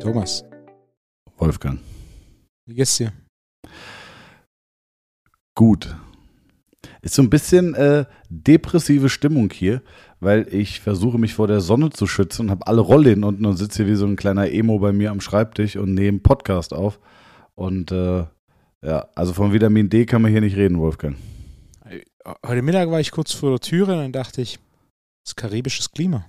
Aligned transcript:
Thomas, 0.00 0.42
Wolfgang. 1.36 1.80
wie 2.66 2.74
geht's 2.74 2.96
dir? 2.96 3.12
Gut. 5.54 5.94
Ist 7.02 7.14
so 7.14 7.22
ein 7.22 7.30
bisschen 7.30 7.74
äh, 7.74 8.06
depressive 8.28 9.08
Stimmung 9.08 9.50
hier, 9.50 9.82
weil 10.20 10.46
ich 10.50 10.80
versuche 10.80 11.18
mich 11.18 11.34
vor 11.34 11.46
der 11.46 11.60
Sonne 11.60 11.90
zu 11.90 12.06
schützen 12.06 12.42
und 12.42 12.50
habe 12.50 12.66
alle 12.66 12.80
Rollläden 12.80 13.24
unten 13.24 13.44
und 13.44 13.56
sitze 13.56 13.84
hier 13.84 13.92
wie 13.92 13.96
so 13.96 14.06
ein 14.06 14.16
kleiner 14.16 14.50
Emo 14.50 14.78
bei 14.78 14.92
mir 14.92 15.10
am 15.10 15.20
Schreibtisch 15.20 15.76
und 15.76 15.94
nehme 15.94 16.20
Podcast 16.20 16.72
auf. 16.72 16.98
Und 17.54 17.92
äh, 17.92 18.24
ja, 18.82 19.08
also 19.14 19.32
von 19.32 19.52
Vitamin 19.52 19.88
D 19.90 20.06
kann 20.06 20.22
man 20.22 20.30
hier 20.30 20.40
nicht 20.40 20.56
reden, 20.56 20.78
Wolfgang. 20.78 21.16
Heute 22.46 22.62
Mittag 22.62 22.90
war 22.90 23.00
ich 23.00 23.10
kurz 23.10 23.32
vor 23.32 23.50
der 23.50 23.60
Türe 23.60 23.92
und 23.92 23.98
dann 23.98 24.12
dachte 24.12 24.40
ich, 24.42 24.54
das 25.24 25.32
ist 25.32 25.36
karibisches 25.36 25.90
Klima. 25.90 26.26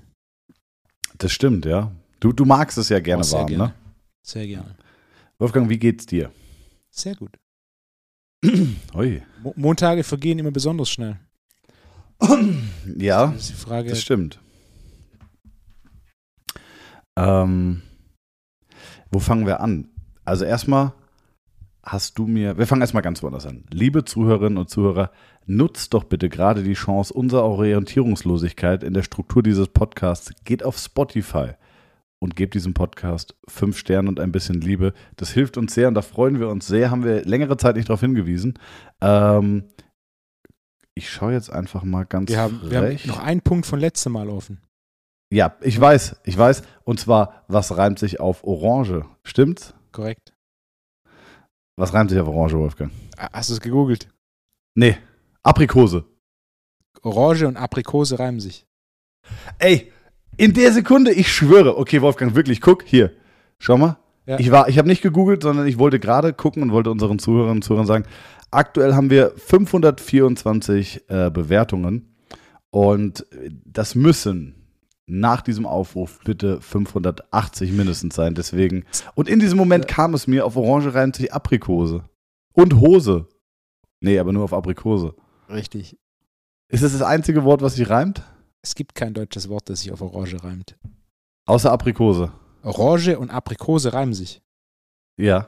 Das 1.18 1.32
stimmt, 1.32 1.66
ja. 1.66 1.92
Du, 2.20 2.32
du 2.34 2.46
magst 2.46 2.78
es 2.78 2.90
ja 2.90 3.00
gerne 3.00 3.22
Oh, 3.22 3.24
sehr 3.24 3.40
warm, 3.40 3.48
gerne. 3.48 3.64
ne? 3.66 3.74
Sehr 4.26 4.48
gerne. 4.48 4.76
Wolfgang, 5.40 5.70
wie 5.70 5.80
geht's 5.80 6.06
dir? 6.06 6.32
Sehr 6.92 7.16
gut. 7.16 7.38
Ui. 8.94 9.22
Mo 9.44 9.54
Montage 9.56 10.04
vergehen 10.04 10.40
immer 10.40 10.52
besonders 10.52 10.90
schnell. 10.90 11.20
Ja, 12.98 13.28
Das 13.28 13.42
ist 13.42 13.50
die 13.52 13.54
Frage. 13.54 13.90
das 13.90 14.02
stimmt. 14.02 14.40
Ähm, 17.18 17.82
wo 19.12 19.20
fangen 19.20 19.46
wir 19.46 19.60
an? 19.62 19.90
Also 20.26 20.46
erstmal 20.46 20.94
hast 21.84 22.18
du 22.18 22.28
mir, 22.28 22.58
wir 22.58 22.68
fangen 22.68 22.82
erstmal 22.82 23.04
ganz 23.04 23.22
woanders 23.24 23.46
an. 23.46 23.66
Liebe 23.72 24.06
Zuhörerinnen 24.06 24.58
und 24.58 24.70
Zuhörer, 24.70 25.12
nutzt 25.50 25.94
doch 25.94 26.04
bitte 26.04 26.30
gerade 26.30 26.64
die 26.64 26.74
Chance 26.74 27.14
unserer 27.14 27.44
Orientierungslosigkeit 27.44 28.84
in 28.84 28.94
der 28.94 29.02
Struktur 29.02 29.42
dieses 29.42 29.68
Podcasts. 29.68 30.32
Geht 30.46 30.64
auf 30.64 30.78
Spotify 30.78 31.54
und 32.20 32.36
gebt 32.36 32.54
diesem 32.54 32.74
Podcast 32.74 33.36
fünf 33.48 33.78
Sterne 33.78 34.10
und 34.10 34.20
ein 34.20 34.32
bisschen 34.32 34.62
Liebe. 34.62 34.94
Das 35.18 35.32
hilft 35.32 35.58
uns 35.58 35.74
sehr 35.74 35.88
und 35.88 35.96
da 35.96 36.04
freuen 36.04 36.40
wir 36.40 36.50
uns 36.50 36.68
sehr. 36.68 36.92
Haben 36.92 37.04
wir 37.04 37.26
längere 37.26 37.58
Zeit 37.58 37.76
nicht 37.76 37.90
darauf 37.90 38.02
hingewiesen. 38.02 38.60
Ähm, 39.02 39.64
ich 40.94 41.10
schaue 41.10 41.34
jetzt 41.34 41.52
einfach 41.52 41.84
mal 41.84 42.06
ganz 42.06 42.30
wir 42.30 42.40
haben, 42.40 42.62
wir 42.70 42.78
haben 42.78 42.88
frech. 42.88 43.08
noch 43.08 43.20
einen 43.20 43.42
Punkt 43.42 43.66
von 43.66 43.80
letztem 43.80 44.14
Mal 44.14 44.30
offen. 44.30 44.62
Ja, 45.34 45.56
ich 45.62 45.80
weiß, 45.80 46.18
ich 46.26 46.38
weiß. 46.38 46.62
Und 46.84 47.00
zwar, 47.00 47.46
was 47.48 47.76
reimt 47.76 47.98
sich 47.98 48.20
auf 48.20 48.44
Orange? 48.44 49.06
Stimmt's? 49.24 49.74
Korrekt. 49.92 50.34
Was 51.76 51.94
reimt 51.94 52.12
sich 52.12 52.20
auf 52.20 52.28
Orange, 52.28 52.58
Wolfgang? 52.58 52.92
Hast 53.18 53.50
du 53.50 53.54
es 53.54 53.62
gegoogelt? 53.62 54.10
Nee, 54.76 54.98
Aprikose. 55.44 56.06
Orange 57.02 57.48
und 57.48 57.58
Aprikose 57.58 58.20
reimen 58.20 58.40
sich. 58.40 58.66
Ey, 59.58 59.92
in 60.38 60.54
der 60.54 60.74
Sekunde, 60.74 61.12
ich 61.12 61.32
schwöre. 61.32 61.78
Okay, 61.78 62.02
Wolfgang, 62.02 62.36
wirklich, 62.36 62.62
guck, 62.62 62.84
hier. 62.84 63.12
Schau 63.58 63.78
mal. 63.78 63.98
Ja. 64.26 64.40
Ich 64.40 64.52
war, 64.52 64.70
ich 64.70 64.78
habe 64.78 64.88
nicht 64.88 65.02
gegoogelt, 65.02 65.44
sondern 65.44 65.68
ich 65.68 65.80
wollte 65.80 66.00
gerade 66.00 66.34
gucken 66.34 66.64
und 66.64 66.72
wollte 66.72 66.92
unseren 66.92 67.20
Zuhörerinnen 67.20 67.58
und 67.58 67.64
Zuhörern 67.64 67.88
sagen, 67.88 68.06
aktuell 68.52 68.94
haben 68.94 69.10
wir 69.10 69.34
524 69.36 71.10
äh, 71.10 71.32
Bewertungen 71.32 72.16
und 72.70 73.26
das 73.66 73.96
müssen 73.96 74.60
nach 75.10 75.42
diesem 75.42 75.66
Aufruf 75.66 76.20
bitte 76.24 76.62
580 76.62 77.72
mindestens 77.72 78.16
sein. 78.16 78.36
Deswegen. 78.36 78.86
Und 79.16 79.28
in 79.28 79.40
diesem 79.40 79.58
Moment 79.58 79.88
kam 79.88 80.14
es 80.14 80.28
mir, 80.28 80.46
auf 80.46 80.56
Orange 80.56 80.94
reimt 80.94 81.16
sich 81.16 81.34
Aprikose. 81.34 82.04
Und 82.54 82.80
Hose. 82.80 83.28
Nee, 84.00 84.20
aber 84.20 84.32
nur 84.32 84.44
auf 84.44 84.54
Aprikose. 84.54 85.16
Richtig. 85.50 85.98
Ist 86.68 86.84
das 86.84 86.94
das 86.94 87.02
einzige 87.02 87.44
Wort, 87.44 87.62
was 87.62 87.76
sich 87.76 87.90
reimt? 87.90 88.22
Es 88.62 88.76
gibt 88.76 88.94
kein 88.94 89.14
deutsches 89.14 89.50
Wort, 89.50 89.70
das 89.70 89.82
sich 89.82 89.92
auf 89.92 90.02
Orange 90.02 90.44
reimt. 90.44 90.78
Außer 91.46 91.72
Aprikose. 91.72 92.32
Orange 92.62 93.18
und 93.18 93.32
Aprikose 93.32 93.94
reimen 93.94 94.14
sich. 94.14 94.42
Ja. 95.18 95.48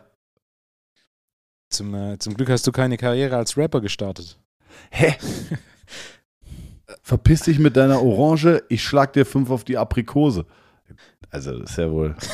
Zum, 1.70 1.94
äh, 1.94 2.18
zum 2.18 2.34
Glück 2.34 2.50
hast 2.50 2.66
du 2.66 2.72
keine 2.72 2.98
Karriere 2.98 3.38
als 3.38 3.56
Rapper 3.58 3.82
gestartet. 3.82 4.40
Hä? 4.90 5.16
Verpiss 7.04 7.44
dich 7.44 7.60
mit 7.60 7.78
deiner 7.78 8.02
Orange, 8.02 8.64
ich 8.70 8.84
schlag 8.84 9.14
dir 9.14 9.26
fünf 9.26 9.50
auf 9.50 9.64
die 9.64 9.78
Aprikose. 9.78 10.46
Also, 11.30 11.58
das 11.60 11.72
ist 11.72 11.78
ja 11.78 11.92
wohl. 11.92 12.16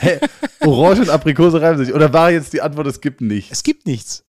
Hä? 0.00 0.20
Orange 0.60 1.00
und 1.00 1.10
Aprikose 1.10 1.60
reimen 1.60 1.78
sich. 1.78 1.94
Oder 1.94 2.12
war 2.12 2.30
jetzt 2.30 2.52
die 2.52 2.62
Antwort, 2.62 2.86
es 2.86 3.00
gibt 3.00 3.20
nichts? 3.20 3.50
Es 3.52 3.62
gibt 3.62 3.86
nichts. 3.86 4.24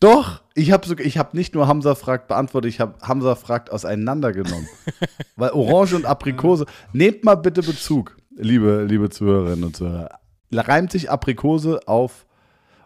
Doch, 0.00 0.42
ich 0.54 0.72
habe 0.72 1.02
ich 1.02 1.18
habe 1.18 1.36
nicht 1.36 1.54
nur 1.54 1.68
Hamza 1.68 1.94
fragt 1.94 2.28
beantwortet, 2.28 2.70
ich 2.70 2.80
habe 2.80 2.94
Hamza 3.02 3.34
fragt 3.36 3.70
auseinandergenommen. 3.70 4.68
Weil 5.36 5.50
Orange 5.50 5.94
und 5.94 6.06
Aprikose, 6.06 6.66
nehmt 6.92 7.24
mal 7.24 7.36
bitte 7.36 7.62
Bezug, 7.62 8.16
liebe, 8.36 8.84
liebe 8.84 9.10
Zuhörerinnen 9.10 9.64
und 9.64 9.76
Zuhörer. 9.76 10.18
Reimt 10.52 10.92
sich 10.92 11.10
Aprikose 11.10 11.80
auf 11.86 12.26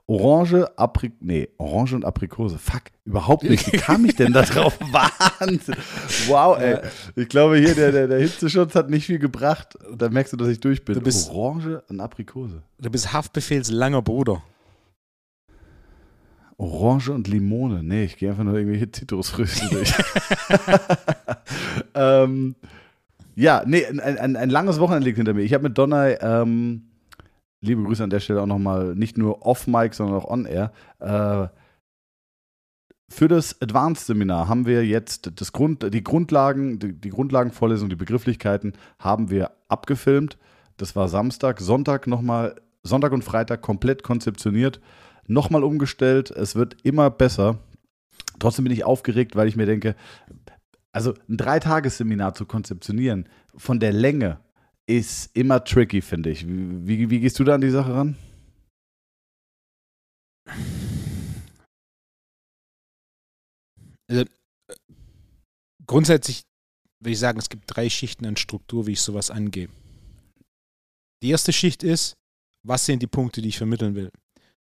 Orange, 0.09 0.67
Aprik, 0.79 1.15
nee, 1.21 1.49
Orange 1.59 1.95
und 1.95 2.05
Aprikose. 2.05 2.59
Fuck, 2.59 2.83
überhaupt 3.05 3.43
nicht. 3.43 3.73
Wie 3.73 3.77
kam 3.77 4.05
ich 4.05 4.15
denn 4.15 4.33
da 4.33 4.43
drauf? 4.43 4.79
Wahnsinn. 4.93 5.75
Wow, 6.29 6.59
ey. 6.61 6.79
Ich 7.17 7.29
glaube 7.29 7.59
hier, 7.59 7.75
der, 7.75 7.91
der, 7.91 8.07
der 8.07 8.21
Hitzeschutz 8.21 8.77
hat 8.77 8.89
nicht 8.89 9.07
viel 9.07 9.19
gebracht. 9.19 9.77
Da 9.97 10.09
merkst 10.09 10.33
du, 10.33 10.37
dass 10.37 10.49
ich 10.49 10.61
durch 10.61 10.85
bin. 10.85 10.95
Du 10.95 11.01
bist- 11.01 11.29
Orange 11.31 11.83
und 11.89 11.99
Aprikose. 12.01 12.63
Du 12.79 12.89
bist 12.89 13.13
Haftbefehls 13.13 13.71
langer 13.71 14.01
Bruder. 14.01 14.43
Orange 16.57 17.11
und 17.11 17.27
Limone. 17.27 17.83
Nee, 17.83 18.05
ich 18.05 18.17
gehe 18.17 18.31
einfach 18.31 18.45
nur 18.45 18.55
irgendwelche 18.55 18.91
Zitrusfrüchte 18.91 19.69
durch. 19.71 19.93
ähm, 21.95 22.55
ja, 23.35 23.63
nee, 23.67 23.85
ein, 23.85 24.01
ein, 24.01 24.37
ein 24.37 24.51
langes 24.51 24.79
Wochenende 24.79 25.05
liegt 25.05 25.17
hinter 25.19 25.35
mir. 25.35 25.43
Ich 25.43 25.53
habe 25.53 25.65
mit 25.65 25.77
Donna, 25.77 26.43
ähm, 26.43 26.85
liebe 27.67 27.83
Grüße 27.83 28.03
an 28.03 28.11
der 28.11 28.21
Stelle 28.21 28.41
auch 28.43 28.47
nochmal, 28.47 28.95
nicht 28.95 29.19
nur 29.19 29.45
off-Mic, 29.45 29.95
sondern 29.95 30.17
auch 30.17 30.29
on-air. 30.29 30.73
Äh, 31.01 31.49
für 33.09 33.29
das 33.29 33.61
Advanced-Seminar 33.61 34.49
haben 34.49 34.67
wir 34.67 34.85
jetzt 34.85 35.33
das 35.41 35.53
Grund, 35.53 35.95
die 35.95 36.03
Grundlagen, 36.03 36.79
die, 36.79 36.93
die 36.93 37.11
Grundlagenvorlesung, 37.11 37.89
die 37.89 37.97
Begrifflichkeiten 37.97 38.73
haben 38.99 39.31
wir 39.31 39.53
abgefilmt. 39.69 40.39
Das 40.77 40.97
war 40.97 41.09
Samstag, 41.09 41.61
Sonntag 41.61 42.07
nochmal, 42.07 42.57
Sonntag 42.83 43.13
und 43.13 43.23
Freitag 43.23 43.63
komplett 43.63 44.03
konzeptioniert 44.03 44.81
nochmal 45.29 45.65
umgestellt. 45.65 46.31
Es 46.31 46.55
wird 46.55 46.77
immer 46.83 47.11
besser. 47.11 47.59
Trotzdem 48.39 48.65
bin 48.65 48.73
ich 48.73 48.85
aufgeregt, 48.85 49.37
weil 49.37 49.49
ich 49.49 49.57
mir 49.57 49.67
denke, 49.67 49.95
also 50.93 51.15
ein 51.29 51.37
Dreitagesseminar 51.37 52.35
zu 52.35 52.47
konzeptionieren 52.47 53.29
von 53.57 53.81
der 53.81 53.93
Länge 53.93 54.39
ist 54.87 55.31
immer 55.37 55.63
tricky, 55.65 56.01
finde 56.01 56.31
ich. 56.31 56.47
Wie, 56.47 57.11
wie, 57.11 57.21
gehst 57.21 57.39
du 57.39 57.45
da 57.45 57.55
an 57.55 57.61
die 57.61 57.71
Sache 57.71 57.93
ran? 57.93 58.17
Also, 64.09 64.23
äh, 64.23 64.27
grundsätzlich 65.87 66.43
würde 67.01 67.13
ich 67.13 67.19
sagen, 67.19 67.39
es 67.39 67.49
gibt 67.49 67.65
drei 67.67 67.91
Schichten 67.91 68.27
an 68.27 68.37
Struktur, 68.37 68.87
wie 68.87 68.93
ich 68.93 69.01
sowas 69.01 69.31
angehe. 69.31 69.69
Die 71.23 71.31
erste 71.31 71.53
Schicht 71.53 71.83
ist, 71.83 72.15
was 72.65 72.87
sind 72.87 73.03
die 73.03 73.07
Punkte, 73.07 73.43
die 73.43 73.49
ich 73.49 73.59
vermitteln 73.59 73.95
will. 73.95 74.11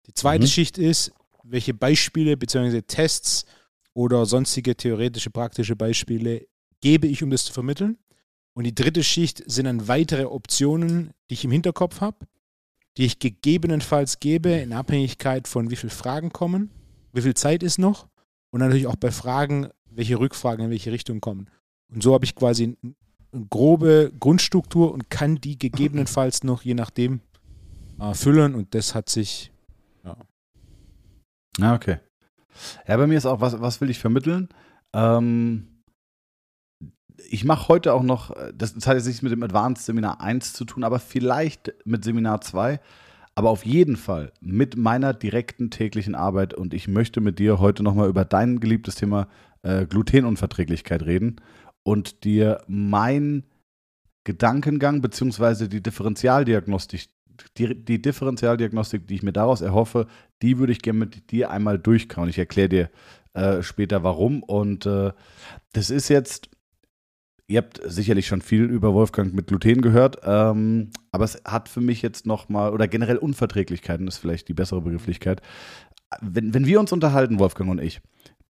Die 0.07 0.13
zweite 0.13 0.43
Mhm. 0.45 0.49
Schicht 0.49 0.77
ist, 0.77 1.11
welche 1.43 1.73
Beispiele 1.73 2.35
bzw. 2.37 2.81
Tests 2.81 3.45
oder 3.93 4.25
sonstige 4.25 4.75
theoretische, 4.75 5.29
praktische 5.29 5.75
Beispiele 5.75 6.47
gebe 6.81 7.07
ich, 7.07 7.23
um 7.23 7.29
das 7.29 7.45
zu 7.45 7.53
vermitteln. 7.53 7.97
Und 8.53 8.65
die 8.65 8.75
dritte 8.75 9.03
Schicht 9.03 9.43
sind 9.49 9.65
dann 9.65 9.87
weitere 9.87 10.25
Optionen, 10.25 11.11
die 11.29 11.35
ich 11.35 11.45
im 11.45 11.51
Hinterkopf 11.51 12.01
habe, 12.01 12.27
die 12.97 13.05
ich 13.05 13.19
gegebenenfalls 13.19 14.19
gebe 14.19 14.49
in 14.49 14.73
Abhängigkeit 14.73 15.47
von 15.47 15.69
wie 15.69 15.75
viele 15.75 15.91
Fragen 15.91 16.33
kommen, 16.33 16.71
wie 17.13 17.21
viel 17.21 17.35
Zeit 17.35 17.63
ist 17.63 17.77
noch 17.77 18.07
und 18.51 18.59
natürlich 18.59 18.87
auch 18.87 18.95
bei 18.95 19.11
Fragen, 19.11 19.69
welche 19.89 20.19
Rückfragen 20.19 20.65
in 20.65 20.71
welche 20.71 20.91
Richtung 20.91 21.21
kommen. 21.21 21.49
Und 21.91 22.03
so 22.03 22.13
habe 22.13 22.25
ich 22.25 22.35
quasi 22.35 22.77
eine 22.83 23.47
grobe 23.49 24.11
Grundstruktur 24.19 24.91
und 24.91 25.09
kann 25.09 25.35
die 25.35 25.57
gegebenenfalls 25.57 26.43
noch 26.43 26.63
je 26.63 26.73
nachdem 26.73 27.21
äh, 27.99 28.13
füllen 28.13 28.55
und 28.55 28.75
das 28.75 28.95
hat 28.95 29.09
sich 29.09 29.51
Ja, 31.57 31.75
okay. 31.75 31.97
Ja, 32.87 32.97
bei 32.97 33.07
mir 33.07 33.17
ist 33.17 33.25
auch, 33.25 33.41
was, 33.41 33.59
was 33.61 33.79
will 33.81 33.89
ich 33.89 33.99
vermitteln? 33.99 34.49
Ähm, 34.93 35.78
ich 37.29 37.45
mache 37.45 37.67
heute 37.67 37.93
auch 37.93 38.03
noch, 38.03 38.35
das, 38.53 38.73
das 38.73 38.87
hat 38.87 38.95
jetzt 38.95 39.07
nichts 39.07 39.21
mit 39.21 39.31
dem 39.31 39.43
Advanced 39.43 39.85
Seminar 39.85 40.21
1 40.21 40.53
zu 40.53 40.65
tun, 40.65 40.83
aber 40.83 40.99
vielleicht 40.99 41.73
mit 41.85 42.03
Seminar 42.03 42.41
2, 42.41 42.79
aber 43.35 43.49
auf 43.49 43.65
jeden 43.65 43.95
Fall 43.95 44.31
mit 44.41 44.77
meiner 44.77 45.13
direkten 45.13 45.71
täglichen 45.71 46.15
Arbeit 46.15 46.53
und 46.53 46.73
ich 46.73 46.87
möchte 46.87 47.21
mit 47.21 47.39
dir 47.39 47.59
heute 47.59 47.83
nochmal 47.83 48.09
über 48.09 48.25
dein 48.25 48.59
geliebtes 48.59 48.95
Thema 48.95 49.27
äh, 49.61 49.85
Glutenunverträglichkeit 49.85 51.03
reden 51.03 51.37
und 51.83 52.23
dir 52.23 52.61
mein 52.67 53.43
Gedankengang 54.23 55.01
beziehungsweise 55.01 55.69
die 55.69 55.81
Differentialdiagnostik 55.81 57.09
die, 57.57 57.73
die 57.73 58.01
Differentialdiagnostik, 58.01 59.07
die 59.07 59.15
ich 59.15 59.23
mir 59.23 59.33
daraus 59.33 59.61
erhoffe, 59.61 60.07
die 60.41 60.57
würde 60.57 60.73
ich 60.73 60.81
gerne 60.81 60.99
mit 60.99 61.31
dir 61.31 61.51
einmal 61.51 61.79
durchkauen. 61.79 62.29
Ich 62.29 62.37
erkläre 62.37 62.69
dir 62.69 62.89
äh, 63.33 63.61
später 63.63 64.03
warum. 64.03 64.43
Und 64.43 64.85
äh, 64.85 65.11
das 65.73 65.89
ist 65.89 66.09
jetzt, 66.09 66.49
ihr 67.49 67.57
habt 67.57 67.81
sicherlich 67.83 68.27
schon 68.27 68.41
viel 68.41 68.63
über 68.63 68.93
Wolfgang 68.93 69.33
mit 69.33 69.47
Gluten 69.47 69.81
gehört, 69.81 70.17
ähm, 70.23 70.91
aber 71.11 71.25
es 71.25 71.41
hat 71.45 71.67
für 71.67 71.81
mich 71.81 72.01
jetzt 72.03 72.27
nochmal, 72.27 72.71
oder 72.71 72.87
generell 72.87 73.17
Unverträglichkeiten 73.17 74.07
ist 74.07 74.19
vielleicht 74.19 74.47
die 74.47 74.53
bessere 74.53 74.81
Begrifflichkeit. 74.81 75.41
Wenn, 76.21 76.53
wenn 76.53 76.67
wir 76.67 76.79
uns 76.79 76.91
unterhalten, 76.91 77.39
Wolfgang 77.39 77.71
und 77.71 77.81
ich, 77.81 78.01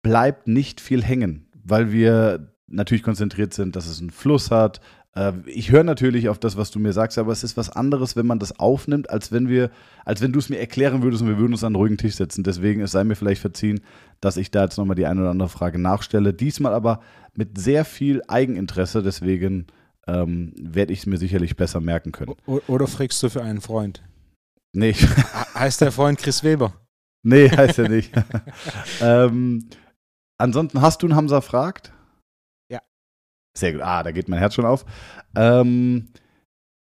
bleibt 0.01 0.47
nicht 0.47 0.81
viel 0.81 1.01
hängen, 1.01 1.47
weil 1.63 1.93
wir 1.93 2.51
natürlich 2.67 3.03
konzentriert 3.03 3.53
sind, 3.53 3.75
dass 3.77 3.87
es 3.87 4.01
einen 4.01 4.11
Fluss 4.11 4.51
hat, 4.51 4.81
äh, 5.15 5.33
ich 5.45 5.71
höre 5.71 5.83
natürlich 5.83 6.29
auf 6.29 6.37
das, 6.37 6.57
was 6.57 6.69
du 6.71 6.79
mir 6.79 6.93
sagst, 6.93 7.17
aber 7.17 7.31
es 7.31 7.43
ist 7.43 7.57
was 7.57 7.69
anderes, 7.69 8.15
wenn 8.15 8.27
man 8.27 8.39
das 8.39 8.59
aufnimmt, 8.59 9.09
als 9.09 9.31
wenn 9.31 9.47
wir, 9.47 9.71
als 10.05 10.21
wenn 10.21 10.33
du 10.33 10.39
es 10.39 10.49
mir 10.49 10.59
erklären 10.59 11.03
würdest 11.03 11.21
und 11.21 11.29
wir 11.29 11.37
würden 11.37 11.53
uns 11.53 11.63
an 11.63 11.67
einen 11.67 11.75
ruhigen 11.75 11.97
Tisch 11.97 12.15
setzen. 12.15 12.43
Deswegen 12.43 12.81
es 12.81 12.91
sei 12.91 13.03
mir 13.03 13.15
vielleicht 13.15 13.41
verziehen, 13.41 13.79
dass 14.21 14.37
ich 14.37 14.51
da 14.51 14.63
jetzt 14.63 14.77
nochmal 14.77 14.95
die 14.95 15.05
eine 15.05 15.21
oder 15.21 15.31
andere 15.31 15.49
Frage 15.49 15.79
nachstelle. 15.79 16.33
Diesmal 16.33 16.73
aber 16.73 17.01
mit 17.33 17.57
sehr 17.57 17.85
viel 17.85 18.21
Eigeninteresse, 18.27 19.01
deswegen 19.01 19.67
ähm, 20.07 20.53
werde 20.59 20.93
ich 20.93 20.99
es 20.99 21.05
mir 21.05 21.17
sicherlich 21.17 21.55
besser 21.55 21.79
merken 21.79 22.11
können. 22.11 22.35
Oder 22.45 22.87
fragst 22.87 23.21
du 23.23 23.29
für 23.29 23.43
einen 23.43 23.61
Freund? 23.61 24.03
Nee. 24.73 24.93
heißt 25.55 25.81
der 25.81 25.91
Freund 25.91 26.19
Chris 26.19 26.43
Weber? 26.43 26.73
Nee, 27.23 27.49
heißt 27.49 27.79
er 27.79 27.89
nicht. 27.89 28.13
ähm, 29.01 29.69
ansonsten 30.37 30.81
hast 30.81 31.01
du 31.01 31.07
einen 31.07 31.15
Hamza 31.15 31.41
fragt? 31.41 31.91
Sehr 33.59 33.73
gut. 33.73 33.81
Ah, 33.81 34.03
da 34.03 34.11
geht 34.11 34.29
mein 34.29 34.39
Herz 34.39 34.53
schon 34.53 34.65
auf. 34.65 34.85
Ähm, 35.35 36.09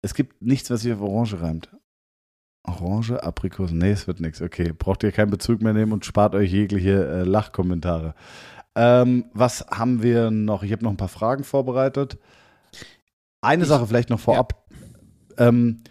es 0.03 0.15
gibt 0.15 0.43
nichts, 0.43 0.71
was 0.71 0.83
sich 0.83 0.93
auf 0.93 1.01
Orange 1.01 1.41
reimt. 1.41 1.71
Orange, 2.67 3.23
Aprikos, 3.23 3.71
nee, 3.71 3.91
es 3.91 4.07
wird 4.07 4.21
nichts. 4.21 4.43
Okay, 4.43 4.73
braucht 4.77 5.03
ihr 5.03 5.13
keinen 5.13 5.31
Bezug 5.31 5.63
mehr 5.63 5.73
nehmen 5.73 5.93
und 5.93 6.05
spart 6.05 6.35
euch 6.35 6.51
jegliche 6.51 7.07
äh, 7.07 7.23
Lachkommentare. 7.23 8.15
Ähm, 8.75 9.27
was 9.33 9.67
haben 9.71 10.03
wir 10.03 10.31
noch? 10.31 10.63
Ich 10.63 10.73
habe 10.73 10.85
noch 10.85 10.91
ein 10.91 10.97
paar 10.99 11.09
Fragen 11.09 11.45
vorbereitet. 11.45 12.19
Eine 13.41 13.63
ich, 13.63 13.69
Sache 13.69 13.87
vielleicht 13.87 14.11
noch 14.11 14.21
vorab. 14.21 14.67
Ja. 15.39 15.49
Ähm, 15.49 15.83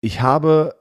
ich 0.00 0.20
habe 0.20 0.74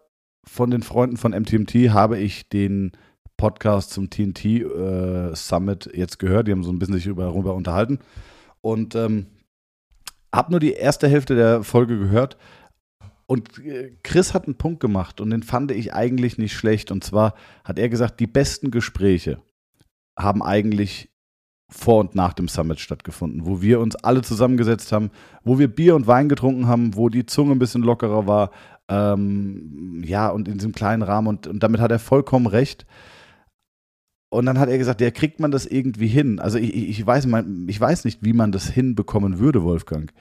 von 0.45 0.71
den 0.71 0.83
Freunden 0.83 1.17
von 1.17 1.31
MTMT 1.31 1.91
habe 1.91 2.17
ich 2.17 2.49
den 2.49 2.91
Podcast 3.37 3.91
zum 3.91 4.09
TNT 4.09 4.45
äh, 4.45 5.35
Summit 5.35 5.89
jetzt 5.93 6.19
gehört. 6.19 6.47
Die 6.47 6.51
haben 6.51 6.63
so 6.63 6.71
ein 6.71 6.79
bisschen 6.79 6.95
sich 6.95 7.05
darüber 7.05 7.55
unterhalten. 7.55 7.99
Und 8.61 8.95
ähm, 8.95 9.27
habe 10.33 10.51
nur 10.51 10.59
die 10.59 10.73
erste 10.73 11.07
Hälfte 11.07 11.35
der 11.35 11.63
Folge 11.63 11.97
gehört. 11.97 12.37
Und 13.33 13.57
äh, 13.65 13.97
Chris 14.03 14.35
hat 14.35 14.45
einen 14.45 14.59
Punkt 14.59 14.79
gemacht 14.79 15.19
und 15.19 15.31
den 15.31 15.41
fand 15.41 15.71
ich 15.71 15.95
eigentlich 15.95 16.37
nicht 16.37 16.53
schlecht. 16.53 16.91
Und 16.91 17.03
zwar 17.03 17.33
hat 17.63 17.79
er 17.79 17.89
gesagt, 17.89 18.19
die 18.19 18.27
besten 18.27 18.69
Gespräche 18.69 19.41
haben 20.15 20.43
eigentlich 20.43 21.09
vor 21.67 22.01
und 22.01 22.13
nach 22.13 22.33
dem 22.33 22.47
Summit 22.47 22.79
stattgefunden, 22.79 23.47
wo 23.47 23.59
wir 23.63 23.79
uns 23.79 23.95
alle 23.95 24.21
zusammengesetzt 24.21 24.91
haben, 24.91 25.09
wo 25.43 25.57
wir 25.57 25.67
Bier 25.67 25.95
und 25.95 26.05
Wein 26.05 26.29
getrunken 26.29 26.67
haben, 26.67 26.95
wo 26.95 27.09
die 27.09 27.25
Zunge 27.25 27.53
ein 27.53 27.57
bisschen 27.57 27.81
lockerer 27.81 28.27
war. 28.27 28.51
Ähm, 28.87 30.03
ja, 30.05 30.29
und 30.29 30.47
in 30.47 30.59
diesem 30.59 30.73
kleinen 30.73 31.01
Rahmen. 31.01 31.27
Und, 31.27 31.47
und 31.47 31.63
damit 31.63 31.81
hat 31.81 31.91
er 31.91 31.97
vollkommen 31.97 32.45
recht. 32.45 32.85
Und 34.29 34.45
dann 34.45 34.59
hat 34.59 34.69
er 34.69 34.77
gesagt, 34.77 35.01
ja, 35.01 35.09
kriegt 35.09 35.39
man 35.39 35.49
das 35.49 35.65
irgendwie 35.65 36.05
hin? 36.05 36.39
Also 36.39 36.59
ich, 36.59 36.71
ich, 36.71 37.03
weiß, 37.03 37.27
ich 37.65 37.81
weiß 37.81 38.05
nicht, 38.05 38.23
wie 38.23 38.33
man 38.33 38.51
das 38.51 38.69
hinbekommen 38.69 39.39
würde, 39.39 39.63
Wolfgang. 39.63 40.13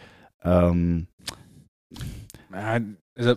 Ähm. 0.43 1.09
Also, 3.15 3.33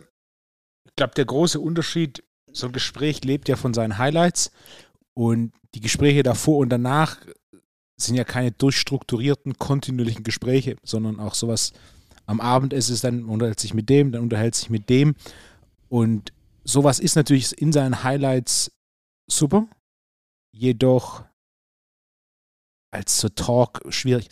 ich 0.86 0.96
glaube, 0.96 1.14
der 1.16 1.26
große 1.26 1.60
Unterschied, 1.60 2.24
so 2.52 2.68
ein 2.68 2.74
Gespräch 2.74 3.24
lebt 3.24 3.50
ja 3.50 3.56
von 3.56 3.74
seinen 3.74 3.98
Highlights 3.98 4.52
und 5.14 5.54
die 5.74 5.82
Gespräche 5.82 6.24
davor 6.24 6.60
und 6.60 6.70
danach 6.70 7.18
sind 7.98 8.16
ja 8.16 8.24
keine 8.24 8.52
durchstrukturierten, 8.52 9.58
kontinuierlichen 9.58 10.24
Gespräche, 10.24 10.78
sondern 10.84 11.20
auch 11.20 11.34
sowas 11.34 11.74
am 12.26 12.42
Abend 12.42 12.74
ist 12.74 12.90
es 12.90 13.02
dann, 13.02 13.26
unterhält 13.26 13.60
sich 13.60 13.74
mit 13.74 13.90
dem, 13.90 14.12
dann 14.12 14.24
unterhält 14.24 14.56
sich 14.56 14.70
mit 14.70 14.90
dem 14.90 15.16
und 15.90 16.34
sowas 16.64 17.00
ist 17.00 17.16
natürlich 17.16 17.58
in 17.62 17.72
seinen 17.72 18.04
Highlights 18.04 18.72
super, 19.28 19.68
jedoch 20.52 21.24
als 22.92 23.20
so 23.20 23.30
Talk 23.30 23.82
schwierig. 23.90 24.30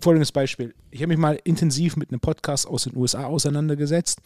Folgendes 0.00 0.32
Beispiel. 0.32 0.74
Ich 0.90 1.00
habe 1.00 1.08
mich 1.08 1.18
mal 1.18 1.38
intensiv 1.44 1.96
mit 1.96 2.10
einem 2.10 2.20
Podcast 2.20 2.66
aus 2.66 2.84
den 2.84 2.96
USA 2.96 3.24
auseinandergesetzt, 3.24 4.20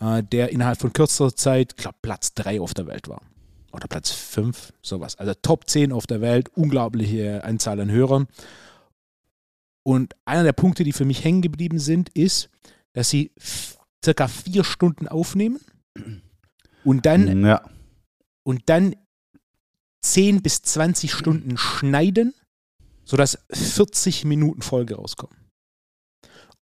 äh, 0.00 0.22
der 0.22 0.50
innerhalb 0.50 0.78
von 0.80 0.92
kürzester 0.92 1.34
Zeit, 1.34 1.74
ich 1.76 1.82
glaube, 1.82 1.98
Platz 2.02 2.34
3 2.34 2.60
auf 2.60 2.74
der 2.74 2.86
Welt 2.86 3.08
war. 3.08 3.22
Oder 3.72 3.88
Platz 3.88 4.10
5, 4.10 4.72
sowas. 4.82 5.16
Also 5.16 5.34
Top 5.34 5.68
10 5.68 5.92
auf 5.92 6.06
der 6.06 6.20
Welt, 6.20 6.50
unglaubliche 6.54 7.44
Anzahl 7.44 7.80
an 7.80 7.90
Hörern. 7.90 8.26
Und 9.82 10.14
einer 10.24 10.44
der 10.44 10.52
Punkte, 10.52 10.82
die 10.82 10.92
für 10.92 11.04
mich 11.04 11.24
hängen 11.24 11.42
geblieben 11.42 11.78
sind, 11.78 12.08
ist, 12.10 12.48
dass 12.92 13.10
sie 13.10 13.32
circa 14.04 14.28
vier 14.28 14.64
Stunden 14.64 15.08
aufnehmen 15.08 15.60
und 16.84 17.06
dann, 17.06 17.44
ja. 17.44 17.68
und 18.42 18.62
dann 18.66 18.96
10 20.02 20.42
bis 20.42 20.62
20 20.62 21.12
Stunden 21.12 21.56
schneiden, 21.56 22.34
sodass 23.04 23.38
40 23.50 24.24
Minuten 24.24 24.62
Folge 24.62 24.96
rauskommen. 24.96 25.36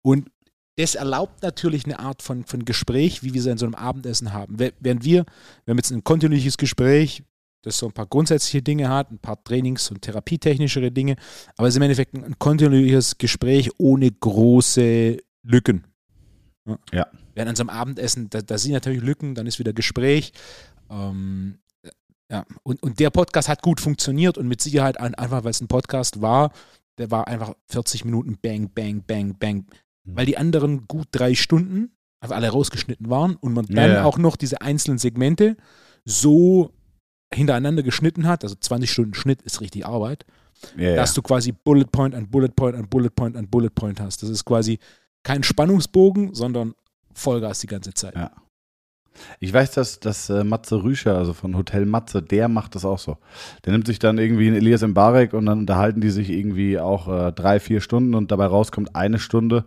Und 0.03 0.31
das 0.77 0.95
erlaubt 0.95 1.43
natürlich 1.43 1.85
eine 1.85 1.99
Art 1.99 2.23
von, 2.23 2.45
von 2.45 2.65
Gespräch, 2.65 3.23
wie 3.23 3.33
wir 3.33 3.41
es 3.41 3.47
in 3.47 3.59
so 3.59 3.67
einem 3.67 3.75
Abendessen 3.75 4.33
haben. 4.33 4.59
Während 4.59 5.05
wir, 5.05 5.25
wir 5.65 5.73
haben 5.73 5.79
jetzt 5.79 5.93
ein 5.93 6.05
kontinuierliches 6.05 6.57
Gespräch, 6.57 7.23
das 7.63 7.79
so 7.79 7.87
ein 7.87 7.93
paar 7.93 8.07
grundsätzliche 8.07 8.63
Dinge 8.63 8.89
hat, 8.89 9.11
ein 9.11 9.19
paar 9.19 9.43
Trainings- 9.43 9.91
und 9.91 10.03
therapietechnischere 10.03 10.91
Dinge, 10.91 11.17
aber 11.57 11.69
es 11.69 11.75
ist 11.75 11.77
im 11.77 11.83
Endeffekt 11.83 12.15
ein 12.15 12.39
kontinuierliches 12.39 13.19
Gespräch 13.19 13.71
ohne 13.79 14.11
große 14.11 15.19
Lücken. 15.43 15.85
Ja. 16.67 16.79
ja. 16.93 17.07
Während 17.35 17.51
an 17.51 17.57
so 17.57 17.63
einem 17.63 17.71
Abendessen, 17.71 18.31
da, 18.31 18.43
da 18.43 18.59
sind 18.59 18.73
natürlich 18.73 19.03
Lücken, 19.03 19.35
dann 19.35 19.47
ist 19.47 19.59
wieder 19.59 19.73
Gespräch. 19.73 20.33
Ähm, 20.91 21.59
ja, 22.31 22.45
und, 22.63 22.83
und 22.83 22.99
der 23.01 23.11
Podcast 23.11 23.49
hat 23.49 23.63
gut 23.63 23.81
funktioniert 23.81 24.39
und 24.39 24.49
mit 24.49 24.61
Sicherheit 24.61 24.99
einfach, 24.99 25.45
weil 25.45 25.51
es 25.51 25.61
ein 25.61 25.69
Podcast 25.69 26.21
war, 26.21 26.53
der 26.99 27.11
war 27.11 27.27
einfach 27.27 27.55
40 27.69 28.05
Minuten 28.05 28.39
bang, 28.41 28.71
bang, 28.73 29.03
bang, 29.07 29.37
bang. 29.39 29.67
Weil 30.05 30.27
die 30.27 30.37
anderen 30.37 30.87
gut 30.87 31.09
drei 31.13 31.35
Stunden 31.35 31.93
einfach 32.21 32.37
alle 32.37 32.51
rausgeschnitten 32.51 33.09
waren 33.11 33.37
und 33.37 33.53
man 33.53 33.67
dann 33.67 33.91
ja. 33.91 34.05
auch 34.05 34.19
noch 34.19 34.37
diese 34.37 34.61
einzelnen 34.61 34.99
Segmente 34.99 35.57
so 36.05 36.73
hintereinander 37.33 37.83
geschnitten 37.83 38.27
hat, 38.27 38.45
also 38.45 38.55
20 38.55 38.91
Stunden 38.91 39.15
Schnitt 39.15 39.43
ist 39.43 39.61
richtig 39.61 39.87
Arbeit, 39.87 40.25
ja, 40.77 40.95
dass 40.95 41.15
du 41.15 41.23
quasi 41.23 41.53
Bullet 41.53 41.87
Point 41.91 42.15
an 42.15 42.29
Bullet 42.29 42.51
Point 42.55 42.77
an 42.77 42.89
Bullet 42.89 43.11
Point 43.11 43.37
an 43.37 43.49
Bullet 43.49 43.71
Point 43.75 44.01
hast. 44.01 44.23
Das 44.23 44.31
ist 44.31 44.45
quasi 44.45 44.79
kein 45.23 45.43
Spannungsbogen, 45.43 46.35
sondern 46.35 46.75
Vollgas 47.13 47.61
die 47.61 47.67
ganze 47.67 47.93
Zeit. 47.95 48.15
Ja. 48.15 48.31
Ich 49.41 49.53
weiß, 49.53 49.73
dass, 49.73 50.01
dass 50.01 50.29
äh, 50.31 50.45
Matze 50.45 50.83
Rüscher, 50.83 51.17
also 51.17 51.33
von 51.33 51.57
Hotel 51.57 51.87
Matze, 51.87 52.23
der 52.23 52.49
macht 52.49 52.75
das 52.75 52.85
auch 52.85 52.99
so. 52.99 53.19
Der 53.65 53.73
nimmt 53.73 53.87
sich 53.87 53.99
dann 53.99 54.19
irgendwie 54.19 54.47
einen 54.49 54.57
Elias 54.57 54.83
Mbarek 54.83 55.35
und 55.35 55.47
dann 55.47 55.61
unterhalten 55.61 56.01
die 56.01 56.11
sich 56.11 56.31
irgendwie 56.31 56.79
auch 56.79 57.09
äh, 57.09 57.33
drei, 57.33 57.61
vier 57.61 57.81
Stunden 57.81 58.15
und 58.15 58.31
dabei 58.31 58.47
rauskommt 58.47 58.97
eine 58.97 59.19
Stunde. 59.19 59.65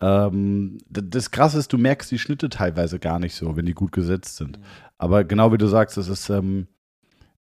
Ähm, 0.00 0.78
das 0.88 1.30
Krasse 1.30 1.58
ist, 1.58 1.72
du 1.72 1.78
merkst 1.78 2.10
die 2.10 2.18
Schnitte 2.18 2.48
teilweise 2.48 2.98
gar 2.98 3.18
nicht 3.18 3.34
so, 3.34 3.56
wenn 3.56 3.66
die 3.66 3.74
gut 3.74 3.92
gesetzt 3.92 4.36
sind. 4.36 4.58
Mhm. 4.58 4.64
Aber 4.98 5.24
genau 5.24 5.52
wie 5.52 5.58
du 5.58 5.66
sagst, 5.66 5.96
es 5.98 6.08
ist, 6.08 6.30
ähm, 6.30 6.66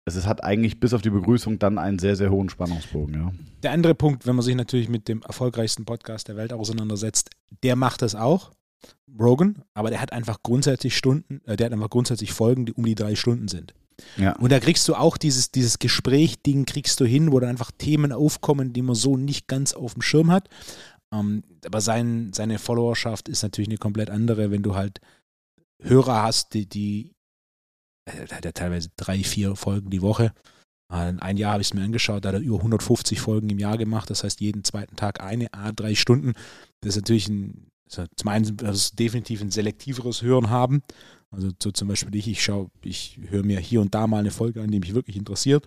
es 0.05 0.15
ist, 0.15 0.27
hat 0.27 0.43
eigentlich 0.43 0.79
bis 0.79 0.93
auf 0.93 1.01
die 1.01 1.09
Begrüßung 1.09 1.59
dann 1.59 1.77
einen 1.77 1.99
sehr, 1.99 2.15
sehr 2.15 2.31
hohen 2.31 2.49
Spannungsbogen. 2.49 3.13
Ja. 3.15 3.31
Der 3.63 3.71
andere 3.71 3.93
Punkt, 3.93 4.25
wenn 4.25 4.35
man 4.35 4.43
sich 4.43 4.55
natürlich 4.55 4.89
mit 4.89 5.07
dem 5.07 5.21
erfolgreichsten 5.21 5.85
Podcast 5.85 6.27
der 6.27 6.35
Welt 6.35 6.53
auseinandersetzt, 6.53 7.29
der 7.63 7.75
macht 7.75 8.01
das 8.01 8.15
auch. 8.15 8.51
Rogan, 9.19 9.63
aber 9.73 9.89
der 9.89 10.01
hat 10.01 10.13
einfach 10.13 10.43
grundsätzlich 10.43 10.95
Stunden, 10.97 11.41
äh, 11.45 11.55
der 11.55 11.67
hat 11.67 11.73
einfach 11.73 11.89
grundsätzlich 11.89 12.33
Folgen, 12.33 12.65
die 12.65 12.73
um 12.73 12.85
die 12.85 12.95
drei 12.95 13.15
Stunden 13.15 13.47
sind. 13.47 13.73
Ja. 14.17 14.35
Und 14.37 14.51
da 14.51 14.59
kriegst 14.59 14.87
du 14.87 14.95
auch 14.95 15.17
dieses, 15.17 15.51
dieses 15.51 15.79
Gespräch-Ding, 15.79 16.65
kriegst 16.65 16.99
du 16.99 17.05
hin, 17.05 17.31
wo 17.31 17.39
dann 17.39 17.49
einfach 17.49 17.71
Themen 17.71 18.11
aufkommen, 18.11 18.73
die 18.73 18.81
man 18.81 18.95
so 18.95 19.17
nicht 19.17 19.47
ganz 19.47 19.73
auf 19.73 19.93
dem 19.93 20.01
Schirm 20.01 20.31
hat. 20.31 20.49
Ähm, 21.13 21.43
aber 21.65 21.81
sein, 21.81 22.31
seine 22.33 22.59
Followerschaft 22.59 23.29
ist 23.29 23.43
natürlich 23.43 23.69
eine 23.69 23.77
komplett 23.77 24.09
andere, 24.09 24.51
wenn 24.51 24.63
du 24.63 24.75
halt 24.75 24.99
Hörer 25.81 26.23
hast, 26.23 26.53
die, 26.53 26.67
die 26.67 27.15
äh, 28.05 28.27
hat 28.27 28.45
ja 28.45 28.51
teilweise 28.51 28.89
drei, 28.97 29.23
vier 29.23 29.55
Folgen 29.55 29.89
die 29.89 30.01
Woche. 30.01 30.33
Äh, 30.91 31.13
ein 31.19 31.37
Jahr 31.37 31.53
habe 31.53 31.61
ich 31.61 31.69
es 31.69 31.73
mir 31.73 31.83
angeschaut, 31.83 32.25
da 32.25 32.29
hat 32.29 32.35
er 32.35 32.41
über 32.41 32.57
150 32.57 33.19
Folgen 33.21 33.49
im 33.49 33.59
Jahr 33.59 33.77
gemacht, 33.77 34.09
das 34.09 34.23
heißt 34.23 34.41
jeden 34.41 34.63
zweiten 34.63 34.95
Tag 34.95 35.21
eine, 35.21 35.53
a 35.53 35.71
drei 35.71 35.95
Stunden. 35.95 36.33
Das 36.81 36.95
ist 36.95 37.03
natürlich 37.03 37.29
ein 37.29 37.67
also 37.89 38.05
zum 38.15 38.29
einen 38.29 38.57
also 38.63 38.95
definitiv 38.95 39.41
ein 39.41 39.51
selektiveres 39.51 40.21
Hören 40.21 40.49
haben. 40.49 40.81
Also 41.31 41.49
so 41.61 41.71
zum 41.71 41.87
Beispiel 41.87 42.15
ich, 42.15 42.27
ich 42.27 42.43
schaue, 42.43 42.69
ich 42.83 43.19
höre 43.29 43.43
mir 43.43 43.59
hier 43.59 43.81
und 43.81 43.93
da 43.93 44.07
mal 44.07 44.19
eine 44.19 44.31
Folge 44.31 44.61
an, 44.61 44.71
die 44.71 44.79
mich 44.79 44.93
wirklich 44.93 45.17
interessiert. 45.17 45.65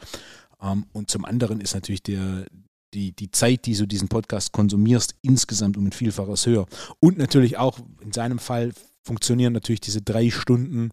Um, 0.59 0.69
ähm, 0.69 0.87
und 0.93 1.11
zum 1.11 1.25
anderen 1.25 1.61
ist 1.61 1.75
natürlich 1.75 2.03
der, 2.03 2.45
die, 2.93 3.13
die 3.13 3.31
Zeit, 3.31 3.67
die 3.67 3.75
du 3.75 3.87
diesen 3.87 4.09
Podcast 4.09 4.53
konsumierst, 4.53 5.15
insgesamt 5.23 5.77
um 5.77 5.87
ein 5.87 5.93
Vielfaches 5.93 6.47
höher. 6.47 6.67
Und 6.99 7.19
natürlich 7.19 7.57
auch 7.57 7.79
in 8.01 8.13
seinem 8.13 8.39
Fall 8.39 8.73
funktionieren 9.03 9.53
natürlich 9.53 9.81
diese 9.81 10.03
drei 10.03 10.31
Stunden 10.31 10.91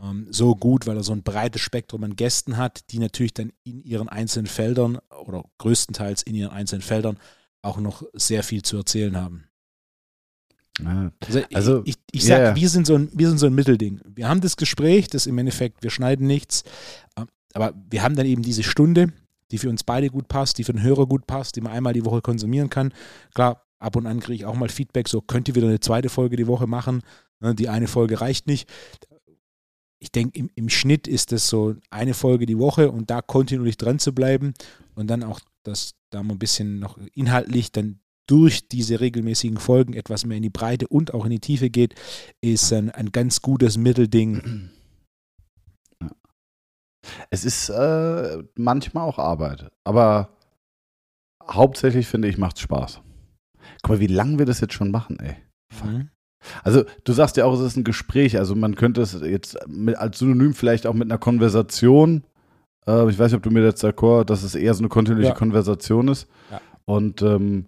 ähm, 0.00 0.26
so 0.30 0.54
gut, 0.54 0.86
weil 0.86 0.96
er 0.96 1.02
so 1.02 1.12
ein 1.12 1.22
breites 1.22 1.60
Spektrum 1.60 2.04
an 2.04 2.16
Gästen 2.16 2.56
hat, 2.56 2.90
die 2.90 2.98
natürlich 2.98 3.34
dann 3.34 3.52
in 3.64 3.82
ihren 3.82 4.08
einzelnen 4.08 4.46
Feldern 4.46 4.98
oder 5.24 5.44
größtenteils 5.58 6.22
in 6.22 6.34
ihren 6.34 6.52
einzelnen 6.52 6.82
Feldern 6.82 7.18
auch 7.62 7.78
noch 7.78 8.02
sehr 8.14 8.42
viel 8.42 8.62
zu 8.62 8.76
erzählen 8.78 9.16
haben. 9.16 9.49
Also, 11.26 11.40
also, 11.52 11.82
ich, 11.84 11.96
ich, 12.12 12.22
ich 12.22 12.24
sag, 12.26 12.38
yeah. 12.38 12.56
wir, 12.56 12.68
sind 12.68 12.86
so 12.86 12.94
ein, 12.94 13.10
wir 13.12 13.28
sind 13.28 13.38
so 13.38 13.46
ein 13.46 13.54
Mittelding. 13.54 14.00
Wir 14.06 14.28
haben 14.28 14.40
das 14.40 14.56
Gespräch, 14.56 15.08
das 15.08 15.26
im 15.26 15.38
Endeffekt, 15.38 15.82
wir 15.82 15.90
schneiden 15.90 16.26
nichts, 16.26 16.64
ähm, 17.16 17.26
aber 17.52 17.74
wir 17.90 18.02
haben 18.02 18.16
dann 18.16 18.26
eben 18.26 18.42
diese 18.42 18.62
Stunde, 18.62 19.12
die 19.50 19.58
für 19.58 19.68
uns 19.68 19.84
beide 19.84 20.08
gut 20.08 20.28
passt, 20.28 20.58
die 20.58 20.64
für 20.64 20.72
den 20.72 20.82
Hörer 20.82 21.06
gut 21.06 21.26
passt, 21.26 21.56
die 21.56 21.60
man 21.60 21.72
einmal 21.72 21.92
die 21.92 22.04
Woche 22.04 22.22
konsumieren 22.22 22.70
kann. 22.70 22.92
Klar, 23.34 23.66
ab 23.78 23.96
und 23.96 24.06
an 24.06 24.20
kriege 24.20 24.36
ich 24.36 24.44
auch 24.44 24.54
mal 24.54 24.68
Feedback, 24.68 25.08
so 25.08 25.20
könnt 25.20 25.48
ihr 25.48 25.54
wieder 25.54 25.66
eine 25.66 25.80
zweite 25.80 26.08
Folge 26.08 26.36
die 26.36 26.46
Woche 26.46 26.66
machen. 26.66 27.02
Ne, 27.40 27.54
die 27.54 27.68
eine 27.68 27.88
Folge 27.88 28.20
reicht 28.20 28.46
nicht. 28.46 28.68
Ich 29.98 30.12
denke, 30.12 30.38
im, 30.38 30.50
im 30.54 30.68
Schnitt 30.68 31.08
ist 31.08 31.32
das 31.32 31.48
so 31.48 31.74
eine 31.90 32.14
Folge 32.14 32.46
die 32.46 32.58
Woche 32.58 32.90
und 32.90 33.10
da 33.10 33.22
kontinuierlich 33.22 33.76
dran 33.76 33.98
zu 33.98 34.14
bleiben 34.14 34.54
und 34.94 35.08
dann 35.08 35.22
auch, 35.22 35.40
dass 35.62 35.94
da 36.10 36.22
mal 36.22 36.34
ein 36.34 36.38
bisschen 36.38 36.78
noch 36.78 36.98
inhaltlich 37.14 37.72
dann 37.72 38.00
durch 38.30 38.68
diese 38.68 39.00
regelmäßigen 39.00 39.58
Folgen 39.58 39.94
etwas 39.94 40.24
mehr 40.24 40.36
in 40.36 40.44
die 40.44 40.50
Breite 40.50 40.86
und 40.86 41.12
auch 41.14 41.24
in 41.24 41.32
die 41.32 41.40
Tiefe 41.40 41.68
geht, 41.68 41.96
ist 42.40 42.72
ein, 42.72 42.90
ein 42.90 43.10
ganz 43.10 43.42
gutes 43.42 43.76
Mittelding. 43.76 44.70
Es 47.30 47.44
ist 47.44 47.70
äh, 47.70 48.38
manchmal 48.54 49.04
auch 49.08 49.18
Arbeit, 49.18 49.72
aber 49.84 50.28
hauptsächlich 51.50 52.06
finde 52.06 52.28
ich, 52.28 52.38
macht 52.38 52.56
es 52.56 52.62
Spaß. 52.62 53.00
Guck 53.82 53.96
mal, 53.96 54.00
wie 54.00 54.06
lange 54.06 54.38
wir 54.38 54.46
das 54.46 54.60
jetzt 54.60 54.74
schon 54.74 54.92
machen, 54.92 55.18
ey. 55.18 55.36
Mhm. 55.82 56.10
Also, 56.62 56.84
du 57.04 57.12
sagst 57.12 57.36
ja 57.36 57.44
auch, 57.44 57.54
es 57.54 57.60
ist 57.60 57.76
ein 57.76 57.84
Gespräch. 57.84 58.38
Also, 58.38 58.54
man 58.54 58.74
könnte 58.74 59.02
es 59.02 59.12
jetzt 59.20 59.58
mit, 59.66 59.96
als 59.96 60.18
Synonym 60.18 60.54
vielleicht 60.54 60.86
auch 60.86 60.94
mit 60.94 61.10
einer 61.10 61.18
Konversation. 61.18 62.22
Äh, 62.86 63.10
ich 63.10 63.18
weiß 63.18 63.32
nicht, 63.32 63.36
ob 63.36 63.42
du 63.42 63.50
mir 63.50 63.64
jetzt 63.64 63.84
d'accord, 63.84 64.24
dass 64.24 64.42
es 64.42 64.54
eher 64.54 64.72
so 64.74 64.80
eine 64.80 64.88
kontinuierliche 64.88 65.34
ja. 65.34 65.38
Konversation 65.38 66.08
ist. 66.08 66.28
Ja. 66.50 66.60
Und 66.86 67.22
ähm, 67.22 67.66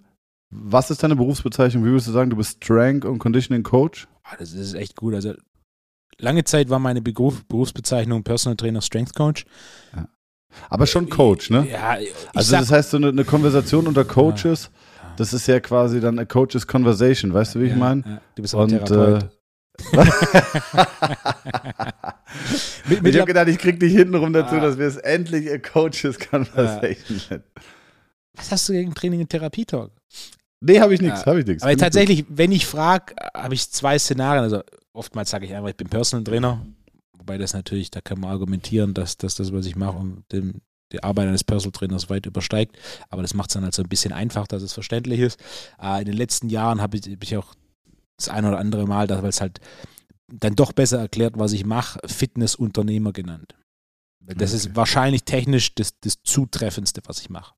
was 0.52 0.90
ist 0.90 1.02
deine 1.02 1.16
Berufsbezeichnung? 1.16 1.85
Wie 1.85 1.88
würdest 1.88 2.09
du 2.09 2.12
sagen, 2.12 2.30
du 2.30 2.37
bist 2.37 2.62
Strength 2.62 3.04
und 3.04 3.18
Conditioning 3.18 3.62
Coach? 3.62 4.06
Ah, 4.23 4.37
das 4.38 4.52
ist 4.52 4.75
echt 4.75 4.97
gut. 4.97 5.14
Also, 5.14 5.35
lange 6.18 6.44
Zeit 6.44 6.71
war 6.71 6.78
meine 6.78 7.02
Beruf, 7.02 7.44
Berufsbezeichnung 7.47 8.23
Personal 8.23 8.56
Trainer 8.56 8.82
Strength 8.82 9.14
Coach. 9.14 9.44
Ja. 9.97 10.09
Aber 10.68 10.87
schon 10.87 11.09
Coach, 11.09 11.50
ne? 11.50 11.66
Ja, 11.71 11.97
also 12.35 12.50
sag, 12.50 12.61
das 12.61 12.71
heißt, 12.71 12.90
so 12.90 12.99
eine, 12.99 13.09
eine 13.09 13.25
Konversation 13.25 13.87
unter 13.87 14.04
Coaches. 14.04 14.64
Ja 14.64 14.71
das 15.16 15.32
ist 15.32 15.47
ja 15.47 15.61
quasi 15.61 16.00
dann 16.00 16.18
a 16.18 16.25
Coach's 16.25 16.66
Conversation, 16.66 17.32
weißt 17.32 17.54
du, 17.54 17.61
wie 17.61 17.66
ich 17.66 17.76
meine? 17.76 18.02
Ja, 18.04 18.21
du 18.35 18.42
bist 18.42 18.54
auch 18.54 18.62
Und, 18.62 18.71
Therapeut. 18.71 19.23
Äh, 19.23 19.28
mit, 22.88 23.02
mit 23.02 23.14
ich 23.14 23.21
habe 23.21 23.28
gedacht, 23.28 23.49
ich 23.49 23.59
krieg 23.59 23.80
dich 23.80 23.94
hintenrum 23.94 24.32
dazu, 24.32 24.56
ah. 24.56 24.61
dass 24.61 24.78
wir 24.78 24.87
es 24.87 24.97
endlich 24.97 25.50
a 25.50 25.59
Coach's 25.59 26.18
Conversation 26.18 27.21
nennen. 27.30 27.44
Was 28.35 28.52
hast 28.52 28.68
du 28.68 28.73
gegen 28.73 28.94
Training 28.94 29.21
und 29.21 29.30
Therapie-Talk? 29.30 29.92
Nee, 30.64 30.81
habe 30.81 30.95
ich 30.95 31.00
nichts, 31.00 31.21
ja. 31.21 31.26
habe 31.26 31.40
ich 31.40 31.47
nichts. 31.47 31.62
Aber 31.62 31.76
tatsächlich, 31.76 32.26
gut. 32.26 32.38
wenn 32.38 32.52
ich 32.52 32.66
frage, 32.66 33.14
habe 33.37 33.54
ich 33.54 33.69
zwei 33.71 33.99
Szenarien. 33.99 34.45
Also 34.45 34.62
oftmals 34.92 35.31
sage 35.31 35.45
ich 35.47 35.54
einfach, 35.54 35.71
ich 35.71 35.76
bin 35.76 35.88
Personal 35.88 36.25
Trainer. 36.25 36.64
Wobei 37.19 37.37
das 37.37 37.52
natürlich, 37.52 37.90
da 37.90 38.00
kann 38.00 38.21
man 38.21 38.31
argumentieren, 38.31 38.95
dass, 38.95 39.16
dass 39.16 39.35
das, 39.35 39.52
was 39.52 39.66
ich 39.66 39.76
mache, 39.76 39.99
um 39.99 40.25
dem 40.31 40.61
die 40.92 41.02
Arbeit 41.02 41.28
eines 41.28 41.42
Personal 41.42 41.73
Trainers 41.73 42.11
weit 42.11 42.26
übersteigt. 42.26 42.76
Aber 43.09 43.23
das 43.23 43.35
macht 43.35 43.50
es 43.50 43.54
dann 43.54 43.64
halt 43.64 43.75
so 43.75 43.83
ein 43.83 43.88
bisschen 43.88 44.12
einfach, 44.12 44.47
dass 44.47 44.62
es 44.62 44.73
verständlich 44.73 45.21
ist. 45.21 45.40
Äh, 45.81 46.00
in 46.00 46.04
den 46.04 46.16
letzten 46.16 46.49
Jahren 46.49 46.81
habe 46.81 46.97
ich, 46.97 47.07
hab 47.11 47.23
ich 47.23 47.37
auch 47.37 47.54
das 48.16 48.28
ein 48.28 48.45
oder 48.45 48.59
andere 48.59 48.87
Mal, 48.87 49.09
weil 49.09 49.25
es 49.25 49.40
halt 49.40 49.59
dann 50.28 50.54
doch 50.54 50.73
besser 50.73 50.99
erklärt, 50.99 51.38
was 51.38 51.52
ich 51.52 51.64
mache, 51.64 51.99
Fitnessunternehmer 52.07 53.12
genannt. 53.12 53.54
Das 54.21 54.52
okay. 54.52 54.57
ist 54.57 54.76
wahrscheinlich 54.76 55.25
technisch 55.25 55.75
das, 55.75 55.99
das 56.00 56.23
Zutreffendste, 56.23 57.00
was 57.07 57.21
ich 57.21 57.31
mache. 57.31 57.54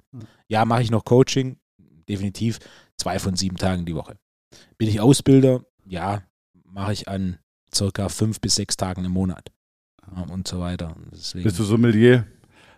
Ja, 0.49 0.64
mache 0.64 0.82
ich 0.82 0.90
noch 0.90 1.04
Coaching, 1.04 1.58
definitiv 2.08 2.58
zwei 2.98 3.18
von 3.18 3.36
sieben 3.36 3.56
Tagen 3.56 3.86
die 3.86 3.94
Woche. 3.94 4.16
Bin 4.78 4.88
ich 4.88 5.00
Ausbilder? 5.00 5.64
Ja, 5.86 6.22
mache 6.64 6.92
ich 6.92 7.08
an 7.08 7.38
circa 7.74 8.08
fünf 8.08 8.40
bis 8.40 8.54
sechs 8.54 8.76
Tagen 8.76 9.04
im 9.04 9.12
Monat 9.12 9.50
und 10.30 10.46
so 10.48 10.60
weiter. 10.60 10.96
Deswegen. 11.12 11.44
Bist 11.44 11.58
du 11.58 11.64
Sommelier? 11.64 12.26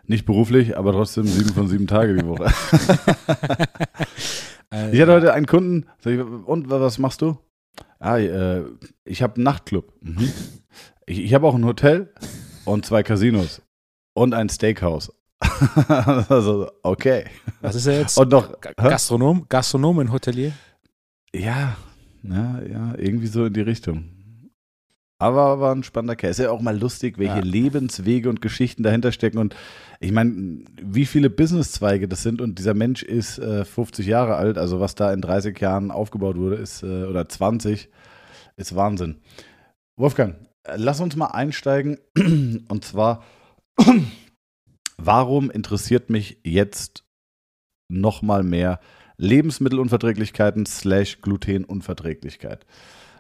Nicht 0.04 0.24
beruflich, 0.24 0.76
aber 0.76 0.92
trotzdem 0.92 1.26
sieben 1.26 1.50
von 1.50 1.66
sieben 1.68 1.86
Tage 1.86 2.14
die 2.14 2.26
Woche. 2.26 2.44
ich 4.92 5.00
hatte 5.00 5.12
heute 5.12 5.34
einen 5.34 5.46
Kunden, 5.46 5.86
und 6.44 6.70
was 6.70 6.98
machst 6.98 7.22
du? 7.22 7.38
Ah, 7.98 8.18
äh, 8.18 8.64
ich 9.04 9.22
habe 9.22 9.36
einen 9.36 9.44
Nachtclub. 9.44 9.92
Mhm. 10.00 10.32
Ich, 11.08 11.20
ich 11.20 11.34
habe 11.34 11.46
auch 11.46 11.54
ein 11.54 11.64
Hotel 11.64 12.12
und 12.64 12.84
zwei 12.84 13.04
Casinos 13.04 13.62
und 14.12 14.34
ein 14.34 14.48
Steakhouse. 14.48 15.12
also, 16.28 16.70
okay. 16.82 17.24
Was 17.60 17.74
ist 17.74 17.86
er 17.86 18.00
jetzt? 18.00 18.18
Und 18.18 18.30
noch 18.30 18.60
Gastronom, 18.60 19.46
Gastronom 19.48 19.98
und 19.98 20.12
Hotelier? 20.12 20.52
Ja, 21.34 21.76
ja, 22.22 22.60
ja, 22.62 22.94
irgendwie 22.96 23.26
so 23.26 23.44
in 23.44 23.52
die 23.52 23.60
Richtung. 23.60 24.16
Aber 25.18 25.60
war 25.60 25.74
ein 25.74 25.82
spannender 25.82 26.16
Kerl. 26.16 26.30
Ist 26.30 26.40
ja 26.40 26.50
auch 26.50 26.60
mal 26.60 26.78
lustig, 26.78 27.16
welche 27.18 27.36
ja. 27.36 27.42
Lebenswege 27.42 28.28
und 28.28 28.42
Geschichten 28.42 28.82
dahinter 28.82 29.12
stecken. 29.12 29.38
Und 29.38 29.56
ich 29.98 30.12
meine, 30.12 30.62
wie 30.80 31.06
viele 31.06 31.30
Businesszweige 31.30 32.06
das 32.06 32.22
sind. 32.22 32.42
Und 32.42 32.58
dieser 32.58 32.74
Mensch 32.74 33.02
ist 33.02 33.38
äh, 33.38 33.64
50 33.64 34.06
Jahre 34.06 34.36
alt. 34.36 34.58
Also 34.58 34.78
was 34.78 34.94
da 34.94 35.12
in 35.12 35.22
30 35.22 35.58
Jahren 35.58 35.90
aufgebaut 35.90 36.36
wurde, 36.36 36.56
ist, 36.56 36.82
äh, 36.82 37.04
oder 37.04 37.26
20, 37.28 37.88
ist 38.56 38.76
Wahnsinn. 38.76 39.16
Wolfgang, 39.96 40.36
lass 40.74 41.00
uns 41.00 41.16
mal 41.16 41.28
einsteigen. 41.28 41.96
Und 42.68 42.84
zwar, 42.84 43.24
warum 44.96 45.50
interessiert 45.50 46.10
mich 46.10 46.38
jetzt 46.44 47.04
noch 47.88 48.22
mal 48.22 48.42
mehr 48.42 48.80
Lebensmittelunverträglichkeiten 49.18 50.66
slash 50.66 51.20
Glutenunverträglichkeit? 51.20 52.66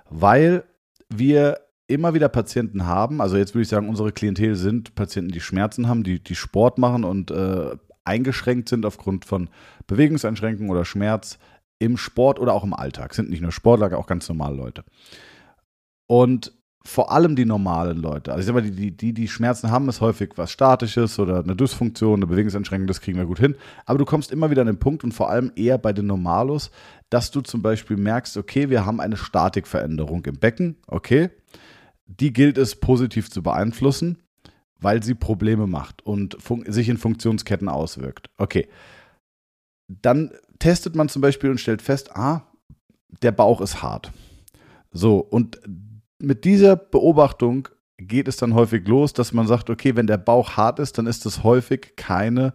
Weil 0.08 0.64
wir 1.08 1.60
immer 1.88 2.14
wieder 2.14 2.28
Patienten 2.28 2.86
haben, 2.86 3.20
also 3.20 3.36
jetzt 3.36 3.54
würde 3.54 3.62
ich 3.62 3.68
sagen, 3.68 3.88
unsere 3.88 4.12
Klientel 4.12 4.56
sind 4.56 4.94
Patienten, 4.94 5.32
die 5.32 5.40
Schmerzen 5.40 5.88
haben, 5.88 6.02
die, 6.02 6.22
die 6.22 6.34
Sport 6.34 6.78
machen 6.78 7.04
und 7.04 7.30
äh, 7.30 7.76
eingeschränkt 8.04 8.68
sind 8.68 8.86
aufgrund 8.86 9.24
von 9.24 9.50
Bewegungseinschränkungen 9.86 10.70
oder 10.70 10.84
Schmerz 10.84 11.38
im 11.78 11.96
Sport 11.96 12.38
oder 12.38 12.54
auch 12.54 12.64
im 12.64 12.74
Alltag. 12.74 13.14
Sind 13.14 13.30
nicht 13.30 13.42
nur 13.42 13.52
Sportler, 13.52 13.96
auch 13.98 14.06
ganz 14.06 14.28
normale 14.28 14.56
Leute. 14.56 14.84
Und 16.06 16.55
vor 16.86 17.10
allem 17.10 17.34
die 17.34 17.44
normalen 17.44 17.98
Leute, 17.98 18.32
also 18.32 18.40
ich 18.40 18.46
sag 18.46 18.54
mal, 18.54 18.62
die, 18.62 18.96
die, 18.96 19.12
die 19.12 19.28
Schmerzen 19.28 19.70
haben, 19.70 19.88
ist 19.88 20.00
häufig 20.00 20.30
was 20.36 20.52
Statisches 20.52 21.18
oder 21.18 21.42
eine 21.42 21.56
Dysfunktion, 21.56 22.20
eine 22.20 22.26
Bewegungseinschränkung, 22.26 22.86
das 22.86 23.00
kriegen 23.00 23.18
wir 23.18 23.26
gut 23.26 23.40
hin. 23.40 23.56
Aber 23.84 23.98
du 23.98 24.04
kommst 24.04 24.30
immer 24.30 24.50
wieder 24.50 24.62
an 24.62 24.68
den 24.68 24.78
Punkt 24.78 25.02
und 25.02 25.12
vor 25.12 25.28
allem 25.28 25.50
eher 25.56 25.78
bei 25.78 25.92
den 25.92 26.06
Normalos, 26.06 26.70
dass 27.10 27.30
du 27.30 27.40
zum 27.40 27.60
Beispiel 27.60 27.96
merkst, 27.96 28.36
okay, 28.36 28.70
wir 28.70 28.86
haben 28.86 29.00
eine 29.00 29.16
Statikveränderung 29.16 30.24
im 30.26 30.38
Becken, 30.38 30.76
okay, 30.86 31.30
die 32.06 32.32
gilt 32.32 32.56
es 32.56 32.76
positiv 32.76 33.30
zu 33.30 33.42
beeinflussen, 33.42 34.18
weil 34.78 35.02
sie 35.02 35.14
Probleme 35.14 35.66
macht 35.66 36.06
und 36.06 36.36
sich 36.66 36.88
in 36.88 36.98
Funktionsketten 36.98 37.68
auswirkt. 37.68 38.30
Okay. 38.36 38.68
Dann 39.88 40.32
testet 40.58 40.94
man 40.94 41.08
zum 41.08 41.22
Beispiel 41.22 41.50
und 41.50 41.58
stellt 41.58 41.82
fest, 41.82 42.16
ah, 42.16 42.42
der 43.22 43.32
Bauch 43.32 43.60
ist 43.60 43.82
hart. 43.82 44.12
So, 44.92 45.18
und 45.18 45.60
mit 46.18 46.44
dieser 46.44 46.76
Beobachtung 46.76 47.68
geht 47.98 48.28
es 48.28 48.36
dann 48.36 48.54
häufig 48.54 48.86
los, 48.86 49.12
dass 49.12 49.32
man 49.32 49.46
sagt, 49.46 49.70
okay, 49.70 49.96
wenn 49.96 50.06
der 50.06 50.18
Bauch 50.18 50.56
hart 50.56 50.78
ist, 50.78 50.98
dann 50.98 51.06
ist 51.06 51.26
das 51.26 51.42
häufig 51.42 51.96
keine 51.96 52.52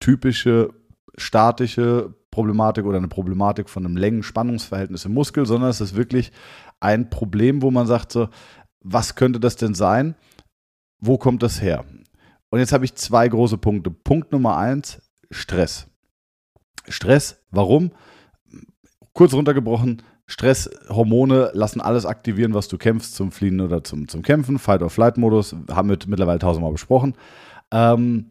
typische 0.00 0.70
statische 1.16 2.14
Problematik 2.30 2.84
oder 2.86 2.98
eine 2.98 3.08
Problematik 3.08 3.68
von 3.68 3.84
einem 3.84 3.96
Längen-Spannungsverhältnis 3.96 5.04
im 5.04 5.12
Muskel, 5.12 5.46
sondern 5.46 5.70
es 5.70 5.80
ist 5.80 5.94
wirklich 5.94 6.32
ein 6.80 7.10
Problem, 7.10 7.62
wo 7.62 7.70
man 7.70 7.86
sagt 7.86 8.12
so, 8.12 8.28
was 8.80 9.14
könnte 9.14 9.38
das 9.38 9.56
denn 9.56 9.74
sein? 9.74 10.14
Wo 10.98 11.18
kommt 11.18 11.42
das 11.42 11.60
her? 11.60 11.84
Und 12.50 12.58
jetzt 12.58 12.72
habe 12.72 12.84
ich 12.84 12.94
zwei 12.94 13.28
große 13.28 13.58
Punkte. 13.58 13.90
Punkt 13.90 14.32
Nummer 14.32 14.56
eins, 14.56 15.00
Stress. 15.30 15.86
Stress, 16.88 17.42
warum? 17.50 17.92
Kurz 19.12 19.34
runtergebrochen, 19.34 20.02
Stresshormone 20.32 21.50
lassen 21.52 21.82
alles 21.82 22.06
aktivieren, 22.06 22.54
was 22.54 22.66
du 22.66 22.78
kämpfst, 22.78 23.14
zum 23.14 23.32
Fliehen 23.32 23.60
oder 23.60 23.84
zum, 23.84 24.08
zum 24.08 24.22
Kämpfen. 24.22 24.58
Fight-or-Flight-Modus, 24.58 25.54
haben 25.70 25.90
wir 25.90 25.98
mittlerweile 26.06 26.38
tausendmal 26.38 26.72
besprochen. 26.72 27.14
Ähm, 27.70 28.30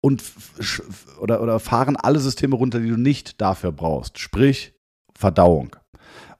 und 0.00 0.24
oder, 1.20 1.42
oder 1.42 1.60
fahren 1.60 1.96
alle 1.96 2.20
Systeme 2.20 2.56
runter, 2.56 2.80
die 2.80 2.88
du 2.88 2.96
nicht 2.96 3.38
dafür 3.38 3.70
brauchst. 3.70 4.18
Sprich, 4.18 4.72
Verdauung. 5.14 5.76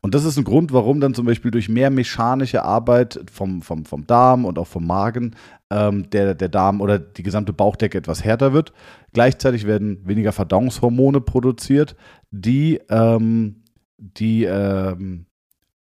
Und 0.00 0.14
das 0.14 0.24
ist 0.24 0.38
ein 0.38 0.44
Grund, 0.44 0.72
warum 0.72 0.98
dann 0.98 1.12
zum 1.12 1.26
Beispiel 1.26 1.50
durch 1.50 1.68
mehr 1.68 1.90
mechanische 1.90 2.62
Arbeit 2.62 3.20
vom, 3.30 3.60
vom, 3.60 3.84
vom 3.84 4.06
Darm 4.06 4.46
und 4.46 4.58
auch 4.58 4.66
vom 4.66 4.86
Magen 4.86 5.36
ähm, 5.68 6.08
der, 6.08 6.34
der 6.34 6.48
Darm 6.48 6.80
oder 6.80 6.98
die 6.98 7.22
gesamte 7.22 7.52
Bauchdecke 7.52 7.98
etwas 7.98 8.24
härter 8.24 8.54
wird. 8.54 8.72
Gleichzeitig 9.12 9.66
werden 9.66 10.00
weniger 10.08 10.32
Verdauungshormone 10.32 11.20
produziert, 11.20 11.96
die, 12.30 12.80
ähm, 12.88 13.59
die 14.00 14.44
ähm, 14.44 15.26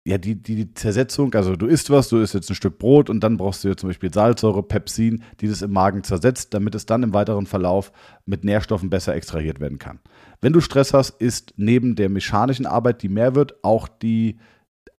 ja, 0.09 0.17
die, 0.17 0.41
die 0.41 0.73
Zersetzung, 0.73 1.35
also 1.35 1.55
du 1.55 1.67
isst 1.67 1.89
was, 1.89 2.09
du 2.09 2.17
isst 2.17 2.33
jetzt 2.33 2.49
ein 2.49 2.55
Stück 2.55 2.79
Brot 2.79 3.09
und 3.09 3.19
dann 3.19 3.38
brauchst 3.38 3.63
du 3.63 3.75
zum 3.75 3.89
Beispiel 3.89 4.11
Salzsäure, 4.11 4.63
Pepsin, 4.63 5.23
die 5.39 5.47
das 5.47 5.61
im 5.61 5.71
Magen 5.71 6.03
zersetzt, 6.03 6.53
damit 6.53 6.73
es 6.73 6.88
dann 6.88 7.03
im 7.03 7.13
weiteren 7.13 7.45
Verlauf 7.45 7.91
mit 8.25 8.43
Nährstoffen 8.43 8.89
besser 8.89 9.13
extrahiert 9.13 9.59
werden 9.59 9.77
kann. 9.77 9.99
Wenn 10.41 10.53
du 10.53 10.61
Stress 10.61 10.93
hast, 10.93 11.21
ist 11.21 11.53
neben 11.57 11.95
der 11.95 12.09
mechanischen 12.09 12.65
Arbeit, 12.65 13.03
die 13.03 13.09
mehr 13.09 13.35
wird, 13.35 13.63
auch 13.63 13.88
die, 13.88 14.39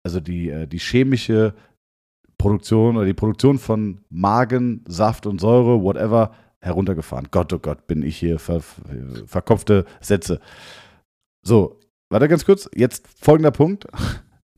also 0.05 0.21
die, 0.21 0.50
äh, 0.50 0.69
die 0.69 0.79
chemische 0.79 1.55
Produktion 2.39 2.97
oder 2.97 3.07
die 3.07 3.15
Produktion 3.15 3.59
von 3.59 4.03
Magen, 4.11 4.85
Saft 4.87 5.27
und 5.27 5.41
Säure, 5.41 5.83
whatever, 5.83 6.33
heruntergefahren. 6.61 7.29
Gott, 7.31 7.53
oh 7.53 7.59
Gott, 7.59 7.87
bin 7.87 8.03
ich 8.03 8.17
hier 8.17 8.39
ver, 8.39 8.61
verkopfte 9.27 9.87
Sätze. 10.00 10.41
So, 11.43 11.80
warte 12.11 12.29
ganz 12.29 12.45
kurz. 12.45 12.69
Jetzt 12.75 13.07
folgender 13.19 13.50
Punkt. 13.50 13.87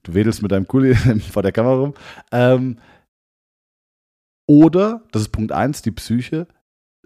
Du 0.03 0.15
wedelst 0.15 0.43
mit 0.43 0.51
deinem 0.51 0.67
Kuli 0.67 0.95
vor 1.31 1.43
der 1.43 1.53
Kamera 1.53 1.77
rum. 1.77 1.95
Ähm, 2.33 2.79
oder, 4.47 5.05
das 5.13 5.23
ist 5.23 5.29
Punkt 5.29 5.53
1, 5.53 5.83
die 5.83 5.93
Psyche. 5.93 6.49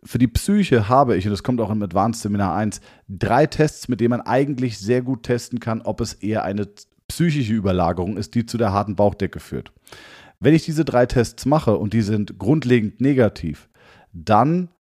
Für 0.02 0.18
die 0.18 0.28
Psyche 0.28 0.88
habe 0.88 1.16
ich, 1.16 1.26
und 1.26 1.32
das 1.32 1.42
kommt 1.42 1.60
auch 1.60 1.70
im 1.70 1.82
Advanced 1.82 2.22
Seminar 2.22 2.56
1, 2.56 2.80
drei 3.08 3.46
Tests, 3.46 3.88
mit 3.88 4.00
denen 4.00 4.10
man 4.10 4.20
eigentlich 4.22 4.78
sehr 4.78 5.02
gut 5.02 5.24
testen 5.24 5.60
kann, 5.60 5.82
ob 5.82 6.00
es 6.00 6.14
eher 6.14 6.44
eine 6.44 6.68
psychische 7.08 7.52
Überlagerung 7.52 8.16
ist, 8.16 8.34
die 8.34 8.46
zu 8.46 8.56
der 8.56 8.72
harten 8.72 8.96
Bauchdecke 8.96 9.40
führt. 9.40 9.72
Wenn 10.40 10.54
ich 10.54 10.64
diese 10.64 10.84
drei 10.84 11.06
Tests 11.06 11.46
mache 11.46 11.76
und 11.76 11.92
die 11.92 12.02
sind 12.02 12.38
grundlegend 12.38 13.00
negativ, 13.00 13.68
dann 14.12 14.70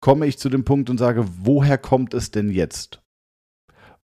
komme 0.00 0.26
ich 0.26 0.38
zu 0.38 0.48
dem 0.48 0.64
Punkt 0.64 0.90
und 0.90 0.98
sage, 0.98 1.24
woher 1.42 1.78
kommt 1.78 2.14
es 2.14 2.30
denn 2.30 2.50
jetzt? 2.50 3.02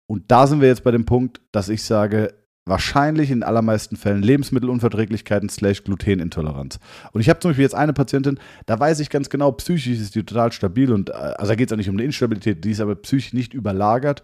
Und 0.07 0.31
da 0.31 0.47
sind 0.47 0.61
wir 0.61 0.69
jetzt 0.69 0.85
bei 0.85 0.91
dem 0.91 1.07
Punkt, 1.07 1.41
dass 1.53 1.69
ich 1.69 1.83
sage, 1.83 2.35
wahrscheinlich 2.67 3.31
in 3.31 3.43
allermeisten 3.43 3.97
Fällen 3.97 4.23
Lebensmittelunverträglichkeiten 4.23 5.49
slash 5.49 5.85
Glutenintoleranz. 5.85 6.79
Und 7.13 7.21
ich 7.21 7.29
habe 7.29 7.41
zum 7.41 7.51
Beispiel 7.51 7.65
jetzt 7.65 7.75
eine 7.75 7.93
Patientin, 7.93 8.39
da 8.67 8.79
weiß 8.79 9.01
ich 9.01 9.11
ganz 9.11 9.29
genau, 9.29 9.53
psychisch 9.53 10.01
ist 10.01 10.15
die 10.15 10.25
total 10.25 10.51
stabil 10.53 10.93
und 10.93 11.11
äh, 11.11 11.13
also 11.13 11.51
da 11.51 11.55
geht 11.57 11.69
es 11.69 11.73
auch 11.73 11.77
nicht 11.77 11.91
um 11.91 11.97
eine 11.97 12.05
Instabilität, 12.05 12.65
die 12.65 12.71
ist 12.71 12.81
aber 12.81 12.95
psychisch 12.97 13.35
nicht 13.35 13.53
überlagert. 13.55 14.23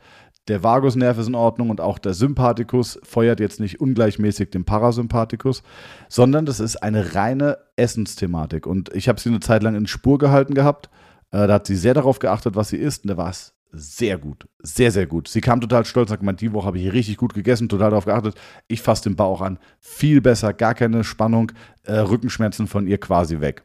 Der 0.48 0.62
Vagusnerv 0.62 1.18
ist 1.18 1.28
in 1.28 1.34
Ordnung 1.34 1.68
und 1.68 1.82
auch 1.82 1.98
der 1.98 2.14
Sympathikus 2.14 2.98
feuert 3.02 3.40
jetzt 3.40 3.60
nicht 3.60 3.78
ungleichmäßig 3.78 4.50
den 4.50 4.64
Parasympathikus, 4.64 5.62
sondern 6.08 6.46
das 6.46 6.60
ist 6.60 6.76
eine 6.76 7.14
reine 7.14 7.58
Essensthematik. 7.76 8.66
Und 8.66 8.92
ich 8.94 9.08
habe 9.08 9.20
sie 9.20 9.28
eine 9.28 9.40
Zeit 9.40 9.62
lang 9.62 9.74
in 9.74 9.86
Spur 9.86 10.18
gehalten 10.18 10.54
gehabt. 10.54 10.88
Äh, 11.30 11.46
da 11.46 11.54
hat 11.54 11.66
sie 11.66 11.76
sehr 11.76 11.94
darauf 11.94 12.20
geachtet, 12.20 12.56
was 12.56 12.70
sie 12.70 12.78
isst. 12.78 13.04
Und 13.04 13.08
da 13.08 13.16
war 13.18 13.30
es 13.30 13.54
sehr 13.72 14.18
gut. 14.18 14.48
Sehr, 14.58 14.90
sehr 14.90 15.06
gut. 15.06 15.28
Sie 15.28 15.40
kam 15.40 15.60
total 15.60 15.84
stolz, 15.84 16.10
sagt, 16.10 16.22
man, 16.22 16.36
die 16.36 16.52
Woche 16.52 16.66
habe 16.66 16.78
ich 16.78 16.92
richtig 16.92 17.16
gut 17.16 17.34
gegessen, 17.34 17.68
total 17.68 17.90
darauf 17.90 18.04
geachtet. 18.04 18.34
Ich 18.68 18.82
fasse 18.82 19.04
den 19.04 19.16
Bauch 19.16 19.40
an. 19.40 19.58
Viel 19.78 20.20
besser, 20.20 20.52
gar 20.52 20.74
keine 20.74 21.04
Spannung, 21.04 21.52
äh, 21.84 21.94
Rückenschmerzen 21.94 22.66
von 22.66 22.86
ihr 22.86 22.98
quasi 22.98 23.40
weg. 23.40 23.62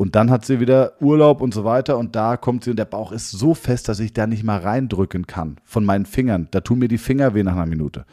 Und 0.00 0.14
dann 0.14 0.30
hat 0.30 0.44
sie 0.44 0.60
wieder 0.60 0.92
Urlaub 1.02 1.40
und 1.40 1.52
so 1.52 1.64
weiter 1.64 1.98
und 1.98 2.14
da 2.14 2.36
kommt 2.36 2.62
sie 2.62 2.70
und 2.70 2.78
der 2.78 2.84
Bauch 2.84 3.10
ist 3.10 3.32
so 3.32 3.52
fest, 3.52 3.88
dass 3.88 3.98
ich 3.98 4.12
da 4.12 4.28
nicht 4.28 4.44
mal 4.44 4.60
reindrücken 4.60 5.26
kann 5.26 5.56
von 5.64 5.84
meinen 5.84 6.06
Fingern. 6.06 6.46
Da 6.52 6.60
tun 6.60 6.78
mir 6.78 6.86
die 6.86 6.98
Finger 6.98 7.34
weh 7.34 7.42
nach 7.42 7.54
einer 7.54 7.66
Minute. 7.66 8.06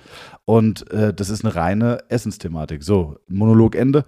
Und 0.46 0.90
äh, 0.90 1.14
das 1.14 1.30
ist 1.30 1.46
eine 1.46 1.54
reine 1.54 2.00
Essensthematik. 2.10 2.82
So, 2.82 3.20
Monolog 3.28 3.76
Ende. 3.76 4.04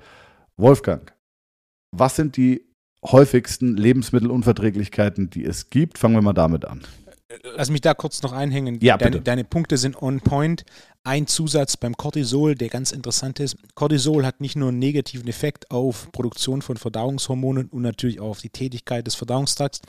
Wolfgang, 0.57 1.13
was 1.91 2.15
sind 2.15 2.35
die 2.35 2.66
häufigsten 3.11 3.77
Lebensmittelunverträglichkeiten, 3.77 5.29
die 5.29 5.45
es 5.45 5.69
gibt. 5.69 5.97
Fangen 5.97 6.15
wir 6.15 6.21
mal 6.21 6.33
damit 6.33 6.65
an. 6.65 6.83
Lass 7.55 7.69
mich 7.69 7.81
da 7.81 7.93
kurz 7.93 8.21
noch 8.21 8.31
einhängen. 8.31 8.79
Ja, 8.81 8.97
deine, 8.97 9.21
deine, 9.21 9.43
Punkte 9.43 9.77
sind 9.77 10.01
on 10.01 10.21
point. 10.21 10.63
Ein 11.03 11.27
Zusatz 11.27 11.75
beim 11.75 11.95
Cortisol, 11.95 12.55
der 12.55 12.69
ganz 12.69 12.91
interessant 12.91 13.39
ist. 13.39 13.57
Cortisol 13.75 14.25
hat 14.25 14.39
nicht 14.39 14.55
nur 14.55 14.69
einen 14.69 14.79
negativen 14.79 15.27
Effekt 15.27 15.69
auf 15.71 16.11
Produktion 16.11 16.61
von 16.61 16.77
Verdauungshormonen 16.77 17.67
und 17.67 17.81
natürlich 17.81 18.19
auch 18.19 18.29
auf 18.29 18.41
die 18.41 18.49
Tätigkeit 18.49 19.07
des 19.07 19.15
Verdauungstrakts, 19.15 19.81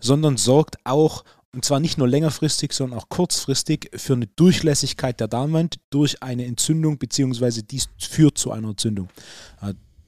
sondern 0.00 0.36
sorgt 0.36 0.76
auch, 0.84 1.24
und 1.54 1.64
zwar 1.64 1.80
nicht 1.80 1.98
nur 1.98 2.08
längerfristig, 2.08 2.72
sondern 2.72 2.98
auch 2.98 3.08
kurzfristig, 3.08 3.90
für 3.94 4.14
eine 4.14 4.26
Durchlässigkeit 4.26 5.20
der 5.20 5.28
Darmwand 5.28 5.76
durch 5.90 6.22
eine 6.22 6.44
Entzündung, 6.46 6.98
beziehungsweise 6.98 7.62
dies 7.62 7.88
führt 7.98 8.38
zu 8.38 8.50
einer 8.50 8.68
Entzündung. 8.68 9.08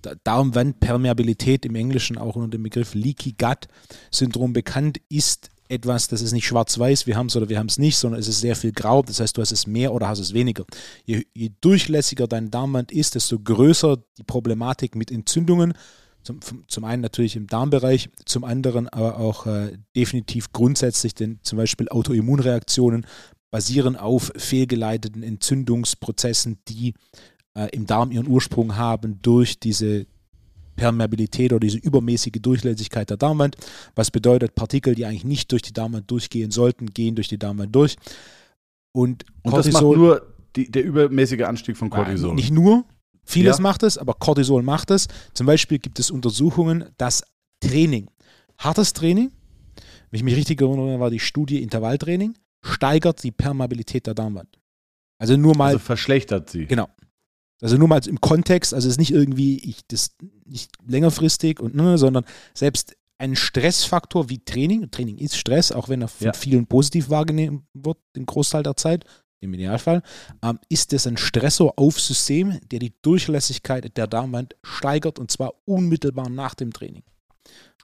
Äh, 0.06 0.16
Darmwandpermeabilität 0.24 1.64
im 1.64 1.74
Englischen 1.74 2.18
auch 2.18 2.36
unter 2.36 2.48
dem 2.48 2.62
Begriff 2.62 2.94
Leaky 2.94 3.34
Gut 3.38 3.68
Syndrom 4.10 4.52
bekannt 4.52 5.00
ist 5.08 5.50
etwas, 5.70 6.08
das 6.08 6.20
ist 6.20 6.32
nicht 6.32 6.46
schwarz-weiß, 6.46 7.06
wir 7.06 7.16
haben 7.16 7.26
es 7.26 7.36
oder 7.36 7.48
wir 7.48 7.58
haben 7.58 7.68
es 7.68 7.78
nicht, 7.78 7.96
sondern 7.96 8.20
es 8.20 8.26
ist 8.26 8.40
sehr 8.40 8.56
viel 8.56 8.72
grau. 8.72 9.02
Das 9.02 9.20
heißt, 9.20 9.36
du 9.36 9.40
hast 9.40 9.52
es 9.52 9.66
mehr 9.66 9.94
oder 9.94 10.08
hast 10.08 10.18
es 10.18 10.34
weniger. 10.34 10.64
Je, 11.04 11.24
je 11.32 11.50
durchlässiger 11.60 12.26
dein 12.26 12.50
Darmwand 12.50 12.90
ist, 12.90 13.14
desto 13.14 13.38
größer 13.38 13.98
die 14.18 14.24
Problematik 14.24 14.96
mit 14.96 15.12
Entzündungen. 15.12 15.74
Zum, 16.22 16.40
zum 16.66 16.84
einen 16.84 17.00
natürlich 17.00 17.36
im 17.36 17.46
Darmbereich, 17.46 18.10
zum 18.26 18.44
anderen 18.44 18.88
aber 18.88 19.18
auch 19.18 19.46
äh, 19.46 19.78
definitiv 19.96 20.52
grundsätzlich, 20.52 21.14
denn 21.14 21.38
zum 21.42 21.56
Beispiel 21.56 21.88
Autoimmunreaktionen 21.88 23.06
basieren 23.50 23.96
auf 23.96 24.30
fehlgeleiteten 24.36 25.22
Entzündungsprozessen, 25.22 26.58
die 26.68 26.94
äh, 27.54 27.68
im 27.72 27.86
Darm 27.86 28.10
ihren 28.10 28.28
Ursprung 28.28 28.76
haben 28.76 29.18
durch 29.22 29.58
diese 29.58 30.06
Permeabilität 30.76 31.52
oder 31.52 31.60
diese 31.60 31.78
übermäßige 31.78 32.40
Durchlässigkeit 32.40 33.10
der 33.10 33.16
Darmwand, 33.16 33.56
was 33.94 34.10
bedeutet, 34.10 34.54
Partikel, 34.54 34.94
die 34.94 35.04
eigentlich 35.04 35.24
nicht 35.24 35.52
durch 35.52 35.62
die 35.62 35.72
Darmwand 35.72 36.10
durchgehen 36.10 36.50
sollten, 36.50 36.86
gehen 36.86 37.14
durch 37.14 37.28
die 37.28 37.38
Darmwand 37.38 37.74
durch. 37.74 37.96
Und, 38.92 39.24
Und 39.42 39.54
das 39.54 39.70
macht 39.70 39.82
nur 39.82 40.34
die, 40.56 40.70
der 40.70 40.84
übermäßige 40.84 41.42
Anstieg 41.42 41.76
von 41.76 41.90
Cortisol. 41.90 42.34
Nicht 42.34 42.50
nur, 42.50 42.84
vieles 43.24 43.58
ja. 43.58 43.62
macht 43.62 43.82
es, 43.82 43.98
aber 43.98 44.14
Cortisol 44.14 44.62
macht 44.62 44.90
es. 44.90 45.06
Zum 45.34 45.46
Beispiel 45.46 45.78
gibt 45.78 45.98
es 45.98 46.10
Untersuchungen, 46.10 46.86
dass 46.96 47.22
Training, 47.60 48.08
hartes 48.58 48.92
Training, 48.94 49.30
wenn 50.10 50.18
ich 50.18 50.24
mich 50.24 50.34
richtig 50.34 50.60
erinnere, 50.60 50.98
war 50.98 51.10
die 51.10 51.20
Studie 51.20 51.62
Intervalltraining, 51.62 52.34
steigert 52.62 53.22
die 53.22 53.30
Permeabilität 53.30 54.06
der 54.06 54.14
Darmwand. 54.14 54.58
Also 55.18 55.36
nur 55.36 55.56
mal. 55.56 55.66
Also 55.66 55.78
verschlechtert 55.78 56.50
sie. 56.50 56.66
Genau. 56.66 56.88
Also 57.60 57.76
nur 57.76 57.88
mal 57.88 58.00
im 58.06 58.20
Kontext, 58.20 58.72
also 58.72 58.88
es 58.88 58.94
ist 58.94 58.98
nicht 58.98 59.12
irgendwie, 59.12 59.58
ich 59.58 59.86
das 59.88 60.12
nicht 60.46 60.72
längerfristig 60.86 61.60
und 61.60 61.74
ne, 61.74 61.98
sondern 61.98 62.24
selbst 62.54 62.96
ein 63.18 63.36
Stressfaktor 63.36 64.30
wie 64.30 64.42
Training, 64.44 64.90
Training 64.90 65.18
ist 65.18 65.36
Stress, 65.36 65.72
auch 65.72 65.90
wenn 65.90 66.00
er 66.00 66.08
von 66.08 66.28
ja. 66.28 66.32
vielen 66.32 66.66
positiv 66.66 67.10
wahrgenommen 67.10 67.66
wird, 67.74 67.98
den 68.16 68.24
Großteil 68.24 68.62
der 68.62 68.76
Zeit, 68.76 69.04
im 69.40 69.54
Idealfall, 69.54 70.02
ähm, 70.42 70.58
ist 70.68 70.92
es 70.92 71.06
ein 71.06 71.16
Stressor 71.16 71.74
auf 71.76 71.98
System, 72.00 72.58
der 72.70 72.78
die 72.78 72.92
Durchlässigkeit 73.02 73.96
der 73.96 74.06
Darmwand 74.06 74.54
steigert 74.62 75.18
und 75.18 75.30
zwar 75.30 75.54
unmittelbar 75.64 76.28
nach 76.28 76.54
dem 76.54 76.72
Training. 76.72 77.02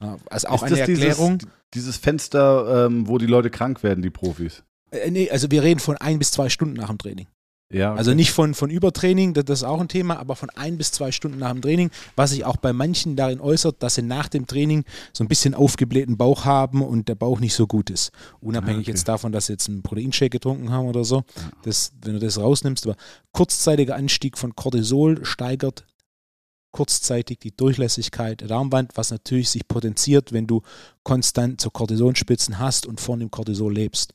Äh, 0.01 0.17
also 0.29 0.49
auch 0.49 0.63
ist 0.63 0.73
eine 0.73 0.81
Erklärung. 0.81 1.39
Dieses, 1.39 1.55
dieses 1.75 1.97
Fenster, 1.97 2.87
ähm, 2.87 3.09
wo 3.09 3.19
die 3.19 3.27
Leute 3.27 3.51
krank 3.51 3.83
werden, 3.83 4.03
die 4.03 4.11
Profis? 4.11 4.65
Äh, 4.91 5.11
nee, 5.11 5.31
also 5.31 5.51
wir 5.51 5.63
reden 5.63 5.81
von 5.81 5.97
ein 5.97 6.19
bis 6.19 6.31
zwei 6.31 6.49
Stunden 6.49 6.75
nach 6.75 6.89
dem 6.89 6.99
Training. 6.99 7.27
Ja, 7.69 7.91
okay. 7.91 7.99
Also 7.99 8.15
nicht 8.15 8.31
von, 8.31 8.55
von 8.55 8.71
Übertraining, 8.71 9.35
das 9.35 9.61
ist 9.61 9.65
auch 9.65 9.81
ein 9.81 9.89
Thema, 9.89 10.19
aber 10.19 10.37
von 10.37 10.51
ein 10.51 10.79
bis 10.79 10.93
zwei 10.93 11.11
Stunden 11.11 11.39
nach 11.39 11.51
dem 11.51 11.63
Training, 11.63 11.91
was 12.15 12.31
sich 12.31 12.45
auch 12.45 12.57
bei 12.57 12.73
manchen 12.73 13.17
darin 13.17 13.41
äußert, 13.41 13.83
dass 13.83 13.97
sie 13.97 14.03
nach 14.03 14.29
dem 14.29 14.47
Training 14.47 14.85
so 15.13 15.25
ein 15.25 15.29
bisschen 15.29 15.55
aufgeblähten 15.55 16.17
Bauch 16.17 16.45
haben 16.45 16.83
und 16.83 17.09
der 17.09 17.17
Bauch 17.17 17.41
nicht 17.41 17.55
so 17.55 17.67
gut 17.67 17.91
ist. 17.91 18.13
Unabhängig 18.41 18.83
okay. 18.83 18.91
jetzt 18.93 19.09
davon, 19.09 19.33
dass 19.33 19.47
sie 19.47 19.55
jetzt 19.55 19.69
einen 19.69 19.83
Proteinshake 19.83 20.31
getrunken 20.31 20.71
haben 20.71 20.87
oder 20.87 21.05
so, 21.05 21.25
das, 21.65 21.93
wenn 22.03 22.15
du 22.15 22.21
das 22.21 22.39
rausnimmst. 22.39 22.87
Aber 22.87 22.97
kurzzeitiger 23.33 23.97
Anstieg 23.97 24.39
von 24.39 24.55
Cortisol 24.55 25.25
steigert 25.25 25.85
kurzzeitig 26.71 27.39
die 27.39 27.57
Durchlässigkeit 27.57 28.43
der 28.43 28.49
Darmwand, 28.49 28.93
was 28.97 29.11
natürlich 29.11 29.51
sich 29.51 29.67
potenziert, 29.67 30.33
wenn 30.33 30.47
du 30.47 30.63
konstant 31.03 31.61
so 31.61 31.71
Cortisonspitzen 31.71 32.59
hast 32.59 32.87
und 32.87 33.01
von 33.01 33.19
dem 33.19 33.31
Cortisol 33.31 33.75
lebst. 33.75 34.13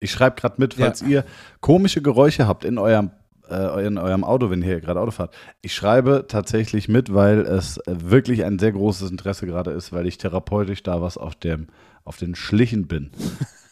Ich 0.00 0.10
schreibe 0.10 0.36
gerade 0.36 0.56
mit, 0.58 0.74
falls 0.74 1.00
ja. 1.00 1.08
ihr 1.08 1.24
komische 1.60 2.02
Geräusche 2.02 2.46
habt 2.46 2.64
in 2.64 2.78
eurem, 2.78 3.10
äh, 3.50 3.86
in 3.86 3.98
eurem 3.98 4.24
Auto, 4.24 4.50
wenn 4.50 4.62
ihr 4.62 4.80
gerade 4.80 5.00
Auto 5.00 5.10
fahrt. 5.10 5.34
Ich 5.60 5.74
schreibe 5.74 6.26
tatsächlich 6.28 6.88
mit, 6.88 7.12
weil 7.12 7.40
es 7.40 7.80
wirklich 7.86 8.44
ein 8.44 8.58
sehr 8.58 8.72
großes 8.72 9.10
Interesse 9.10 9.46
gerade 9.46 9.72
ist, 9.72 9.92
weil 9.92 10.06
ich 10.06 10.18
therapeutisch 10.18 10.82
da 10.82 11.02
was 11.02 11.16
auf, 11.18 11.34
dem, 11.34 11.68
auf 12.04 12.16
den 12.16 12.34
Schlichen 12.34 12.86
bin. 12.86 13.10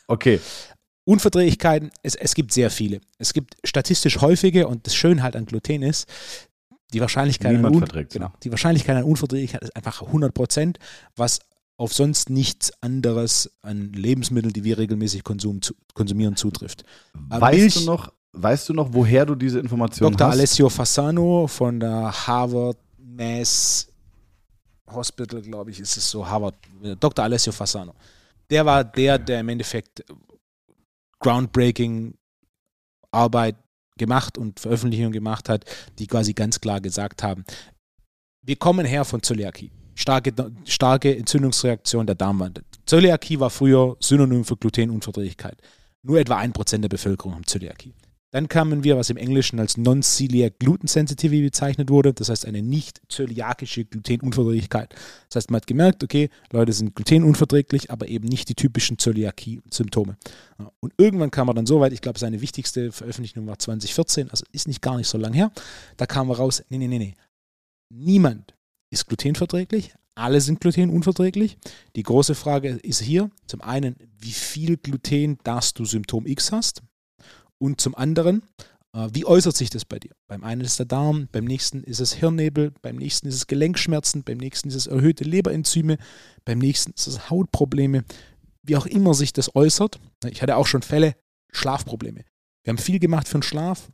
Okay. 0.08 0.38
Unverträglichkeiten, 1.04 1.90
es, 2.04 2.14
es 2.14 2.36
gibt 2.36 2.52
sehr 2.52 2.70
viele. 2.70 3.00
Es 3.18 3.32
gibt 3.32 3.56
statistisch 3.64 4.20
häufige 4.20 4.68
und 4.68 4.86
das 4.86 4.94
Schöne 4.94 5.22
halt 5.24 5.34
an 5.34 5.46
Gluten 5.46 5.82
ist, 5.82 6.08
die 6.92 7.00
Wahrscheinlichkeit, 7.00 7.52
Niemand 7.52 7.74
an, 7.74 7.78
verträgt 7.80 8.12
genau, 8.12 8.32
die 8.42 8.50
Wahrscheinlichkeit 8.50 8.96
an 8.96 9.04
Unverträglichkeit 9.04 9.62
ist 9.62 9.74
einfach 9.74 10.02
100 10.02 10.32
Prozent, 10.32 10.78
was 11.16 11.40
auf 11.76 11.92
sonst 11.92 12.30
nichts 12.30 12.72
anderes 12.82 13.50
an 13.62 13.92
Lebensmitteln, 13.92 14.52
die 14.52 14.64
wir 14.64 14.78
regelmäßig 14.78 15.24
Konsum, 15.24 15.60
zu, 15.60 15.74
konsumieren, 15.94 16.36
zutrifft. 16.36 16.82
Äh, 17.30 17.40
weißt 17.40 17.58
Milch, 17.58 17.74
du 17.74 17.80
noch, 17.84 18.12
weißt 18.32 18.68
du 18.68 18.72
noch, 18.74 18.92
woher 18.92 19.26
du 19.26 19.34
diese 19.34 19.60
Informationen 19.60 20.12
Dr. 20.12 20.28
hast? 20.28 20.34
Dr. 20.34 20.40
Alessio 20.40 20.68
Fasano 20.68 21.46
von 21.46 21.78
der 21.80 22.26
Harvard 22.26 22.78
Mass 22.98 23.88
Hospital, 24.90 25.42
glaube 25.42 25.70
ich, 25.70 25.80
ist 25.80 25.96
es 25.96 26.10
so, 26.10 26.26
Harvard, 26.26 26.54
Dr. 27.00 27.24
Alessio 27.24 27.52
Fasano. 27.52 27.94
Der 28.48 28.64
war 28.64 28.84
der, 28.84 29.18
der 29.18 29.40
im 29.40 29.48
Endeffekt 29.48 30.04
groundbreaking 31.18 32.14
Arbeit 33.10 33.56
gemacht 33.98 34.38
und 34.38 34.60
Veröffentlichungen 34.60 35.12
gemacht 35.12 35.48
hat, 35.48 35.64
die 35.98 36.06
quasi 36.06 36.32
ganz 36.32 36.60
klar 36.60 36.80
gesagt 36.80 37.22
haben, 37.22 37.44
wir 38.42 38.56
kommen 38.56 38.86
her 38.86 39.04
von 39.04 39.22
Zöliakie. 39.22 39.72
Starke, 39.96 40.32
starke 40.66 41.16
Entzündungsreaktion 41.16 42.06
der 42.06 42.14
Darmwand. 42.14 42.62
Zöliakie 42.84 43.40
war 43.40 43.50
früher 43.50 43.96
Synonym 43.98 44.44
für 44.44 44.56
Glutenunverträglichkeit. 44.56 45.60
Nur 46.02 46.20
etwa 46.20 46.36
ein 46.36 46.52
Prozent 46.52 46.84
der 46.84 46.88
Bevölkerung 46.88 47.34
haben 47.34 47.46
Zöliakie. 47.46 47.94
Dann 48.32 48.48
kamen 48.48 48.84
wir, 48.84 48.98
was 48.98 49.08
im 49.08 49.16
Englischen 49.16 49.58
als 49.60 49.76
Non-Celiac 49.76 50.58
Gluten 50.58 50.88
Sensitivity 50.88 51.42
bezeichnet 51.42 51.88
wurde, 51.90 52.12
das 52.12 52.28
heißt 52.28 52.44
eine 52.44 52.60
nicht 52.60 53.00
zöliakische 53.08 53.84
Glutenunverträglichkeit. 53.84 54.94
Das 55.28 55.36
heißt, 55.36 55.50
man 55.50 55.60
hat 55.60 55.66
gemerkt, 55.66 56.04
okay, 56.04 56.28
Leute 56.52 56.72
sind 56.72 56.94
glutenunverträglich, 56.94 57.90
aber 57.90 58.08
eben 58.08 58.28
nicht 58.28 58.48
die 58.48 58.54
typischen 58.54 58.98
Zöliakie-Symptome. 58.98 60.16
Und 60.80 60.92
irgendwann 60.98 61.30
kam 61.30 61.48
er 61.48 61.54
dann 61.54 61.66
so 61.66 61.80
weit, 61.80 61.92
ich 61.92 62.02
glaube, 62.02 62.18
seine 62.18 62.40
wichtigste 62.40 62.92
Veröffentlichung 62.92 63.46
war 63.46 63.58
2014, 63.58 64.28
also 64.30 64.44
ist 64.52 64.68
nicht 64.68 64.82
gar 64.82 64.98
nicht 64.98 65.08
so 65.08 65.16
lang 65.16 65.32
her. 65.32 65.50
Da 65.96 66.04
kam 66.04 66.30
raus, 66.30 66.62
nee, 66.68 66.78
nee, 66.78 66.88
nee, 66.88 66.98
nee. 66.98 67.14
Niemand 67.88 68.55
ist 68.90 69.06
glutenverträglich, 69.06 69.94
alle 70.16 70.40
sind 70.40 70.60
glutenunverträglich. 70.60 71.58
Die 71.94 72.02
große 72.02 72.34
Frage 72.34 72.70
ist 72.82 73.02
hier 73.02 73.30
zum 73.46 73.60
einen, 73.60 73.96
wie 74.18 74.32
viel 74.32 74.78
Gluten 74.78 75.38
darfst 75.44 75.78
du 75.78 75.84
Symptom 75.84 76.26
X 76.26 76.52
hast? 76.52 76.82
Und 77.58 77.80
zum 77.80 77.94
anderen, 77.94 78.42
äh, 78.94 79.08
wie 79.12 79.26
äußert 79.26 79.56
sich 79.56 79.68
das 79.68 79.84
bei 79.84 79.98
dir? 79.98 80.12
Beim 80.26 80.42
einen 80.42 80.62
ist 80.62 80.78
der 80.78 80.86
Darm, 80.86 81.28
beim 81.32 81.44
nächsten 81.44 81.82
ist 81.84 82.00
es 82.00 82.14
Hirnnebel, 82.14 82.72
beim 82.80 82.96
nächsten 82.96 83.28
ist 83.28 83.34
es 83.34 83.46
Gelenkschmerzen, 83.46 84.24
beim 84.24 84.38
nächsten 84.38 84.68
ist 84.68 84.74
es 84.74 84.86
erhöhte 84.86 85.24
Leberenzyme, 85.24 85.98
beim 86.44 86.58
nächsten 86.58 86.92
ist 86.92 87.06
es 87.06 87.28
Hautprobleme. 87.28 88.04
Wie 88.62 88.76
auch 88.76 88.86
immer 88.86 89.14
sich 89.14 89.32
das 89.32 89.54
äußert. 89.54 90.00
Ich 90.28 90.42
hatte 90.42 90.56
auch 90.56 90.66
schon 90.66 90.82
Fälle, 90.82 91.14
Schlafprobleme. 91.52 92.24
Wir 92.64 92.70
haben 92.70 92.78
viel 92.78 92.98
gemacht 92.98 93.28
für 93.28 93.38
den 93.38 93.42
Schlaf, 93.42 93.90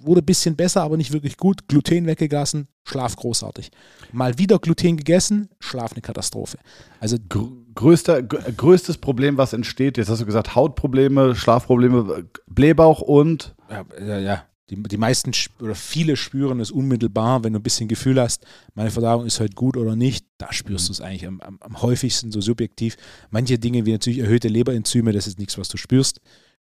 wurde 0.00 0.22
ein 0.22 0.26
bisschen 0.26 0.56
besser, 0.56 0.82
aber 0.82 0.96
nicht 0.96 1.12
wirklich 1.12 1.36
gut. 1.36 1.68
Gluten 1.68 2.06
weggelassen, 2.06 2.68
Schlaf 2.84 3.16
großartig. 3.16 3.70
Mal 4.12 4.38
wieder 4.38 4.58
Gluten 4.58 4.96
gegessen, 4.96 5.48
Schlaf 5.60 5.92
eine 5.92 6.02
Katastrophe. 6.02 6.58
Also 7.00 7.16
Größter, 7.74 8.22
größtes 8.22 8.98
Problem, 8.98 9.36
was 9.36 9.52
entsteht, 9.52 9.98
jetzt 9.98 10.08
hast 10.08 10.22
du 10.22 10.26
gesagt, 10.26 10.54
Hautprobleme, 10.54 11.34
Schlafprobleme, 11.34 12.24
Blähbauch 12.46 13.02
und 13.02 13.54
ja, 13.68 13.84
ja, 14.00 14.18
ja. 14.18 14.44
Die, 14.70 14.82
die 14.82 14.96
meisten 14.96 15.30
oder 15.60 15.76
viele 15.76 16.16
spüren 16.16 16.58
es 16.58 16.72
unmittelbar, 16.72 17.44
wenn 17.44 17.52
du 17.52 17.60
ein 17.60 17.62
bisschen 17.62 17.86
Gefühl 17.86 18.20
hast, 18.20 18.44
meine 18.74 18.90
Verdauung 18.90 19.24
ist 19.24 19.38
heute 19.38 19.54
gut 19.54 19.76
oder 19.76 19.94
nicht, 19.94 20.26
da 20.38 20.52
spürst 20.52 20.86
mhm. 20.86 20.86
du 20.86 20.92
es 20.92 21.00
eigentlich 21.00 21.26
am, 21.26 21.40
am, 21.40 21.58
am, 21.60 21.82
häufigsten 21.82 22.32
so 22.32 22.40
subjektiv. 22.40 22.96
Manche 23.30 23.60
Dinge 23.60 23.86
wie 23.86 23.92
natürlich 23.92 24.18
erhöhte 24.18 24.48
Leberenzyme, 24.48 25.12
das 25.12 25.28
ist 25.28 25.38
nichts, 25.38 25.56
was 25.56 25.68
du 25.68 25.76
spürst. 25.76 26.20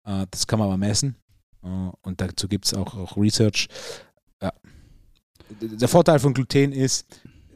Äh, 0.06 0.26
das 0.30 0.46
kann 0.46 0.58
man 0.58 0.68
aber 0.68 0.78
messen. 0.78 1.16
Äh, 1.62 1.90
und 2.02 2.20
dazu 2.20 2.48
gibt 2.48 2.66
es 2.66 2.74
auch, 2.74 2.94
auch 2.94 3.16
Research. 3.16 3.68
Ja. 4.42 4.52
Der 5.60 5.88
Vorteil 5.88 6.18
von 6.18 6.34
Gluten 6.34 6.72
ist, 6.72 7.06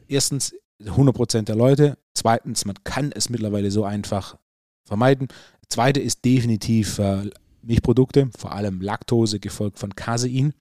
erstens 0.07 0.53
100% 0.83 1.43
der 1.43 1.55
Leute, 1.55 1.97
zweitens, 2.13 2.65
man 2.65 2.75
kann 2.83 3.11
es 3.11 3.29
mittlerweile 3.29 3.71
so 3.71 3.85
einfach 3.85 4.37
vermeiden. 4.85 5.27
Zweite 5.69 5.99
ist 5.99 6.23
definitiv 6.25 6.99
äh, 6.99 7.29
Milchprodukte, 7.61 8.29
vor 8.37 8.51
allem 8.51 8.81
Laktose, 8.81 9.39
gefolgt 9.39 9.79
von 9.79 9.95
Casein. 9.95 10.53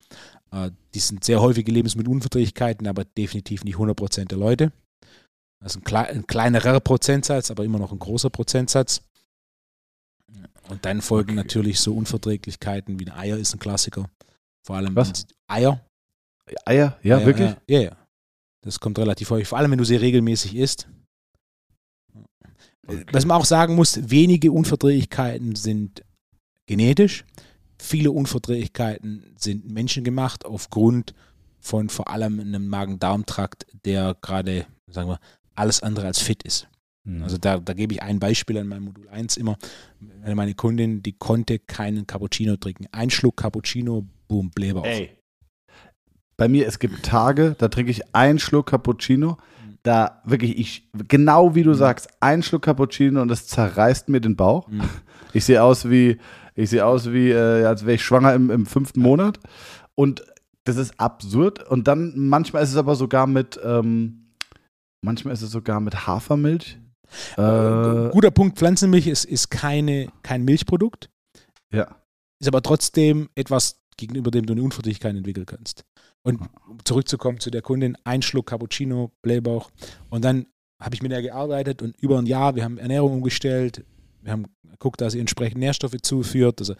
Äh, 0.50 0.70
die 0.94 1.00
sind 1.00 1.24
sehr 1.24 1.40
häufige 1.40 1.72
Lebensmittelunverträglichkeiten, 1.72 2.86
aber 2.86 3.04
definitiv 3.04 3.64
nicht 3.64 3.76
100% 3.76 4.26
der 4.26 4.38
Leute. 4.38 4.72
Das 5.60 5.72
ist 5.72 5.80
ein, 5.80 5.84
klei 5.84 6.08
ein 6.08 6.26
kleinerer 6.26 6.80
Prozentsatz, 6.80 7.50
aber 7.50 7.64
immer 7.64 7.78
noch 7.78 7.92
ein 7.92 7.98
großer 7.98 8.30
Prozentsatz. 8.30 9.02
Und 10.68 10.84
dann 10.84 11.02
folgen 11.02 11.32
okay. 11.32 11.36
natürlich 11.36 11.80
so 11.80 11.94
Unverträglichkeiten 11.94 12.98
wie 12.98 13.06
ein 13.06 13.12
Eier 13.12 13.36
ist 13.36 13.54
ein 13.54 13.58
Klassiker. 13.58 14.08
Vor 14.62 14.76
allem 14.76 14.96
Was? 14.96 15.26
Eier. 15.46 15.84
Eier? 16.64 16.98
Ja, 17.02 17.18
Eier, 17.18 17.26
wirklich? 17.26 17.56
Ja, 17.68 17.80
ja. 17.80 17.96
Das 18.62 18.80
kommt 18.80 18.98
relativ 18.98 19.30
häufig. 19.30 19.48
Vor 19.48 19.58
allem, 19.58 19.70
wenn 19.70 19.78
du 19.78 19.84
sie 19.84 19.96
regelmäßig 19.96 20.56
isst. 20.56 20.88
Okay. 22.86 23.04
Was 23.12 23.26
man 23.26 23.38
auch 23.38 23.44
sagen 23.44 23.74
muss, 23.74 24.10
wenige 24.10 24.52
Unverträglichkeiten 24.52 25.54
sind 25.54 26.02
genetisch. 26.66 27.24
Viele 27.78 28.10
Unverträglichkeiten 28.10 29.34
sind 29.36 29.68
menschengemacht 29.68 30.46
aufgrund 30.46 31.14
von 31.60 31.88
vor 31.88 32.08
allem 32.08 32.40
einem 32.40 32.68
Magen-Darm-Trakt, 32.68 33.66
der 33.84 34.16
gerade, 34.20 34.66
sagen 34.86 35.08
wir, 35.08 35.18
alles 35.54 35.82
andere 35.82 36.06
als 36.06 36.20
fit 36.20 36.42
ist. 36.42 36.68
Mhm. 37.04 37.22
Also 37.22 37.38
da, 37.38 37.58
da 37.58 37.72
gebe 37.74 37.92
ich 37.92 38.02
ein 38.02 38.18
Beispiel 38.18 38.58
an 38.58 38.68
meinem 38.68 38.84
Modul 38.84 39.08
1 39.08 39.36
immer. 39.36 39.56
Meine 40.26 40.54
Kundin, 40.54 41.02
die 41.02 41.12
konnte 41.12 41.58
keinen 41.58 42.06
Cappuccino 42.06 42.56
trinken. 42.56 42.86
Ein 42.92 43.10
Schluck 43.10 43.36
Cappuccino, 43.36 44.06
boom, 44.28 44.50
Blähbauch. 44.50 44.84
Ey. 44.84 45.10
Bei 46.36 46.48
mir, 46.48 46.66
es 46.66 46.78
gibt 46.78 47.04
Tage, 47.04 47.54
da 47.58 47.68
trinke 47.68 47.90
ich 47.90 48.14
einen 48.14 48.38
Schluck 48.38 48.66
Cappuccino, 48.66 49.38
da 49.84 50.22
wirklich, 50.24 50.58
ich, 50.58 50.90
genau 51.08 51.54
wie 51.54 51.62
du 51.62 51.70
mhm. 51.70 51.74
sagst, 51.74 52.08
ein 52.20 52.42
Schluck 52.42 52.62
Cappuccino 52.62 53.20
und 53.22 53.28
das 53.28 53.46
zerreißt 53.46 54.08
mir 54.08 54.20
den 54.20 54.36
Bauch. 54.36 54.68
Mhm. 54.68 54.82
Ich 55.36 55.46
sehe 55.46 55.60
aus 55.64 55.90
wie, 55.90 56.18
ich 56.54 56.70
sehe 56.70 56.86
aus 56.86 57.10
wie, 57.10 57.30
äh, 57.30 57.64
als 57.64 57.84
wäre 57.84 57.96
ich 57.96 58.04
schwanger 58.04 58.34
im, 58.34 58.52
im 58.52 58.66
fünften 58.66 59.00
Monat. 59.00 59.40
Und 59.96 60.24
das 60.62 60.76
ist 60.76 61.00
absurd. 61.00 61.68
Und 61.68 61.88
dann 61.88 62.12
manchmal 62.14 62.62
ist 62.62 62.70
es 62.70 62.76
aber 62.76 62.94
sogar 62.94 63.26
mit, 63.26 63.58
ähm, 63.64 64.28
manchmal 65.02 65.34
ist 65.34 65.42
es 65.42 65.50
sogar 65.50 65.80
mit 65.80 66.06
Hafermilch. 66.06 66.78
Äh, 67.36 68.10
Guter 68.10 68.30
Punkt, 68.30 68.58
Pflanzenmilch 68.58 69.06
ist, 69.06 69.24
ist 69.24 69.50
keine, 69.50 70.08
kein 70.22 70.44
Milchprodukt. 70.44 71.10
Ja. 71.72 71.96
Ist 72.40 72.48
aber 72.48 72.62
trotzdem 72.62 73.28
etwas, 73.34 73.80
gegenüber 73.96 74.30
dem 74.30 74.46
du 74.46 74.52
eine 74.52 74.62
Unverträglichkeit 74.62 75.14
entwickeln 75.14 75.46
kannst. 75.46 75.84
Und 76.22 76.40
um 76.68 76.78
zurückzukommen 76.84 77.40
zu 77.40 77.50
der 77.50 77.62
Kundin, 77.62 77.96
ein 78.04 78.22
Schluck 78.22 78.46
Cappuccino, 78.46 79.12
Blähbauch. 79.22 79.70
Und 80.08 80.24
dann 80.24 80.46
habe 80.80 80.94
ich 80.94 81.02
mit 81.02 81.12
ihr 81.12 81.22
gearbeitet 81.22 81.82
und 81.82 81.96
über 82.00 82.18
ein 82.18 82.26
Jahr, 82.26 82.56
wir 82.56 82.64
haben 82.64 82.78
Ernährung 82.78 83.14
umgestellt, 83.14 83.84
wir 84.22 84.32
haben 84.32 84.46
geguckt, 84.62 85.00
dass 85.00 85.12
sie 85.12 85.20
entsprechend 85.20 85.58
Nährstoffe 85.58 85.96
zuführt, 86.02 86.60
also 86.60 86.74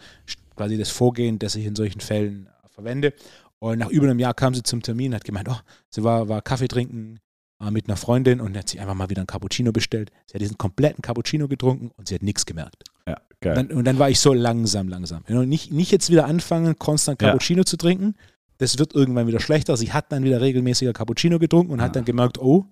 quasi 0.55 0.77
das 0.77 0.89
Vorgehen, 0.89 1.39
das 1.39 1.55
ich 1.55 1.65
in 1.65 1.75
solchen 1.75 2.01
Fällen 2.01 2.49
verwende. 2.69 3.13
Und 3.59 3.79
nach 3.79 3.89
über 3.89 4.05
einem 4.05 4.19
Jahr 4.19 4.33
kam 4.33 4.53
sie 4.53 4.63
zum 4.63 4.81
Termin, 4.81 5.15
hat 5.15 5.23
gemeint, 5.23 5.47
oh, 5.49 5.57
sie 5.89 6.03
war, 6.03 6.27
war 6.27 6.41
Kaffee 6.41 6.67
trinken 6.67 7.17
äh, 7.17 7.24
mit 7.59 7.87
einer 7.87 7.97
Freundin 7.97 8.41
und 8.41 8.57
hat 8.57 8.69
sich 8.69 8.79
einfach 8.79 8.93
mal 8.93 9.09
wieder 9.09 9.21
einen 9.21 9.27
Cappuccino 9.27 9.71
bestellt. 9.71 10.11
Sie 10.27 10.33
hat 10.33 10.41
diesen 10.41 10.57
kompletten 10.57 11.01
Cappuccino 11.01 11.47
getrunken 11.47 11.91
und 11.97 12.07
sie 12.07 12.15
hat 12.15 12.23
nichts 12.23 12.45
gemerkt. 12.45 12.83
Ja, 13.07 13.17
geil. 13.39 13.57
Und 13.57 13.69
dann, 13.69 13.77
und 13.77 13.85
dann 13.85 13.99
war 13.99 14.09
ich 14.09 14.19
so 14.19 14.33
langsam, 14.33 14.87
langsam. 14.87 15.23
Nicht, 15.27 15.71
nicht 15.71 15.91
jetzt 15.91 16.09
wieder 16.09 16.25
anfangen, 16.25 16.77
konstant 16.77 17.19
Cappuccino 17.19 17.61
ja. 17.61 17.65
zu 17.65 17.77
trinken. 17.77 18.15
Das 18.57 18.77
wird 18.77 18.93
irgendwann 18.93 19.27
wieder 19.27 19.39
schlechter. 19.39 19.77
Sie 19.77 19.93
hat 19.93 20.11
dann 20.11 20.23
wieder 20.23 20.41
regelmäßiger 20.41 20.93
Cappuccino 20.93 21.39
getrunken 21.39 21.71
und 21.71 21.79
ja. 21.79 21.85
hat 21.85 21.95
dann 21.95 22.05
gemerkt, 22.05 22.37
oh, 22.39 22.65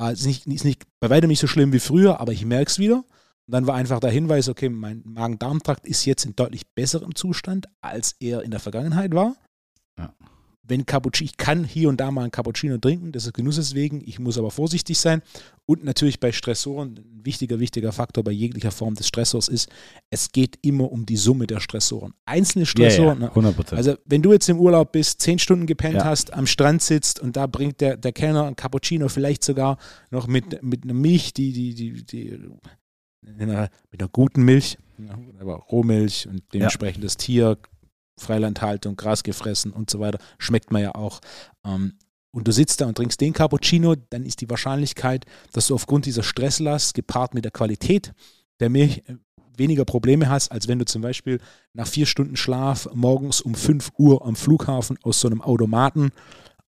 äh, 0.00 0.12
ist 0.12 0.26
nicht, 0.26 0.46
ist 0.46 0.64
nicht 0.64 0.84
bei 1.00 1.10
weitem 1.10 1.28
nicht 1.28 1.40
so 1.40 1.46
schlimm 1.46 1.72
wie 1.72 1.80
früher, 1.80 2.20
aber 2.20 2.32
ich 2.32 2.44
merke 2.44 2.70
es 2.70 2.78
wieder. 2.78 2.96
Und 2.96 3.54
dann 3.54 3.66
war 3.66 3.74
einfach 3.74 4.00
der 4.00 4.10
Hinweis, 4.10 4.48
okay, 4.48 4.68
mein 4.68 5.02
Magen-Darm-Trakt 5.04 5.86
ist 5.86 6.04
jetzt 6.04 6.24
in 6.24 6.36
deutlich 6.36 6.68
besserem 6.74 7.14
Zustand, 7.16 7.66
als 7.80 8.14
er 8.20 8.42
in 8.42 8.52
der 8.52 8.60
Vergangenheit 8.60 9.12
war. 9.12 9.36
Ja 9.98 10.14
wenn 10.70 10.86
Cappuccino, 10.86 11.26
ich 11.26 11.36
kann 11.36 11.64
hier 11.64 11.88
und 11.88 12.00
da 12.00 12.10
mal 12.10 12.24
ein 12.24 12.30
Cappuccino 12.30 12.78
trinken, 12.78 13.12
das 13.12 13.26
ist 13.26 13.34
Genusses 13.34 13.74
wegen, 13.74 14.00
ich 14.06 14.18
muss 14.18 14.38
aber 14.38 14.50
vorsichtig 14.50 14.98
sein. 14.98 15.20
Und 15.66 15.84
natürlich 15.84 16.18
bei 16.20 16.32
Stressoren, 16.32 16.98
ein 16.98 17.24
wichtiger, 17.24 17.60
wichtiger 17.60 17.92
Faktor 17.92 18.24
bei 18.24 18.30
jeglicher 18.30 18.70
Form 18.70 18.94
des 18.94 19.06
Stressors 19.06 19.48
ist, 19.48 19.68
es 20.08 20.32
geht 20.32 20.58
immer 20.62 20.90
um 20.90 21.06
die 21.06 21.16
Summe 21.16 21.46
der 21.46 21.60
Stressoren. 21.60 22.14
Einzelne 22.24 22.66
Stressoren, 22.66 23.20
ja, 23.20 23.26
ja, 23.26 23.50
100%. 23.50 23.74
also 23.74 23.94
wenn 24.06 24.22
du 24.22 24.32
jetzt 24.32 24.48
im 24.48 24.58
Urlaub 24.58 24.92
bist, 24.92 25.20
zehn 25.20 25.38
Stunden 25.38 25.66
gepennt 25.66 25.96
ja. 25.96 26.04
hast, 26.04 26.32
am 26.32 26.46
Strand 26.46 26.82
sitzt 26.82 27.20
und 27.20 27.36
da 27.36 27.46
bringt 27.46 27.80
der, 27.80 27.96
der 27.96 28.12
Kellner 28.12 28.46
ein 28.46 28.56
Cappuccino, 28.56 29.08
vielleicht 29.08 29.44
sogar 29.44 29.76
noch 30.10 30.26
mit, 30.26 30.62
mit 30.62 30.84
einer 30.84 30.94
Milch, 30.94 31.34
die, 31.34 31.52
die, 31.52 31.74
die, 31.74 32.04
die 32.04 32.38
mit 33.22 33.40
einer 33.40 34.08
guten 34.10 34.44
Milch, 34.44 34.78
aber 35.38 35.56
Rohmilch 35.56 36.26
und 36.28 36.42
dementsprechend 36.54 37.04
das 37.04 37.16
Tier 37.16 37.58
Freilandhaltung, 38.20 38.96
Gras 38.96 39.22
gefressen 39.22 39.72
und 39.72 39.90
so 39.90 40.00
weiter, 40.00 40.18
schmeckt 40.38 40.70
man 40.70 40.82
ja 40.82 40.94
auch. 40.94 41.20
Ähm, 41.64 41.94
und 42.32 42.46
du 42.46 42.52
sitzt 42.52 42.80
da 42.80 42.86
und 42.86 42.94
trinkst 42.94 43.20
den 43.20 43.32
Cappuccino, 43.32 43.96
dann 44.10 44.24
ist 44.24 44.40
die 44.40 44.50
Wahrscheinlichkeit, 44.50 45.26
dass 45.52 45.66
du 45.66 45.74
aufgrund 45.74 46.06
dieser 46.06 46.22
Stresslast 46.22 46.94
gepaart 46.94 47.34
mit 47.34 47.44
der 47.44 47.50
Qualität 47.50 48.12
der 48.60 48.70
Milch 48.70 49.02
äh, 49.08 49.16
weniger 49.56 49.84
Probleme 49.84 50.28
hast, 50.28 50.52
als 50.52 50.68
wenn 50.68 50.78
du 50.78 50.84
zum 50.84 51.02
Beispiel 51.02 51.40
nach 51.74 51.86
vier 51.86 52.06
Stunden 52.06 52.36
Schlaf 52.36 52.88
morgens 52.94 53.40
um 53.40 53.54
5 53.54 53.90
Uhr 53.98 54.24
am 54.24 54.36
Flughafen 54.36 54.98
aus 55.02 55.20
so 55.20 55.28
einem 55.28 55.42
Automaten 55.42 56.12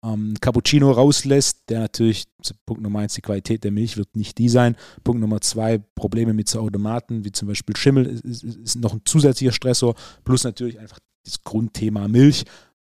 ähm, 0.03 0.33
Cappuccino 0.41 0.91
rauslässt, 0.91 1.69
der 1.69 1.79
natürlich, 1.79 2.25
Punkt 2.65 2.81
Nummer 2.81 2.99
eins, 2.99 3.13
die 3.13 3.21
Qualität 3.21 3.63
der 3.63 3.71
Milch 3.71 3.97
wird 3.97 4.15
nicht 4.15 4.37
die 4.37 4.49
sein. 4.49 4.75
Punkt 5.03 5.21
Nummer 5.21 5.41
zwei, 5.41 5.77
Probleme 5.77 6.33
mit 6.33 6.49
so 6.49 6.59
Automaten, 6.59 7.23
wie 7.23 7.31
zum 7.31 7.47
Beispiel 7.47 7.75
Schimmel, 7.75 8.07
ist, 8.07 8.43
ist 8.43 8.75
noch 8.77 8.93
ein 8.93 9.01
zusätzlicher 9.05 9.51
Stressor, 9.51 9.95
plus 10.23 10.43
natürlich 10.43 10.79
einfach 10.79 10.99
das 11.23 11.43
Grundthema 11.43 12.07
Milch 12.07 12.45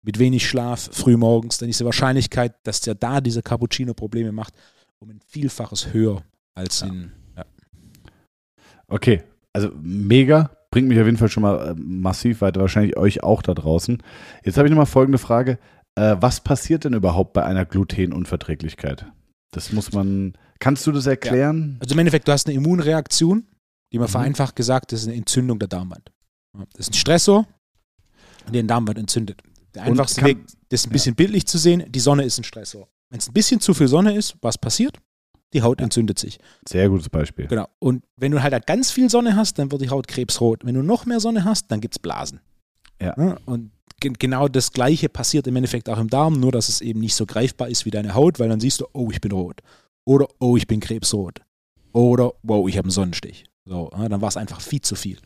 mit 0.03 0.19
wenig 0.19 0.47
Schlaf 0.47 0.91
früh 0.93 1.17
morgens, 1.17 1.59
dann 1.59 1.69
ist 1.69 1.81
die 1.81 1.85
Wahrscheinlichkeit, 1.85 2.55
dass 2.65 2.81
der 2.81 2.95
da 2.95 3.21
diese 3.21 3.43
Cappuccino 3.43 3.95
Probleme 3.95 4.33
macht, 4.33 4.55
um 4.99 5.11
ein 5.11 5.21
Vielfaches 5.27 5.93
höher 5.93 6.23
als 6.55 6.81
ja. 6.81 6.87
in. 6.89 7.13
Ja. 7.37 7.45
Okay, 8.89 9.23
also 9.53 9.71
mega. 9.81 10.51
bringt 10.71 10.89
mich 10.89 10.99
auf 10.99 11.07
jeden 11.07 11.19
Fall 11.19 11.29
schon 11.29 11.43
mal 11.43 11.71
äh, 11.71 11.75
massiv 11.77 12.41
weiter, 12.41 12.61
wahrscheinlich 12.61 12.97
euch 12.97 13.23
auch 13.23 13.43
da 13.43 13.55
draußen. 13.55 14.03
Jetzt 14.45 14.57
habe 14.57 14.67
ich 14.67 14.71
nochmal 14.71 14.87
folgende 14.87 15.19
Frage. 15.19 15.59
Äh, 15.95 16.17
was 16.21 16.41
passiert 16.41 16.85
denn 16.85 16.95
überhaupt 16.95 17.33
bei 17.35 17.45
einer 17.45 17.65
Glutenunverträglichkeit? 17.65 19.07
Das 19.53 19.73
muss 19.73 19.93
man, 19.93 20.33
kannst 20.59 20.87
du 20.87 20.93
das 20.93 21.07
erklären? 21.07 21.77
Also 21.81 21.95
im 21.95 21.99
Endeffekt, 21.99 22.29
du 22.29 22.33
hast 22.33 22.47
eine 22.47 22.57
Immunreaktion, 22.57 23.47
die 23.93 23.99
man 23.99 24.07
Mhm. 24.09 24.13
vereinfacht 24.13 24.57
gesagt, 24.57 24.93
das 24.93 25.03
ist 25.03 25.09
eine 25.09 25.17
Entzündung 25.17 25.59
der 25.59 25.69
Darmwand. 25.69 26.11
Ja, 26.57 26.65
Das 26.73 26.87
ist 26.89 26.91
ein 26.91 26.95
Stressor, 26.95 27.47
der 28.47 28.53
den 28.53 28.69
Darmwand 28.69 28.99
entzündet. 28.99 29.43
Der 29.75 29.83
einfachste 29.85 30.21
kann- 30.21 30.31
Weg, 30.31 30.39
das 30.71 30.87
ein 30.87 30.91
bisschen 30.91 31.15
bildlich 31.15 31.47
zu 31.47 31.59
sehen, 31.59 31.85
die 31.91 32.01
Sonne 32.01 32.25
ist 32.25 32.39
ein 32.39 32.45
Stressor. 32.45 32.89
Wenn 33.11 33.19
es 33.19 33.29
ein 33.29 33.33
bisschen 33.35 33.61
zu 33.61 33.75
viel 33.75 33.89
Sonne 33.89 34.15
ist, 34.17 34.37
was 34.41 34.57
passiert? 34.59 34.99
Die 35.53 35.61
Haut 35.61 35.83
entzündet 35.83 36.19
sich. 36.19 36.39
Sehr 36.67 36.89
gutes 36.89 37.11
Beispiel. 37.11 37.47
Genau. 37.47 37.69
Und 37.79 38.03
wenn 38.17 38.33
du 38.33 38.43
halt 38.43 38.67
ganz 38.67 38.91
viel 38.91 39.11
Sonne 39.11 39.37
hast, 39.37 39.59
dann 39.59 39.71
wird 39.71 39.83
die 39.83 39.91
Haut 39.91 40.09
krebsrot. 40.09 40.65
Wenn 40.65 40.75
du 40.75 40.83
noch 40.83 41.05
mehr 41.05 41.21
Sonne 41.21 41.45
hast, 41.45 41.71
dann 41.71 41.83
gibt 41.83 41.95
es 41.95 41.99
Blasen. 41.99 42.41
Ja. 43.01 43.13
Und 43.45 43.71
genau 44.01 44.49
das 44.49 44.73
Gleiche 44.73 45.09
passiert 45.09 45.47
im 45.47 45.57
Endeffekt 45.57 45.89
auch 45.89 45.99
im 45.99 46.09
Darm, 46.09 46.41
nur 46.41 46.53
dass 46.53 46.69
es 46.69 46.81
eben 46.81 47.01
nicht 47.01 47.15
so 47.15 47.27
greifbar 47.27 47.69
ist 47.69 47.85
wie 47.85 47.91
deine 47.91 48.15
Haut, 48.15 48.41
weil 48.41 48.49
dann 48.49 48.61
siehst 48.61 48.81
du, 48.81 48.87
oh, 48.93 49.11
ich 49.11 49.21
bin 49.21 49.33
rot. 49.33 49.61
Oder, 50.05 50.27
oh, 50.41 50.57
ich 50.57 50.67
bin 50.67 50.81
krebsrot. 50.81 51.41
Oder, 51.93 52.33
wow, 52.43 52.69
ich 52.69 52.77
habe 52.79 52.87
einen 52.87 52.91
Sonnenstich. 52.91 53.45
So, 53.65 53.91
ja, 53.97 54.09
dann 54.09 54.21
war 54.21 54.29
es 54.29 54.37
einfach 54.37 54.61
viel 54.61 54.81
zu 54.81 54.97
viel. 54.97 55.19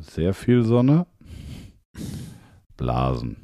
Sehr 0.00 0.34
viel 0.34 0.62
Sonne. 0.62 1.06
Blasen 2.76 3.36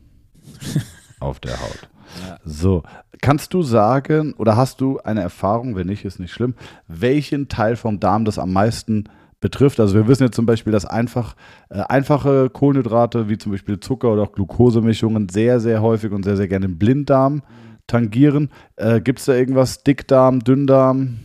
auf 1.20 1.40
der 1.40 1.60
Haut. 1.60 1.88
Ja. 2.22 2.38
So, 2.44 2.84
kannst 3.20 3.54
du 3.54 3.62
sagen 3.62 4.34
oder 4.34 4.56
hast 4.56 4.80
du 4.80 5.00
eine 5.00 5.22
Erfahrung, 5.22 5.74
wenn 5.74 5.88
nicht, 5.88 6.04
ist 6.04 6.20
nicht 6.20 6.32
schlimm, 6.32 6.54
welchen 6.86 7.48
Teil 7.48 7.74
vom 7.74 7.98
Darm 7.98 8.24
das 8.24 8.38
am 8.38 8.52
meisten 8.52 9.08
betrifft? 9.44 9.78
Also 9.78 9.94
wir 9.94 10.08
wissen 10.08 10.24
jetzt 10.24 10.36
zum 10.36 10.46
Beispiel, 10.46 10.72
dass 10.72 10.86
einfach 10.86 11.36
äh, 11.68 11.80
einfache 11.82 12.48
Kohlenhydrate 12.48 13.28
wie 13.28 13.36
zum 13.36 13.52
Beispiel 13.52 13.78
Zucker 13.78 14.10
oder 14.12 14.22
auch 14.22 14.32
Glukosemischungen 14.32 15.28
sehr, 15.28 15.60
sehr 15.60 15.82
häufig 15.82 16.10
und 16.12 16.22
sehr, 16.24 16.36
sehr 16.38 16.48
gerne 16.48 16.66
den 16.66 16.78
Blinddarm 16.78 17.42
tangieren. 17.86 18.50
Äh, 18.76 19.02
Gibt 19.02 19.18
es 19.18 19.26
da 19.26 19.34
irgendwas? 19.34 19.82
Dickdarm, 19.84 20.40
Dünndarm? 20.40 21.20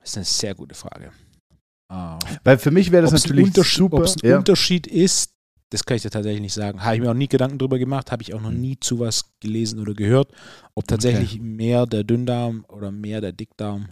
Das 0.00 0.10
ist 0.10 0.16
eine 0.16 0.24
sehr 0.24 0.54
gute 0.54 0.74
Frage. 0.74 1.10
Ah, 1.88 2.18
Weil 2.42 2.56
für 2.58 2.70
mich 2.70 2.90
wäre 2.90 3.02
das 3.02 3.12
Ob 3.12 3.18
es 3.18 3.24
ein, 3.24 3.28
natürlich 3.28 3.46
Unterschied, 3.48 3.78
super. 3.78 3.96
ob's 3.98 4.16
ein 4.22 4.28
ja. 4.30 4.38
Unterschied 4.38 4.86
ist, 4.86 5.32
das 5.70 5.84
kann 5.84 5.96
ich 5.96 6.02
dir 6.02 6.10
tatsächlich 6.10 6.40
nicht 6.40 6.54
sagen. 6.54 6.82
Habe 6.82 6.94
ich 6.96 7.02
mir 7.02 7.10
auch 7.10 7.14
nie 7.14 7.28
Gedanken 7.28 7.58
drüber 7.58 7.78
gemacht, 7.78 8.10
habe 8.12 8.22
ich 8.22 8.32
auch 8.32 8.40
noch 8.40 8.50
Mhm. 8.50 8.60
nie 8.60 8.76
zu 8.80 8.98
was 8.98 9.36
gelesen 9.40 9.78
oder 9.78 9.92
gehört, 9.94 10.32
ob 10.74 10.86
tatsächlich 10.88 11.38
mehr 11.40 11.84
der 11.86 12.02
Dünndarm 12.02 12.64
oder 12.68 12.90
mehr 12.90 13.20
der 13.20 13.32
Dickdarm. 13.32 13.88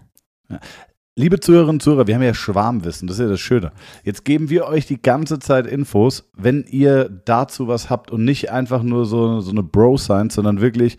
Liebe 1.17 1.39
Zuhörerinnen 1.39 1.77
und 1.77 1.81
Zuhörer, 1.81 2.09
wir 2.09 2.17
haben 2.17 2.25
ja 2.25 2.35
Schwarmwissen, 2.35 3.07
das 3.07 3.19
ist 3.19 3.23
ja 3.23 3.29
das 3.29 3.39
Schöne. 3.39 3.71
Jetzt 4.03 4.25
geben 4.25 4.51
wir 4.51 4.67
euch 4.67 4.85
die 4.87 5.01
ganze 5.01 5.39
Zeit 5.39 5.65
Infos, 5.65 6.29
wenn 6.37 6.65
ihr 6.69 7.09
dazu 7.25 7.69
was 7.69 7.89
habt 7.89 8.11
und 8.11 8.25
nicht 8.25 8.51
einfach 8.51 8.83
nur 8.83 9.07
so, 9.07 9.39
so 9.39 9.53
eine 9.53 9.63
Bro-Science, 9.63 10.35
sondern 10.35 10.61
wirklich, 10.61 10.99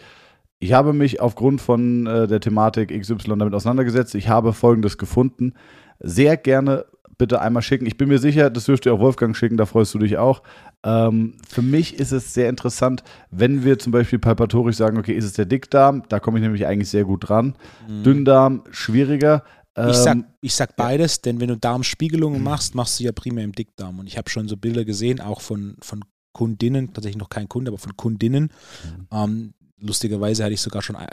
ich 0.59 0.71
habe 0.71 0.93
mich 0.93 1.19
aufgrund 1.19 1.59
von 1.59 2.07
äh, 2.07 2.27
der 2.27 2.39
Thematik 2.39 2.97
XY 2.97 3.17
damit 3.37 3.53
auseinandergesetzt, 3.53 4.15
ich 4.15 4.29
habe 4.29 4.53
Folgendes 4.53 4.97
gefunden. 4.97 5.53
Sehr 5.99 6.37
gerne 6.37 6.85
bitte 7.17 7.41
einmal 7.41 7.61
schicken. 7.61 7.85
Ich 7.85 7.97
bin 7.97 8.07
mir 8.07 8.19
sicher, 8.19 8.49
das 8.49 8.65
dürft 8.65 8.85
ihr 8.85 8.93
auch 8.93 8.99
Wolfgang 9.01 9.35
schicken, 9.35 9.57
da 9.57 9.65
freust 9.65 9.93
du 9.95 9.99
dich 9.99 10.17
auch. 10.17 10.43
Ähm, 10.83 11.33
für 11.45 11.61
mich 11.61 11.99
ist 11.99 12.13
es 12.13 12.33
sehr 12.33 12.47
interessant, 12.47 13.03
wenn 13.31 13.65
wir 13.65 13.79
zum 13.79 13.91
Beispiel 13.91 14.19
palpatorisch 14.19 14.77
sagen, 14.77 14.97
okay, 14.97 15.13
ist 15.13 15.25
es 15.25 15.33
der 15.33 15.45
Dickdarm? 15.45 16.03
Da 16.07 16.21
komme 16.21 16.37
ich 16.37 16.43
nämlich 16.43 16.65
eigentlich 16.67 16.89
sehr 16.89 17.03
gut 17.03 17.27
dran. 17.27 17.55
Dünndarm 18.05 18.63
schwieriger. 18.71 19.43
Ich 19.77 19.97
sag, 19.97 20.15
Ähm, 20.15 20.25
ich 20.41 20.55
sag 20.55 20.75
beides, 20.77 21.21
denn 21.21 21.39
wenn 21.39 21.49
du 21.49 21.57
Darmspiegelungen 21.57 22.41
machst, 22.41 22.75
machst 22.75 22.99
du 22.99 23.03
ja 23.03 23.11
primär 23.11 23.43
im 23.43 23.51
Dickdarm. 23.51 23.99
Und 23.99 24.07
ich 24.07 24.17
habe 24.17 24.29
schon 24.29 24.47
so 24.47 24.55
Bilder 24.55 24.85
gesehen, 24.85 25.19
auch 25.19 25.41
von, 25.41 25.75
von 25.81 26.03
Kundinnen, 26.31 26.93
tatsächlich 26.93 27.19
noch 27.19 27.29
kein 27.29 27.49
Kunde, 27.49 27.71
aber 27.71 27.77
von 27.77 27.95
Kundinnen. 27.97 28.51
Ähm, 29.11 29.53
lustigerweise 29.79 30.43
hatte 30.43 30.53
ich 30.53 30.61
sogar 30.61 30.81
schon 30.81 30.95
äh, 30.95 31.07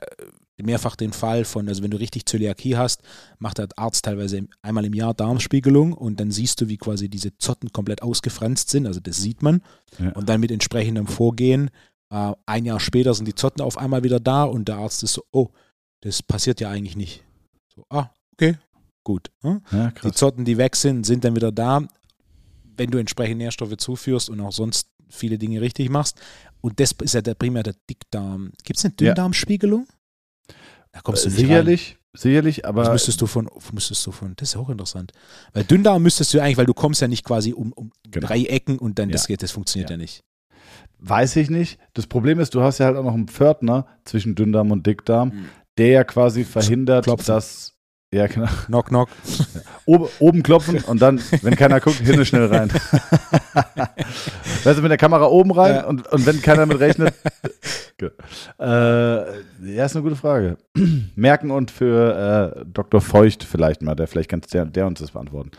mehrfach 0.62 0.94
den 0.94 1.12
Fall 1.12 1.44
von, 1.44 1.68
also 1.68 1.82
wenn 1.82 1.90
du 1.90 1.96
richtig 1.98 2.26
Zöliakie 2.26 2.76
hast, 2.76 3.02
macht 3.38 3.58
der 3.58 3.68
Arzt 3.76 4.04
teilweise 4.04 4.46
einmal 4.62 4.84
im 4.84 4.94
Jahr 4.94 5.14
Darmspiegelung 5.14 5.92
und 5.92 6.20
dann 6.20 6.30
siehst 6.30 6.60
du, 6.60 6.68
wie 6.68 6.76
quasi 6.76 7.08
diese 7.08 7.36
Zotten 7.38 7.72
komplett 7.72 8.02
ausgefranst 8.02 8.70
sind. 8.70 8.86
Also 8.86 9.00
das 9.00 9.16
sieht 9.16 9.42
man. 9.42 9.62
Ja. 9.98 10.12
Und 10.12 10.28
dann 10.28 10.40
mit 10.40 10.52
entsprechendem 10.52 11.08
Vorgehen, 11.08 11.70
äh, 12.10 12.32
ein 12.46 12.64
Jahr 12.64 12.80
später 12.80 13.14
sind 13.14 13.26
die 13.26 13.34
Zotten 13.34 13.60
auf 13.60 13.76
einmal 13.76 14.04
wieder 14.04 14.20
da 14.20 14.44
und 14.44 14.68
der 14.68 14.76
Arzt 14.76 15.02
ist 15.02 15.14
so, 15.14 15.24
oh, 15.32 15.48
das 16.02 16.22
passiert 16.22 16.60
ja 16.60 16.70
eigentlich 16.70 16.96
nicht. 16.96 17.24
So, 17.74 17.84
ah, 17.88 18.10
okay, 18.32 18.56
gut. 19.04 19.30
Hm? 19.42 19.60
ja, 19.72 19.90
Die. 20.02 20.12
Zotten, 20.12 20.44
die 20.44 20.58
weg 20.58 20.76
sind, 20.76 21.04
sind 21.06 21.24
dann 21.24 21.34
wieder 21.36 21.52
da, 21.52 21.82
wenn 22.76 22.90
du 22.90 22.98
entsprechend 22.98 23.38
Nährstoffe 23.38 23.76
zuführst 23.76 24.30
und 24.30 24.40
auch 24.40 24.52
sonst 24.52 24.88
viele 25.08 25.38
Dinge 25.38 25.60
richtig 25.60 25.90
machst. 25.90 26.20
Und 26.60 26.80
das 26.80 26.92
ist 27.02 27.14
ja 27.14 27.20
der, 27.20 27.34
primär 27.34 27.62
der 27.62 27.74
Dickdarm. 27.90 28.52
Gibt 28.64 28.78
es 28.78 28.84
eine. 28.84 28.94
Dünndarmspiegelung? 28.94 29.86
Da 30.92 31.00
kommst 31.00 31.24
du 31.24 31.28
nicht 31.28 31.38
rein. 31.38 31.46
sicherlich, 31.46 31.96
sicherlich, 32.14 32.66
aber 32.66 32.84
Das 32.84 32.92
müsstest 32.92 33.20
du 33.20 33.26
von, 33.26 33.48
müsstest 33.72 34.06
du 34.06 34.12
von, 34.12 34.34
das 34.36 34.50
ist 34.50 34.56
auch 34.56 34.68
interessant. 34.68 35.12
Weil 35.52 35.64
Dünndarm 35.64 36.02
müsstest 36.02 36.32
du 36.34 36.40
eigentlich, 36.42 36.56
weil 36.58 36.66
du 36.66 36.74
kommst 36.74 37.00
ja 37.00 37.08
nicht 37.08 37.24
quasi 37.24 37.52
um, 37.52 37.72
um 37.72 37.90
Genau. 38.10 38.26
drei 38.26 38.42
Ecken 38.44 38.78
und 38.78 38.98
dann, 38.98 39.08
das 39.10 39.22
Ja. 39.22 39.28
geht, 39.28 39.42
das 39.42 39.50
funktioniert 39.52 39.88
Ja. 39.90 39.96
ja, 39.96 40.02
nicht. 40.02 40.22
weiß 40.98 41.36
ich 41.36 41.50
nicht. 41.50 41.78
Das 41.94 42.06
Problem 42.06 42.38
ist, 42.40 42.54
du 42.54 42.60
hast 42.62 42.78
ja 42.78 42.86
halt 42.86 42.96
auch 42.96 43.04
noch 43.04 43.14
einen 43.14 43.26
Pförtner 43.28 43.86
zwischen 44.04 44.34
Dünndarm 44.34 44.70
und 44.70 44.86
Dickdarm, 44.86 45.28
Mhm. 45.30 45.44
der 45.78 45.88
ja 45.88 46.04
quasi 46.04 46.44
verhindert, 46.44 47.04
Klopfen. 47.04 47.26
dass 47.26 47.71
ja 48.12 48.26
genau, 48.26 48.48
Knock, 48.66 48.86
knock. 48.88 49.08
oben, 49.86 50.06
oben 50.18 50.42
klopfen 50.42 50.78
und 50.84 51.00
dann, 51.02 51.20
wenn 51.42 51.56
keiner 51.56 51.80
guckt, 51.80 51.96
hinten 51.98 52.24
schnell 52.26 52.46
rein. 52.46 52.70
weißt 54.64 54.78
du, 54.78 54.82
mit 54.82 54.90
der 54.90 54.98
Kamera 54.98 55.26
oben 55.26 55.50
rein 55.52 55.74
Ja. 55.76 55.84
und, 55.86 56.06
und 56.12 56.26
wenn 56.26 56.40
keiner 56.42 56.66
mit 56.66 56.78
rechnet. 56.78 57.14
Äh, 58.58 58.64
ja, 58.64 59.84
ist 59.84 59.94
eine 59.96 60.02
gute 60.02 60.16
Frage. 60.16 60.56
Merken 61.14 61.50
und 61.50 61.70
für 61.70 62.56
äh, 62.60 62.64
Dr. 62.72 63.00
Feucht 63.00 63.44
vielleicht 63.44 63.82
mal, 63.82 63.94
der 63.94 64.06
vielleicht 64.08 64.28
kann 64.30 64.42
der, 64.52 64.64
der 64.66 64.86
uns 64.86 65.00
das 65.00 65.12
beantworten. 65.12 65.52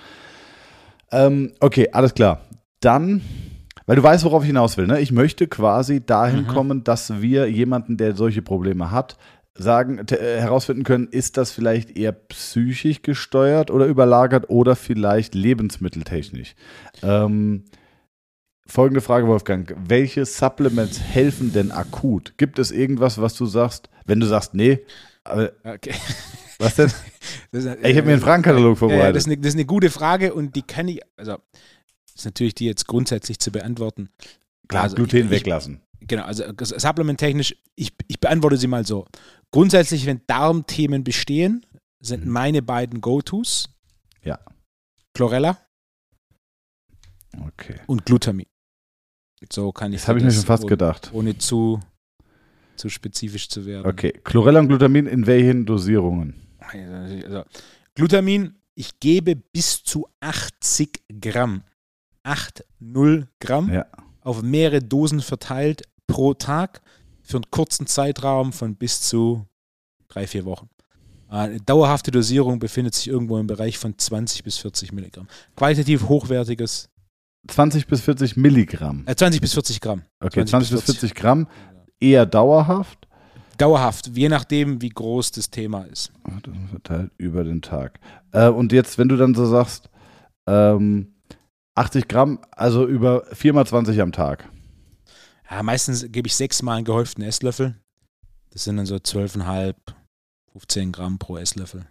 Ähm, 1.12 1.54
okay, 1.60 1.90
alles 1.92 2.14
klar. 2.14 2.42
Dann, 2.82 3.22
weil 3.86 3.96
du 3.96 4.04
weißt, 4.04 4.26
worauf 4.26 4.44
ich 4.44 4.48
hinaus 4.48 4.78
will, 4.78 4.88
ne? 4.88 5.00
Ich 5.00 5.12
möchte 5.12 5.48
quasi 5.48 6.06
dahin 6.06 6.42
Mhm. 6.42 6.48
kommen, 6.48 6.84
dass 6.84 7.22
wir 7.22 7.50
jemanden, 7.50 7.96
der 7.98 8.16
solche 8.16 8.42
Probleme 8.42 8.92
hat, 8.92 9.16
sagen, 9.56 10.00
äh, 10.10 10.40
herausfinden 10.42 10.84
können, 10.84 11.08
ist 11.08 11.38
das 11.38 11.52
vielleicht 11.52 11.96
eher 11.96 12.12
psychisch 12.12 13.02
gesteuert 13.04 13.70
oder 13.72 13.86
überlagert 13.86 14.50
oder 14.50 14.76
vielleicht 14.76 15.36
lebensmitteltechnisch. 15.36 16.56
Ähm, 17.04 17.66
folgende 18.66 19.02
Frage, 19.02 19.28
Wolfgang. 19.28 19.76
Welche 19.88 20.26
Supplements 20.26 21.00
helfen 21.00 21.54
denn 21.54 21.72
akut? 21.72 22.34
Gibt 22.38 22.58
es 22.60 22.72
irgendwas, 22.72 23.22
was 23.22 23.36
du 23.36 23.46
sagst, 23.46 23.90
wenn 24.06 24.20
du 24.20 24.26
sagst, 24.26 24.54
nee, 24.56 24.80
Okay. 25.26 25.94
was 26.60 26.76
denn? 26.76 26.92
Das 27.52 27.66
ist, 27.66 27.78
Ey, 27.84 27.92
ich 27.92 27.98
habe 27.98 28.08
mir 28.08 28.14
einen 28.14 28.22
Fragenkatalog 28.22 28.64
Ja, 28.66 28.70
ja, 28.72 28.76
vorbereitet. 28.76 29.16
das, 29.16 29.24
ist 29.24 29.28
eine, 29.28 29.38
das 29.38 29.48
ist 29.50 29.54
eine 29.56 29.66
gute 29.66 29.90
Frage 29.92 30.34
und 30.34 30.56
die 30.56 30.64
kann 30.64 30.88
ich, 30.88 31.02
also 31.18 31.38
ist 32.16 32.26
natürlich 32.26 32.56
die 32.56 32.66
jetzt 32.66 32.88
grundsätzlich 32.88 33.38
zu 33.40 33.52
beantworten. 33.52 34.10
Klar, 34.68 34.84
Also, 34.84 34.96
Gluten 34.96 35.18
ich- 35.26 35.30
weglassen. 35.30 35.82
Genau, 36.08 36.24
also 36.24 36.44
supplementtechnisch, 36.60 37.56
ich, 37.76 37.94
ich 38.08 38.20
beantworte 38.20 38.58
sie 38.58 38.68
mal 38.68 38.86
so. 38.86 39.06
Grundsätzlich, 39.52 40.06
wenn 40.06 40.22
Darmthemen 40.28 41.04
bestehen, 41.04 41.66
sind 42.00 42.26
Mhm. 42.26 42.32
meine 42.32 42.62
beiden 42.62 43.00
Go-Tos 43.02 43.70
Ja. 44.24 44.40
Chlorella 45.14 45.58
Okay. 47.48 47.80
und 47.88 48.06
Glutamin. 48.06 48.46
So 49.52 49.72
kann 49.72 49.92
ich 49.94 50.02
Das 50.02 50.08
habe 50.08 50.20
ich 50.20 50.26
mir 50.26 50.32
schon 50.32 50.44
fast 50.44 50.64
ohne, 50.64 50.70
gedacht. 50.70 51.10
ohne 51.14 51.38
zu, 51.38 51.80
zu 52.76 52.90
spezifisch 52.90 53.50
zu 53.50 53.66
werden. 53.66 53.86
Okay. 53.88 54.12
Chlorella 54.24 54.60
und 54.60 54.68
Glutamin 54.68 55.06
in 55.08 55.26
welchen 55.28 55.66
Dosierungen? 55.66 56.36
Also, 56.60 57.44
Glutamin, 57.96 58.56
ich 58.76 59.00
gebe 59.00 59.36
bis 59.36 59.84
zu 59.84 60.08
80 60.22 61.04
Gramm. 61.20 61.64
8, 62.24 62.64
0 62.80 63.28
Gramm 63.40 63.72
Ja. 63.72 63.86
auf 64.22 64.42
mehrere 64.42 64.80
Dosen 64.82 65.20
verteilt 65.22 65.84
pro 66.08 66.34
Tag 66.34 66.82
für 67.22 67.38
einen 67.38 67.50
kurzen 67.52 67.88
Zeitraum 67.88 68.54
von 68.54 68.76
bis 68.76 69.02
zu 69.02 69.46
drei, 70.08 70.28
vier 70.28 70.46
Wochen. 70.46 70.70
Eine 71.30 71.60
dauerhafte 71.60 72.12
Dosierung 72.12 72.60
befindet 72.60 72.94
sich 72.94 73.08
irgendwo 73.08 73.40
im 73.40 73.48
Bereich 73.48 73.80
von 73.80 73.98
20 73.98 74.44
bis 74.44 74.60
40 74.60 74.92
Milligramm. 74.92 75.28
Qualitativ 75.56 76.08
hochwertiges, 76.08 76.90
20 77.48 77.88
bis 77.88 78.02
40 78.02 78.38
Milligramm. 78.38 79.04
äh, 79.08 79.16
20 79.16 79.42
bis 79.42 79.54
40 79.54 79.82
Gramm. 79.82 80.04
Okay, 80.20 80.46
20 80.46 80.50
20 80.50 80.72
bis 80.72 80.86
bis 80.86 80.96
40 81.00 81.16
Gramm. 81.16 81.48
Eher 82.00 82.26
dauerhaft. 82.26 83.08
Dauerhaft, 83.58 84.12
je 84.16 84.30
nachdem, 84.30 84.82
wie 84.82 84.90
groß 84.90 85.32
das 85.32 85.50
Thema 85.50 85.84
ist. 85.84 86.12
Verteilt 86.70 87.12
über 87.18 87.44
den 87.44 87.62
Tag. 87.62 88.00
Äh, 88.32 88.50
und 88.50 88.72
jetzt, 88.72 88.98
wenn 88.98 89.10
du 89.10 89.18
dann 89.18 89.36
so 89.36 89.46
sagst, 89.46 89.90
ähm, 90.48 91.14
80 91.76 92.08
Gramm, 92.08 92.40
also 92.52 92.86
über 92.86 93.26
4 93.34 93.54
mal 93.54 93.66
20 93.66 94.02
am 94.02 94.12
Tag. 94.12 94.50
Ja, 95.54 95.62
meistens 95.62 96.12
gebe 96.12 96.28
ich 96.28 96.36
sechsmal 96.36 96.78
einen 96.78 96.86
gehäuften 96.86 97.24
Esslöffel. 97.24 97.76
Das 98.50 98.64
sind 98.64 98.78
dann 98.78 98.88
so 98.88 98.96
12,5, 98.96 99.76
15 100.52 100.92
Gramm 100.92 101.20
pro 101.20 101.38
Esslöffel 101.38 101.86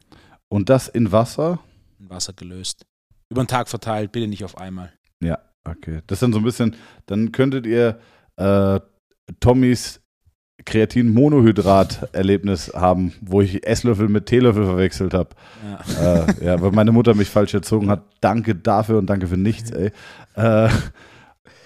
Und 0.49 0.69
das 0.69 0.89
in 0.89 1.13
Wasser 1.13 1.61
in 2.01 2.11
Wasser 2.11 2.33
gelöst. 2.33 2.85
Über 3.31 3.45
den 3.45 3.47
Tag 3.47 3.69
verteilt, 3.69 4.11
bitte 4.11 4.27
nicht 4.27 4.43
auf 4.43 4.59
einmal. 4.59 4.93
Ja, 5.23 5.39
okay. 5.65 6.01
Das 6.09 6.17
ist 6.17 6.23
dann 6.23 6.33
so 6.33 6.41
ein 6.41 6.45
bisschen, 6.45 6.75
dann 7.07 7.31
könntet 7.31 7.65
ihr 7.67 8.01
äh, 8.35 8.81
Tommys 9.39 10.01
Kreatin-Monohydrat-Erlebnis 10.65 12.73
haben, 12.75 13.13
wo 13.21 13.43
ich 13.43 13.65
Esslöffel 13.65 14.09
mit 14.09 14.27
Teelöffel 14.27 14.65
verwechselt 14.65 15.15
habe. 15.15 15.37
Ja. 16.01 16.25
Äh, 16.25 16.45
ja, 16.45 16.61
weil 16.61 16.73
meine 16.73 16.91
Mutter 16.91 17.15
mich 17.15 17.29
falsch 17.29 17.55
erzogen 17.55 17.91
hat. 17.91 18.03
Danke 18.21 18.57
dafür 18.57 18.99
und 18.99 19.07
danke 19.07 19.29
für 19.29 19.37
nichts, 19.37 19.71
ey. 19.71 19.93
Äh, 20.35 20.69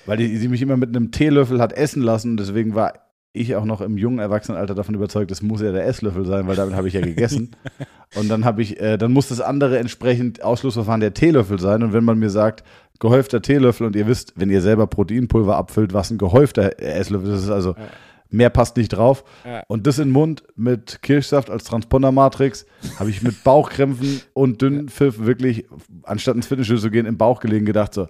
weil 0.07 0.17
die, 0.17 0.37
sie 0.37 0.49
mich 0.49 0.63
immer 0.63 0.77
mit 0.77 0.95
einem 0.95 1.11
Teelöffel 1.11 1.61
hat 1.61 1.73
essen 1.73 2.03
lassen. 2.03 2.37
Deswegen 2.37 2.75
war 2.75 2.95
ich 3.33 3.55
auch 3.55 3.65
noch 3.65 3.81
im 3.81 3.99
jungen 3.99 4.19
Erwachsenenalter 4.19 4.75
davon 4.75 4.95
überzeugt, 4.95 5.31
das 5.31 5.43
muss 5.43 5.61
ja 5.61 5.71
der 5.71 5.87
Esslöffel 5.87 6.25
sein, 6.25 6.47
weil 6.47 6.57
damit 6.57 6.75
habe 6.75 6.89
ich 6.89 6.95
ja 6.95 7.03
gegessen. 7.03 7.55
und 8.15 8.29
dann 8.29 8.45
habe 8.45 8.63
ich, 8.63 8.81
äh, 8.81 8.97
dann 8.97 9.13
muss 9.13 9.29
das 9.29 9.41
andere 9.41 9.79
entsprechend 9.79 10.43
Ausschlussverfahren 10.43 11.01
der 11.01 11.15
Teelöffel 11.15 11.61
sein. 11.61 11.83
Und 11.83 11.93
wenn 11.93 12.05
man 12.05 12.19
mir 12.19 12.31
sagt, 12.31 12.65
gehäufter 12.99 13.43
Teelöffel 13.43 13.87
und 13.87 13.95
ihr 13.95 14.07
wisst, 14.07 14.33
wenn 14.37 14.49
ihr 14.49 14.63
selber 14.63 14.87
Proteinpulver 14.87 15.57
abfüllt, 15.57 15.93
was 15.93 16.11
ein 16.11 16.19
gehäufter 16.19 16.81
Esslöffel 16.81 17.35
ist, 17.35 17.51
also 17.51 17.73
ja 17.73 17.89
mehr 18.31 18.51
passt 18.51 18.77
nicht 18.77 18.89
drauf. 18.91 19.25
Ja. 19.45 19.63
Und 19.69 19.87
das 19.87 19.99
in 19.99 20.09
den 20.09 20.13
Mund 20.13 20.45
mit 20.57 21.03
Kirschsaft 21.03 21.51
als 21.51 21.65
Transpondermatrix 21.65 22.67
habe 22.99 23.11
ich 23.11 23.23
mit 23.23 23.45
Bauchkrämpfen 23.45 24.23
und 24.35 24.63
Dünnpfiff 24.63 25.25
wirklich, 25.25 25.67
anstatt 26.03 26.37
ins 26.37 26.47
Fitnessstudio 26.47 26.83
zu 26.83 26.91
gehen, 26.91 27.07
im 27.07 27.19
Bauch 27.19 27.41
gelegen, 27.41 27.67
gedacht 27.67 27.95
so, 27.95 28.09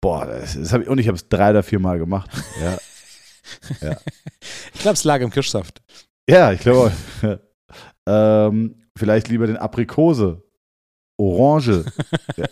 boah, 0.00 0.26
das, 0.26 0.54
das 0.54 0.72
habe 0.72 0.84
ich, 0.84 0.88
und 0.88 0.98
ich 0.98 1.08
habe 1.08 1.16
es 1.16 1.28
drei 1.28 1.50
oder 1.50 1.62
vier 1.62 1.78
Mal 1.78 1.98
gemacht. 1.98 2.30
Ja. 2.60 2.78
ja. 3.80 3.96
Ich 4.74 4.80
glaube, 4.80 4.94
es 4.94 5.04
lag 5.04 5.22
im 5.22 5.30
Kirschsaft. 5.30 5.80
Ja, 6.28 6.52
ich 6.52 6.60
glaube. 6.60 6.92
ähm, 8.06 8.84
vielleicht 8.96 9.28
lieber 9.28 9.46
den 9.46 9.56
Aprikose, 9.56 10.42
Orange. 11.18 11.86
ja. 12.36 12.46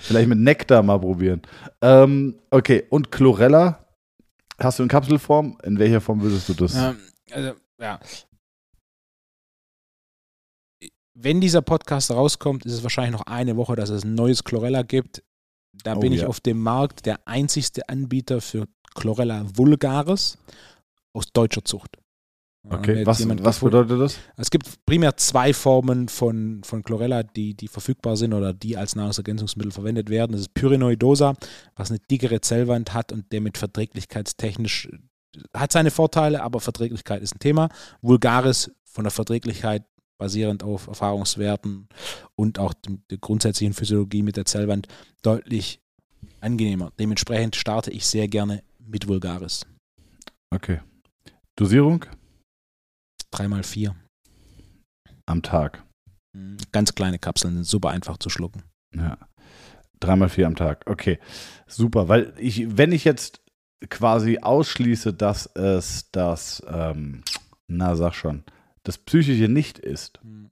Vielleicht 0.00 0.28
mit 0.28 0.38
Nektar 0.38 0.82
mal 0.82 0.98
probieren. 0.98 1.42
Ähm, 1.80 2.40
okay, 2.50 2.84
und 2.90 3.12
Chlorella 3.12 3.86
Hast 4.62 4.78
du 4.78 4.82
in 4.82 4.88
Kapselform? 4.90 5.56
In 5.62 5.78
welcher 5.78 6.00
Form 6.00 6.20
würdest 6.20 6.48
du 6.48 6.54
das? 6.54 6.74
Ähm, 6.74 7.00
also, 7.30 7.54
ja. 7.80 7.98
Wenn 11.14 11.40
dieser 11.40 11.62
Podcast 11.62 12.10
rauskommt, 12.10 12.66
ist 12.66 12.74
es 12.74 12.82
wahrscheinlich 12.82 13.12
noch 13.12 13.26
eine 13.26 13.56
Woche, 13.56 13.74
dass 13.74 13.88
es 13.88 14.04
ein 14.04 14.14
neues 14.14 14.44
Chlorella 14.44 14.82
gibt. 14.82 15.22
Da 15.72 15.96
oh, 15.96 16.00
bin 16.00 16.12
ich 16.12 16.24
auf 16.24 16.40
dem 16.40 16.60
Markt 16.60 17.06
der 17.06 17.26
einzigste 17.26 17.88
Anbieter 17.88 18.40
für 18.40 18.66
Chlorella 18.94 19.44
vulgaris 19.54 20.36
aus 21.12 21.26
deutscher 21.32 21.64
Zucht. 21.64 21.96
Okay, 22.68 23.06
was, 23.06 23.26
was 23.26 23.60
bedeutet 23.60 24.00
das? 24.00 24.18
Es 24.36 24.50
gibt 24.50 24.84
primär 24.84 25.16
zwei 25.16 25.54
Formen 25.54 26.08
von, 26.08 26.60
von 26.62 26.82
Chlorella, 26.82 27.22
die, 27.22 27.54
die 27.54 27.68
verfügbar 27.68 28.18
sind 28.18 28.34
oder 28.34 28.52
die 28.52 28.76
als 28.76 28.94
Nahrungsergänzungsmittel 28.96 29.72
verwendet 29.72 30.10
werden. 30.10 30.32
Das 30.32 30.42
ist 30.42 30.52
Pyrenoidosa, 30.52 31.34
was 31.74 31.90
eine 31.90 32.00
dickere 32.10 32.42
Zellwand 32.42 32.92
hat 32.92 33.12
und 33.12 33.32
der 33.32 33.40
mit 33.40 33.56
verträglichkeitstechnisch 33.56 34.90
hat 35.54 35.72
seine 35.72 35.90
Vorteile, 35.90 36.42
aber 36.42 36.60
Verträglichkeit 36.60 37.22
ist 37.22 37.34
ein 37.34 37.38
Thema. 37.38 37.68
Vulgaris 38.02 38.70
von 38.84 39.04
der 39.04 39.12
Verträglichkeit 39.12 39.84
basierend 40.20 40.62
auf 40.62 40.86
Erfahrungswerten 40.86 41.88
und 42.36 42.58
auch 42.58 42.74
der 43.10 43.18
grundsätzlichen 43.18 43.74
Physiologie 43.74 44.22
mit 44.22 44.36
der 44.36 44.44
Zellwand 44.44 44.86
deutlich 45.22 45.80
angenehmer. 46.40 46.92
Dementsprechend 47.00 47.56
starte 47.56 47.90
ich 47.90 48.06
sehr 48.06 48.28
gerne 48.28 48.62
mit 48.78 49.08
Vulgaris. 49.08 49.66
Okay. 50.54 50.80
Dosierung? 51.56 52.04
Dreimal 53.32 53.62
vier. 53.62 53.96
Am 55.26 55.42
Tag. 55.42 55.82
Mhm. 56.36 56.58
Ganz 56.70 56.94
kleine 56.94 57.18
Kapseln 57.18 57.54
sind 57.54 57.64
super 57.64 57.90
einfach 57.90 58.18
zu 58.18 58.28
schlucken. 58.28 58.62
Ja. 58.94 59.16
Dreimal 60.00 60.28
vier 60.28 60.46
am 60.46 60.56
Tag. 60.56 60.84
Okay. 60.86 61.18
Super. 61.66 62.08
Weil 62.08 62.34
ich, 62.38 62.76
wenn 62.76 62.92
ich 62.92 63.04
jetzt 63.04 63.40
quasi 63.88 64.38
ausschließe, 64.38 65.14
dass 65.14 65.46
es 65.54 66.10
das, 66.10 66.62
ähm, 66.68 67.22
na 67.68 67.96
sag 67.96 68.14
schon, 68.14 68.44
das 68.82 68.98
Psychische 68.98 69.48
nicht 69.48 69.78
ist, 69.78 70.20
mhm. 70.24 70.50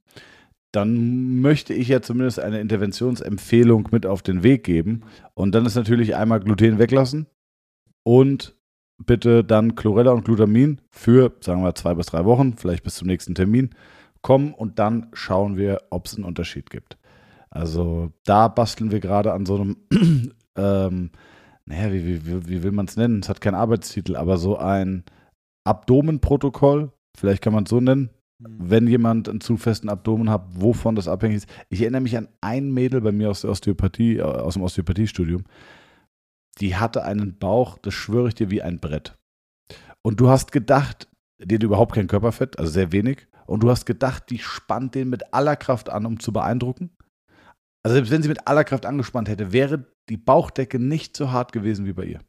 dann 0.72 1.40
möchte 1.40 1.74
ich 1.74 1.88
ja 1.88 2.02
zumindest 2.02 2.40
eine 2.40 2.60
Interventionsempfehlung 2.60 3.88
mit 3.90 4.06
auf 4.06 4.22
den 4.22 4.42
Weg 4.42 4.64
geben. 4.64 5.02
Und 5.34 5.54
dann 5.54 5.66
ist 5.66 5.74
natürlich 5.74 6.16
einmal 6.16 6.40
Gluten 6.40 6.78
weglassen 6.78 7.26
und 8.02 8.56
bitte 9.04 9.44
dann 9.44 9.76
Chlorella 9.76 10.12
und 10.12 10.24
Glutamin 10.24 10.80
für, 10.90 11.32
sagen 11.40 11.62
wir, 11.62 11.74
zwei 11.74 11.94
bis 11.94 12.06
drei 12.06 12.24
Wochen, 12.24 12.54
vielleicht 12.56 12.84
bis 12.84 12.96
zum 12.96 13.06
nächsten 13.06 13.34
Termin, 13.34 13.70
kommen 14.22 14.52
und 14.52 14.78
dann 14.78 15.08
schauen 15.12 15.56
wir, 15.56 15.82
ob 15.90 16.06
es 16.06 16.16
einen 16.16 16.24
Unterschied 16.24 16.70
gibt. 16.70 16.98
Also 17.50 18.12
da 18.24 18.48
basteln 18.48 18.90
wir 18.90 19.00
gerade 19.00 19.32
an 19.32 19.46
so 19.46 19.56
einem, 19.56 19.76
ähm, 20.56 21.10
naja, 21.64 21.92
wie, 21.92 22.26
wie, 22.26 22.48
wie 22.48 22.62
will 22.62 22.72
man 22.72 22.86
es 22.86 22.96
nennen? 22.96 23.20
Es 23.20 23.28
hat 23.28 23.40
keinen 23.40 23.54
Arbeitstitel, 23.54 24.16
aber 24.16 24.38
so 24.38 24.56
ein 24.58 25.04
Abdomenprotokoll, 25.64 26.92
vielleicht 27.16 27.42
kann 27.42 27.52
man 27.52 27.64
es 27.64 27.70
so 27.70 27.80
nennen. 27.80 28.10
Wenn 28.38 28.86
jemand 28.86 29.28
einen 29.28 29.40
zu 29.40 29.56
festen 29.56 29.88
Abdomen 29.88 30.30
hat, 30.30 30.46
wovon 30.50 30.94
das 30.94 31.08
abhängig 31.08 31.38
ist. 31.38 31.48
Ich 31.68 31.80
erinnere 31.80 32.02
mich 32.02 32.16
an 32.16 32.28
ein 32.40 32.72
Mädel 32.72 33.00
bei 33.00 33.12
mir 33.12 33.30
aus 33.30 33.40
der 33.40 33.50
Osteopathie, 33.50 34.18
äh, 34.18 34.22
aus 34.22 34.54
dem 34.54 34.62
Osteopathiestudium, 34.62 35.44
die 36.60 36.76
hatte 36.76 37.04
einen 37.04 37.38
Bauch, 37.38 37.78
das 37.78 37.94
schwöre 37.94 38.28
ich 38.28 38.34
dir, 38.34 38.50
wie 38.50 38.62
ein 38.62 38.78
Brett. 38.80 39.16
Und 40.02 40.20
du 40.20 40.28
hast 40.28 40.52
gedacht, 40.52 41.08
die 41.38 41.54
hat 41.54 41.62
überhaupt 41.62 41.94
kein 41.94 42.06
Körperfett, 42.06 42.58
also 42.58 42.70
sehr 42.70 42.92
wenig. 42.92 43.28
Und 43.46 43.62
du 43.62 43.70
hast 43.70 43.86
gedacht, 43.86 44.24
die 44.30 44.38
spannt 44.38 44.94
den 44.94 45.08
mit 45.08 45.32
aller 45.32 45.56
Kraft 45.56 45.88
an, 45.88 46.06
um 46.06 46.20
zu 46.20 46.32
beeindrucken. 46.32 46.90
Also 47.82 47.94
selbst 47.94 48.10
wenn 48.10 48.22
sie 48.22 48.28
mit 48.28 48.46
aller 48.46 48.64
Kraft 48.64 48.86
angespannt 48.86 49.28
hätte, 49.28 49.52
wäre 49.52 49.86
die 50.08 50.16
Bauchdecke 50.16 50.78
nicht 50.78 51.16
so 51.16 51.30
hart 51.30 51.52
gewesen 51.52 51.86
wie 51.86 51.92
bei 51.92 52.04
ihr. 52.04 52.20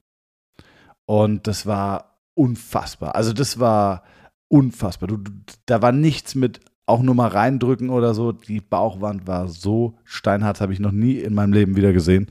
Und 1.05 1.47
das 1.47 1.65
war 1.65 2.21
unfassbar. 2.35 3.15
Also 3.15 3.33
das 3.33 3.59
war 3.59 4.03
unfassbar. 4.49 5.07
Du, 5.07 5.17
du, 5.17 5.31
da 5.65 5.81
war 5.81 5.91
nichts 5.91 6.35
mit 6.35 6.59
auch 6.85 7.01
nur 7.01 7.15
mal 7.15 7.27
reindrücken 7.27 7.89
oder 7.89 8.13
so. 8.13 8.31
Die 8.33 8.59
Bauchwand 8.59 9.27
war 9.27 9.47
so 9.47 9.95
steinhart, 10.03 10.59
habe 10.59 10.73
ich 10.73 10.79
noch 10.79 10.91
nie 10.91 11.19
in 11.19 11.33
meinem 11.33 11.53
Leben 11.53 11.75
wieder 11.77 11.93
gesehen. 11.93 12.27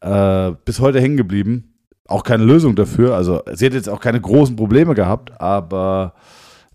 Äh, 0.00 0.52
bis 0.64 0.80
heute 0.80 1.00
hängen 1.00 1.16
geblieben. 1.16 1.74
Auch 2.06 2.22
keine 2.22 2.44
Lösung 2.44 2.76
dafür. 2.76 3.14
Also 3.14 3.42
sie 3.52 3.64
hat 3.64 3.72
jetzt 3.72 3.88
auch 3.88 4.00
keine 4.00 4.20
großen 4.20 4.56
Probleme 4.56 4.94
gehabt, 4.94 5.40
aber 5.40 6.14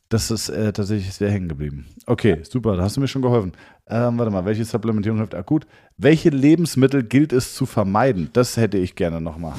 das 0.08 0.32
ist 0.32 0.50
äh, 0.50 0.74
tatsächlich 0.74 1.14
sehr 1.14 1.30
hängen 1.30 1.48
geblieben. 1.48 1.86
Okay, 2.08 2.40
super, 2.42 2.76
da 2.76 2.84
hast 2.84 2.98
du 2.98 3.02
mir 3.02 3.08
schon 3.08 3.22
geholfen. 3.22 3.52
Ähm, 3.88 4.18
warte 4.18 4.32
mal, 4.32 4.46
welche 4.46 4.66
Supplementierung 4.66 5.20
hilft 5.20 5.36
akut? 5.36 5.68
Welche 5.98 6.30
Lebensmittel 6.30 7.04
gilt 7.04 7.32
es 7.32 7.54
zu 7.54 7.68
vermeiden? 7.68 8.30
Das 8.34 8.58
hätte 8.58 8.80
ich 8.80 8.96
gerne 8.96 9.22
nochmal. 9.22 9.54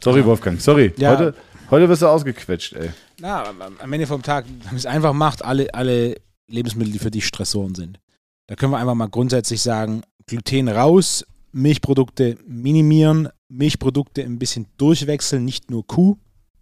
Sorry, 0.00 0.24
Wolfgang, 0.24 0.60
sorry. 0.60 0.92
Ja. 0.98 1.12
Heute, 1.12 1.34
heute 1.70 1.88
wirst 1.88 2.02
du 2.02 2.08
ausgequetscht, 2.08 2.74
ey. 2.74 2.90
Na, 3.20 3.44
am 3.78 3.92
Ende 3.92 4.06
vom 4.06 4.22
Tag, 4.22 4.44
wenn 4.68 4.76
es 4.76 4.86
einfach 4.86 5.12
macht, 5.12 5.44
alle, 5.44 5.72
alle 5.72 6.20
Lebensmittel, 6.48 6.92
die 6.92 6.98
für 6.98 7.10
dich 7.10 7.26
Stressoren 7.26 7.74
sind. 7.74 7.98
Da 8.46 8.54
können 8.54 8.72
wir 8.72 8.78
einfach 8.78 8.94
mal 8.94 9.08
grundsätzlich 9.08 9.62
sagen, 9.62 10.02
Gluten 10.26 10.68
raus, 10.68 11.24
Milchprodukte 11.52 12.36
minimieren, 12.46 13.28
Milchprodukte 13.48 14.22
ein 14.22 14.38
bisschen 14.38 14.66
durchwechseln, 14.76 15.44
nicht 15.44 15.70
nur 15.70 15.86
Kuh, 15.86 16.16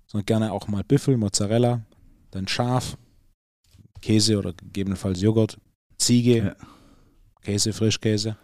sondern 0.06 0.26
gerne 0.26 0.52
auch 0.52 0.68
mal 0.68 0.84
Büffel, 0.84 1.16
Mozzarella, 1.16 1.82
dann 2.30 2.46
Schaf, 2.46 2.96
Käse 4.00 4.38
oder 4.38 4.52
gegebenenfalls 4.52 5.20
Joghurt, 5.20 5.58
Ziege, 5.98 6.36
ja. 6.36 6.56
Käse, 7.40 7.72
Frischkäse, 7.72 8.36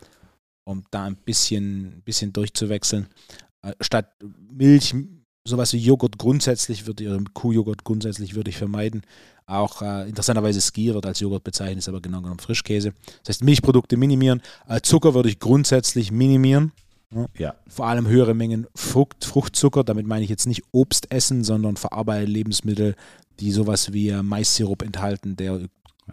um 0.65 0.85
da 0.91 1.05
ein 1.05 1.17
bisschen, 1.17 2.03
bisschen 2.05 2.33
durchzuwechseln. 2.33 3.07
Äh, 3.63 3.75
statt 3.81 4.13
Milch, 4.51 4.95
sowas 5.45 5.73
wie 5.73 5.79
Joghurt 5.79 6.19
grundsätzlich 6.19 6.87
würde 6.87 7.05
ich, 7.05 7.35
Kuhjoghurt 7.35 7.85
grundsätzlich 7.85 8.35
würde 8.35 8.51
ich 8.51 8.57
vermeiden. 8.57 9.03
Auch 9.47 9.83
äh, 9.83 10.09
interessanterweise 10.09 10.61
Ski 10.61 10.95
wird 10.95 11.07
als 11.07 11.21
Joghurt 11.21 11.43
bezeichnet, 11.43 11.79
ist 11.79 11.89
aber 11.89 12.01
genau 12.01 12.21
genommen 12.21 12.39
Frischkäse. 12.39 12.93
Das 13.25 13.31
heißt, 13.31 13.45
Milchprodukte 13.45 13.97
minimieren. 13.97 14.43
Äh, 14.69 14.81
Zucker 14.81 15.15
würde 15.15 15.29
ich 15.29 15.41
grundsätzlich 15.41 16.13
minimieren. 16.13 16.73
Ja. 17.37 17.57
Vor 17.67 17.89
allem 17.89 18.07
höhere 18.07 18.35
Mengen 18.35 18.69
Frucht, 18.77 19.25
Fruchtzucker. 19.25 19.83
Damit 19.83 20.07
meine 20.07 20.23
ich 20.23 20.31
jetzt 20.31 20.47
nicht 20.47 20.63
Obst 20.71 21.11
essen, 21.11 21.43
sondern 21.43 21.77
verarbeitete 21.77 22.31
Lebensmittel, 22.31 22.95
die 23.41 23.51
sowas 23.51 23.93
wie 23.93 24.11
äh, 24.11 24.23
Maissirup 24.23 24.83
enthalten, 24.83 25.35
der 25.35 25.63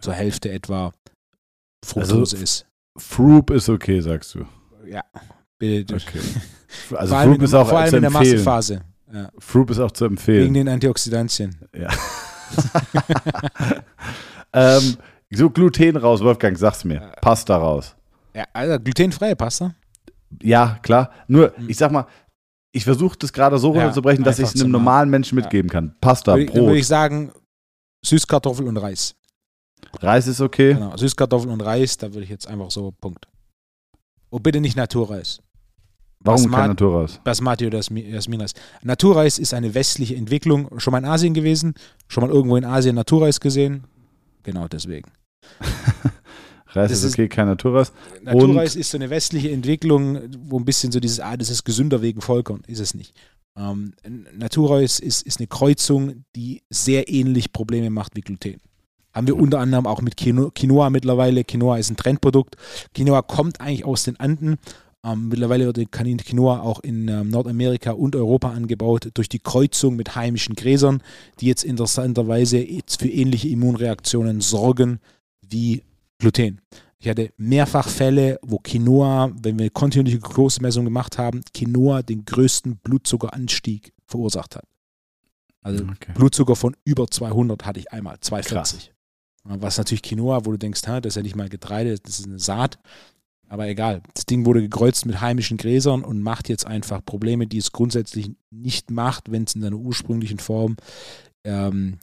zur 0.00 0.14
Hälfte 0.14 0.50
etwa 0.50 0.92
Fructose 1.84 2.36
also, 2.36 2.36
ist. 2.36 2.66
Fruit 2.96 3.50
ist 3.50 3.68
okay, 3.68 4.00
sagst 4.00 4.34
du. 4.34 4.46
Ja, 4.86 5.04
bitte. 5.58 5.94
Okay. 5.94 6.20
Also 6.94 7.14
Fruit 7.14 7.40
ist 7.40 7.54
auch 7.54 7.66
vor 7.66 7.78
allem 7.78 7.94
in 7.94 8.02
der 8.02 8.10
Massephase. 8.10 8.82
Ja. 9.12 9.30
Fruit 9.38 9.70
ist 9.70 9.78
auch 9.78 9.90
zu 9.90 10.04
empfehlen. 10.04 10.44
Wegen 10.44 10.54
den 10.54 10.68
Antioxidantien. 10.68 11.56
Ja. 11.74 11.88
ähm, 14.52 14.96
so 15.30 15.50
Gluten 15.50 15.96
raus, 15.96 16.20
Wolfgang, 16.20 16.56
sag's 16.56 16.84
mir. 16.84 17.12
Pasta 17.20 17.56
raus. 17.56 17.96
Ja, 18.34 18.44
also 18.52 18.78
glutenfreie 18.78 19.36
Pasta? 19.36 19.74
Ja, 20.42 20.78
klar. 20.82 21.10
Nur, 21.26 21.54
hm. 21.56 21.68
ich 21.68 21.76
sag 21.76 21.90
mal, 21.90 22.06
ich 22.72 22.84
versuche 22.84 23.16
das 23.18 23.32
gerade 23.32 23.58
so 23.58 23.70
runterzubrechen, 23.70 24.24
ja, 24.24 24.30
dass 24.30 24.38
ich 24.38 24.54
es 24.54 24.60
einem 24.60 24.70
normalen 24.70 25.10
Menschen 25.10 25.36
mitgeben 25.36 25.70
kann. 25.70 25.94
Pasta, 26.00 26.36
Brot. 26.36 26.48
Dann 26.50 26.66
würde 26.66 26.78
ich 26.78 26.86
sagen, 26.86 27.32
Süßkartoffel 28.04 28.66
und 28.66 28.76
Reis. 28.76 29.14
Reis 30.00 30.26
ist 30.26 30.40
okay. 30.40 30.74
Genau, 30.74 30.96
Süßkartoffel 30.96 31.50
und 31.50 31.60
Reis, 31.60 31.96
da 31.96 32.12
würde 32.12 32.24
ich 32.24 32.30
jetzt 32.30 32.46
einfach 32.46 32.70
so, 32.70 32.92
Punkt. 32.92 33.26
Und 34.30 34.42
bitte 34.42 34.60
nicht 34.60 34.76
Naturreis. 34.76 35.40
Warum 36.20 36.42
Basmat- 36.42 36.60
kein 36.60 36.70
Naturreis? 36.70 37.20
Basmati 37.22 37.66
oder 37.66 37.78
Jasmi- 37.78 38.08
Jasminreis. 38.08 38.52
Naturreis 38.82 39.38
ist 39.38 39.54
eine 39.54 39.74
westliche 39.74 40.16
Entwicklung. 40.16 40.68
Schon 40.78 40.92
mal 40.92 40.98
in 40.98 41.04
Asien 41.04 41.32
gewesen? 41.34 41.74
Schon 42.08 42.24
mal 42.24 42.30
irgendwo 42.30 42.56
in 42.56 42.64
Asien 42.64 42.94
Naturreis 42.96 43.38
gesehen? 43.40 43.84
Genau 44.42 44.66
deswegen. 44.68 45.10
Reis 46.70 46.90
Das 46.90 47.02
ist 47.02 47.14
okay, 47.14 47.28
kein 47.28 47.46
Naturreis. 47.46 47.92
Naturreis 48.22 48.76
ist 48.76 48.90
so 48.90 48.98
eine 48.98 49.08
westliche 49.10 49.50
Entwicklung, 49.50 50.18
wo 50.46 50.58
ein 50.58 50.64
bisschen 50.64 50.92
so 50.92 51.00
dieses, 51.00 51.18
ah, 51.20 51.36
das 51.36 51.48
ist 51.50 51.64
gesünder 51.64 52.02
wegen 52.02 52.20
Volkern, 52.20 52.62
ist 52.66 52.80
es 52.80 52.94
nicht. 52.94 53.14
Ähm, 53.56 53.94
Naturreis 54.36 54.98
ist, 55.00 55.22
ist 55.26 55.40
eine 55.40 55.46
Kreuzung, 55.46 56.24
die 56.36 56.62
sehr 56.68 57.08
ähnlich 57.08 57.52
Probleme 57.52 57.90
macht 57.90 58.16
wie 58.16 58.20
Gluten. 58.20 58.60
Haben 59.14 59.26
wir 59.26 59.36
unter 59.36 59.58
anderem 59.60 59.86
auch 59.86 60.02
mit 60.02 60.16
Quino- 60.16 60.50
Quinoa 60.54 60.90
mittlerweile. 60.90 61.42
Quinoa 61.42 61.78
ist 61.78 61.90
ein 61.90 61.96
Trendprodukt. 61.96 62.56
Quinoa 62.94 63.22
kommt 63.22 63.60
eigentlich 63.60 63.84
aus 63.86 64.04
den 64.04 64.20
Anden. 64.20 64.56
Ähm, 65.04 65.28
mittlerweile 65.28 65.66
wird 65.66 65.92
Quinoa 65.92 66.60
auch 66.60 66.80
in 66.80 67.08
ähm, 67.08 67.28
Nordamerika 67.28 67.92
und 67.92 68.16
Europa 68.16 68.50
angebaut 68.50 69.10
durch 69.14 69.28
die 69.28 69.38
Kreuzung 69.38 69.96
mit 69.96 70.16
heimischen 70.16 70.54
Gräsern, 70.54 71.02
die 71.40 71.46
jetzt 71.46 71.64
interessanterweise 71.64 72.58
jetzt 72.58 73.00
für 73.00 73.08
ähnliche 73.08 73.48
Immunreaktionen 73.48 74.40
sorgen 74.40 75.00
wie 75.40 75.82
Gluten. 76.18 76.60
Ich 76.98 77.08
hatte 77.08 77.32
mehrfach 77.36 77.88
Fälle, 77.88 78.40
wo 78.42 78.58
Quinoa, 78.58 79.30
wenn 79.40 79.58
wir 79.58 79.70
kontinuierliche 79.70 80.18
Glukosemessung 80.18 80.84
gemacht 80.84 81.16
haben, 81.16 81.42
Quinoa 81.54 82.02
den 82.02 82.24
größten 82.24 82.78
Blutzuckeranstieg 82.78 83.92
verursacht 84.04 84.56
hat. 84.56 84.64
Also 85.62 85.84
Okay. 85.84 86.12
Blutzucker 86.14 86.56
von 86.56 86.76
über 86.84 87.06
200 87.08 87.64
hatte 87.64 87.78
ich 87.78 87.92
einmal, 87.92 88.18
240. 88.20 88.92
Was 89.44 89.78
natürlich 89.78 90.02
Quinoa, 90.02 90.44
wo 90.44 90.50
du 90.50 90.58
denkst, 90.58 90.86
ha, 90.86 91.00
das 91.00 91.12
ist 91.12 91.16
ja 91.16 91.22
nicht 91.22 91.36
mal 91.36 91.48
Getreide, 91.48 91.98
das 91.98 92.18
ist 92.18 92.26
eine 92.26 92.38
Saat. 92.38 92.78
Aber 93.48 93.66
egal, 93.66 94.02
das 94.14 94.26
Ding 94.26 94.44
wurde 94.44 94.60
gekreuzt 94.60 95.06
mit 95.06 95.20
heimischen 95.20 95.56
Gräsern 95.56 96.04
und 96.04 96.20
macht 96.20 96.48
jetzt 96.48 96.66
einfach 96.66 97.04
Probleme, 97.04 97.46
die 97.46 97.58
es 97.58 97.72
grundsätzlich 97.72 98.30
nicht 98.50 98.90
macht, 98.90 99.30
wenn 99.32 99.44
es 99.44 99.54
in 99.54 99.62
seiner 99.62 99.76
ursprünglichen 99.76 100.38
Form 100.38 100.76
ähm, 101.44 101.98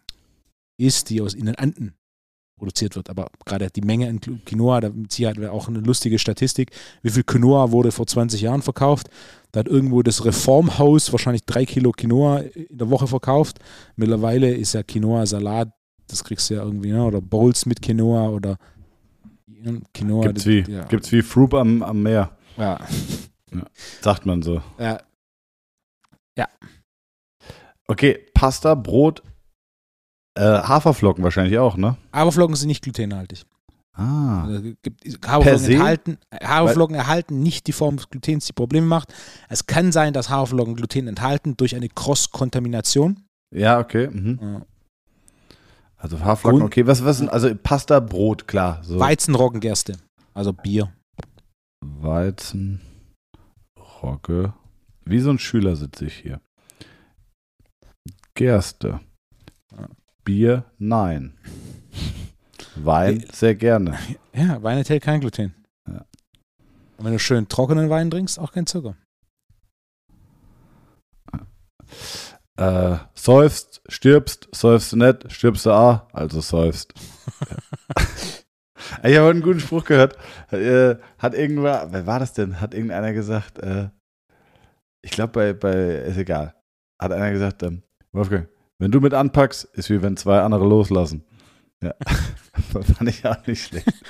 ist, 0.77 1.09
die 1.09 1.21
aus 1.21 1.33
in 1.33 1.45
den 1.45 1.55
Anden 1.55 1.93
produziert 2.57 2.95
wird. 2.95 3.09
Aber 3.09 3.27
gerade 3.45 3.69
die 3.69 3.81
Menge 3.81 4.07
an 4.09 4.19
Quinoa, 4.19 4.81
da 4.81 4.89
mit 4.89 5.11
Sicherheit 5.11 5.39
auch 5.45 5.67
eine 5.67 5.79
lustige 5.79 6.19
Statistik. 6.19 6.71
Wie 7.01 7.09
viel 7.09 7.23
Quinoa 7.23 7.71
wurde 7.71 7.91
vor 7.91 8.07
20 8.07 8.41
Jahren 8.41 8.61
verkauft? 8.61 9.09
Da 9.51 9.59
hat 9.59 9.67
irgendwo 9.67 10.01
das 10.01 10.25
Reformhaus 10.25 11.11
wahrscheinlich 11.11 11.45
drei 11.45 11.65
Kilo 11.65 11.91
Quinoa 11.91 12.39
in 12.39 12.77
der 12.77 12.89
Woche 12.89 13.07
verkauft. 13.07 13.59
Mittlerweile 13.95 14.53
ist 14.53 14.73
ja 14.73 14.83
Quinoa-Salat, 14.83 15.69
das 16.07 16.23
kriegst 16.23 16.49
du 16.49 16.55
ja 16.55 16.63
irgendwie, 16.63 16.91
ne? 16.91 17.03
oder 17.03 17.21
Bowls 17.21 17.65
mit 17.65 17.81
Quinoa 17.81 18.29
oder 18.29 18.57
Quinoa. 19.93 20.23
Gibt's 20.27 20.45
wie, 20.45 20.61
ja. 20.61 20.85
gibt's 20.85 21.11
wie 21.11 21.21
Fruit 21.21 21.53
am, 21.53 21.83
am 21.83 22.01
Meer, 22.01 22.35
Ja. 22.57 22.79
sagt 24.01 24.25
man 24.25 24.41
so. 24.41 24.61
ja. 24.79 24.99
Okay, 27.87 28.25
Pasta, 28.33 28.73
Brot, 28.73 29.21
äh, 30.35 30.41
Haferflocken 30.41 31.23
wahrscheinlich 31.23 31.59
auch, 31.59 31.77
ne? 31.77 31.97
Haferflocken 32.11 32.55
sind 32.55 32.69
nicht 32.69 32.83
glutenhaltig. 32.83 33.45
Ah. 33.93 34.45
Also, 34.45 34.73
gibt, 34.81 35.03
Haferflocken, 35.27 35.71
enthalten, 35.71 36.17
Haferflocken 36.43 36.95
erhalten 36.95 37.43
nicht 37.43 37.67
die 37.67 37.71
Form 37.73 37.97
des 37.97 38.09
Glutens, 38.09 38.45
die 38.47 38.53
Probleme 38.53 38.87
macht. 38.87 39.13
Es 39.49 39.67
kann 39.67 39.91
sein, 39.91 40.13
dass 40.13 40.31
Haferflocken 40.31 40.75
Gluten 40.75 41.07
enthalten 41.07 41.55
durch 41.57 41.75
eine 41.75 41.87
Cross-Kontamination. 41.87 43.23
Ja, 43.53 43.79
okay. 43.79 44.07
Mhm. 44.09 44.63
Ja. 45.97 46.03
Also 46.03 46.19
Haferflocken, 46.19 46.61
okay. 46.61 46.87
Was, 46.87 47.03
was 47.03 47.17
sind, 47.17 47.29
also 47.29 47.53
Pasta, 47.55 47.99
Brot, 47.99 48.47
klar. 48.47 48.83
So. 48.83 48.99
Weizenroggengerste, 48.99 49.97
also 50.33 50.53
Bier. 50.53 50.93
Weizen, 51.81 52.81
Rogge. 54.01 54.53
Wie 55.05 55.19
so 55.19 55.29
ein 55.29 55.39
Schüler 55.39 55.75
sitze 55.75 56.05
ich 56.05 56.15
hier. 56.15 56.41
Gerste. 58.33 58.99
Ja. 59.71 59.87
Bier, 60.23 60.65
nein. 60.77 61.37
Wein, 62.75 63.25
sehr 63.31 63.55
gerne. 63.55 63.97
Ja, 64.37 64.61
Wein 64.61 64.79
enthält 64.79 65.01
kein 65.01 65.21
Gluten. 65.21 65.55
Ja. 65.87 66.05
Und 66.97 67.05
wenn 67.05 67.13
du 67.13 67.19
schön 67.19 67.47
trockenen 67.47 67.89
Wein 67.89 68.11
trinkst, 68.11 68.37
auch 68.37 68.51
kein 68.51 68.65
Zucker. 68.67 68.97
Äh, 72.57 72.97
säufst, 73.13 73.81
stirbst, 73.89 74.47
säufst 74.53 74.93
du 74.93 74.97
nicht, 74.97 75.31
stirbst 75.31 75.65
du 75.65 75.71
auch, 75.71 76.01
also 76.13 76.39
säufst. 76.39 76.93
ich 79.03 79.17
habe 79.17 79.29
einen 79.29 79.41
guten 79.41 79.59
Spruch 79.59 79.83
gehört. 79.83 80.17
Äh, 80.51 80.95
hat 81.17 81.33
irgendwer, 81.33 81.89
wer 81.91 82.05
war 82.05 82.19
das 82.19 82.33
denn? 82.33 82.61
Hat 82.61 82.73
irgendeiner 82.73 83.11
gesagt, 83.11 83.59
äh, 83.59 83.89
ich 85.01 85.11
glaube 85.11 85.33
bei, 85.33 85.53
bei, 85.53 85.73
ist 85.73 86.17
egal. 86.17 86.55
Hat 86.99 87.11
einer 87.11 87.31
gesagt, 87.31 87.61
ähm, 87.63 87.83
Wolfgang, 88.13 88.47
wenn 88.79 88.91
du 88.91 89.01
mit 89.01 89.13
anpackst, 89.13 89.65
ist 89.73 89.89
wie 89.89 90.01
wenn 90.01 90.15
zwei 90.15 90.39
andere 90.39 90.65
loslassen. 90.65 91.25
Ja. 91.83 91.93
Fand 92.71 93.09
ich 93.09 93.25
auch 93.25 93.45
nicht 93.47 93.65
schlecht. 93.65 93.87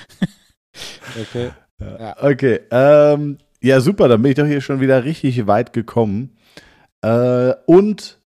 Okay. 1.18 1.52
Ja. 1.80 1.98
Ja. 1.98 2.22
Okay, 2.22 2.60
ähm, 2.70 3.38
ja 3.62 3.80
super, 3.80 4.08
dann 4.08 4.20
bin 4.20 4.32
ich 4.32 4.36
doch 4.36 4.44
hier 4.44 4.60
schon 4.60 4.80
wieder 4.80 5.04
richtig 5.04 5.46
weit 5.46 5.72
gekommen. 5.72 6.36
Äh, 7.00 7.54
und 7.64 8.20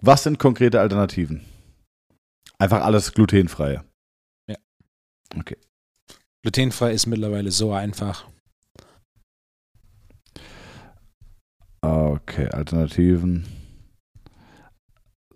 was 0.00 0.22
sind 0.22 0.38
konkrete 0.38 0.80
Alternativen? 0.80 1.42
Einfach 2.58 2.82
alles 2.82 3.12
glutenfreie. 3.12 3.84
Glutenfrei 6.42 6.92
ist 6.92 7.06
mittlerweile 7.06 7.50
so 7.50 7.72
einfach. 7.72 8.26
Okay, 11.82 12.48
Alternativen. 12.48 13.46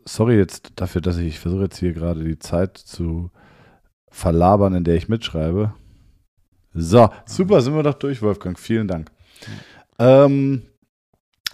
Sorry 0.07 0.37
jetzt 0.37 0.73
dafür, 0.77 1.01
dass 1.01 1.17
ich, 1.17 1.27
ich 1.29 1.39
versuche 1.39 1.62
jetzt 1.62 1.79
hier 1.79 1.93
gerade 1.93 2.25
die 2.25 2.39
Zeit 2.39 2.77
zu 2.77 3.31
verlabern, 4.11 4.75
in 4.75 4.85
der 4.85 4.97
ich 4.97 5.09
mitschreibe. 5.09 5.75
So, 6.75 7.09
super, 7.25 7.62
sind 7.62 7.75
wir 7.75 7.83
doch 7.83 7.95
durch, 7.95 8.21
Wolfgang. 8.21 8.59
Vielen 8.59 8.89
Dank. 8.89 9.11
Ähm, 9.99 10.62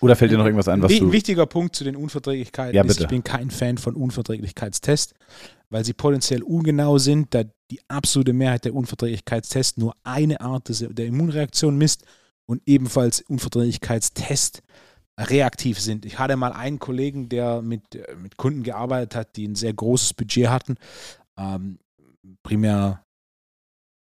oder 0.01 0.17
fällt 0.17 0.33
dir 0.33 0.39
noch 0.39 0.45
irgendwas 0.45 0.69
ein, 0.69 0.83
was 0.83 0.91
Wi- 0.91 1.01
du. 1.01 1.07
Ein 1.07 1.13
wichtiger 1.13 1.47
Punkt 1.47 1.77
zu 1.77 1.85
den 1.85 1.97
Unverträglichkeiten 1.97 2.75
Ja, 2.75 2.85
ist, 2.85 3.01
ich 3.01 3.09
bin 3.09 3.25
kein 3.25 3.51
Fan 3.51 3.79
von 3.79 3.95
Unverträglichkeitstests, 3.95 5.15
weil 5.69 5.85
sie 5.85 5.93
potenziell 5.93 6.43
ungenau 6.43 6.99
sind, 6.99 7.35
da 7.35 7.45
die 7.71 7.81
absolute 7.89 8.33
Mehrheit 8.33 8.65
der 8.65 8.75
Unverträglichkeitstests 8.75 9.77
nur 9.79 9.95
eine 10.03 10.41
Art 10.41 10.69
des, 10.69 10.85
der 10.89 11.07
Immunreaktion 11.07 11.77
misst 11.77 12.05
und 12.47 12.63
ebenfalls 12.67 13.21
Unverträglichkeitstests 13.23 14.63
reaktiv 15.19 15.79
sind. 15.79 16.07
Ich 16.07 16.19
hatte 16.19 16.37
mal 16.37 16.53
einen 16.53 16.79
Kollegen, 16.79 17.29
der 17.29 17.61
mit, 17.63 17.95
äh, 17.95 18.15
mit 18.17 18.37
Kunden 18.39 18.63
gearbeitet 18.63 19.15
hat, 19.15 19.37
die 19.37 19.47
ein 19.47 19.55
sehr 19.55 19.75
großes 19.75 20.15
Budget 20.15 20.49
hatten, 20.49 20.77
ähm, 21.37 21.79
primär 22.43 23.05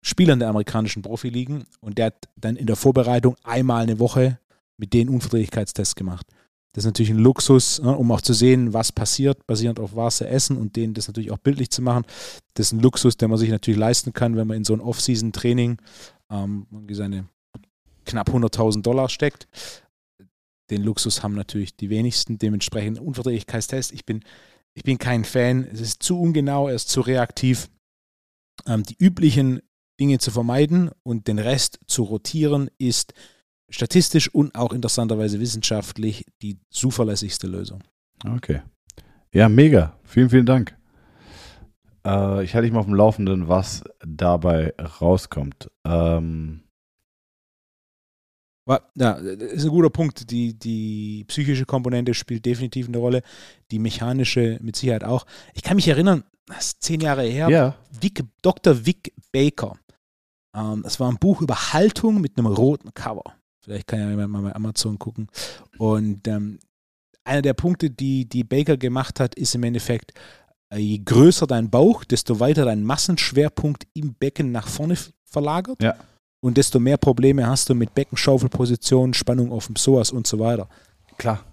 Spielern 0.04 0.40
der 0.40 0.50
amerikanischen 0.50 1.02
Profiligen 1.02 1.64
und 1.80 1.98
der 1.98 2.08
hat 2.08 2.30
dann 2.36 2.58
in 2.58 2.68
der 2.68 2.76
Vorbereitung 2.76 3.36
einmal 3.44 3.82
eine 3.82 3.98
Woche 3.98 4.40
mit 4.78 4.94
denen 4.94 5.10
Unverträglichkeitstests 5.10 5.96
gemacht. 5.96 6.28
Das 6.76 6.84
ist 6.84 6.88
natürlich 6.88 7.12
ein 7.12 7.20
Luxus, 7.20 7.82
ne, 7.82 7.96
um 7.96 8.12
auch 8.12 8.20
zu 8.20 8.34
sehen, 8.34 8.74
was 8.74 8.92
passiert, 8.92 9.48
basierend 9.48 9.80
auf 9.80 9.96
was 9.96 10.18
sie 10.18 10.28
essen 10.28 10.58
und 10.58 10.76
denen 10.76 10.94
das 10.94 11.08
natürlich 11.08 11.32
auch 11.32 11.38
bildlich 11.38 11.70
zu 11.70 11.82
machen. 11.82 12.04
Das 12.54 12.68
ist 12.68 12.72
ein 12.74 12.82
Luxus, 12.82 13.16
den 13.16 13.30
man 13.30 13.40
sich 13.40 13.50
natürlich 13.50 13.80
leisten 13.80 14.12
kann, 14.12 14.36
wenn 14.36 14.48
man 14.48 14.58
in 14.58 14.66
so 14.66 14.74
ein 14.74 14.82
Off-Season-Training 14.82 15.78
ähm, 16.30 16.68
seine 16.92 17.30
knapp 18.06 18.30
100.000 18.30 18.82
Dollar 18.82 19.08
steckt. 19.08 19.48
Den 20.70 20.84
Luxus 20.84 21.24
haben 21.24 21.36
natürlich 21.36 21.78
die 21.78 21.90
wenigsten, 21.90 22.40
dementsprechend 22.40 23.00
Unverträglichkeitstest. 23.00 23.94
Ich 23.94 24.06
bin, 24.06 24.26
ich 24.74 24.84
bin 24.84 24.98
kein 24.98 25.24
Fan, 25.24 25.64
es 25.64 25.80
ist 25.80 26.04
zu 26.04 26.20
ungenau, 26.20 26.68
er 26.68 26.76
ist 26.76 26.90
zu 26.90 27.00
reaktiv. 27.00 27.70
Ähm, 28.66 28.84
die 28.84 28.98
üblichen 28.98 29.62
Dinge 29.98 30.20
zu 30.20 30.30
vermeiden 30.30 30.92
und 31.04 31.30
den 31.30 31.40
Rest 31.40 31.80
zu 31.88 32.04
rotieren, 32.04 32.70
ist 32.78 33.14
statistisch 33.70 34.34
und 34.34 34.56
auch 34.56 34.74
interessanterweise 34.74 35.40
wissenschaftlich 35.40 36.26
die 36.42 36.60
zuverlässigste 36.70 37.48
Lösung. 37.48 37.84
Okay. 38.26 38.62
Ja, 39.32 39.50
mega. 39.50 39.98
Vielen, 40.04 40.30
vielen 40.30 40.46
Dank. 40.46 40.78
Äh, 42.06 42.44
ich 42.44 42.54
halte 42.54 42.64
dich 42.64 42.72
mal 42.72 42.80
auf 42.80 42.86
dem 42.86 42.96
Laufenden, 42.96 43.48
was 43.48 43.84
dabei 44.06 44.74
rauskommt. 44.80 45.70
Ähm, 45.86 46.62
ja, 48.68 49.20
das 49.20 49.52
ist 49.52 49.66
ein 49.66 49.70
guter 49.70 49.90
Punkt. 49.90 50.32
Die, 50.32 50.58
die 50.58 51.26
psychische 51.28 51.66
Komponente 51.66 52.14
spielt 52.14 52.46
definitiv 52.46 52.88
eine 52.88 52.98
Rolle, 52.98 53.22
die 53.72 53.80
mechanische 53.80 54.58
mit 54.62 54.76
Sicherheit 54.76 55.04
auch. 55.04 55.26
Ich 55.54 55.62
kann 55.62 55.76
mich 55.76 55.88
erinnern, 55.88 56.24
das 56.48 56.68
ist 56.68 56.84
zehn 56.84 57.02
Jahre 57.02 57.24
her, 57.24 57.50
ja. 57.50 57.76
Vic, 58.00 58.24
Dr. 58.42 58.86
Vic 58.86 59.14
Baker. 59.32 59.78
Ähm, 60.56 60.82
das 60.84 61.00
war 61.00 61.12
ein 61.12 61.18
Buch 61.18 61.42
über 61.42 61.74
Haltung 61.74 62.22
mit 62.22 62.38
einem 62.38 62.48
roten 62.48 62.94
Cover. 62.94 63.36
Vielleicht 63.66 63.88
kann 63.88 64.00
ja 64.00 64.10
jemand 64.10 64.32
mal 64.32 64.44
bei 64.44 64.56
Amazon 64.56 65.00
gucken. 65.00 65.28
Und 65.80 66.28
ähm, 66.28 66.60
einer 67.24 67.42
der 67.42 67.56
Punkte, 67.56 67.90
die, 67.90 68.30
die 68.30 68.44
Baker 68.44 68.78
gemacht 68.78 69.20
hat, 69.20 69.34
ist 69.36 69.56
im 69.56 69.64
Endeffekt, 69.64 70.14
äh, 70.70 70.78
je 70.78 71.00
größer 71.04 71.48
dein 71.48 71.72
Bauch, 71.72 72.04
desto 72.04 72.40
weiter 72.40 72.64
dein 72.66 72.84
Massenschwerpunkt 72.84 73.88
im 73.94 74.14
Becken 74.14 74.52
nach 74.52 74.68
vorne 74.68 74.96
verlagert. 75.24 75.82
Ja. 75.82 75.96
und 76.42 76.58
desto 76.58 76.80
mehr 76.80 76.98
Probleme 76.98 77.48
hast 77.48 77.70
du 77.70 77.74
mit 77.74 77.96
Beckenschaufelposition, 77.96 79.16
Spannung 79.16 79.52
auf 79.52 79.66
dem 79.66 79.74
Psoas 79.74 80.12
und 80.12 80.28
so 80.28 80.38
weiter. 80.38 80.70
Klar. 81.18 81.44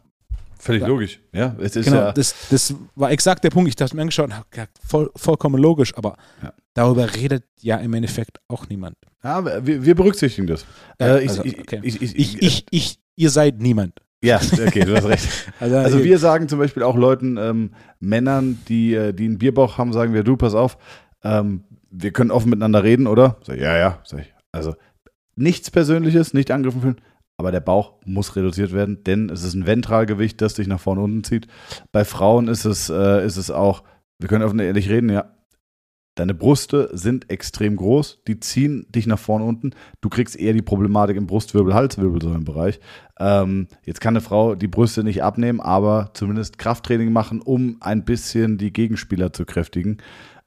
Völlig 0.64 0.82
Ja. 0.82 0.86
logisch. 0.88 1.20
Ja, 1.32 1.56
es 1.60 1.74
ist 1.74 1.86
genau, 1.86 1.96
ja. 1.96 2.12
das, 2.12 2.34
das 2.50 2.72
war 2.94 3.10
exakt 3.10 3.42
der 3.42 3.50
Punkt. 3.50 3.68
Ich 3.68 3.74
dachte 3.74 3.96
mir 3.96 4.02
angeschaut, 4.02 4.30
ja, 4.30 4.66
voll, 4.86 5.10
vollkommen 5.16 5.60
logisch, 5.60 5.92
aber 5.96 6.16
Ja. 6.40 6.52
darüber 6.74 7.12
redet 7.16 7.42
ja 7.60 7.78
im 7.78 7.92
Endeffekt 7.94 8.38
auch 8.46 8.68
niemand. 8.68 8.96
ja 9.24 9.44
wir, 9.66 9.84
wir 9.84 9.94
berücksichtigen 9.96 10.46
das. 10.46 10.64
Äh, 11.00 11.24
ich, 11.24 11.30
also, 11.30 11.44
ich, 11.44 11.58
okay. 11.58 11.80
ich, 11.82 12.00
ich, 12.00 12.14
Ich, 12.16 12.42
ich, 12.42 12.66
ich, 12.70 12.98
ihr 13.16 13.30
seid 13.30 13.58
niemand. 13.60 13.94
Ja, 14.22 14.40
okay, 14.52 14.84
du 14.84 14.94
hast 14.96 15.06
recht. 15.06 15.28
Also, 15.58 15.76
Also 15.78 15.98
ihr- 15.98 16.04
wir 16.04 16.18
sagen 16.20 16.48
zum 16.48 16.60
Beispiel 16.60 16.84
auch 16.84 16.94
Leuten, 16.96 17.36
ähm, 17.38 17.70
Männern, 17.98 18.60
die, 18.68 18.94
äh, 18.94 19.12
die 19.12 19.24
einen 19.24 19.38
Bierbauch 19.38 19.78
haben, 19.78 19.92
sagen 19.92 20.14
wir, 20.14 20.22
du, 20.22 20.36
pass 20.36 20.54
auf, 20.54 20.78
ähm, 21.24 21.64
wir 21.90 22.12
können 22.12 22.30
offen 22.30 22.50
miteinander 22.50 22.84
reden, 22.84 23.08
oder? 23.08 23.38
Sag 23.44 23.56
ich, 23.56 23.62
ja, 23.62 23.76
ja, 23.76 23.98
sag 24.04 24.20
ich. 24.20 24.32
Also 24.52 24.76
nichts 25.34 25.72
Persönliches, 25.72 26.34
nicht 26.34 26.52
angegriffen 26.52 26.82
fühlen, 26.82 27.00
aber 27.36 27.50
der 27.50 27.60
Bauch 27.60 27.94
muss 28.04 28.36
reduziert 28.36 28.72
werden, 28.72 29.02
denn 29.04 29.30
es 29.30 29.42
ist 29.42 29.54
ein 29.54 29.66
Ventralgewicht, 29.66 30.40
das 30.40 30.54
dich 30.54 30.66
nach 30.66 30.80
vorne 30.80 31.00
unten 31.00 31.24
zieht. 31.24 31.46
Bei 31.90 32.04
Frauen 32.04 32.48
ist 32.48 32.64
es, 32.64 32.88
äh, 32.88 33.24
ist 33.24 33.36
es 33.36 33.50
auch, 33.50 33.82
wir 34.18 34.28
können 34.28 34.44
offen 34.44 34.58
ehrlich 34.58 34.88
reden, 34.88 35.10
ja. 35.10 35.32
Deine 36.14 36.34
Brüste 36.34 36.90
sind 36.92 37.30
extrem 37.30 37.76
groß, 37.76 38.20
die 38.28 38.38
ziehen 38.38 38.84
dich 38.90 39.06
nach 39.06 39.18
vorne 39.18 39.46
unten. 39.46 39.70
Du 40.02 40.10
kriegst 40.10 40.36
eher 40.36 40.52
die 40.52 40.60
Problematik 40.60 41.16
im 41.16 41.26
Brustwirbel, 41.26 41.72
Halswirbelsäulenbereich. 41.72 42.80
Ähm, 43.18 43.66
jetzt 43.86 44.02
kann 44.02 44.12
eine 44.12 44.20
Frau 44.20 44.54
die 44.54 44.68
Brüste 44.68 45.04
nicht 45.04 45.22
abnehmen, 45.22 45.60
aber 45.60 46.10
zumindest 46.12 46.58
Krafttraining 46.58 47.12
machen, 47.12 47.40
um 47.40 47.78
ein 47.80 48.04
bisschen 48.04 48.58
die 48.58 48.74
Gegenspieler 48.74 49.32
zu 49.32 49.46
kräftigen. 49.46 50.02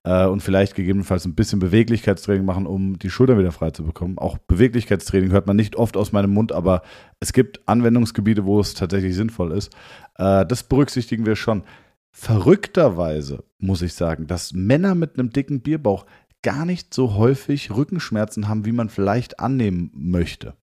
Äh, 0.06 0.28
und 0.28 0.42
vielleicht 0.42 0.76
gegebenenfalls 0.76 1.26
ein 1.26 1.34
bisschen 1.34 1.60
Beweglichkeitstraining 1.60 2.46
machen, 2.46 2.68
um 2.68 3.00
die 3.00 3.10
Schultern 3.10 3.40
wieder 3.40 3.52
frei 3.52 3.72
zu 3.72 3.84
bekommen. 3.84 4.20
Auch 4.20 4.38
Beweglichkeitstraining 4.38 5.32
hört 5.32 5.48
man 5.48 5.56
nicht 5.56 5.76
oft 5.76 5.98
aus 5.98 6.12
meinem 6.12 6.32
Mund, 6.32 6.52
aber 6.52 6.84
es 7.20 7.34
gibt 7.34 7.68
Anwendungsgebiete, 7.68 8.46
wo 8.46 8.60
es 8.60 8.76
tatsächlich 8.76 9.16
sinnvoll 9.16 9.52
ist. 9.52 9.74
Äh, 10.18 10.46
das 10.46 10.64
berücksichtigen 10.64 11.26
wir 11.26 11.36
schon. 11.36 11.64
Verrückterweise 12.12 13.44
muss 13.58 13.82
ich 13.82 13.96
sagen, 13.96 14.28
dass 14.28 14.54
Männer 14.54 14.96
mit 14.96 15.18
einem 15.18 15.32
dicken 15.32 15.62
Bierbauch 15.62 16.06
gar 16.44 16.66
nicht 16.66 16.94
so 16.94 17.16
häufig 17.16 17.76
Rückenschmerzen 17.76 18.48
haben, 18.48 18.66
wie 18.66 18.72
man 18.72 18.90
vielleicht 18.90 19.40
annehmen 19.40 19.90
möchte. 19.96 20.54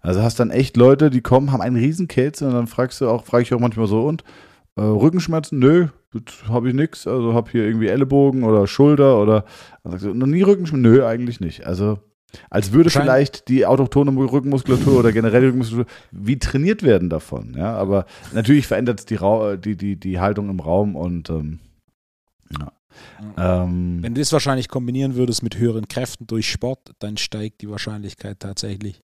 Also 0.00 0.22
hast 0.22 0.40
dann 0.40 0.50
echt 0.50 0.78
Leute, 0.78 1.10
die 1.10 1.20
kommen, 1.20 1.52
haben 1.52 1.60
einen 1.60 1.76
riesen 1.76 2.08
Kälte 2.08 2.46
und 2.46 2.54
dann 2.54 2.66
fragst 2.66 3.00
du 3.00 3.08
auch, 3.08 3.24
frage 3.24 3.42
ich 3.42 3.52
auch 3.52 3.60
manchmal 3.60 3.86
so, 3.86 4.04
und 4.06 4.24
äh, 4.80 4.84
Rückenschmerzen? 4.84 5.58
Nö, 5.58 5.88
habe 6.48 6.68
ich 6.68 6.74
nix. 6.74 7.06
Also 7.06 7.34
habe 7.34 7.50
hier 7.50 7.64
irgendwie 7.64 7.88
Ellenbogen 7.88 8.42
oder 8.44 8.66
Schulter 8.66 9.20
oder 9.20 9.44
du, 9.84 10.14
noch 10.14 10.26
nie 10.26 10.42
Rückenschmerzen? 10.42 10.82
Nö, 10.82 11.04
eigentlich 11.04 11.40
nicht. 11.40 11.66
Also 11.66 11.98
als 12.48 12.72
würde 12.72 12.90
Schein- 12.90 13.02
vielleicht 13.02 13.48
die 13.48 13.66
autochtone 13.66 14.10
Rückenmuskulatur 14.12 14.98
oder 15.00 15.12
generell 15.12 15.40
die 15.40 15.46
Rückenmuskulatur 15.48 15.92
wie 16.12 16.38
trainiert 16.38 16.82
werden 16.82 17.10
davon. 17.10 17.54
Ja, 17.56 17.74
aber 17.74 18.06
natürlich 18.32 18.66
verändert 18.66 19.00
es 19.00 19.06
die, 19.06 19.16
Rau- 19.16 19.56
die, 19.56 19.76
die, 19.76 19.96
die 19.96 20.20
Haltung 20.20 20.48
im 20.48 20.60
Raum 20.60 20.94
und 20.96 21.28
ähm, 21.30 21.58
ja. 22.58 22.72
Ähm, 23.36 23.98
Wenn 24.02 24.14
du 24.14 24.20
das 24.20 24.32
wahrscheinlich 24.32 24.68
kombinieren 24.68 25.14
würdest 25.14 25.42
mit 25.42 25.56
höheren 25.56 25.86
Kräften 25.88 26.26
durch 26.26 26.50
Sport, 26.50 26.92
dann 26.98 27.16
steigt 27.16 27.62
die 27.62 27.70
Wahrscheinlichkeit 27.70 28.40
tatsächlich. 28.40 29.00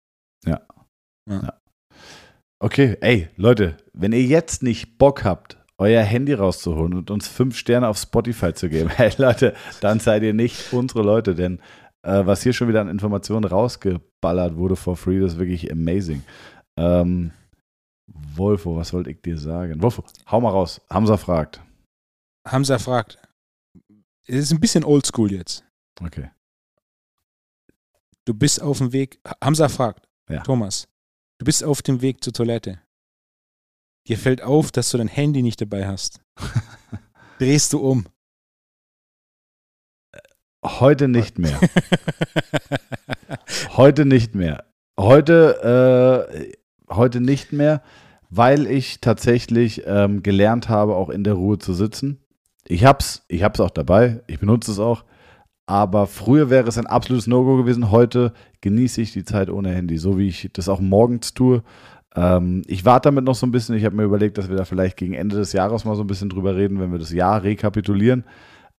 Okay, 2.59 2.97
ey, 3.01 3.29
Leute, 3.37 3.77
wenn 3.93 4.13
ihr 4.13 4.23
jetzt 4.23 4.63
nicht 4.63 4.99
Bock 4.99 5.25
habt, 5.25 5.56
euer 5.79 6.03
Handy 6.03 6.33
rauszuholen 6.33 6.95
und 6.95 7.11
uns 7.11 7.29
fünf 7.29 7.57
Sterne 7.57 7.89
auf 7.89 7.99
Spotify 7.99 8.55
zu 8.55 8.69
geben, 8.69 8.89
hey 8.97 9.13
Leute, 9.19 9.55
dann 9.81 10.01
seid 10.01 10.23
ihr 10.23 10.35
nicht 10.35 10.73
unsere 10.73 11.03
Leute, 11.03 11.35
denn 11.35 11.61
äh, 12.03 12.25
was 12.25 12.43
hier 12.43 12.53
schon 12.53 12.69
wieder 12.69 12.81
an 12.81 12.89
Informationen 12.89 13.45
rausgeballert 13.45 14.57
wurde 14.57 14.77
for 14.77 14.97
free, 14.97 15.21
das 15.21 15.35
ist 15.35 15.39
wirklich 15.39 15.71
amazing. 15.71 16.23
Ähm, 16.77 17.33
Wolfo, 18.07 18.77
was 18.77 18.93
wollte 18.93 19.11
ich 19.11 19.21
dir 19.21 19.37
sagen? 19.37 19.83
Wolfo, 19.83 20.05
hau 20.31 20.41
mal 20.41 20.51
raus. 20.51 20.81
Hamza 20.91 21.17
fragt. 21.17 21.61
Hamza 22.47 22.79
fragt, 22.79 23.19
es 24.27 24.37
ist 24.37 24.53
ein 24.53 24.61
bisschen 24.61 24.85
oldschool 24.85 25.33
jetzt. 25.33 25.65
Okay. 26.01 26.31
Du 28.25 28.35
bist 28.35 28.61
auf 28.63 28.79
dem 28.79 28.93
Weg, 28.93 29.21
Hamza 29.43 29.69
fragt, 29.69 30.09
Ja. 30.29 30.43
Thomas, 30.43 30.89
du 31.39 31.45
bist 31.45 31.63
auf 31.65 31.83
dem 31.83 32.01
Weg 32.03 32.23
zur 32.23 32.33
Toilette. 32.33 32.81
Dir 34.09 34.19
fällt 34.19 34.43
auf, 34.43 34.71
dass 34.71 34.91
du 34.91 34.99
dein 34.99 35.09
Handy 35.09 35.43
nicht 35.43 35.61
dabei 35.61 35.87
hast. 35.87 36.21
Drehst 37.39 37.73
du 37.73 37.81
um. 37.81 38.07
Heute 40.65 41.09
nicht 41.09 41.39
mehr. 41.39 41.59
Heute 43.77 44.07
nicht 44.07 44.35
mehr. 44.35 44.65
Heute, 44.99 46.29
äh, 46.33 46.53
heute 46.93 47.21
nicht 47.21 47.53
mehr, 47.53 47.83
weil 48.31 48.67
ich 48.67 49.01
tatsächlich 49.01 49.83
ähm, 49.87 50.23
gelernt 50.23 50.69
habe, 50.69 50.97
auch 50.97 51.11
in 51.11 51.25
der 51.25 51.35
Ruhe 51.35 51.59
zu 51.59 51.75
sitzen. 51.75 52.21
Ich 52.67 52.85
hab's, 52.85 53.25
ich 53.29 53.43
hab's 53.43 53.61
auch 53.61 53.71
dabei, 53.71 54.23
ich 54.27 54.39
benutze 54.41 54.73
es 54.73 54.79
auch. 54.79 55.05
Aber 55.67 56.07
früher 56.07 56.49
wäre 56.49 56.69
es 56.69 56.79
ein 56.79 56.87
absolutes 56.87 57.27
No-Go 57.27 57.57
gewesen. 57.57 57.91
Heute 57.91 58.33
genieße 58.61 59.03
ich 59.03 59.13
die 59.13 59.25
Zeit 59.25 59.51
ohne 59.51 59.75
Handy, 59.75 59.99
so 59.99 60.17
wie 60.17 60.29
ich 60.29 60.49
das 60.53 60.69
auch 60.69 60.81
morgens 60.81 61.35
tue. 61.35 61.63
Ähm, 62.17 62.63
ich 62.67 62.85
warte 62.85 63.09
damit 63.09 63.25
noch 63.25 63.35
so 63.35 63.47
ein 63.47 63.53
bisschen. 63.53 63.77
Ich 63.77 63.85
habe 63.85 63.95
mir 63.95 64.05
überlegt, 64.05 64.39
dass 64.39 64.49
wir 64.49 64.57
da 64.57 64.65
vielleicht 64.65 64.97
gegen 64.97 65.15
Ende 65.15 65.37
des 65.37 65.53
Jahres 65.53 65.85
mal 65.85 65.95
so 65.95 66.03
ein 66.03 66.09
bisschen 66.09 66.31
drüber 66.31 66.57
reden, 66.57 66.81
wenn 66.81 66.91
wir 66.91 66.99
das 66.99 67.13
Jahr 67.13 67.43
rekapitulieren 67.43 68.25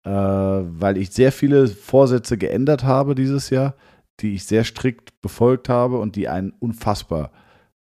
äh, 0.07 0.09
weil 0.09 0.95
ich 0.97 1.11
sehr 1.11 1.33
viele 1.33 1.67
Vorsätze 1.67 2.38
geändert 2.38 2.85
habe 2.85 3.13
dieses 3.13 3.49
Jahr, 3.49 3.75
die 4.21 4.35
ich 4.35 4.45
sehr 4.45 4.63
strikt 4.63 5.19
befolgt 5.21 5.67
habe 5.67 5.99
und 5.99 6.15
die 6.15 6.29
einen 6.29 6.51
unfassbar 6.59 7.31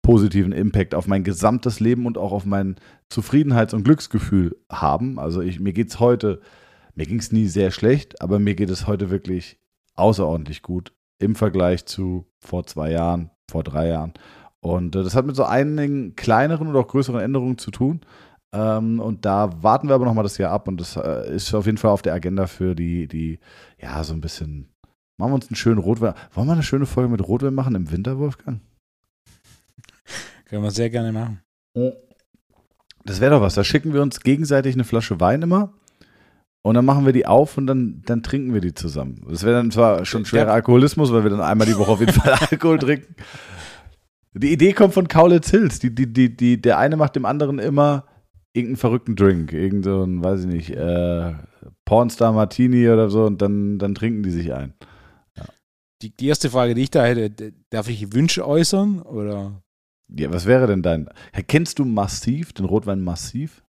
positiven 0.01 0.53
Impact 0.53 0.95
auf 0.95 1.07
mein 1.07 1.23
gesamtes 1.23 1.81
Leben 1.81 2.07
und 2.07 2.17
auch 2.17 2.33
auf 2.33 2.47
mein 2.47 2.77
Zufriedenheits- 3.11 3.75
und 3.75 3.85
Glücksgefühl 3.85 4.57
haben. 4.71 5.19
Also 5.19 5.43
ich, 5.43 5.61
mir 5.61 5.75
geht 5.75 5.89
es 5.89 6.01
heute, 6.01 6.41
mir 6.95 7.05
ging 7.05 7.19
es 7.19 7.31
nie 7.31 7.47
sehr 7.47 7.71
schlecht, 7.71 8.23
aber 8.23 8.39
mir 8.39 8.55
geht 8.55 8.71
es 8.71 8.87
heute 8.87 9.11
wirklich 9.11 9.59
außerordentlich 9.95 10.63
gut 10.63 10.95
im 11.19 11.35
Vergleich 11.35 11.85
zu 11.85 12.27
vor 12.39 12.67
zwei 12.67 12.91
Jahren, 12.91 13.31
vor 13.51 13.65
drei 13.65 13.89
Jahren. 13.89 14.15
Und 14.65 14.97
äh, 14.97 15.03
das 15.03 15.15
hat 15.15 15.27
mit 15.27 15.37
so 15.37 15.45
einigen 15.45 16.17
kleineren 16.17 16.69
oder 16.69 16.81
auch 16.81 16.89
größeren 16.89 17.21
Änderungen 17.21 17.59
zu 17.59 17.71
tun. 17.71 18.01
Ähm, 18.55 18.99
und 18.99 19.27
da 19.27 19.63
warten 19.63 19.89
wir 19.89 19.95
aber 19.95 20.07
nochmal 20.07 20.25
das 20.25 20.39
Jahr 20.39 20.53
ab 20.53 20.69
und 20.69 20.81
das 20.81 20.97
äh, 20.97 21.35
ist 21.35 21.53
auf 21.55 21.67
jeden 21.67 21.77
Fall 21.77 21.91
auf 21.91 22.01
der 22.01 22.15
Agenda 22.15 22.47
für 22.47 22.75
die, 22.75 23.07
die, 23.07 23.41
ja, 23.79 24.03
so 24.03 24.15
ein 24.15 24.23
bisschen. 24.23 24.71
Machen 25.19 25.33
wir 25.33 25.35
uns 25.35 25.49
einen 25.49 25.57
schönen 25.57 25.79
Rotwein. 25.79 26.15
Wollen 26.33 26.47
wir 26.47 26.55
eine 26.55 26.63
schöne 26.63 26.87
Folge 26.87 27.11
mit 27.11 27.29
Rotwein 27.29 27.53
machen 27.53 27.75
im 27.75 27.91
Winter, 27.93 28.19
Wolfgang? 28.19 28.61
Können 30.47 30.63
wir 30.63 30.71
sehr 30.71 30.89
gerne 30.89 31.13
machen. 31.13 31.43
Das 33.05 33.21
wäre 33.21 33.33
doch 33.33 33.43
was. 33.43 33.55
Da 33.55 33.65
schicken 33.65 33.93
wir 33.93 34.01
uns 34.01 34.21
gegenseitig 34.21 34.75
eine 34.75 34.85
Flasche 34.85 35.21
Wein 35.21 35.43
immer 35.43 35.75
und 36.63 36.75
dann 36.75 36.87
machen 36.87 37.05
wir 37.05 37.13
die 37.13 37.27
auf 37.27 37.59
und 37.59 37.67
dann, 37.67 38.03
dann 38.07 38.23
trinken 38.23 38.55
wir 38.55 38.63
die 38.63 38.73
zusammen. 38.73 39.27
Das 39.29 39.43
wäre 39.43 39.57
dann 39.57 39.71
zwar 39.71 40.07
schon 40.07 40.25
schwerer. 40.25 40.53
Alkoholismus, 40.53 41.13
weil 41.13 41.23
wir 41.23 41.31
dann 41.31 41.43
einmal 41.43 41.67
die 41.67 41.77
Woche 41.77 41.91
auf 41.91 42.01
jeden 42.01 42.15
Fall 42.15 42.33
Alkohol 42.51 42.79
trinken. 42.79 43.15
Die 44.35 44.53
Idee 44.53 44.73
kommt 44.73 44.95
von 44.95 45.09
Kaulitz 45.09 45.51
Hills. 45.51 45.79
Die, 45.79 45.95
die, 45.95 46.13
die, 46.13 46.37
die, 46.37 46.61
der 46.61 46.79
eine 46.79 46.97
macht 46.97 47.17
dem 47.17 47.25
anderen 47.25 47.59
immer 47.59 48.07
irgendeinen 48.53 48.77
verrückten 48.77 49.17
Drink. 49.17 49.53
Irgend 49.53 49.85
so 49.85 50.03
ein, 50.05 50.23
weiß 50.25 50.41
ich 50.41 50.47
nicht, 50.47 50.71
äh, 50.71 51.35
Pornstar 51.85 52.33
Martini 52.33 52.89
oder 52.89 53.11
so 53.11 53.25
und 53.25 53.41
dann, 53.43 53.79
dann 53.79 53.95
trinken 53.95 54.23
die 54.23 54.31
sich 54.31 54.53
ein. 54.53 54.75
Die, 56.03 56.15
die 56.15 56.27
erste 56.27 56.51
Frage, 56.51 56.75
die 56.75 56.83
ich 56.83 56.91
da 56.91 57.05
hätte, 57.05 57.53
darf 57.71 57.89
ich 57.89 58.13
Wünsche 58.13 58.47
äußern? 58.47 59.01
Oder 59.03 59.63
Ja, 60.09 60.31
was 60.33 60.47
wäre 60.47 60.67
denn 60.67 60.83
dein. 60.83 61.09
Kennst 61.47 61.79
du 61.79 61.85
Massiv, 61.85 62.53
den 62.53 62.67
Rotwein 62.67 63.01
Massiv? 63.03 63.63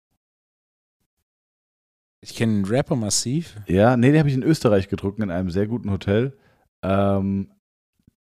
ich 2.22 2.36
kenne 2.36 2.53
einen 2.53 2.66
Rapper 2.66 2.95
massiv. 2.95 3.55
Ja, 3.68 3.95
nee, 3.95 4.09
den 4.09 4.18
habe 4.18 4.30
ich 4.30 4.36
in 4.36 4.41
Österreich 4.41 4.89
getrunken, 4.89 5.22
in 5.22 5.30
einem 5.30 5.51
sehr 5.51 5.68
guten 5.68 5.91
Hotel. 5.91 6.36
Ähm, 6.82 7.51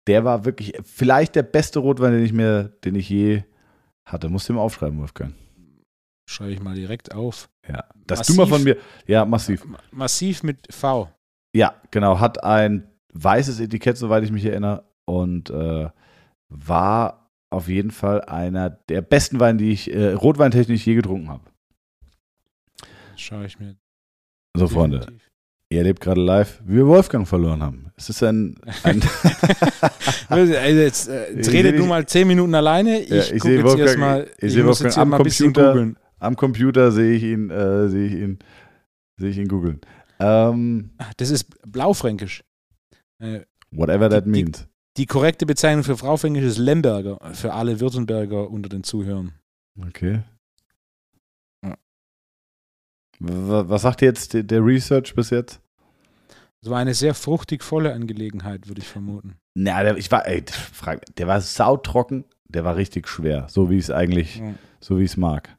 der 0.07 0.23
war 0.23 0.45
wirklich 0.45 0.73
vielleicht 0.83 1.35
der 1.35 1.43
beste 1.43 1.79
Rotwein, 1.79 2.13
den 2.13 2.23
ich 2.25 2.33
mir, 2.33 2.69
den 2.83 2.95
ich 2.95 3.09
je 3.09 3.43
hatte. 4.05 4.29
Musst 4.29 4.47
du 4.49 4.53
mal 4.53 4.61
aufschreiben, 4.61 4.99
Wolfgang. 4.99 5.33
Schreibe 6.29 6.51
ich 6.51 6.61
mal 6.61 6.75
direkt 6.75 7.13
auf. 7.13 7.49
Ja. 7.67 7.85
Massiv? 8.09 8.35
du 8.35 8.41
mal 8.41 8.47
von 8.47 8.63
mir. 8.63 8.77
Ja, 9.07 9.25
massiv. 9.25 9.63
Ma- 9.65 9.79
Massiv 9.91 10.43
mit 10.43 10.67
V. 10.73 11.09
Ja, 11.55 11.81
genau. 11.91 12.19
Hat 12.19 12.43
ein 12.43 12.89
weißes 13.13 13.59
Etikett, 13.59 13.97
soweit 13.97 14.23
ich 14.23 14.31
mich 14.31 14.45
erinnere. 14.45 14.83
Und 15.05 15.49
äh, 15.51 15.89
war 16.49 17.31
auf 17.51 17.67
jeden 17.67 17.91
Fall 17.91 18.21
einer 18.21 18.69
der 18.69 19.01
besten 19.01 19.39
Weine, 19.39 19.57
die 19.59 19.71
ich 19.71 19.91
äh, 19.93 20.13
rotweintechnisch 20.13 20.85
je 20.85 20.95
getrunken 20.95 21.29
habe. 21.29 21.43
Schaue 23.15 23.45
ich 23.45 23.59
mir. 23.59 23.75
So, 24.57 24.67
Freunde, 24.67 24.99
definitiv. 24.99 25.29
Ihr 25.76 25.82
erlebt 25.82 26.01
gerade 26.01 26.21
live, 26.21 26.61
wie 26.65 26.78
wir 26.78 26.88
Wolfgang 26.88 27.28
verloren 27.28 27.61
haben. 27.61 27.91
Es 27.95 28.09
ist 28.09 28.23
ein. 28.23 28.55
ein 28.84 29.01
Also 30.30 30.53
jetzt, 30.53 31.07
äh, 31.07 31.34
jetzt 31.36 31.47
Ich 31.47 31.53
rede 31.53 31.69
seh 31.71 31.78
du 31.78 31.86
mal 31.86 32.05
zehn 32.07 32.28
Minuten 32.28 32.55
alleine. 32.55 32.99
Ich, 33.01 33.09
Ja, 33.09 33.17
ich 33.21 33.30
guck 33.34 33.41
seh 33.43 33.53
jetzt 33.55 33.63
Wolfgang- 33.63 33.88
erstmal. 33.88 34.23
ich 34.38 34.43
Ich, 34.43 34.53
seh 34.53 34.63
muss 34.63 34.82
Wolfgang 34.84 34.97
am 34.97 35.11
Computer. 35.21 35.93
am 36.19 36.36
Computer 36.36 36.91
sehe 36.91 37.15
ich 37.15 37.23
ihn, 37.23 37.49
äh, 37.49 37.88
sehe 37.89 38.07
ich 38.07 38.13
ihn, 38.13 38.39
sehe 39.17 39.30
ich 39.30 39.38
ihn 39.38 39.47
googeln. 39.47 39.82
Ähm, 40.19 40.91
Ah, 40.97 41.11
Das 41.17 41.30
ist 41.30 41.45
Blaufränkisch. 41.71 42.43
Äh, 43.19 43.41
whatever 43.71 44.09
that 44.09 44.26
Die- 44.26 44.32
die- 44.32 44.43
means. 44.43 44.67
Die 44.97 45.05
korrekte 45.05 45.45
Bezeichnung 45.45 45.84
für 45.84 45.97
Fraufängisch 45.97 46.45
ist 46.45 46.57
Lemberger, 46.57 47.19
für 47.34 47.53
alle 47.53 47.80
Württemberger 47.82 48.49
unter 48.49 48.69
den 48.69 48.84
Zuhörern. 48.84 49.34
Okay. 49.88 50.21
Was 53.19 53.82
sagt 53.82 54.01
jetzt 54.01 54.34
der 54.34 54.65
Research 54.65 55.13
bis 55.15 55.30
jetzt? 55.30 55.61
Es 56.66 56.72
war 56.72 56.80
eine 56.80 56.95
sehr 56.95 57.13
fruchtig 57.13 57.63
volle 57.63 57.93
Angelegenheit, 57.93 58.68
würde 58.68 58.82
ich 58.82 58.88
vermuten. 58.88 59.38
Na, 59.55 59.84
der, 59.84 59.97
ich 59.97 60.11
war, 60.11 60.26
ey, 60.26 60.43
frag, 60.49 61.05
der 61.18 61.28
war 61.28 61.39
sautrocken, 61.39 62.26
der 62.49 62.63
war 62.66 62.76
richtig 62.76 63.07
schwer, 63.07 63.47
so 63.49 63.70
wie 63.70 63.78
ich 63.78 63.84
es 63.84 63.91
eigentlich, 63.91 64.38
Ja. 64.38 64.55
so 64.80 64.97
wie 64.97 65.03
ich 65.03 65.11
es 65.11 65.18
mag. 65.18 65.55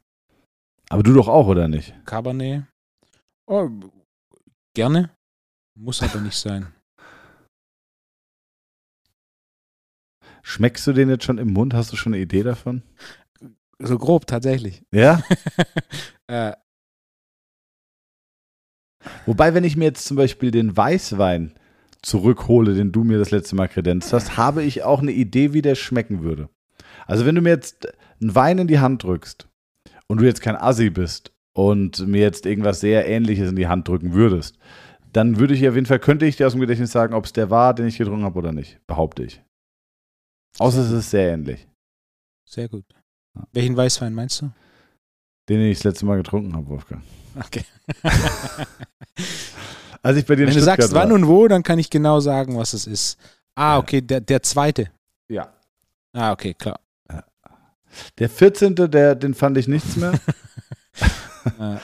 Aber 0.91 1.05
du 1.05 1.15
doch 1.15 1.29
auch, 1.29 1.47
oder 1.47 1.69
nicht? 1.69 1.95
Cabernet. 2.07 2.65
Oh, 3.49 3.71
gerne. 4.75 5.11
Muss 5.79 6.03
aber 6.03 6.21
nicht 6.21 6.37
sein. 6.37 6.73
Schmeckst 10.43 10.89
du 10.89 10.93
den 10.93 11.09
jetzt 11.09 11.23
schon 11.23 11.39
im 11.39 11.53
Mund? 11.53 11.73
Hast 11.73 11.93
du 11.93 11.97
schon 11.97 12.15
eine 12.15 12.23
Idee 12.23 12.43
davon? 12.43 12.83
So 13.79 13.97
grob 13.97 14.27
tatsächlich. 14.27 14.83
Ja? 14.93 15.23
äh, 16.27 16.53
Wobei, 19.27 19.55
wenn 19.55 19.65
ich 19.65 19.77
mir 19.77 19.85
jetzt 19.85 20.05
zum 20.05 20.17
Beispiel 20.17 20.51
den 20.51 20.77
Weißwein 20.77 21.55
zurückhole, 22.03 22.75
den 22.75 22.93
du 22.93 23.05
mir 23.05 23.19
das 23.19 23.31
letzte 23.31 23.57
Mal 23.57 23.69
kredenzt 23.69 24.13
hast, 24.13 24.37
habe 24.37 24.63
ich 24.63 24.85
auch 24.85 25.01
eine 25.01 25.13
Idee, 25.13 25.53
wie 25.53 25.63
der 25.63 25.75
schmecken 25.75 26.23
würde. 26.23 26.49
Also 27.07 27.27
wenn 27.27 27.35
du 27.35 27.41
mir 27.41 27.51
jetzt 27.51 27.89
einen 28.21 28.35
Wein 28.35 28.59
in 28.59 28.67
die 28.69 28.79
Hand 28.79 29.03
drückst 29.03 29.49
und 30.07 30.21
du 30.21 30.25
jetzt 30.25 30.41
kein 30.41 30.57
Assi 30.57 30.91
bist 30.91 31.33
und 31.53 32.07
mir 32.07 32.21
jetzt 32.21 32.47
irgendwas 32.47 32.81
sehr 32.81 33.09
ähnliches 33.09 33.51
in 33.51 33.57
die 33.57 33.67
Hand 33.67 33.89
drücken 33.89 34.13
würdest, 34.13 34.59
dann 35.13 35.39
würde 35.39 35.55
ich 35.55 35.67
auf 35.67 35.75
jeden 35.75 35.87
Fall, 35.87 35.99
könnte 35.99 36.27
ich 36.27 36.37
dir 36.37 36.47
aus 36.47 36.53
dem 36.53 36.61
Gedächtnis 36.61 36.93
sagen, 36.93 37.15
ob 37.15 37.25
es 37.25 37.33
der 37.33 37.51
war, 37.51 37.75
den 37.75 37.87
ich 37.87 37.99
getrunken 37.99 38.25
habe 38.25 38.39
oder 38.39 38.53
nicht. 38.53 38.81
Behaupte 38.87 39.25
ich. 39.25 39.43
Außer 40.59 40.81
es 40.81 40.91
ist 40.91 41.11
sehr 41.11 41.33
ähnlich. 41.33 41.67
sehr 42.49 42.69
gut. 42.69 42.85
Ja. 43.35 43.47
Welchen 43.53 43.77
Weißwein 43.77 44.15
meinst 44.15 44.43
du? 44.43 44.51
Den 45.49 45.61
ich 45.61 45.79
das 45.79 45.85
letzte 45.85 46.07
Mal 46.07 46.17
getrunken 46.17 46.55
habe, 46.55 46.69
Wolfgang. 46.69 47.03
Okay. 47.39 47.65
Als 50.03 50.17
ich 50.19 50.25
bei 50.27 50.37
dir 50.37 50.47
Wenn 50.47 50.55
du 50.55 50.61
sagst 50.63 50.93
wann 50.93 51.09
war. 51.11 51.15
und 51.17 51.27
wo, 51.27 51.49
dann 51.49 51.63
kann 51.63 51.79
ich 51.79 51.91
genau 51.91 52.21
sagen, 52.21 52.57
was 52.57 52.73
es 52.73 52.87
ist. 52.87 53.19
Ah, 53.55 53.79
okay, 53.79 54.01
der, 54.01 54.21
der 54.21 54.43
zweite. 54.43 54.91
Ja. 55.29 55.53
Ah, 56.13 56.33
okay, 56.33 56.55
klar. 56.55 56.81
Der 58.19 58.29
14., 58.29 58.75
der, 58.75 59.15
den 59.15 59.35
fand 59.35 59.57
ich 59.57 59.69
nichts 59.69 59.97
mehr. 59.97 60.13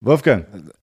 Wolfgang, 0.00 0.46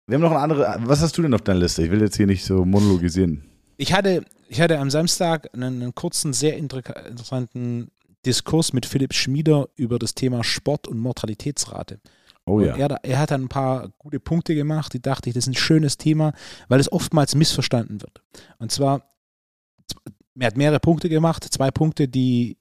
wir 0.07 0.14
haben 0.14 0.22
noch 0.22 0.30
eine 0.32 0.41
andere. 0.41 0.76
Was 0.80 1.01
hast 1.01 1.16
du 1.18 1.22
denn 1.22 1.34
auf 1.34 1.43
deiner 1.43 1.61
Liste? 1.61 1.82
Ich 1.84 1.91
will 1.91 2.01
jetzt 2.01 2.16
hier 2.16 2.26
nicht 2.26 2.45
so 2.45 2.64
monologisieren. 2.64 3.45
ich, 3.76 3.93
hatte, 3.93 4.24
ich 4.49 4.61
hatte 4.61 4.78
am 4.78 4.91
Samstag 4.91 5.49
einen, 5.55 5.82
einen 5.82 5.95
kurzen, 5.95 6.32
sehr 6.32 6.57
inter- 6.57 7.07
interessanten 7.07 7.91
Diskurs 8.26 8.72
mit 8.72 8.86
Philipp 8.86 9.14
Schmieder 9.14 9.68
über 9.76 9.99
das 9.99 10.14
Thema 10.14 10.43
Sport 10.45 10.88
und 10.88 10.99
Mortalitätsrate. 10.99 12.01
Oh 12.51 12.61
ja. 12.61 12.76
er, 12.76 12.98
er 13.05 13.18
hat 13.18 13.30
dann 13.30 13.44
ein 13.44 13.48
paar 13.48 13.90
gute 13.98 14.18
Punkte 14.18 14.55
gemacht, 14.55 14.92
die 14.92 15.01
dachte 15.01 15.28
ich, 15.28 15.34
das 15.34 15.44
ist 15.44 15.48
ein 15.48 15.55
schönes 15.55 15.96
Thema, 15.96 16.32
weil 16.68 16.80
es 16.80 16.90
oftmals 16.90 17.36
missverstanden 17.36 18.03
wird. 18.03 18.22
Und 18.59 18.72
zwar, 18.72 19.09
er 20.38 20.46
hat 20.48 20.57
mehrere 20.57 20.80
Punkte 20.80 21.09
gemacht, 21.09 21.44
zwei 21.44 21.70
Punkte, 21.70 22.09
die, 22.09 22.59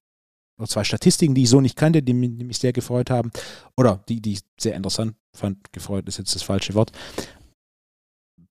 oder 0.60 0.68
zwei 0.68 0.84
Statistiken, 0.84 1.34
die 1.34 1.44
ich 1.44 1.50
so 1.50 1.60
nicht 1.60 1.76
kannte, 1.76 2.04
die, 2.04 2.14
die 2.14 2.44
mich 2.44 2.60
sehr 2.60 2.74
gefreut 2.74 3.10
haben, 3.10 3.32
oder 3.76 4.04
die, 4.08 4.22
die 4.22 4.34
ich 4.34 4.42
sehr 4.60 4.76
interessant 4.76 5.16
fand, 5.34 5.74
gefreut 5.74 6.08
ist 6.08 6.20
jetzt 6.20 6.36
das 6.36 6.44
falsche 6.44 6.76
Wort. 6.76 6.92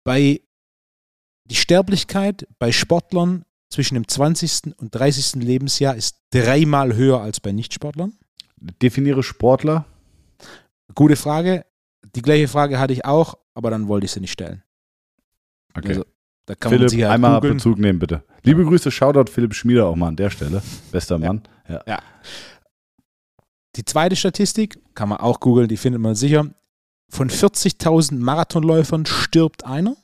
Bei 0.02 0.40
die 1.44 1.54
Sterblichkeit 1.54 2.46
bei 2.58 2.72
Sportlern 2.72 3.44
zwischen 3.70 3.94
dem 3.94 4.08
20. 4.08 4.78
und 4.78 4.94
30. 4.94 5.42
Lebensjahr 5.42 5.94
ist 5.94 6.16
dreimal 6.30 6.96
höher 6.96 7.20
als 7.20 7.40
bei 7.40 7.52
Nichtsportlern. 7.52 8.14
Definiere 8.56 9.22
Sportler. 9.22 9.84
Gute 10.94 11.16
Frage. 11.16 11.64
Die 12.14 12.22
gleiche 12.22 12.48
Frage 12.48 12.78
hatte 12.78 12.92
ich 12.92 13.04
auch, 13.04 13.36
aber 13.54 13.70
dann 13.70 13.88
wollte 13.88 14.06
ich 14.06 14.12
sie 14.12 14.20
nicht 14.20 14.32
stellen. 14.32 14.62
Okay. 15.74 15.88
Also, 15.88 16.04
da 16.46 16.54
kann 16.54 16.70
man 16.70 16.78
Philipp, 16.78 16.90
sich 16.90 17.02
halt 17.02 17.12
einmal 17.12 17.34
googeln. 17.34 17.56
Bezug 17.58 17.78
nehmen, 17.78 17.98
bitte. 17.98 18.24
Liebe 18.42 18.64
Grüße, 18.64 18.90
Shoutout 18.90 19.30
Philipp 19.30 19.54
Schmieder 19.54 19.86
auch 19.86 19.96
mal 19.96 20.08
an 20.08 20.16
der 20.16 20.30
Stelle. 20.30 20.62
Bester 20.90 21.18
Mann. 21.18 21.42
Ja. 21.68 22.02
Die 23.76 23.84
zweite 23.84 24.16
Statistik 24.16 24.80
kann 24.94 25.10
man 25.10 25.18
auch 25.18 25.40
googeln, 25.40 25.68
die 25.68 25.76
findet 25.76 26.00
man 26.00 26.14
sicher. 26.14 26.46
Von 27.10 27.30
40.000 27.30 28.18
Marathonläufern 28.18 29.06
stirbt 29.06 29.64
einer. 29.64 29.96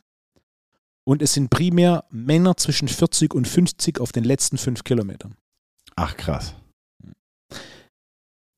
Und 1.05 1.23
es 1.23 1.35
sind 1.35 1.51
primär 1.51 2.05
Männer 2.11 2.57
zwischen 2.57 2.89
40 2.89 3.35
und 3.35 3.47
50 3.47 4.01
auf 4.01 4.13
den 4.13 4.25
letzten 4.25 4.59
fünf 4.59 4.85
Kilometern. 4.85 5.37
Ach, 5.97 6.17
krass. 6.17 6.55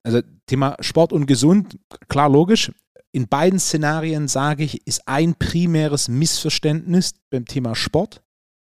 Also 0.07 0.21
Thema 0.47 0.77
Sport 0.79 1.13
und 1.13 1.27
gesund, 1.27 1.81
klar 2.07 2.29
logisch. 2.29 2.71
In 3.11 3.27
beiden 3.27 3.59
Szenarien 3.59 4.29
sage 4.29 4.63
ich, 4.63 4.87
ist 4.87 5.09
ein 5.09 5.35
primäres 5.35 6.07
Missverständnis 6.07 7.15
beim 7.29 7.45
Thema 7.45 7.75
Sport 7.75 8.23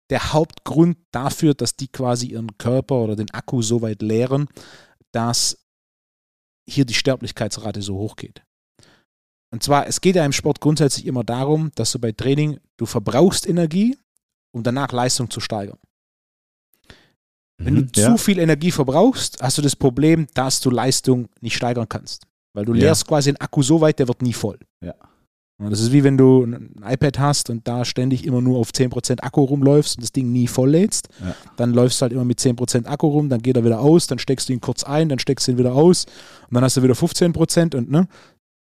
der 0.10 0.34
Hauptgrund 0.34 0.98
dafür, 1.12 1.54
dass 1.54 1.78
die 1.78 1.88
quasi 1.88 2.28
ihren 2.28 2.58
Körper 2.58 2.96
oder 2.96 3.16
den 3.16 3.32
Akku 3.32 3.62
so 3.62 3.82
weit 3.82 4.02
leeren, 4.02 4.50
dass 5.14 5.58
hier 6.70 6.84
die 6.84 6.94
Sterblichkeitsrate 6.94 7.82
so 7.82 7.96
hoch 7.96 8.18
geht. 8.18 8.44
Und 9.54 9.64
zwar, 9.64 9.88
es 9.88 10.02
geht 10.02 10.18
ja 10.18 10.26
im 10.26 10.34
Sport 10.34 10.60
grundsätzlich 10.60 11.06
immer 11.06 11.24
darum, 11.24 11.72
dass 11.76 11.94
du 11.94 12.00
bei 12.00 12.12
Training, 12.12 12.60
du 12.76 12.86
verbrauchst 12.86 13.48
Energie, 13.48 13.98
um 14.54 14.64
danach 14.64 14.92
Leistung 14.92 15.30
zu 15.30 15.40
steigern. 15.40 15.80
Wenn 17.64 17.74
Mhm, 17.76 17.92
du 17.92 18.02
ja. 18.02 18.12
zu 18.12 18.18
viel 18.18 18.40
Energie 18.40 18.72
verbrauchst, 18.72 19.42
hast 19.42 19.58
du 19.58 19.62
das 19.62 19.76
Problem, 19.76 20.28
dass 20.34 20.60
du 20.60 20.70
Leistung 20.70 21.28
nicht 21.42 21.56
steigern 21.56 21.88
kannst. 21.90 22.26
Weil 22.54 22.66
du 22.66 22.74
Ja. 22.74 22.82
leerst 22.82 23.08
quasi 23.08 23.32
den 23.32 23.40
Akku 23.42 23.62
so 23.62 23.80
weit, 23.82 24.00
der 24.00 24.08
wird 24.08 24.22
nie 24.22 24.34
voll. 24.34 24.58
Ja. 24.84 24.94
Und 25.58 25.70
Das 25.70 25.80
ist 25.80 25.92
wie 25.92 26.04
wenn 26.04 26.18
du 26.18 26.44
ein 26.44 26.74
iPad 26.84 27.20
hast 27.20 27.50
und 27.52 27.68
da 27.68 27.86
ständig 27.86 28.26
immer 28.26 28.42
nur 28.42 28.58
auf 28.58 28.72
10% 28.74 29.24
Akku 29.24 29.42
rumläufst 29.44 29.96
und 29.98 30.02
das 30.04 30.12
Ding 30.12 30.32
nie 30.32 30.48
volllädst. 30.48 31.08
Ja. 31.24 31.36
Dann 31.56 31.72
läufst 31.74 32.02
du 32.02 32.04
halt 32.04 32.14
immer 32.14 32.26
mit 32.26 32.40
10% 32.40 32.88
Akku 32.88 33.08
rum, 33.08 33.30
dann 33.30 33.42
geht 33.44 33.56
er 33.58 33.64
wieder 33.64 33.80
aus, 33.80 34.08
dann 34.08 34.18
steckst 34.18 34.50
du 34.50 34.54
ihn 34.54 34.60
kurz 34.62 34.84
ein, 34.84 35.08
dann 35.08 35.20
steckst 35.20 35.48
du 35.48 35.52
ihn 35.52 35.58
wieder 35.60 35.74
aus 35.76 36.06
und 36.50 36.56
dann 36.56 36.64
hast 36.64 36.78
du 36.78 36.84
wieder 36.84 36.96
15% 36.96 37.76
und 37.76 37.92
ne, 37.92 38.08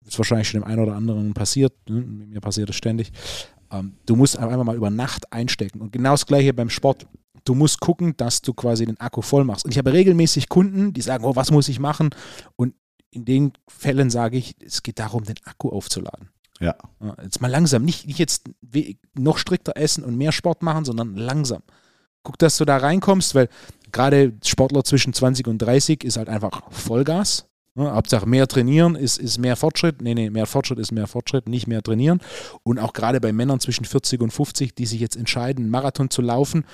ist 0.05 0.17
wahrscheinlich 0.19 0.49
schon 0.49 0.59
dem 0.61 0.67
einen 0.67 0.81
oder 0.83 0.95
anderen 0.95 1.33
passiert. 1.33 1.71
Ne? 1.87 2.01
Mir 2.01 2.41
passiert 2.41 2.67
das 2.67 2.75
ständig. 2.75 3.11
Ähm, 3.71 3.93
du 4.05 4.15
musst 4.15 4.37
einfach 4.37 4.63
mal 4.63 4.75
über 4.75 4.89
Nacht 4.89 5.31
einstecken. 5.31 5.81
Und 5.81 5.91
genau 5.91 6.11
das 6.11 6.25
gleiche 6.25 6.53
beim 6.53 6.69
Sport. 6.69 7.07
Du 7.43 7.55
musst 7.55 7.79
gucken, 7.79 8.15
dass 8.17 8.41
du 8.41 8.53
quasi 8.53 8.85
den 8.85 8.99
Akku 8.99 9.21
voll 9.21 9.43
machst. 9.43 9.65
Und 9.65 9.71
ich 9.71 9.77
habe 9.77 9.93
regelmäßig 9.93 10.49
Kunden, 10.49 10.93
die 10.93 11.01
sagen, 11.01 11.25
oh, 11.25 11.35
was 11.35 11.49
muss 11.49 11.69
ich 11.69 11.79
machen? 11.79 12.09
Und 12.55 12.75
in 13.09 13.25
den 13.25 13.53
Fällen 13.67 14.09
sage 14.09 14.37
ich, 14.37 14.55
es 14.63 14.83
geht 14.83 14.99
darum, 14.99 15.23
den 15.23 15.37
Akku 15.45 15.69
aufzuladen. 15.69 16.29
Ja. 16.59 16.75
Jetzt 17.23 17.41
mal 17.41 17.49
langsam, 17.49 17.83
nicht, 17.83 18.05
nicht 18.05 18.19
jetzt 18.19 18.49
noch 19.15 19.39
strikter 19.39 19.75
essen 19.75 20.03
und 20.03 20.15
mehr 20.15 20.31
Sport 20.31 20.61
machen, 20.61 20.85
sondern 20.85 21.15
langsam. 21.15 21.63
Guck, 22.23 22.37
dass 22.37 22.57
du 22.57 22.65
da 22.65 22.77
reinkommst, 22.77 23.33
weil 23.33 23.49
gerade 23.91 24.33
Sportler 24.45 24.83
zwischen 24.83 25.11
20 25.13 25.47
und 25.47 25.57
30 25.57 26.03
ist 26.03 26.17
halt 26.17 26.29
einfach 26.29 26.71
Vollgas. 26.71 27.47
Ja, 27.77 27.93
Hauptsache 27.93 28.27
mehr 28.27 28.47
trainieren 28.47 28.95
ist, 28.95 29.17
ist 29.17 29.37
mehr 29.37 29.55
Fortschritt. 29.55 30.01
Nee, 30.01 30.13
nee, 30.13 30.29
mehr 30.29 30.45
Fortschritt 30.45 30.77
ist 30.79 30.91
mehr 30.91 31.07
Fortschritt, 31.07 31.47
nicht 31.47 31.67
mehr 31.67 31.81
trainieren. 31.81 32.19
Und 32.63 32.79
auch 32.79 32.91
gerade 32.91 33.21
bei 33.21 33.31
Männern 33.31 33.61
zwischen 33.61 33.85
40 33.85 34.19
und 34.21 34.31
50, 34.31 34.75
die 34.75 34.85
sich 34.85 34.99
jetzt 34.99 35.15
entscheiden, 35.15 35.63
einen 35.63 35.71
Marathon 35.71 36.09
zu 36.09 36.21
laufen, 36.21 36.65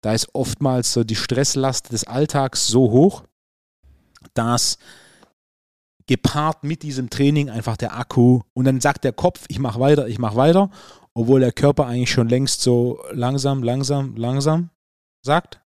da 0.00 0.12
ist 0.12 0.28
oftmals 0.32 0.92
so 0.92 1.02
die 1.02 1.16
Stresslast 1.16 1.92
des 1.92 2.04
Alltags 2.04 2.68
so 2.68 2.90
hoch, 2.92 3.24
dass 4.34 4.78
gepaart 6.06 6.62
mit 6.62 6.82
diesem 6.82 7.10
Training 7.10 7.50
einfach 7.50 7.76
der 7.76 7.96
Akku 7.96 8.42
und 8.52 8.66
dann 8.66 8.80
sagt 8.80 9.04
der 9.04 9.12
Kopf, 9.12 9.46
ich 9.48 9.58
mache 9.58 9.80
weiter, 9.80 10.06
ich 10.06 10.18
mache 10.18 10.36
weiter, 10.36 10.70
obwohl 11.14 11.40
der 11.40 11.52
Körper 11.52 11.86
eigentlich 11.86 12.10
schon 12.10 12.28
längst 12.28 12.60
so 12.60 13.02
langsam, 13.10 13.62
langsam, 13.62 14.14
langsam 14.16 14.70
sagt. 15.22 15.60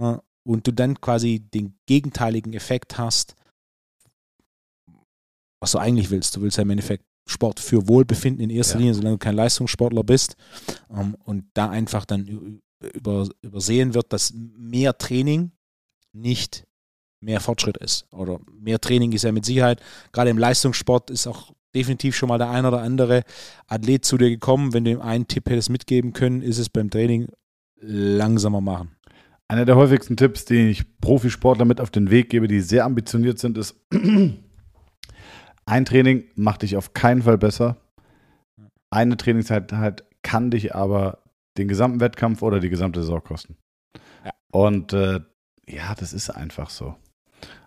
Ja, 0.00 0.22
Und 0.44 0.66
du 0.66 0.72
dann 0.72 1.00
quasi 1.00 1.40
den 1.40 1.78
gegenteiligen 1.86 2.52
Effekt 2.52 2.98
hast, 2.98 3.34
was 5.60 5.72
du 5.72 5.78
eigentlich 5.78 6.10
willst. 6.10 6.36
Du 6.36 6.42
willst 6.42 6.56
ja 6.56 6.62
im 6.62 6.70
Endeffekt 6.70 7.04
Sport 7.26 7.60
für 7.60 7.86
Wohlbefinden 7.86 8.42
in 8.42 8.50
erster 8.50 8.74
Ja. 8.74 8.80
Linie, 8.80 8.94
solange 8.94 9.14
du 9.14 9.18
kein 9.18 9.36
Leistungssportler 9.36 10.02
bist. 10.02 10.36
Ähm, 10.90 11.16
Und 11.24 11.44
da 11.54 11.70
einfach 11.70 12.04
dann 12.04 12.26
über, 12.94 13.28
übersehen 13.42 13.94
wird, 13.94 14.12
dass 14.12 14.32
mehr 14.34 14.96
Training 14.96 15.52
nicht 16.12 16.66
mehr 17.20 17.40
Fortschritt 17.40 17.76
ist. 17.76 18.06
Oder 18.10 18.40
mehr 18.50 18.80
Training 18.80 19.12
ist 19.12 19.22
ja 19.24 19.32
mit 19.32 19.44
Sicherheit, 19.44 19.80
gerade 20.12 20.30
im 20.30 20.38
Leistungssport 20.38 21.10
ist 21.10 21.26
auch 21.26 21.52
definitiv 21.74 22.16
schon 22.16 22.30
mal 22.30 22.38
der 22.38 22.50
ein 22.50 22.64
oder 22.66 22.80
andere 22.80 23.22
Athlet 23.68 24.04
zu 24.04 24.16
dir 24.16 24.30
gekommen. 24.30 24.72
Wenn 24.72 24.84
du 24.84 24.90
ihm 24.90 25.00
einen 25.00 25.28
Tipp 25.28 25.48
hättest 25.48 25.70
mitgeben 25.70 26.12
können, 26.14 26.42
ist 26.42 26.58
es 26.58 26.68
beim 26.68 26.90
Training 26.90 27.28
langsamer 27.80 28.60
machen. 28.60 28.96
Einer 29.46 29.64
der 29.64 29.76
häufigsten 29.76 30.16
Tipps, 30.16 30.44
den 30.44 30.68
ich 30.68 30.84
Profisportler 31.00 31.64
mit 31.64 31.80
auf 31.80 31.90
den 31.90 32.10
Weg 32.10 32.30
gebe, 32.30 32.48
die 32.48 32.60
sehr 32.60 32.84
ambitioniert 32.84 33.38
sind, 33.38 33.58
ist, 33.58 33.74
ein 35.70 35.84
Training 35.84 36.24
macht 36.34 36.62
dich 36.62 36.76
auf 36.76 36.94
keinen 36.94 37.22
Fall 37.22 37.38
besser. 37.38 37.76
Eine 38.90 39.16
Trainingseinheit 39.16 40.04
kann 40.22 40.50
dich 40.50 40.74
aber 40.74 41.22
den 41.58 41.68
gesamten 41.68 42.00
Wettkampf 42.00 42.42
oder 42.42 42.58
die 42.58 42.70
gesamte 42.70 43.00
Saison 43.00 43.22
kosten. 43.22 43.56
Ja. 44.24 44.32
Und 44.50 44.92
äh, 44.92 45.20
ja, 45.68 45.94
das 45.94 46.12
ist 46.12 46.30
einfach 46.30 46.70
so. 46.70 46.96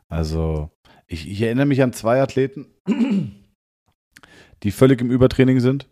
Also, 0.10 0.70
ich, 1.08 1.30
ich 1.30 1.41
erinnere 1.41 1.66
mich 1.66 1.82
an 1.82 1.93
zwei 1.93 2.22
Athleten, 2.22 2.68
die 4.64 4.72
völlig 4.72 4.99
im 4.99 5.10
Übertraining 5.10 5.62
sind, 5.62 5.89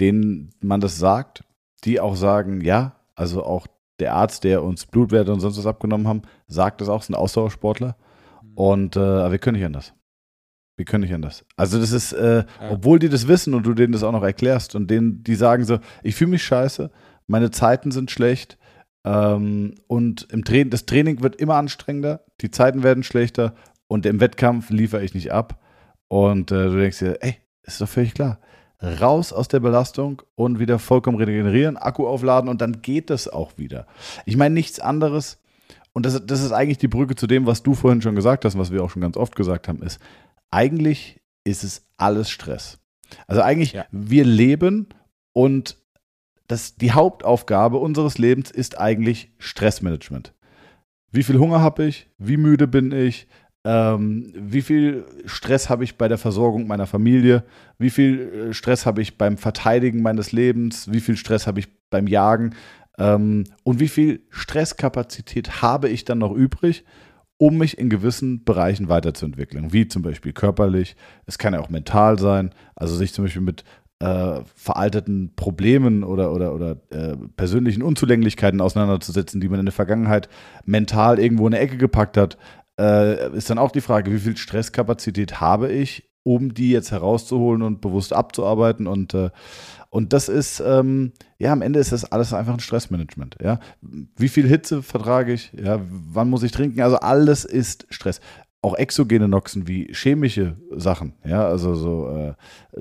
denen 0.00 0.54
man 0.60 0.80
das 0.80 0.98
sagt, 0.98 1.44
die 1.84 2.00
auch 2.00 2.16
sagen, 2.16 2.62
ja, 2.62 3.00
also 3.14 3.44
auch 3.44 3.66
der 4.00 4.14
Arzt, 4.14 4.44
der 4.44 4.62
uns 4.64 4.86
Blutwerte 4.86 5.32
und 5.32 5.40
sonst 5.40 5.58
was 5.58 5.66
abgenommen 5.66 6.08
haben, 6.08 6.22
sagt 6.46 6.80
es 6.80 6.88
auch, 6.88 7.02
sind 7.02 7.14
Ausdauersportler. 7.14 7.96
Mhm. 8.42 8.54
Und 8.54 8.96
äh, 8.96 9.30
wir 9.30 9.38
können 9.38 9.58
nicht 9.58 9.66
anders. 9.66 9.92
Wir 10.76 10.84
können 10.84 11.04
nicht 11.04 11.14
anders. 11.14 11.44
Also 11.56 11.78
das 11.78 11.92
ist, 11.92 12.12
äh, 12.12 12.38
ja. 12.38 12.70
obwohl 12.70 12.98
die 12.98 13.08
das 13.08 13.28
wissen 13.28 13.54
und 13.54 13.64
du 13.64 13.74
denen 13.74 13.92
das 13.92 14.02
auch 14.02 14.12
noch 14.12 14.24
erklärst 14.24 14.74
und 14.74 14.90
denen, 14.90 15.22
die 15.22 15.36
sagen 15.36 15.64
so, 15.64 15.78
ich 16.02 16.16
fühle 16.16 16.32
mich 16.32 16.44
scheiße, 16.44 16.90
meine 17.26 17.50
Zeiten 17.50 17.92
sind 17.92 18.10
schlecht 18.10 18.58
ähm, 19.04 19.74
und 19.86 20.26
im 20.32 20.44
Tra 20.44 20.64
das 20.64 20.86
Training 20.86 21.22
wird 21.22 21.36
immer 21.36 21.54
anstrengender, 21.54 22.24
die 22.40 22.50
Zeiten 22.50 22.82
werden 22.82 23.04
schlechter 23.04 23.54
und 23.86 24.06
im 24.06 24.20
Wettkampf 24.20 24.70
liefere 24.70 25.04
ich 25.04 25.14
nicht 25.14 25.32
ab. 25.32 25.60
Und 26.08 26.50
äh, 26.50 26.66
du 26.70 26.78
denkst 26.78 26.98
dir, 26.98 27.18
ey, 27.20 27.36
ist 27.62 27.80
doch 27.80 27.88
völlig 27.88 28.14
klar. 28.14 28.38
Raus 28.82 29.32
aus 29.32 29.48
der 29.48 29.60
Belastung 29.60 30.22
und 30.34 30.58
wieder 30.58 30.78
vollkommen 30.78 31.16
regenerieren, 31.16 31.76
Akku 31.76 32.06
aufladen 32.06 32.50
und 32.50 32.60
dann 32.60 32.82
geht 32.82 33.08
das 33.10 33.28
auch 33.28 33.56
wieder. 33.56 33.86
Ich 34.26 34.36
meine 34.36 34.54
nichts 34.54 34.80
anderes, 34.80 35.38
und 35.92 36.04
das, 36.04 36.26
das 36.26 36.42
ist 36.42 36.52
eigentlich 36.52 36.78
die 36.78 36.88
Brücke 36.88 37.14
zu 37.14 37.26
dem, 37.26 37.46
was 37.46 37.62
du 37.62 37.74
vorhin 37.74 38.02
schon 38.02 38.16
gesagt 38.16 38.44
hast, 38.44 38.58
was 38.58 38.72
wir 38.72 38.82
auch 38.82 38.90
schon 38.90 39.00
ganz 39.00 39.16
oft 39.16 39.36
gesagt 39.36 39.68
haben, 39.68 39.80
ist, 39.82 40.00
eigentlich 40.54 41.20
ist 41.44 41.64
es 41.64 41.86
alles 41.96 42.30
Stress. 42.30 42.78
Also 43.26 43.42
eigentlich, 43.42 43.72
ja. 43.72 43.86
wir 43.90 44.24
leben 44.24 44.88
und 45.32 45.76
das, 46.46 46.76
die 46.76 46.92
Hauptaufgabe 46.92 47.78
unseres 47.78 48.18
Lebens 48.18 48.50
ist 48.50 48.78
eigentlich 48.78 49.32
Stressmanagement. 49.38 50.32
Wie 51.10 51.22
viel 51.22 51.38
Hunger 51.38 51.60
habe 51.60 51.84
ich? 51.86 52.08
Wie 52.18 52.36
müde 52.36 52.66
bin 52.66 52.92
ich? 52.92 53.26
Ähm, 53.66 54.32
wie 54.36 54.62
viel 54.62 55.06
Stress 55.24 55.70
habe 55.70 55.84
ich 55.84 55.96
bei 55.96 56.06
der 56.06 56.18
Versorgung 56.18 56.66
meiner 56.66 56.86
Familie? 56.86 57.44
Wie 57.78 57.90
viel 57.90 58.50
äh, 58.50 58.54
Stress 58.54 58.84
habe 58.84 59.00
ich 59.00 59.16
beim 59.16 59.38
Verteidigen 59.38 60.02
meines 60.02 60.32
Lebens? 60.32 60.92
Wie 60.92 61.00
viel 61.00 61.16
Stress 61.16 61.46
habe 61.46 61.60
ich 61.60 61.68
beim 61.88 62.06
Jagen? 62.06 62.54
Ähm, 62.98 63.44
und 63.62 63.80
wie 63.80 63.88
viel 63.88 64.22
Stresskapazität 64.28 65.62
habe 65.62 65.88
ich 65.88 66.04
dann 66.04 66.18
noch 66.18 66.32
übrig, 66.32 66.84
um 67.38 67.58
mich 67.58 67.78
in 67.78 67.90
gewissen 67.90 68.44
Bereichen 68.44 68.88
weiterzuentwickeln? 68.88 69.72
Wie 69.72 69.88
zum 69.88 70.02
Beispiel 70.02 70.32
körperlich, 70.32 70.96
es 71.26 71.38
kann 71.38 71.54
ja 71.54 71.60
auch 71.60 71.70
mental 71.70 72.18
sein, 72.18 72.54
also 72.76 72.94
sich 72.94 73.12
zum 73.12 73.24
Beispiel 73.24 73.42
mit 73.42 73.64
äh, 74.00 74.40
veralteten 74.54 75.32
Problemen 75.36 76.04
oder, 76.04 76.32
oder, 76.32 76.54
oder 76.54 76.76
äh, 76.90 77.16
persönlichen 77.36 77.82
Unzulänglichkeiten 77.82 78.60
auseinanderzusetzen, 78.60 79.40
die 79.40 79.48
man 79.48 79.60
in 79.60 79.66
der 79.66 79.72
Vergangenheit 79.72 80.28
mental 80.64 81.18
irgendwo 81.18 81.46
in 81.46 81.54
eine 81.54 81.62
Ecke 81.62 81.76
gepackt 81.76 82.16
hat 82.16 82.36
äh, 82.78 83.36
ist 83.36 83.50
dann 83.50 83.58
auch 83.58 83.70
die 83.70 83.80
Frage, 83.80 84.12
wie 84.12 84.18
viel 84.18 84.36
Stresskapazität 84.36 85.40
habe 85.40 85.70
ich, 85.72 86.10
um 86.24 86.52
die 86.52 86.70
jetzt 86.70 86.90
herauszuholen 86.90 87.62
und 87.62 87.80
bewusst 87.80 88.12
abzuarbeiten. 88.12 88.88
Und, 88.88 89.14
äh, 89.14 89.30
und 89.90 90.12
das 90.12 90.28
ist, 90.28 90.60
ähm, 90.60 91.12
ja, 91.38 91.52
am 91.52 91.62
Ende 91.62 91.78
ist 91.78 91.92
das 91.92 92.10
alles 92.10 92.32
einfach 92.32 92.54
ein 92.54 92.60
Stressmanagement. 92.60 93.36
Ja? 93.40 93.60
Wie 93.80 94.28
viel 94.28 94.48
Hitze 94.48 94.82
vertrage 94.82 95.32
ich? 95.32 95.52
Ja? 95.52 95.80
Wann 95.88 96.30
muss 96.30 96.42
ich 96.42 96.50
trinken? 96.50 96.80
Also 96.80 96.96
alles 96.96 97.44
ist 97.44 97.86
Stress. 97.90 98.20
Auch 98.62 98.74
exogene 98.74 99.28
Noxen 99.28 99.68
wie 99.68 99.92
chemische 99.92 100.56
Sachen, 100.74 101.12
ja, 101.22 101.46
also 101.46 101.74
so 101.74 102.08
äh, 102.08 102.32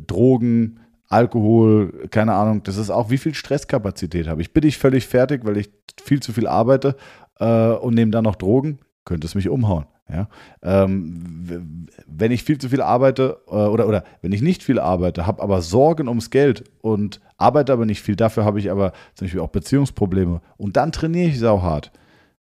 Drogen, 0.08 0.80
Alkohol, 1.10 2.08
keine 2.10 2.36
Ahnung, 2.36 2.64
das 2.64 2.78
ist 2.78 2.90
auch, 2.90 3.10
wie 3.10 3.18
viel 3.18 3.34
Stresskapazität 3.34 4.30
habe 4.30 4.42
ich. 4.42 4.54
Bin 4.54 4.64
ich 4.64 4.78
völlig 4.78 5.06
fertig, 5.06 5.44
weil 5.44 5.58
ich 5.58 5.70
viel 6.02 6.22
zu 6.22 6.32
viel 6.32 6.48
arbeite 6.48 6.96
äh, 7.38 7.72
und 7.74 7.96
nehme 7.96 8.12
dann 8.12 8.24
noch 8.24 8.38
Drogen? 8.38 8.80
könnte 9.06 9.28
es 9.28 9.36
mich 9.36 9.50
umhauen. 9.50 9.86
Ja? 10.10 10.28
Ähm, 10.62 11.88
wenn 12.06 12.32
ich 12.32 12.44
viel 12.44 12.58
zu 12.58 12.70
viel 12.70 12.82
arbeite 12.82 13.42
äh, 13.48 13.52
oder, 13.52 13.88
oder 13.88 14.04
wenn 14.22 14.32
ich 14.32 14.42
nicht 14.42 14.64
viel 14.64 14.80
arbeite, 14.80 15.26
habe 15.26 15.42
aber 15.42 15.62
Sorgen 15.62 16.08
ums 16.08 16.30
Geld 16.30 16.64
und 16.82 17.22
arbeite 17.38 17.74
aber 17.74 17.86
nicht 17.86 18.02
viel, 18.02 18.16
dafür 18.16 18.46
habe 18.46 18.60
ich 18.60 18.70
aber 18.70 18.94
zum 19.16 19.26
Beispiel 19.26 19.42
auch 19.42 19.50
Beziehungsprobleme 19.50 20.42
und 20.58 20.78
dann 20.78 20.92
trainiere 20.92 21.30
ich 21.30 21.40
sau 21.40 21.62
hart. 21.62 21.92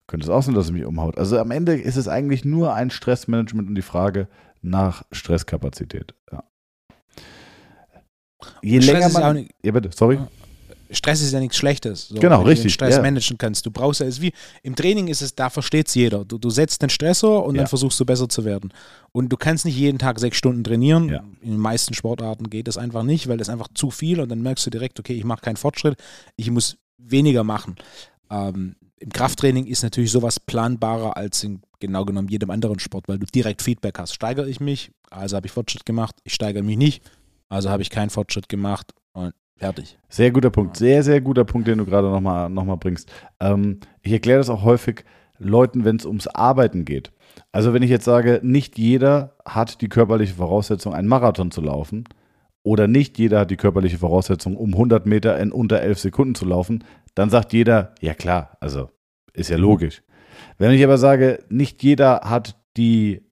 Könnte 0.07 0.25
es 0.25 0.31
auch 0.31 0.43
sein, 0.43 0.55
dass 0.55 0.67
es 0.67 0.73
mich 0.73 0.85
umhaut. 0.85 1.17
Also 1.17 1.39
am 1.39 1.51
Ende 1.51 1.75
ist 1.75 1.97
es 1.97 2.09
eigentlich 2.09 2.45
nur 2.45 2.75
ein 2.75 2.91
Stressmanagement 2.91 3.69
und 3.69 3.75
die 3.75 3.83
Frage 3.83 4.29
nach 4.61 5.05
Stresskapazität. 5.13 6.15
Ja. 6.31 6.45
Je 8.63 8.79
länger 8.79 9.09
man. 9.09 9.49
Ja, 9.63 9.73
bitte, 9.73 9.91
sorry. 9.95 10.19
Stress 10.95 11.21
ist 11.21 11.33
ja 11.33 11.41
nichts 11.41 11.57
Schlechtes. 11.57 12.09
So, 12.09 12.17
genau, 12.17 12.43
richtig. 12.43 12.59
Du 12.59 12.69
den 12.69 12.71
Stress 12.71 12.97
ja. 12.97 13.03
managen 13.03 13.39
kannst. 13.39 13.67
Du 13.67 13.71
brauchst 13.71 14.01
ja, 14.01 14.07
ist 14.07 14.21
wie 14.21 14.33
im 14.63 14.75
Training 14.75 15.09
ist 15.09 15.23
es, 15.23 15.35
da 15.35 15.51
versteht 15.51 15.89
es 15.89 15.95
jeder. 15.95 16.25
Du, 16.25 16.39
du 16.39 16.51
setzt 16.51 16.83
den 16.83 16.91
Stressor 16.91 17.45
und 17.45 17.55
ja. 17.55 17.63
dann 17.63 17.69
versuchst 17.69 17.99
du 18.01 18.05
besser 18.05 18.29
zu 18.29 18.45
werden. 18.45 18.73
Und 19.13 19.29
du 19.29 19.37
kannst 19.37 19.65
nicht 19.65 19.77
jeden 19.77 19.99
Tag 19.99 20.19
sechs 20.19 20.37
Stunden 20.37 20.65
trainieren. 20.65 21.09
Ja. 21.09 21.25
In 21.41 21.53
den 21.53 21.61
meisten 21.61 21.95
Sportarten 21.95 22.51
geht 22.51 22.69
das 22.69 22.79
einfach 22.79 23.03
nicht, 23.03 23.29
weil 23.29 23.39
das 23.39 23.49
einfach 23.49 23.69
zu 23.75 23.91
viel 23.91 24.21
und 24.21 24.29
dann 24.29 24.43
merkst 24.43 24.67
du 24.67 24.71
direkt, 24.71 24.99
okay, 24.99 25.15
ich 25.15 25.25
mache 25.25 25.43
keinen 25.43 25.57
Fortschritt, 25.57 25.97
ich 26.37 26.51
muss 26.51 26.77
weniger 26.99 27.45
machen. 27.45 27.77
Ähm, 28.31 28.77
Im 28.99 29.11
Krafttraining 29.11 29.67
ist 29.67 29.83
natürlich 29.83 30.11
sowas 30.11 30.41
planbarer 30.41 31.17
als 31.17 31.45
in 31.45 31.61
genau 31.81 32.05
genommen 32.05 32.29
jedem 32.29 32.51
anderen 32.51 32.79
Sport, 32.79 33.09
weil 33.09 33.19
du 33.19 33.27
direkt 33.27 33.63
Feedback 33.63 33.99
hast. 33.99 34.15
Steigere 34.15 34.49
ich 34.49 34.61
mich, 34.61 34.91
also 35.11 35.37
habe 35.37 35.47
ich 35.47 35.53
Fortschritt 35.53 35.85
gemacht, 35.85 36.17
ich 36.25 36.35
steigere 36.35 36.63
mich 36.63 36.79
nicht, 36.79 37.03
also 37.49 37.71
habe 37.71 37.83
ich 37.83 37.91
keinen 37.91 38.11
Fortschritt 38.11 38.49
gemacht 38.49 38.93
und 39.13 39.35
Fertig. 39.57 39.99
Sehr 40.09 40.31
guter 40.31 40.51
Punkt. 40.51 40.77
Sehr, 40.77 41.03
sehr 41.03 41.21
guter 41.21 41.45
Punkt, 41.45 41.69
den 41.69 41.79
du 41.79 41.85
gerade 41.85 42.11
nochmal 42.11 42.51
noch 42.51 42.65
mal 42.65 42.77
bringst. 42.77 43.11
Ähm, 43.41 43.81
ich 44.03 44.13
erkläre 44.13 44.39
das 44.39 44.51
auch 44.51 44.65
häufig 44.65 45.05
Leuten, 45.39 45.85
wenn 45.85 45.97
es 45.97 46.07
ums 46.07 46.27
Arbeiten 46.27 46.85
geht. 46.85 47.13
Also 47.53 47.73
wenn 47.73 47.83
ich 47.83 47.91
jetzt 47.91 48.05
sage, 48.05 48.41
nicht 48.43 48.79
jeder 48.79 49.37
hat 49.45 49.81
die 49.81 49.89
körperliche 49.89 50.35
Voraussetzung, 50.35 50.95
einen 50.95 51.09
Marathon 51.09 51.51
zu 51.51 51.61
laufen 51.61 52.05
oder 52.63 52.87
nicht 52.89 53.19
jeder 53.19 53.41
hat 53.41 53.51
die 53.51 53.57
körperliche 53.57 53.99
Voraussetzung, 53.99 54.57
um 54.57 54.73
100 54.73 55.07
Meter 55.07 55.39
in 55.39 55.53
unter 55.53 55.81
11 55.81 55.99
Sekunden 55.99 56.35
zu 56.35 56.45
laufen, 56.45 56.85
dann 57.15 57.31
sagt 57.31 57.53
jeder, 57.53 57.95
ja 58.01 58.15
klar, 58.15 58.57
also 58.61 58.91
ist 59.33 59.51
ja 59.51 59.57
logisch. 59.57 60.03
Wenn 60.59 60.73
ich 60.73 60.83
aber 60.83 60.99
sage, 60.99 61.45
nicht 61.49 61.83
jeder 61.83 62.21
hat 62.25 62.57
die, 62.77 63.23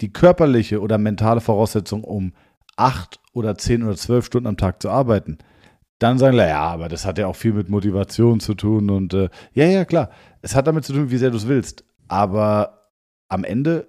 die 0.00 0.12
körperliche 0.12 0.80
oder 0.80 0.98
mentale 0.98 1.40
Voraussetzung, 1.40 2.04
um 2.04 2.34
acht 2.76 3.20
oder 3.38 3.56
zehn 3.56 3.82
oder 3.82 3.96
zwölf 3.96 4.26
Stunden 4.26 4.48
am 4.48 4.56
Tag 4.56 4.82
zu 4.82 4.90
arbeiten. 4.90 5.38
Dann 5.98 6.18
sagen, 6.18 6.36
ja, 6.36 6.60
aber 6.60 6.88
das 6.88 7.06
hat 7.06 7.18
ja 7.18 7.26
auch 7.26 7.36
viel 7.36 7.52
mit 7.52 7.68
Motivation 7.68 8.40
zu 8.40 8.54
tun 8.54 8.90
und 8.90 9.14
äh, 9.14 9.28
ja, 9.52 9.64
ja, 9.64 9.84
klar, 9.84 10.10
es 10.42 10.54
hat 10.54 10.66
damit 10.66 10.84
zu 10.84 10.92
tun, 10.92 11.10
wie 11.10 11.16
sehr 11.16 11.30
du 11.30 11.36
es 11.36 11.48
willst. 11.48 11.84
Aber 12.06 12.90
am 13.28 13.44
Ende, 13.44 13.88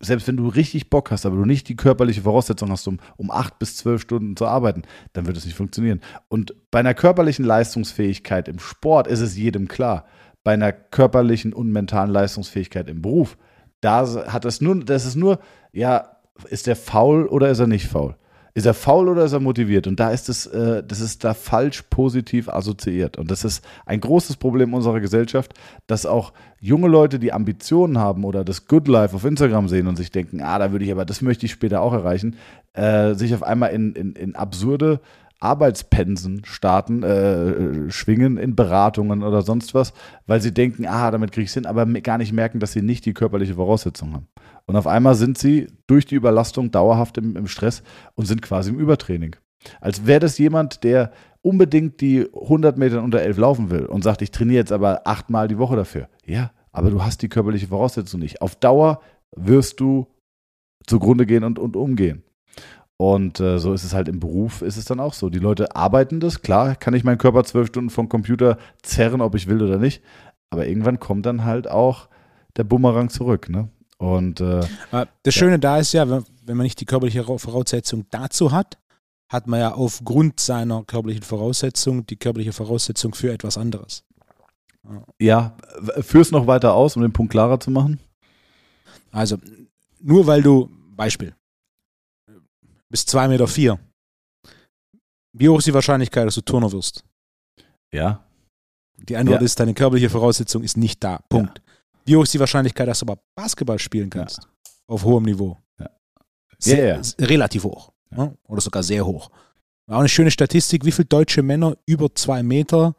selbst 0.00 0.26
wenn 0.28 0.36
du 0.36 0.48
richtig 0.48 0.90
Bock 0.90 1.10
hast, 1.10 1.26
aber 1.26 1.36
du 1.36 1.44
nicht 1.44 1.68
die 1.68 1.76
körperliche 1.76 2.22
Voraussetzung 2.22 2.70
hast, 2.70 2.88
um, 2.88 2.98
um 3.16 3.30
acht 3.30 3.58
bis 3.58 3.76
zwölf 3.76 4.02
Stunden 4.02 4.36
zu 4.36 4.46
arbeiten, 4.46 4.82
dann 5.12 5.26
wird 5.26 5.36
es 5.36 5.44
nicht 5.44 5.56
funktionieren. 5.56 6.00
Und 6.28 6.54
bei 6.70 6.80
einer 6.80 6.94
körperlichen 6.94 7.44
Leistungsfähigkeit 7.44 8.48
im 8.48 8.58
Sport 8.58 9.06
ist 9.06 9.20
es 9.20 9.36
jedem 9.36 9.68
klar. 9.68 10.06
Bei 10.44 10.54
einer 10.54 10.72
körperlichen 10.72 11.52
und 11.52 11.70
mentalen 11.70 12.10
Leistungsfähigkeit 12.10 12.88
im 12.88 13.02
Beruf, 13.02 13.36
da 13.80 14.32
hat 14.32 14.44
es 14.44 14.60
nur, 14.60 14.82
das 14.84 15.04
ist 15.04 15.16
nur, 15.16 15.38
ja, 15.72 16.16
ist 16.48 16.66
der 16.66 16.76
faul 16.76 17.26
oder 17.26 17.50
ist 17.50 17.58
er 17.58 17.66
nicht 17.66 17.86
faul? 17.86 18.16
Ist 18.54 18.66
er 18.66 18.74
faul 18.74 19.08
oder 19.08 19.24
ist 19.24 19.32
er 19.32 19.40
motiviert? 19.40 19.86
Und 19.86 19.98
da 19.98 20.10
ist 20.10 20.28
es, 20.28 20.46
äh, 20.46 20.82
das 20.86 21.00
ist 21.00 21.24
da 21.24 21.32
falsch 21.32 21.82
positiv 21.88 22.48
assoziiert. 22.48 23.16
Und 23.16 23.30
das 23.30 23.44
ist 23.44 23.64
ein 23.86 24.00
großes 24.00 24.36
Problem 24.36 24.74
unserer 24.74 25.00
Gesellschaft, 25.00 25.54
dass 25.86 26.04
auch 26.04 26.32
junge 26.60 26.88
Leute, 26.88 27.18
die 27.18 27.32
Ambitionen 27.32 27.98
haben 27.98 28.24
oder 28.24 28.44
das 28.44 28.66
Good 28.66 28.88
Life 28.88 29.16
auf 29.16 29.24
Instagram 29.24 29.68
sehen 29.68 29.86
und 29.86 29.96
sich 29.96 30.10
denken, 30.10 30.42
ah, 30.42 30.58
da 30.58 30.70
würde 30.70 30.84
ich 30.84 30.92
aber, 30.92 31.06
das 31.06 31.22
möchte 31.22 31.46
ich 31.46 31.52
später 31.52 31.80
auch 31.80 31.94
erreichen, 31.94 32.36
äh, 32.74 33.14
sich 33.14 33.34
auf 33.34 33.42
einmal 33.42 33.70
in, 33.70 33.94
in, 33.94 34.12
in 34.12 34.36
absurde 34.36 35.00
Arbeitspensen 35.42 36.44
starten, 36.44 37.02
äh, 37.02 37.90
schwingen 37.90 38.36
in 38.36 38.54
Beratungen 38.54 39.24
oder 39.24 39.42
sonst 39.42 39.74
was, 39.74 39.92
weil 40.26 40.40
sie 40.40 40.54
denken, 40.54 40.86
ah, 40.86 41.10
damit 41.10 41.32
kriege 41.32 41.44
ich 41.44 41.50
es 41.50 41.54
hin, 41.54 41.66
aber 41.66 41.84
gar 41.86 42.18
nicht 42.18 42.32
merken, 42.32 42.60
dass 42.60 42.72
sie 42.72 42.82
nicht 42.82 43.04
die 43.06 43.12
körperliche 43.12 43.54
Voraussetzung 43.54 44.12
haben. 44.12 44.28
Und 44.66 44.76
auf 44.76 44.86
einmal 44.86 45.14
sind 45.14 45.38
sie 45.38 45.68
durch 45.86 46.06
die 46.06 46.14
Überlastung 46.14 46.70
dauerhaft 46.70 47.18
im, 47.18 47.36
im 47.36 47.46
Stress 47.46 47.82
und 48.14 48.26
sind 48.26 48.42
quasi 48.42 48.70
im 48.70 48.78
Übertraining. 48.78 49.36
Als 49.80 50.06
wäre 50.06 50.20
das 50.20 50.38
jemand, 50.38 50.84
der 50.84 51.12
unbedingt 51.40 52.00
die 52.00 52.28
100 52.32 52.78
Meter 52.78 53.02
unter 53.02 53.20
11 53.20 53.38
laufen 53.38 53.70
will 53.70 53.86
und 53.86 54.02
sagt, 54.02 54.22
ich 54.22 54.30
trainiere 54.30 54.58
jetzt 54.58 54.72
aber 54.72 55.06
achtmal 55.06 55.48
die 55.48 55.58
Woche 55.58 55.76
dafür. 55.76 56.08
Ja, 56.24 56.52
aber 56.70 56.90
du 56.90 57.02
hast 57.02 57.22
die 57.22 57.28
körperliche 57.28 57.68
Voraussetzung 57.68 58.20
nicht. 58.20 58.40
Auf 58.40 58.56
Dauer 58.56 59.00
wirst 59.36 59.80
du 59.80 60.06
zugrunde 60.86 61.26
gehen 61.26 61.44
und, 61.44 61.58
und 61.58 61.76
umgehen. 61.76 62.22
Und 62.96 63.40
äh, 63.40 63.58
so 63.58 63.72
ist 63.72 63.84
es 63.84 63.94
halt 63.94 64.08
im 64.08 64.20
Beruf, 64.20 64.62
ist 64.62 64.76
es 64.76 64.84
dann 64.84 65.00
auch 65.00 65.14
so. 65.14 65.28
Die 65.28 65.40
Leute 65.40 65.74
arbeiten 65.74 66.20
das, 66.20 66.42
klar, 66.42 66.76
kann 66.76 66.94
ich 66.94 67.02
meinen 67.02 67.18
Körper 67.18 67.42
zwölf 67.42 67.68
Stunden 67.68 67.90
vom 67.90 68.08
Computer 68.08 68.58
zerren, 68.82 69.20
ob 69.20 69.34
ich 69.34 69.48
will 69.48 69.60
oder 69.60 69.78
nicht. 69.78 70.02
Aber 70.50 70.66
irgendwann 70.66 71.00
kommt 71.00 71.26
dann 71.26 71.44
halt 71.44 71.68
auch 71.68 72.08
der 72.56 72.64
Bumerang 72.64 73.08
zurück. 73.08 73.48
Ne? 73.48 73.68
Und 74.02 74.40
äh, 74.40 74.66
das 75.22 75.32
Schöne 75.34 75.52
ja. 75.52 75.58
da 75.58 75.78
ist 75.78 75.92
ja, 75.92 76.08
wenn, 76.10 76.24
wenn 76.44 76.56
man 76.56 76.64
nicht 76.64 76.80
die 76.80 76.84
körperliche 76.84 77.22
Voraussetzung 77.22 78.06
dazu 78.10 78.50
hat, 78.50 78.76
hat 79.30 79.46
man 79.46 79.60
ja 79.60 79.74
aufgrund 79.74 80.40
seiner 80.40 80.82
körperlichen 80.82 81.22
Voraussetzung 81.22 82.04
die 82.06 82.16
körperliche 82.16 82.52
Voraussetzung 82.52 83.14
für 83.14 83.32
etwas 83.32 83.56
anderes. 83.56 84.04
Ja, 85.20 85.56
führ's 86.00 86.32
noch 86.32 86.48
weiter 86.48 86.74
aus, 86.74 86.96
um 86.96 87.02
den 87.02 87.12
Punkt 87.12 87.30
klarer 87.30 87.60
zu 87.60 87.70
machen. 87.70 88.00
Also, 89.12 89.38
nur 90.00 90.26
weil 90.26 90.42
du, 90.42 90.68
Beispiel, 90.96 91.34
bist 92.90 93.08
2,4 93.14 93.28
Meter. 93.28 93.46
Vier. 93.46 93.78
Wie 95.32 95.48
hoch 95.48 95.58
ist 95.58 95.66
die 95.68 95.74
Wahrscheinlichkeit, 95.74 96.26
dass 96.26 96.34
du 96.34 96.40
Turner 96.40 96.72
wirst? 96.72 97.04
Ja. 97.92 98.24
Die 98.96 99.16
Antwort 99.16 99.40
Ja. 99.40 99.44
ist, 99.44 99.60
deine 99.60 99.74
körperliche 99.74 100.10
Voraussetzung 100.10 100.64
ist 100.64 100.76
nicht 100.76 101.02
da. 101.04 101.20
Punkt. 101.28 101.62
Wie 102.04 102.16
hoch 102.16 102.22
ist 102.22 102.34
die 102.34 102.40
Wahrscheinlichkeit, 102.40 102.88
dass 102.88 103.00
du 103.00 103.06
aber 103.06 103.20
Basketball 103.34 103.78
spielen 103.78 104.10
kannst? 104.10 104.40
Auf 104.86 105.04
hohem 105.04 105.24
Niveau. 105.24 105.56
Ja. 105.78 105.90
Sehr, 106.58 106.78
Ja, 106.78 106.84
ja. 106.94 107.00
s- 107.00 107.16
Relativ 107.20 107.64
hoch. 107.64 107.92
Ja. 108.10 108.34
Oder 108.48 108.60
sogar 108.60 108.82
sehr 108.82 109.06
hoch. 109.06 109.30
War 109.86 109.96
auch 109.96 110.00
eine 110.00 110.08
schöne 110.08 110.30
Statistik, 110.30 110.84
wie 110.84 110.92
viele 110.92 111.06
deutsche 111.06 111.42
Männer 111.42 111.76
über 111.86 112.14
zwei 112.14 112.42
Meter 112.42 112.94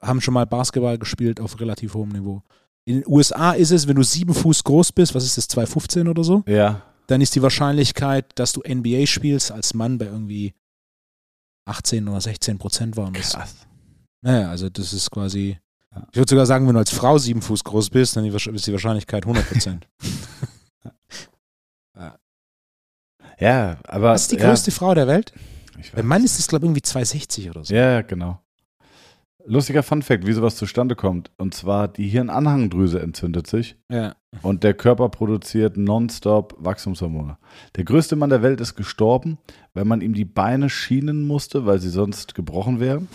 haben 0.00 0.20
schon 0.20 0.34
mal 0.34 0.46
Basketball 0.46 0.98
gespielt 0.98 1.40
auf 1.40 1.60
relativ 1.60 1.94
hohem 1.94 2.10
Niveau. 2.10 2.42
In 2.86 3.00
den 3.00 3.06
USA 3.06 3.52
ist 3.52 3.70
es, 3.70 3.86
wenn 3.86 3.96
du 3.96 4.02
sieben 4.02 4.32
Fuß 4.32 4.64
groß 4.64 4.92
bist, 4.92 5.14
was 5.14 5.24
ist 5.24 5.36
das, 5.36 5.48
2,15 5.50 6.08
oder 6.08 6.24
so, 6.24 6.42
Ja. 6.46 6.82
dann 7.06 7.20
ist 7.20 7.34
die 7.34 7.42
Wahrscheinlichkeit, 7.42 8.26
dass 8.38 8.52
du 8.52 8.62
NBA 8.62 9.06
spielst 9.06 9.52
als 9.52 9.74
Mann 9.74 9.98
bei 9.98 10.06
irgendwie 10.06 10.54
18 11.66 12.08
oder 12.08 12.20
16 12.20 12.58
Prozent 12.58 12.96
waren 12.96 13.12
das. 13.12 13.34
Krass. 13.34 13.54
Naja, 14.22 14.48
also 14.50 14.70
das 14.70 14.92
ist 14.92 15.10
quasi. 15.10 15.58
Ja. 15.94 16.06
Ich 16.12 16.16
würde 16.18 16.30
sogar 16.30 16.46
sagen, 16.46 16.66
wenn 16.66 16.74
du 16.74 16.78
als 16.80 16.92
Frau 16.92 17.18
sieben 17.18 17.42
Fuß 17.42 17.64
groß 17.64 17.90
bist, 17.90 18.16
dann 18.16 18.24
ist 18.24 18.66
die 18.66 18.72
Wahrscheinlichkeit 18.72 19.24
100 19.24 19.48
Prozent. 19.48 19.88
Ja, 23.40 23.78
aber. 23.88 24.10
Was 24.10 24.22
ist 24.22 24.32
die 24.32 24.36
ja, 24.36 24.48
größte 24.48 24.70
Frau 24.70 24.94
der 24.94 25.06
Welt? 25.06 25.32
Beim 25.74 25.84
weiß. 25.94 26.04
Mann 26.04 26.24
ist 26.24 26.38
es, 26.38 26.46
glaube 26.46 26.66
ich, 26.66 26.68
irgendwie 26.68 26.82
260 26.82 27.50
oder 27.50 27.64
so. 27.64 27.74
Ja, 27.74 27.92
ja, 27.92 28.02
genau. 28.02 28.38
Lustiger 29.46 29.82
Funfact, 29.82 30.26
wie 30.26 30.32
sowas 30.34 30.56
zustande 30.56 30.94
kommt. 30.94 31.30
Und 31.38 31.54
zwar, 31.54 31.88
die 31.88 32.06
Hirnanhangdrüse 32.08 33.00
entzündet 33.00 33.46
sich 33.46 33.76
Ja. 33.90 34.14
und 34.42 34.62
der 34.62 34.74
Körper 34.74 35.08
produziert 35.08 35.78
nonstop 35.78 36.54
Wachstumshormone. 36.58 37.38
Der 37.76 37.84
größte 37.84 38.16
Mann 38.16 38.28
der 38.28 38.42
Welt 38.42 38.60
ist 38.60 38.74
gestorben, 38.74 39.38
weil 39.72 39.86
man 39.86 40.02
ihm 40.02 40.12
die 40.12 40.26
Beine 40.26 40.68
schienen 40.68 41.26
musste, 41.26 41.64
weil 41.64 41.80
sie 41.80 41.88
sonst 41.88 42.34
gebrochen 42.34 42.78
wären. 42.80 43.08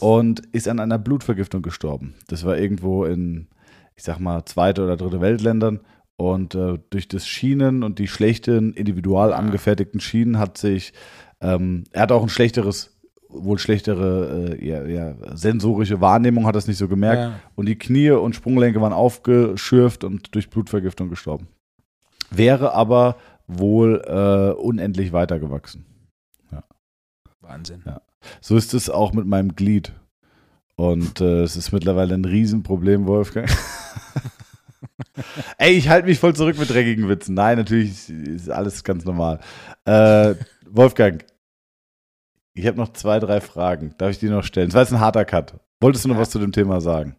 Und 0.00 0.40
ist 0.52 0.68
an 0.68 0.80
einer 0.80 0.98
Blutvergiftung 0.98 1.62
gestorben. 1.62 2.14
Das 2.28 2.44
war 2.44 2.58
irgendwo 2.58 3.04
in, 3.04 3.48
ich 3.96 4.02
sag 4.02 4.18
mal, 4.18 4.44
zweite 4.44 4.84
oder 4.84 4.96
dritte 4.96 5.20
Weltländern. 5.20 5.80
Und 6.16 6.54
äh, 6.54 6.78
durch 6.90 7.08
das 7.08 7.26
Schienen 7.26 7.82
und 7.82 7.98
die 7.98 8.08
schlechten, 8.08 8.74
individual 8.74 9.32
angefertigten 9.32 10.00
Schienen 10.00 10.38
hat 10.38 10.58
sich, 10.58 10.92
ähm, 11.40 11.84
er 11.92 12.02
hat 12.02 12.12
auch 12.12 12.22
ein 12.22 12.28
schlechteres, 12.28 12.98
wohl 13.28 13.58
schlechtere, 13.58 14.56
äh, 14.58 14.66
ja, 14.66 14.84
ja, 14.84 15.14
sensorische 15.34 16.00
Wahrnehmung, 16.00 16.46
hat 16.46 16.56
das 16.56 16.66
nicht 16.66 16.78
so 16.78 16.88
gemerkt. 16.88 17.22
Ja. 17.22 17.40
Und 17.54 17.66
die 17.66 17.78
Knie 17.78 18.10
und 18.10 18.34
Sprunggelenke 18.34 18.80
waren 18.80 18.92
aufgeschürft 18.92 20.04
und 20.04 20.34
durch 20.34 20.50
Blutvergiftung 20.50 21.08
gestorben. 21.08 21.48
Wäre 22.30 22.74
aber 22.74 23.16
wohl 23.46 24.02
äh, 24.06 24.52
unendlich 24.60 25.12
weitergewachsen. 25.12 25.86
Wahnsinn. 27.50 27.82
Ja. 27.84 28.00
So 28.40 28.56
ist 28.56 28.74
es 28.74 28.90
auch 28.90 29.12
mit 29.12 29.26
meinem 29.26 29.54
Glied. 29.54 29.92
Und 30.76 31.20
äh, 31.20 31.42
es 31.42 31.56
ist 31.56 31.72
mittlerweile 31.72 32.14
ein 32.14 32.24
Riesenproblem, 32.24 33.06
Wolfgang. 33.06 33.50
Ey, 35.58 35.72
ich 35.72 35.88
halte 35.88 36.08
mich 36.08 36.18
voll 36.18 36.34
zurück 36.34 36.58
mit 36.58 36.70
dreckigen 36.70 37.08
Witzen. 37.08 37.34
Nein, 37.34 37.58
natürlich 37.58 38.08
ist 38.08 38.50
alles 38.50 38.84
ganz 38.84 39.04
normal. 39.04 39.40
Äh, 39.84 40.34
Wolfgang, 40.66 41.24
ich 42.54 42.66
habe 42.66 42.78
noch 42.78 42.92
zwei, 42.92 43.18
drei 43.18 43.40
Fragen. 43.40 43.94
Darf 43.98 44.10
ich 44.10 44.18
die 44.18 44.28
noch 44.28 44.44
stellen? 44.44 44.68
Das 44.68 44.74
war 44.74 44.82
jetzt 44.82 44.92
ein 44.92 45.00
harter 45.00 45.24
Cut. 45.24 45.54
Wolltest 45.80 46.04
du 46.04 46.08
noch 46.08 46.16
Ja. 46.16 46.22
was 46.22 46.30
zu 46.30 46.38
dem 46.38 46.52
Thema 46.52 46.80
sagen? 46.80 47.16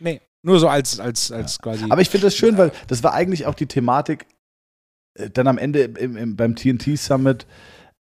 Nee, 0.00 0.20
nur 0.42 0.58
so 0.58 0.68
als, 0.68 0.98
als, 0.98 1.30
als 1.30 1.58
quasi. 1.58 1.84
Aber 1.88 2.00
ich 2.00 2.10
finde 2.10 2.26
das 2.26 2.36
schön, 2.36 2.58
weil 2.58 2.72
das 2.88 3.02
war 3.02 3.12
eigentlich 3.14 3.46
auch 3.46 3.54
die 3.54 3.66
Thematik 3.66 4.26
äh, 5.14 5.30
dann 5.30 5.46
am 5.46 5.58
Ende 5.58 5.82
im, 5.82 6.16
im, 6.16 6.36
beim 6.36 6.56
TNT 6.56 6.98
Summit, 6.98 7.46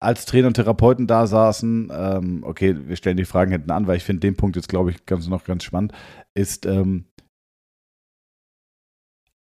als 0.05 0.27
Trainer 0.27 0.49
und 0.49 0.55
Therapeuten 0.55 1.07
da 1.07 1.27
saßen. 1.27 1.91
Ähm, 1.93 2.45
okay, 2.45 2.77
wir 2.87 2.97
stellen 2.97 3.17
die 3.17 3.25
Fragen 3.25 3.53
hinten 3.53 3.71
an, 3.71 3.87
weil 3.87 3.97
ich 3.97 4.05
finde 4.05 4.21
den 4.21 4.37
Punkt 4.37 4.57
jetzt, 4.57 4.69
glaube 4.69 4.91
ich, 4.91 5.07
ganz, 5.07 5.29
noch 5.29 5.45
ganz 5.45 5.65
spannend, 5.65 5.93
ist 6.35 6.67
ähm, 6.67 7.07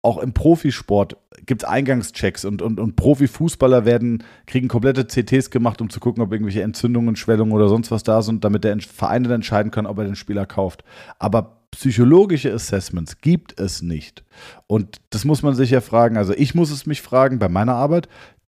auch 0.06 0.20
im 0.20 0.34
Profisport 0.34 1.18
gibt 1.46 1.64
es 1.64 1.68
Eingangschecks 1.68 2.46
und, 2.46 2.62
und, 2.62 2.80
und 2.80 2.96
Profifußballer 2.96 3.86
werden, 3.86 4.24
kriegen 4.46 4.68
komplette 4.68 5.08
CTs 5.08 5.50
gemacht, 5.50 5.82
um 5.82 5.90
zu 5.90 6.00
gucken, 6.00 6.24
ob 6.24 6.32
irgendwelche 6.32 6.62
Entzündungen, 6.62 7.16
Schwellungen 7.16 7.52
oder 7.52 7.70
sonst 7.70 7.90
was 7.90 8.04
da 8.04 8.22
sind, 8.22 8.44
damit 8.44 8.64
der 8.64 8.80
Verein 8.80 9.24
dann 9.24 9.34
entscheiden 9.34 9.72
kann, 9.72 9.88
ob 9.88 9.98
er 9.98 10.06
den 10.06 10.16
Spieler 10.16 10.46
kauft. 10.46 10.84
Aber 11.18 11.68
psychologische 11.72 12.54
Assessments 12.54 13.20
gibt 13.20 13.60
es 13.60 13.82
nicht. 13.82 14.24
Und 14.68 15.02
das 15.10 15.26
muss 15.26 15.42
man 15.42 15.56
sich 15.56 15.72
ja 15.72 15.82
fragen. 15.82 16.18
Also 16.18 16.34
ich 16.34 16.54
muss 16.54 16.70
es 16.70 16.86
mich 16.86 17.02
fragen 17.02 17.40
bei 17.40 17.50
meiner 17.50 17.76
Arbeit. 17.76 18.08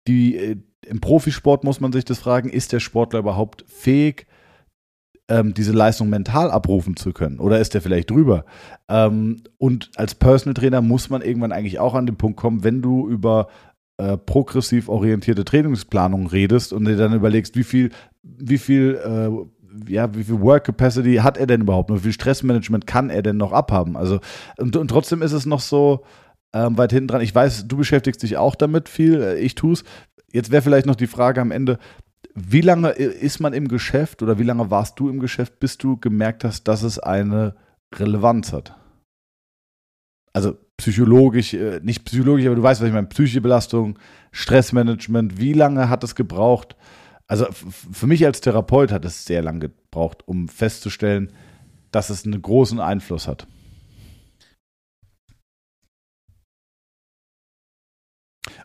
Die, 0.07 0.35
äh, 0.35 0.57
Im 0.89 1.01
Profisport 1.01 1.63
muss 1.63 1.79
man 1.79 1.91
sich 1.91 2.05
das 2.05 2.19
fragen, 2.19 2.49
ist 2.49 2.73
der 2.73 2.79
Sportler 2.79 3.19
überhaupt 3.19 3.65
fähig, 3.67 4.27
ähm, 5.29 5.53
diese 5.53 5.73
Leistung 5.73 6.09
mental 6.09 6.51
abrufen 6.51 6.95
zu 6.95 7.11
können? 7.11 7.39
Oder 7.39 7.59
ist 7.59 7.73
der 7.73 7.81
vielleicht 7.81 8.09
drüber? 8.09 8.45
Ähm, 8.89 9.43
und 9.57 9.91
als 9.95 10.15
Personal 10.15 10.53
Trainer 10.53 10.81
muss 10.81 11.09
man 11.09 11.21
irgendwann 11.21 11.51
eigentlich 11.51 11.79
auch 11.79 11.95
an 11.95 12.05
den 12.05 12.15
Punkt 12.15 12.37
kommen, 12.37 12.63
wenn 12.63 12.81
du 12.81 13.07
über 13.09 13.47
äh, 13.97 14.17
progressiv 14.17 14.89
orientierte 14.89 15.43
Trainingsplanung 15.43 16.27
redest 16.27 16.71
und 16.71 16.85
dir 16.85 16.97
dann 16.97 17.13
überlegst, 17.13 17.55
wie 17.55 17.63
viel, 17.63 17.89
wie 18.23 18.57
viel, 18.57 18.99
äh, 19.03 19.91
ja, 19.91 20.13
wie 20.15 20.23
viel 20.23 20.39
Work 20.41 20.65
Capacity 20.65 21.15
hat 21.15 21.37
er 21.37 21.47
denn 21.47 21.61
überhaupt 21.61 21.89
noch? 21.89 21.97
Wie 21.97 22.03
viel 22.03 22.13
Stressmanagement 22.13 22.87
kann 22.87 23.09
er 23.09 23.21
denn 23.21 23.37
noch 23.37 23.51
abhaben? 23.51 23.97
Also, 23.97 24.19
und, 24.57 24.75
und 24.75 24.87
trotzdem 24.87 25.21
ist 25.21 25.33
es 25.33 25.45
noch 25.45 25.59
so 25.59 26.03
ähm, 26.53 26.77
weit 26.77 26.91
hinten 26.91 27.07
dran. 27.09 27.21
Ich 27.21 27.35
weiß, 27.35 27.67
du 27.67 27.77
beschäftigst 27.77 28.23
dich 28.23 28.37
auch 28.37 28.55
damit 28.55 28.87
viel, 28.87 29.21
äh, 29.21 29.39
ich 29.39 29.55
tue 29.55 29.73
es. 29.73 29.83
Jetzt 30.37 30.51
wäre 30.51 30.61
vielleicht 30.61 30.85
noch 30.85 30.95
die 30.95 31.07
Frage 31.07 31.41
am 31.41 31.49
Ende, 31.49 31.79
wie 32.35 32.61
lange 32.61 32.89
ist 32.89 33.39
man 33.39 33.53
im 33.53 33.67
Geschäft 33.67 34.21
oder 34.21 34.37
wie 34.37 34.43
lange 34.43 34.69
warst 34.69 34.99
du 34.99 35.09
im 35.09 35.19
Geschäft, 35.19 35.59
bis 35.59 35.79
du 35.79 35.97
gemerkt 35.97 36.43
hast, 36.43 36.67
dass 36.67 36.83
es 36.83 36.99
eine 36.99 37.55
Relevanz 37.95 38.53
hat? 38.53 38.75
Also 40.33 40.55
psychologisch, 40.77 41.55
äh, 41.55 41.79
nicht 41.81 42.05
psychologisch, 42.05 42.45
aber 42.45 42.55
du 42.55 42.61
weißt, 42.61 42.81
was 42.81 42.87
ich 42.87 42.93
meine, 42.93 43.07
psychische 43.07 43.41
Belastung, 43.41 43.97
Stressmanagement, 44.31 45.39
wie 45.39 45.53
lange 45.53 45.89
hat 45.89 46.03
es 46.03 46.13
gebraucht? 46.13 46.75
Also 47.25 47.47
für 47.51 48.05
mich 48.05 48.23
als 48.23 48.39
Therapeut 48.39 48.91
hat 48.91 49.05
es 49.05 49.25
sehr 49.25 49.41
lange 49.41 49.71
gebraucht, 49.71 50.21
um 50.27 50.49
festzustellen, 50.49 51.33
dass 51.89 52.11
es 52.11 52.25
einen 52.25 52.43
großen 52.43 52.79
Einfluss 52.79 53.27
hat. 53.27 53.47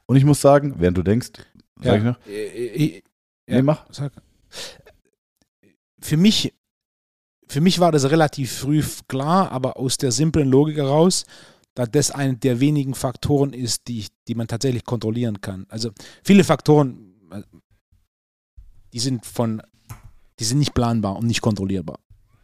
Und 0.07 0.17
ich 0.17 0.25
muss 0.27 0.43
sagen, 0.43 0.75
während 0.77 0.99
du 0.99 1.03
denkst, 1.03 1.31
sag 1.83 1.93
ja. 1.93 1.97
ich 1.97 2.05
noch, 2.05 2.27
Äh, 2.27 2.47
äh, 2.47 2.79
nee, 2.79 3.03
Ja. 3.57 3.63
mach. 3.63 3.87
Sag. 3.93 4.13
Für 6.01 6.17
mich, 6.17 6.53
für 7.49 7.61
mich 7.61 7.79
war 7.79 7.93
das 7.93 8.11
relativ 8.11 8.53
früh 8.53 8.83
klar, 9.09 9.51
aber 9.53 9.77
aus 9.77 9.97
der 9.99 10.11
simplen 10.13 10.49
Logik 10.49 10.77
heraus, 10.79 11.25
da 11.75 11.87
das 11.87 12.11
einer 12.11 12.35
der 12.35 12.61
wenigen 12.61 12.95
Faktoren 12.95 13.53
ist, 13.53 13.89
die, 13.89 14.01
ich- 14.01 14.09
die 14.29 14.35
man 14.35 14.49
tatsächlich 14.49 14.85
kontrollieren 14.85 15.41
kann. 15.41 15.67
Also 15.69 15.91
viele 16.25 16.45
Faktoren, 16.45 17.15
äh, 17.31 17.43
die 18.93 18.99
sind 18.99 19.25
von, 19.25 19.63
die 20.39 20.45
sind 20.45 20.59
nicht 20.59 20.75
planbar 20.75 21.17
und 21.17 21.27
nicht 21.27 21.41
kontrollierbar. 21.41 21.99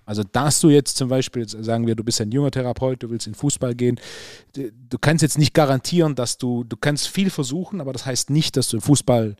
Also 0.08 0.22
dass 0.22 0.58
du 0.60 0.70
jetzt 0.70 0.96
zum 0.96 1.10
Beispiel, 1.10 1.42
jetzt 1.42 1.52
sagen 1.62 1.86
wir, 1.86 1.94
du 1.94 2.02
bist 2.02 2.18
ein 2.22 2.32
junger 2.32 2.50
Therapeut, 2.50 3.02
du 3.02 3.10
willst 3.10 3.26
in 3.26 3.34
Fußball 3.34 3.74
gehen, 3.74 4.00
du 4.54 4.98
kannst 4.98 5.20
jetzt 5.20 5.36
nicht 5.36 5.52
garantieren, 5.52 6.14
dass 6.14 6.38
du, 6.38 6.64
du 6.64 6.78
kannst 6.78 7.08
viel 7.08 7.28
versuchen, 7.28 7.82
aber 7.82 7.92
das 7.92 8.06
heißt 8.06 8.30
nicht, 8.30 8.56
dass 8.56 8.68
du 8.68 8.78
im 8.78 8.80
Fußball 8.80 9.36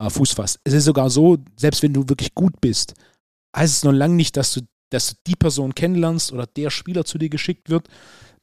äh, 0.00 0.10
Fuß 0.10 0.32
fasst. 0.32 0.58
Es 0.64 0.72
ist 0.72 0.86
sogar 0.86 1.08
so, 1.08 1.38
selbst 1.56 1.84
wenn 1.84 1.92
du 1.92 2.08
wirklich 2.08 2.34
gut 2.34 2.60
bist, 2.60 2.94
heißt 3.56 3.76
es 3.76 3.84
noch 3.84 3.92
lange 3.92 4.16
nicht, 4.16 4.36
dass 4.36 4.54
du, 4.54 4.62
dass 4.90 5.10
du 5.10 5.14
die 5.24 5.36
Person 5.36 5.72
kennenlernst 5.72 6.32
oder 6.32 6.46
der 6.46 6.70
Spieler 6.70 7.04
zu 7.04 7.16
dir 7.16 7.28
geschickt 7.28 7.70
wird, 7.70 7.86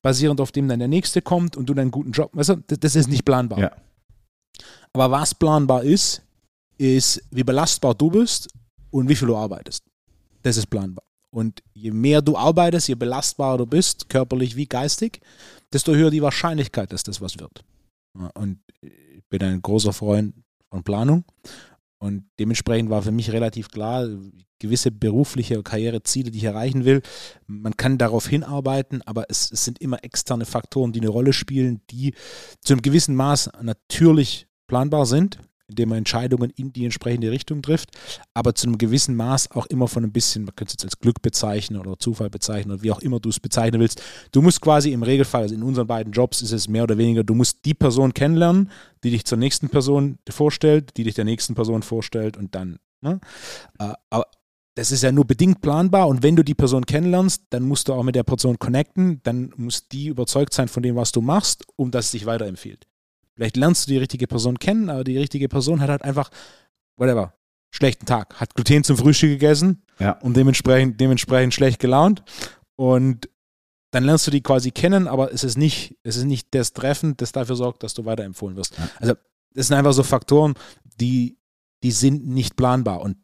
basierend 0.02 0.40
auf 0.40 0.54
dem 0.54 0.70
dann 0.70 0.80
der 0.80 0.88
nächste 0.88 1.22
kommt 1.22 1.58
und 1.58 1.66
du 1.68 1.74
dann 1.74 1.82
einen 1.82 1.92
guten 1.92 2.14
Job. 2.14 2.30
Weißt 2.32 2.52
du, 2.52 2.56
das, 2.68 2.80
das 2.80 2.96
ist 2.96 3.10
nicht 3.10 3.26
planbar. 3.26 3.60
Ja. 3.60 3.72
Aber 4.94 5.12
was 5.12 5.36
planbar 5.36 5.84
ist, 5.84 6.22
ist, 6.78 7.22
wie 7.32 7.44
belastbar 7.44 7.96
du 7.96 8.12
bist 8.12 8.48
und 8.92 9.10
wie 9.10 9.16
viel 9.16 9.28
du 9.28 9.36
arbeitest. 9.36 9.84
Das 10.42 10.56
ist 10.56 10.68
planbar. 10.68 11.04
Und 11.36 11.62
je 11.74 11.92
mehr 11.92 12.22
du 12.22 12.38
arbeitest, 12.38 12.88
je 12.88 12.96
belastbarer 12.96 13.58
du 13.58 13.66
bist, 13.66 14.08
körperlich 14.08 14.56
wie 14.56 14.68
geistig, 14.68 15.20
desto 15.74 15.94
höher 15.94 16.10
die 16.10 16.22
Wahrscheinlichkeit, 16.22 16.94
dass 16.94 17.04
das 17.04 17.20
was 17.20 17.38
wird. 17.38 17.66
Und 18.36 18.60
ich 18.80 19.22
bin 19.28 19.44
ein 19.44 19.62
großer 19.62 19.92
Freund 19.92 20.34
von 20.70 20.84
Planung. 20.84 21.26
Und 21.98 22.24
dementsprechend 22.40 22.90
war 22.90 23.02
für 23.02 23.12
mich 23.12 23.34
relativ 23.34 23.68
klar, 23.68 24.08
gewisse 24.60 24.92
berufliche 24.92 25.62
Karriereziele, 25.62 26.32
die 26.32 26.38
ich 26.38 26.46
erreichen 26.46 26.86
will, 26.86 27.02
man 27.48 27.76
kann 27.76 27.98
darauf 27.98 28.28
hinarbeiten, 28.30 29.02
aber 29.02 29.26
es, 29.28 29.52
es 29.52 29.66
sind 29.66 29.82
immer 29.82 30.06
externe 30.06 30.46
Faktoren, 30.46 30.94
die 30.94 31.02
eine 31.02 31.10
Rolle 31.10 31.34
spielen, 31.34 31.82
die 31.90 32.14
zu 32.62 32.72
einem 32.72 32.82
gewissen 32.82 33.14
Maß 33.14 33.50
natürlich 33.62 34.48
planbar 34.68 35.06
sind, 35.06 35.40
indem 35.68 35.90
man 35.90 36.00
Entscheidungen 36.00 36.52
in 36.52 36.74
die 36.74 36.86
entsprechende 36.86 37.32
Richtung 37.32 37.62
trifft, 37.62 37.90
aber 38.34 38.56
zu 38.56 38.68
einem 38.68 38.78
gewissen 38.78 39.16
Maß 39.16 39.52
auch 39.52 39.66
immer 39.68 39.88
von 39.88 40.04
ein 40.04 40.12
bisschen, 40.12 40.46
man 40.46 40.56
könnte 40.56 40.72
es 40.72 40.74
jetzt 40.74 40.86
als 40.86 41.00
Glück 41.00 41.22
bezeichnen 41.22 41.80
oder 41.80 41.98
Zufall 42.00 42.30
bezeichnen 42.30 42.74
oder 42.74 42.84
wie 42.84 42.92
auch 42.92 43.00
immer 43.00 43.20
du 43.20 43.30
es 43.30 43.40
bezeichnen 43.40 43.82
willst. 43.82 44.02
Du 44.32 44.42
musst 44.42 44.62
quasi 44.62 44.92
im 44.92 45.04
Regelfall, 45.04 45.44
also 45.44 45.56
in 45.56 45.64
unseren 45.64 45.88
beiden 45.88 46.14
Jobs 46.14 46.42
ist 46.42 46.52
es 46.52 46.68
mehr 46.68 46.84
oder 46.84 46.98
weniger, 46.98 47.24
du 47.24 47.34
musst 47.34 47.66
die 47.66 47.74
Person 47.74 48.14
kennenlernen, 48.14 48.70
die 49.04 49.12
dich 49.12 49.26
zur 49.26 49.38
nächsten 49.38 49.70
Person 49.70 50.20
vorstellt, 50.30 50.98
die 50.98 51.04
dich 51.04 51.16
der 51.16 51.26
nächsten 51.26 51.56
Person 51.56 51.84
vorstellt 51.84 52.38
und 52.38 52.56
dann. 52.56 52.78
Ne? 53.02 53.20
Äh, 53.80 53.94
aber 54.10 54.28
das 54.76 54.92
ist 54.92 55.04
ja 55.04 55.12
nur 55.12 55.26
bedingt 55.26 55.62
planbar 55.62 56.08
und 56.08 56.22
wenn 56.22 56.36
du 56.36 56.44
die 56.44 56.54
Person 56.54 56.86
kennenlernst, 56.86 57.44
dann 57.50 57.64
musst 57.64 57.88
du 57.88 57.94
auch 57.94 58.04
mit 58.04 58.16
der 58.16 58.24
Person 58.24 58.60
connecten, 58.60 59.22
dann 59.24 59.54
muss 59.56 59.88
die 59.88 60.08
überzeugt 60.08 60.54
sein 60.54 60.68
von 60.68 60.84
dem, 60.84 60.96
was 60.96 61.12
du 61.14 61.22
machst, 61.22 61.64
um 61.78 61.92
dass 61.92 62.06
es 62.06 62.12
sich 62.12 62.26
weiterempfiehlt. 62.26 62.86
Vielleicht 63.36 63.58
lernst 63.58 63.86
du 63.88 63.92
die 63.92 63.98
richtige 63.98 64.28
Person 64.28 64.58
kennen, 64.60 64.90
aber 64.90 65.04
die 65.04 65.18
richtige 65.18 65.50
Person 65.50 65.82
hat 65.82 65.90
halt 65.90 66.02
einfach, 66.04 66.30
whatever, 66.98 67.34
schlechten 67.72 68.06
Tag, 68.06 68.40
hat 68.40 68.56
Gluten 68.56 68.84
zum 68.84 68.98
Frühstück 68.98 69.32
gegessen 69.32 69.84
Ja. 70.00 70.12
und 70.20 70.36
dementsprechend, 70.38 71.00
dementsprechend 71.02 71.54
schlecht 71.54 71.80
gelaunt 71.80 72.24
und 72.78 73.30
dann 73.92 74.04
lernst 74.06 74.28
du 74.28 74.32
die 74.32 74.42
quasi 74.42 74.72
kennen, 74.72 75.08
aber 75.08 75.34
es 75.34 75.44
ist 75.44 75.58
nicht, 75.58 75.98
es 76.04 76.16
ist 76.18 76.26
nicht 76.26 76.48
das 76.54 76.74
Treffen, 76.74 77.16
das 77.18 77.32
dafür 77.32 77.56
sorgt, 77.56 77.84
dass 77.84 77.94
du 77.94 78.06
weiterempfohlen 78.06 78.56
wirst. 78.58 78.78
Ja. 78.78 78.90
Also 79.00 79.14
das 79.54 79.68
sind 79.68 79.78
einfach 79.78 79.94
so 79.94 80.04
Faktoren, 80.04 80.54
die, 81.00 81.38
die 81.84 81.92
sind 81.92 82.28
nicht 82.28 82.56
planbar 82.58 83.02
und 83.02 83.18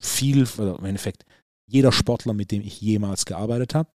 viel, 0.00 0.46
oder 0.58 0.78
im 0.78 0.84
Endeffekt, 0.84 1.24
jeder 1.66 1.92
Sportler, 1.92 2.34
mit 2.34 2.50
dem 2.50 2.62
ich 2.62 2.80
jemals 2.80 3.24
gearbeitet 3.24 3.74
habe, 3.74 3.90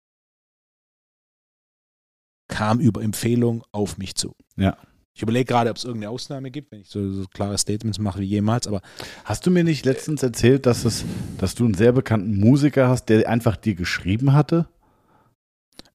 kam 2.47 2.79
über 2.79 3.01
Empfehlung 3.01 3.63
auf 3.71 3.97
mich 3.97 4.15
zu. 4.15 4.35
Ja. 4.55 4.77
Ich 5.13 5.21
überlege 5.21 5.45
gerade, 5.45 5.69
ob 5.69 5.77
es 5.77 5.85
irgendeine 5.85 6.11
Ausnahme 6.11 6.51
gibt, 6.51 6.73
wenn 6.73 6.81
ich 6.81 6.89
so, 6.89 7.09
so 7.11 7.25
klare 7.33 7.57
Statements 7.57 7.99
mache 7.99 8.19
wie 8.19 8.25
jemals, 8.25 8.67
aber 8.67 8.81
Hast 9.23 9.45
du 9.45 9.51
mir 9.51 9.63
nicht 9.63 9.85
letztens 9.85 10.21
erzählt, 10.21 10.65
dass, 10.65 10.83
es, 10.83 11.05
dass 11.37 11.55
du 11.55 11.63
einen 11.63 11.73
sehr 11.73 11.93
bekannten 11.93 12.37
Musiker 12.37 12.89
hast, 12.89 13.05
der 13.05 13.29
einfach 13.29 13.55
dir 13.55 13.75
geschrieben 13.75 14.33
hatte? 14.33 14.67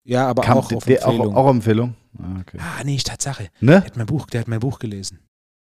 ja, 0.04 0.26
aber 0.26 0.42
Kam 0.42 0.58
auch 0.58 0.72
auf 0.72 0.84
der, 0.84 1.02
Empfehlung. 1.02 1.34
Auch, 1.34 1.46
auch 1.46 1.50
Empfehlung? 1.50 1.94
Ah, 2.18 2.40
okay. 2.40 2.58
ah, 2.58 2.82
nee, 2.84 2.96
Tatsache. 2.96 3.48
Ne? 3.60 3.72
Der 3.72 3.84
hat 3.84 3.96
mein 3.96 4.06
Buch, 4.06 4.26
der 4.26 4.40
hat 4.40 4.48
mein 4.48 4.60
Buch 4.60 4.78
gelesen. 4.78 5.20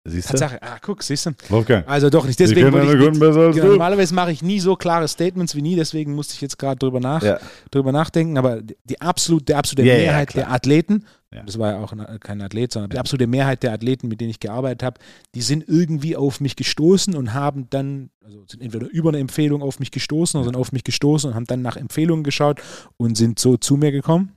Siehst 0.09 0.28
du? 0.28 0.32
Tatsache. 0.32 0.62
Ah, 0.62 0.78
guck, 0.80 1.02
siehst 1.02 1.26
du? 1.26 1.30
Wolfgang. 1.48 1.86
Also 1.88 2.11
doch 2.11 2.26
nicht. 2.26 2.38
Deswegen 2.40 2.70
deine 2.72 2.92
ich 2.94 2.98
Kunden 3.00 3.18
besser 3.20 3.40
als 3.40 3.54
Genau, 3.56 3.66
du. 3.66 3.72
normalerweise 3.72 4.14
mache 4.14 4.32
ich 4.32 4.42
nie 4.42 4.61
so 4.61 4.76
klare 4.76 5.06
Statements 5.09 5.54
wie 5.54 5.62
nie, 5.62 5.76
deswegen 5.76 6.14
musste 6.14 6.34
ich 6.34 6.40
jetzt 6.40 6.59
gerade 6.59 6.78
drüber, 6.78 7.00
nach, 7.00 7.22
Ja. 7.22 7.38
drüber 7.70 7.92
nachdenken. 7.92 8.38
Aber 8.38 8.61
die 8.62 9.00
absolut, 9.00 9.48
der 9.48 9.59
absolute 9.59 9.86
Ja, 9.88 9.94
ja, 9.96 10.00
Mehrheit 10.02 10.28
klar. 10.28 10.44
der 10.46 10.54
Athleten, 10.54 11.04
Ja. 11.34 11.42
das 11.42 11.59
war 11.59 11.72
ja 11.72 11.78
auch 11.78 11.92
ein, 11.92 12.20
kein 12.20 12.40
Athlet, 12.40 12.72
sondern 12.72 12.90
die 12.90 12.98
absolute 12.98 13.26
Mehrheit 13.26 13.62
der 13.62 13.72
Athleten, 13.72 14.09
mit 14.09 14.20
denen 14.20 14.30
ich 14.30 14.40
gearbeitet 14.40 14.82
habe, 14.82 15.00
die 15.34 15.42
sind 15.42 15.64
irgendwie 15.68 16.16
auf 16.16 16.40
mich 16.40 16.56
gestoßen 16.56 17.14
und 17.14 17.34
haben 17.34 17.68
dann, 17.70 18.11
also 18.24 18.44
sind 18.46 18.62
entweder 18.62 18.88
über 18.90 19.11
eine 19.11 19.18
Empfehlung 19.18 19.62
auf 19.62 19.78
mich 19.78 19.90
gestoßen 19.90 20.38
oder 20.40 20.46
sind 20.46 20.56
auf 20.56 20.72
mich 20.72 20.84
gestoßen 20.84 21.30
und 21.30 21.36
haben 21.36 21.46
dann 21.46 21.61
nach 21.62 21.76
Empfehlungen 21.76 22.24
geschaut 22.24 22.61
und 22.96 23.16
sind 23.16 23.38
so 23.38 23.56
zu 23.56 23.76
mir 23.76 23.92
gekommen. 23.92 24.32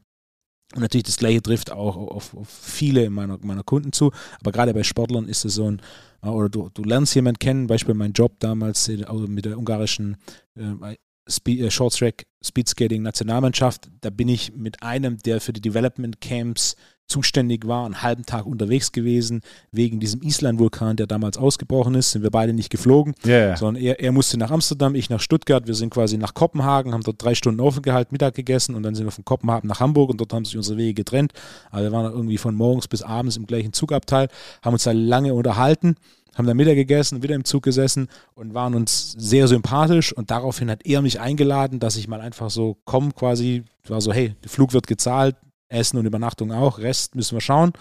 Und 0.74 0.82
natürlich 0.82 1.04
das 1.04 1.18
gleiche 1.18 1.42
trifft 1.42 1.72
auch 1.72 1.98
auf, 1.98 2.34
auf 2.34 2.48
viele 2.48 3.10
meiner, 3.10 3.38
meiner 3.42 3.64
Kunden 3.64 3.92
zu. 3.92 4.12
Aber 4.40 4.52
gerade 4.52 4.74
bei 4.74 4.84
Sportlern 4.84 5.28
ist 5.28 5.44
es 5.44 5.56
so 5.56 5.70
ein, 5.70 5.82
äh, 6.24 6.28
oder 6.28 6.50
du, 6.50 6.70
du 6.74 6.84
lernst 6.84 7.16
jemanden 7.16 7.40
kennen, 7.40 7.68
Beispiel 7.68 7.94
mein 7.94 8.14
Job 8.14 8.40
damals 8.40 8.88
äh, 8.88 9.04
mit 9.28 9.46
der 9.46 9.58
ungarischen 9.58 10.18
äh, 10.56 10.96
Spe 11.28 11.52
äh, 11.52 11.72
Short 11.72 11.98
Track 11.98 12.26
Speed 12.44 12.74
Nationalmannschaft. 13.00 13.90
Da 14.02 14.10
bin 14.10 14.30
ich 14.30 14.56
mit 14.56 14.82
einem, 14.82 15.18
der 15.20 15.42
für 15.42 15.54
die 15.54 15.62
Development 15.62 16.20
Camps 16.22 16.76
zuständig 17.12 17.68
war, 17.68 17.86
einen 17.86 18.02
halben 18.02 18.26
Tag 18.26 18.46
unterwegs 18.46 18.92
gewesen, 18.92 19.42
wegen 19.72 20.00
diesem 20.00 20.22
Island-Vulkan, 20.22 20.96
der 20.96 21.08
damals 21.08 21.38
ausgebrochen 21.38 21.94
ist, 21.96 22.12
sind 22.12 22.24
wir 22.24 22.32
beide 22.32 22.54
nicht 22.54 22.70
geflogen, 22.70 23.14
ja. 23.24 23.56
sondern 23.56 23.84
er, 23.84 24.00
er 24.00 24.12
musste 24.12 24.38
nach 24.38 24.50
Amsterdam, 24.50 24.96
ich 24.96 25.10
nach 25.10 25.20
Stuttgart, 25.20 25.68
wir 25.68 25.76
sind 25.76 25.92
quasi 25.92 26.18
nach 26.18 26.34
Kopenhagen, 26.34 26.94
haben 26.94 27.04
dort 27.04 27.22
drei 27.22 27.36
Stunden 27.36 27.60
aufgehalten, 27.60 28.14
Mittag 28.14 28.34
gegessen 28.34 28.76
und 28.76 28.84
dann 28.84 28.96
sind 28.96 29.06
wir 29.06 29.12
von 29.12 29.26
Kopenhagen 29.26 29.68
nach 29.68 29.80
Hamburg 29.80 30.10
und 30.10 30.20
dort 30.20 30.34
haben 30.34 30.46
sich 30.46 30.58
unsere 30.58 30.78
Wege 30.78 30.94
getrennt. 30.94 31.34
Aber 31.70 31.84
wir 31.84 31.92
waren 31.92 32.12
irgendwie 32.12 32.38
von 32.38 32.56
morgens 32.56 32.88
bis 32.88 33.02
abends 33.02 33.38
im 33.38 33.46
gleichen 33.46 33.74
Zugabteil, 33.74 34.30
haben 34.64 34.74
uns 34.74 34.84
da 34.84 34.92
lange 34.92 35.34
unterhalten, 35.34 35.96
haben 36.36 36.48
dann 36.48 36.58
Mittag 36.58 36.76
gegessen, 36.76 37.24
wieder 37.24 37.36
im 37.36 37.44
Zug 37.44 37.64
gesessen 37.64 38.08
und 38.36 38.54
waren 38.54 38.74
uns 38.74 39.12
sehr 39.18 39.48
sympathisch 39.48 40.14
und 40.14 40.32
daraufhin 40.32 40.72
hat 40.72 40.86
er 40.86 41.02
mich 41.02 41.20
eingeladen, 41.20 41.80
dass 41.80 41.98
ich 41.98 42.08
mal 42.08 42.22
einfach 42.22 42.50
so 42.50 42.78
komme 42.86 43.12
quasi, 43.12 43.64
war 43.88 44.02
so, 44.02 44.14
hey, 44.14 44.34
der 44.44 44.50
Flug 44.50 44.74
wird 44.74 44.88
gezahlt, 44.88 45.36
Essen 45.72 45.98
und 45.98 46.06
Übernachtung 46.06 46.52
auch, 46.52 46.80
Rest 46.80 47.16
müssen 47.16 47.36
wir 47.36 47.42
schauen. 47.42 47.74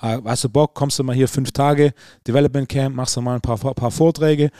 Äh, 0.00 0.18
hast 0.24 0.44
du 0.44 0.48
Bock, 0.48 0.74
kommst 0.74 0.98
du 0.98 1.04
mal 1.04 1.14
hier 1.14 1.28
fünf 1.28 1.52
Tage, 1.52 1.94
Development 2.26 2.68
Camp, 2.68 2.94
machst 2.96 3.16
du 3.16 3.20
mal 3.20 3.34
ein 3.36 3.40
paar, 3.40 3.56
paar 3.56 3.90
Vorträge. 3.90 4.50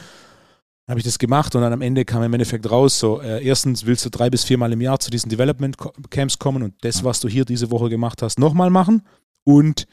Dann 0.87 0.93
habe 0.93 1.01
ich 1.01 1.05
das 1.05 1.18
gemacht 1.18 1.55
und 1.55 1.62
dann 1.62 1.72
am 1.72 1.82
Ende 1.82 2.05
kam 2.05 2.22
im 2.22 2.32
Endeffekt 2.32 2.70
raus, 2.70 2.99
so 2.99 3.20
äh, 3.20 3.45
erstens 3.45 3.87
willst 3.87 4.05
du 4.05 4.11
drei 4.11 4.30
bis 4.30 4.45
viermal 4.45 4.72
im 4.72 4.80
Jahr 4.80 5.01
zu 5.01 5.11
diesen 5.11 5.28
Development 5.28 5.76
Camps 6.11 6.39
kommen 6.39 6.62
und 6.62 6.74
das, 6.82 7.03
was 7.03 7.18
du 7.20 7.28
hier 7.28 7.45
diese 7.45 7.70
Woche 7.72 7.89
gemacht 7.89 8.22
hast, 8.22 8.39
nochmal 8.39 8.70
machen. 8.70 9.03
Und 9.45 9.87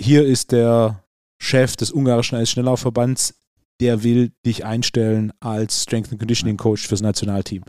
hier 0.00 0.24
ist 0.24 0.50
der 0.52 1.04
Chef 1.38 1.76
des 1.76 1.92
ungarischen 1.92 2.38
Eisschnelllaufverbands, 2.38 3.34
der 3.80 4.02
will 4.02 4.32
dich 4.44 4.64
einstellen 4.64 5.32
als 5.40 5.82
Strength 5.82 6.10
and 6.10 6.18
Conditioning 6.18 6.56
Coach 6.56 6.88
fürs 6.88 7.02
Nationalteam. 7.02 7.62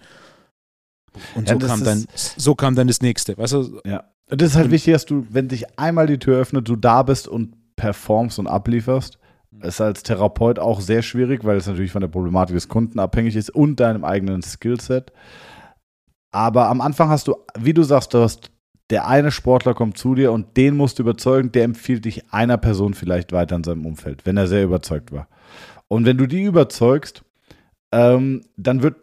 Und 1.36 1.48
Ja, 1.48 1.60
so, 1.60 1.68
kam 1.68 1.84
dann, 1.84 2.06
so 2.16 2.56
kam 2.56 2.76
dann 2.76 2.88
das 2.88 3.02
nächste. 3.02 3.38
Weißt 3.38 3.54
du, 3.54 3.82
Ja. 3.86 4.04
Und 4.30 4.42
das 4.42 4.52
ist 4.52 4.56
halt 4.58 4.72
wichtig, 4.72 4.94
dass 4.94 5.06
du, 5.06 5.26
wenn 5.30 5.50
sich 5.50 5.80
einmal 5.80 6.08
die 6.08 6.20
Tür 6.20 6.40
öffnet, 6.40 6.68
du 6.68 6.76
da 6.76 7.04
bist 7.04 7.28
und 7.28 7.56
performst 7.76 8.40
und 8.40 8.48
ablieferst. 8.48 9.18
Ist 9.62 9.82
als 9.82 10.04
Therapeut 10.04 10.60
auch 10.60 10.82
sehr 10.82 11.02
schwierig, 11.02 11.44
weil 11.44 11.58
es 11.58 11.68
natürlich 11.68 11.92
von 11.92 12.02
der 12.02 12.10
Problematik 12.10 12.56
des 12.56 12.68
Kunden 12.68 13.00
abhängig 13.00 13.36
ist 13.36 13.50
und 13.50 13.80
deinem 13.80 14.04
eigenen 14.04 14.42
Skillset. 14.44 15.12
Aber 16.32 16.68
am 16.68 16.82
Anfang 16.82 17.10
hast 17.10 17.28
du, 17.28 17.36
wie 17.58 17.74
du 17.74 17.84
sagst, 17.84 18.14
du 18.14 18.20
hast, 18.20 18.52
der 18.90 19.08
eine 19.08 19.32
Sportler 19.32 19.74
kommt 19.74 19.98
zu 19.98 20.16
dir 20.16 20.32
und 20.32 20.58
den 20.58 20.76
musst 20.76 21.00
du 21.00 21.04
überzeugen, 21.04 21.52
der 21.52 21.64
empfiehlt 21.64 22.06
dich 22.06 22.32
einer 22.32 22.58
Person 22.58 22.94
vielleicht 22.94 23.32
weiter 23.32 23.56
in 23.56 23.64
seinem 23.64 23.86
Umfeld, 23.86 24.26
wenn 24.26 24.38
er 24.38 24.48
sehr 24.48 24.64
überzeugt 24.64 25.12
war. 25.12 25.28
Und 25.88 26.06
wenn 26.06 26.18
du 26.18 26.28
die 26.28 26.44
überzeugst, 26.44 27.24
ähm, 27.92 28.44
dann 28.58 28.84
wird 28.84 28.98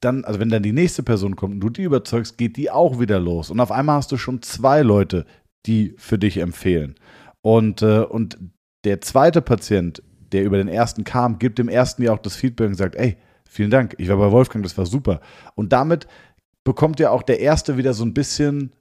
dann, 0.00 0.24
also 0.24 0.40
wenn 0.40 0.48
dann 0.48 0.62
die 0.62 0.72
nächste 0.72 1.02
Person 1.02 1.36
kommt 1.36 1.54
und 1.54 1.60
du 1.60 1.70
die 1.70 1.82
überzeugst, 1.82 2.38
geht 2.38 2.56
die 2.56 2.70
auch 2.70 2.98
wieder 3.00 3.20
los. 3.20 3.50
Und 3.50 3.60
auf 3.60 3.70
einmal 3.70 3.96
hast 3.96 4.12
du 4.12 4.16
schon 4.16 4.42
zwei 4.42 4.82
Leute, 4.82 5.26
die 5.66 5.94
für 5.98 6.18
dich 6.18 6.38
empfehlen. 6.38 6.94
Und, 7.42 7.82
äh, 7.82 8.00
und 8.00 8.38
der 8.84 9.00
zweite 9.00 9.42
Patient, 9.42 10.02
der 10.32 10.44
über 10.44 10.56
den 10.56 10.68
ersten 10.68 11.04
kam, 11.04 11.38
gibt 11.38 11.58
dem 11.58 11.68
ersten 11.68 12.02
ja 12.02 12.12
auch 12.12 12.18
das 12.18 12.36
Feedback 12.36 12.68
und 12.68 12.74
sagt, 12.74 12.94
ey, 12.96 13.16
vielen 13.44 13.70
Dank, 13.70 13.94
ich 13.98 14.08
war 14.08 14.16
bei 14.16 14.30
Wolfgang, 14.30 14.64
das 14.64 14.78
war 14.78 14.86
super. 14.86 15.20
Und 15.54 15.72
damit 15.72 16.06
bekommt 16.64 17.00
ja 17.00 17.10
auch 17.10 17.22
der 17.22 17.40
erste 17.40 17.76
wieder 17.76 17.94
so 17.94 18.04
ein 18.04 18.14
bisschen, 18.14 18.72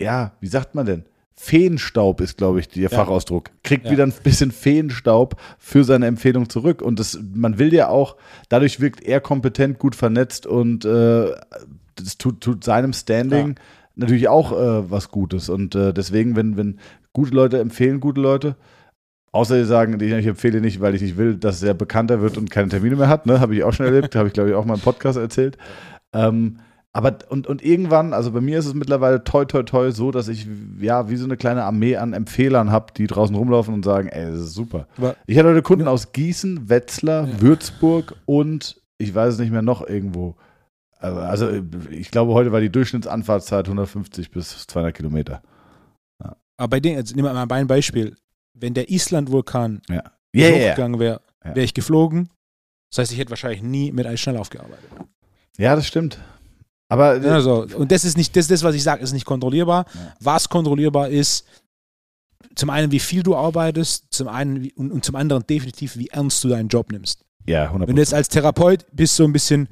ja, 0.00 0.32
wie 0.40 0.46
sagt 0.46 0.74
man 0.74 0.86
denn? 0.86 1.04
Feenstaub 1.34 2.20
ist, 2.20 2.36
glaube 2.38 2.60
ich, 2.60 2.68
der 2.68 2.82
Ja. 2.84 2.88
Fachausdruck. 2.90 3.50
Kriegt 3.64 3.86
Ja. 3.86 3.92
wieder 3.92 4.04
ein 4.04 4.12
bisschen 4.22 4.50
Feenstaub 4.50 5.36
für 5.58 5.84
seine 5.84 6.06
Empfehlung 6.06 6.48
zurück. 6.48 6.82
Und 6.82 6.98
das, 7.00 7.18
man 7.34 7.58
will 7.58 7.72
ja 7.74 7.88
auch, 7.88 8.16
dadurch 8.48 8.80
wirkt 8.80 9.02
er 9.02 9.20
kompetent, 9.20 9.78
gut 9.78 9.94
vernetzt 9.96 10.46
und 10.46 10.84
äh, 10.84 11.30
das 11.96 12.18
tut, 12.18 12.40
tut 12.40 12.64
seinem 12.64 12.92
Standing 12.92 13.56
natürlich 13.96 14.28
auch 14.28 14.52
äh, 14.52 14.90
was 14.90 15.10
Gutes. 15.10 15.48
Und 15.48 15.74
äh, 15.74 15.92
deswegen, 15.92 16.36
wenn, 16.36 16.56
wenn 16.56 16.78
gute 17.12 17.34
Leute 17.34 17.58
empfehlen, 17.58 18.00
gute 18.00 18.20
Leute, 18.20 18.56
außer 19.32 19.56
sie 19.56 19.66
sagen, 19.66 19.98
ich, 20.00 20.12
ich 20.12 20.26
empfehle 20.26 20.60
nicht, 20.60 20.80
weil 20.80 20.94
ich 20.94 21.02
nicht 21.02 21.16
will, 21.16 21.36
dass 21.36 21.62
er 21.62 21.74
bekannter 21.74 22.20
wird 22.20 22.38
und 22.38 22.50
keine 22.50 22.68
Termine 22.68 22.96
mehr 22.96 23.08
hat, 23.08 23.26
ne? 23.26 23.40
habe 23.40 23.54
ich 23.54 23.64
auch 23.64 23.72
schon 23.72 23.86
erlebt, 23.86 24.14
habe 24.16 24.28
ich, 24.28 24.34
glaube 24.34 24.50
ich, 24.50 24.54
auch 24.54 24.64
mal 24.64 24.74
im 24.74 24.80
Podcast 24.80 25.18
erzählt. 25.18 25.58
Ähm, 26.14 26.58
aber 26.94 27.18
und, 27.30 27.46
und 27.46 27.62
irgendwann, 27.64 28.12
also 28.12 28.32
bei 28.32 28.40
mir 28.40 28.58
ist 28.58 28.66
es 28.66 28.74
mittlerweile 28.74 29.24
toi 29.24 29.44
toi 29.46 29.62
toi 29.62 29.90
so, 29.92 30.10
dass 30.10 30.28
ich 30.28 30.46
ja 30.78 31.08
wie 31.08 31.16
so 31.16 31.24
eine 31.24 31.36
kleine 31.36 31.64
Armee 31.64 31.96
an 31.96 32.12
Empfehlern 32.12 32.70
habe, 32.70 32.92
die 32.96 33.06
draußen 33.06 33.34
rumlaufen 33.34 33.72
und 33.72 33.84
sagen, 33.84 34.08
ey, 34.08 34.30
das 34.30 34.40
ist 34.40 34.54
super. 34.54 34.86
Aber- 34.98 35.16
ich 35.26 35.38
hatte 35.38 35.48
heute 35.48 35.62
Kunden 35.62 35.88
aus 35.88 36.12
Gießen, 36.12 36.68
Wetzlar, 36.68 37.40
Würzburg 37.40 38.14
und 38.26 38.80
ich 38.98 39.14
weiß 39.14 39.34
es 39.34 39.40
nicht 39.40 39.52
mehr 39.52 39.62
noch 39.62 39.86
irgendwo. 39.86 40.36
Also, 40.98 41.18
also 41.20 41.50
ich 41.90 42.10
glaube, 42.10 42.32
heute 42.34 42.52
war 42.52 42.60
die 42.60 42.70
Durchschnittsanfahrtszeit 42.70 43.66
150 43.66 44.30
bis 44.30 44.66
200 44.66 44.94
Kilometer. 44.94 45.42
aber 46.58 46.68
bei 46.68 46.78
denen, 46.80 46.96
jetzt 46.98 47.16
nehmen 47.16 47.26
wir 47.26 47.32
mal 47.46 47.50
ein 47.56 47.66
Beispiel. 47.66 48.16
Wenn 48.54 48.74
der 48.74 48.88
Island-Vulkan 48.90 49.80
Ja, 49.88 49.94
yeah, 49.96 50.04
ja, 50.34 50.48
ja. 50.56 50.70
hochgegangen 50.70 51.00
wäre, 51.00 51.20
Ja. 51.44 51.56
wäre 51.56 51.64
ich 51.64 51.74
geflogen. 51.74 52.28
Das 52.90 52.98
heißt, 52.98 53.12
ich 53.12 53.18
hätte 53.18 53.30
wahrscheinlich 53.30 53.62
nie 53.62 53.90
mit 53.90 54.06
Eisschnelllauf 54.06 54.50
gearbeitet. 54.50 54.88
Ja, 55.56 55.74
das 55.74 55.86
stimmt. 55.88 56.18
Aber 56.92 57.16
Ja, 57.16 57.40
so. 57.40 57.66
Und 57.74 57.90
das 57.90 58.04
ist 58.04 58.18
nicht, 58.18 58.36
das, 58.36 58.48
das 58.48 58.62
was 58.62 58.74
ich 58.74 58.82
sage, 58.82 59.02
ist 59.02 59.14
nicht 59.14 59.24
kontrollierbar. 59.24 59.86
Ja. 59.94 60.14
Was 60.20 60.46
kontrollierbar 60.50 61.08
ist, 61.08 61.46
zum 62.54 62.68
einen, 62.68 62.92
wie 62.92 62.98
viel 62.98 63.22
du 63.22 63.34
arbeitest, 63.34 64.04
zum 64.10 64.28
einen 64.28 64.68
und, 64.76 64.92
und 64.92 65.02
zum 65.02 65.16
anderen 65.16 65.46
definitiv, 65.46 65.96
wie 65.96 66.08
ernst 66.08 66.44
du 66.44 66.48
deinen 66.48 66.68
Job 66.68 66.92
nimmst. 66.92 67.24
ja, 67.46 67.64
100 67.64 67.88
Wenn 67.88 67.96
du 67.96 68.02
jetzt 68.02 68.12
als 68.12 68.28
Therapeut 68.28 68.84
bist, 68.92 69.16
so 69.16 69.24
ein 69.24 69.32
bisschen, 69.32 69.68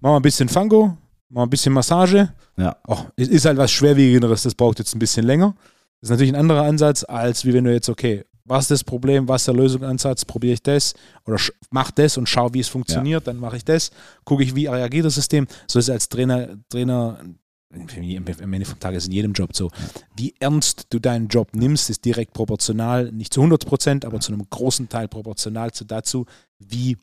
mach 0.00 0.10
mal 0.10 0.16
ein 0.16 0.22
bisschen 0.22 0.48
Fango, 0.48 0.96
mach 1.28 1.36
mal 1.36 1.42
ein 1.44 1.50
bisschen 1.50 1.72
Massage. 1.72 2.32
Ja. 2.56 2.76
Oh, 2.88 2.98
es 3.14 3.28
ist 3.28 3.44
halt 3.44 3.56
was 3.56 3.70
Schwerwiegenderes, 3.70 4.42
das 4.42 4.56
braucht 4.56 4.80
jetzt 4.80 4.96
ein 4.96 4.98
bisschen 4.98 5.24
länger. 5.24 5.54
Das 6.00 6.08
ist 6.08 6.10
natürlich 6.10 6.32
ein 6.32 6.40
anderer 6.40 6.62
Ansatz, 6.62 7.04
als 7.04 7.44
wie 7.44 7.52
wenn 7.54 7.62
du 7.62 7.72
jetzt, 7.72 7.88
okay, 7.88 8.24
was 8.44 8.64
ist 8.64 8.70
das 8.70 8.84
Problem, 8.84 9.28
was 9.28 9.42
ist 9.42 9.46
der 9.46 9.54
Lösungsansatz, 9.54 10.24
probiere 10.24 10.54
ich 10.54 10.62
das 10.62 10.94
oder 11.26 11.38
mach 11.70 11.90
das 11.90 12.16
und 12.16 12.28
schau, 12.28 12.52
wie 12.52 12.60
es 12.60 12.68
funktioniert, 12.68 13.26
ja. 13.26 13.32
dann 13.32 13.40
mache 13.40 13.56
ich 13.56 13.64
das, 13.64 13.90
gucke 14.24 14.42
ich, 14.42 14.54
wie 14.54 14.66
reagiert 14.66 15.06
das 15.06 15.14
System. 15.14 15.46
So 15.66 15.78
ist 15.78 15.86
es 15.86 15.90
als 15.90 16.08
Trainer, 16.08 16.48
Trainer 16.68 17.18
am 17.74 18.52
Ende 18.52 18.66
vom 18.66 18.78
Tag 18.78 18.94
ist 18.94 19.06
in 19.06 19.12
jedem 19.12 19.32
Job 19.32 19.54
so. 19.54 19.70
Wie 20.16 20.34
ernst 20.38 20.86
du 20.90 20.98
deinen 20.98 21.28
Job 21.28 21.48
nimmst, 21.54 21.90
ist 21.90 22.04
direkt 22.04 22.32
proportional, 22.32 23.10
nicht 23.10 23.32
zu 23.32 23.40
100 23.40 23.66
Prozent, 23.66 24.04
aber 24.04 24.20
zu 24.20 24.32
einem 24.32 24.46
großen 24.48 24.88
Teil 24.88 25.08
proportional 25.08 25.72
zu 25.72 25.84
dazu, 25.84 26.26
wie 26.58 26.96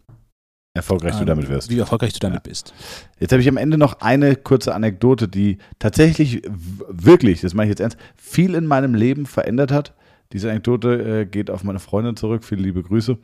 erfolgreich 0.73 1.13
ähm, 1.15 1.19
du 1.19 1.25
damit 1.25 1.49
wirst. 1.49 1.69
Wie 1.69 1.79
erfolgreich 1.79 2.13
du 2.13 2.19
damit 2.19 2.45
ja. 2.45 2.49
bist. 2.49 2.73
Jetzt 3.19 3.31
habe 3.31 3.41
ich 3.41 3.49
am 3.49 3.57
Ende 3.57 3.77
noch 3.77 3.99
eine 3.99 4.35
kurze 4.35 4.73
Anekdote, 4.73 5.27
die 5.27 5.57
tatsächlich 5.79 6.41
wirklich, 6.87 7.41
das 7.41 7.53
meine 7.53 7.69
ich 7.69 7.71
jetzt 7.71 7.81
ernst, 7.81 7.97
viel 8.15 8.55
in 8.55 8.65
meinem 8.65 8.95
Leben 8.95 9.25
verändert 9.25 9.71
hat. 9.71 9.93
Diese 10.33 10.49
Anekdote 10.49 11.21
äh, 11.21 11.25
geht 11.25 11.49
auf 11.49 11.63
meine 11.63 11.79
Freundin 11.79 12.15
zurück. 12.15 12.43
Viele 12.43 12.63
liebe 12.63 12.83
Grüße. 12.83 13.17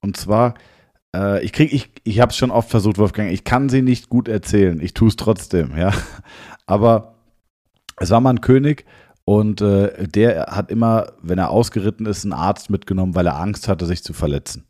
Und 0.00 0.16
zwar, 0.16 0.54
äh, 1.14 1.44
ich 1.44 1.52
kriege, 1.52 1.74
ich, 1.74 1.90
ich 2.04 2.20
habe 2.20 2.30
es 2.30 2.36
schon 2.36 2.50
oft 2.50 2.70
versucht, 2.70 2.98
Wolfgang. 2.98 3.30
Ich 3.30 3.44
kann 3.44 3.68
sie 3.68 3.82
nicht 3.82 4.08
gut 4.08 4.28
erzählen. 4.28 4.80
Ich 4.80 4.94
tue 4.94 5.08
es 5.08 5.16
trotzdem, 5.16 5.76
ja. 5.76 5.92
Aber 6.66 7.14
es 7.98 8.10
war 8.10 8.20
mal 8.20 8.30
ein 8.30 8.40
König 8.40 8.84
und 9.24 9.60
äh, 9.60 10.08
der 10.08 10.46
hat 10.50 10.70
immer, 10.70 11.12
wenn 11.22 11.38
er 11.38 11.50
ausgeritten 11.50 12.06
ist, 12.06 12.24
einen 12.24 12.32
Arzt 12.32 12.70
mitgenommen, 12.70 13.14
weil 13.14 13.26
er 13.26 13.38
Angst 13.38 13.68
hatte, 13.68 13.86
sich 13.86 14.02
zu 14.02 14.12
verletzen. 14.12 14.66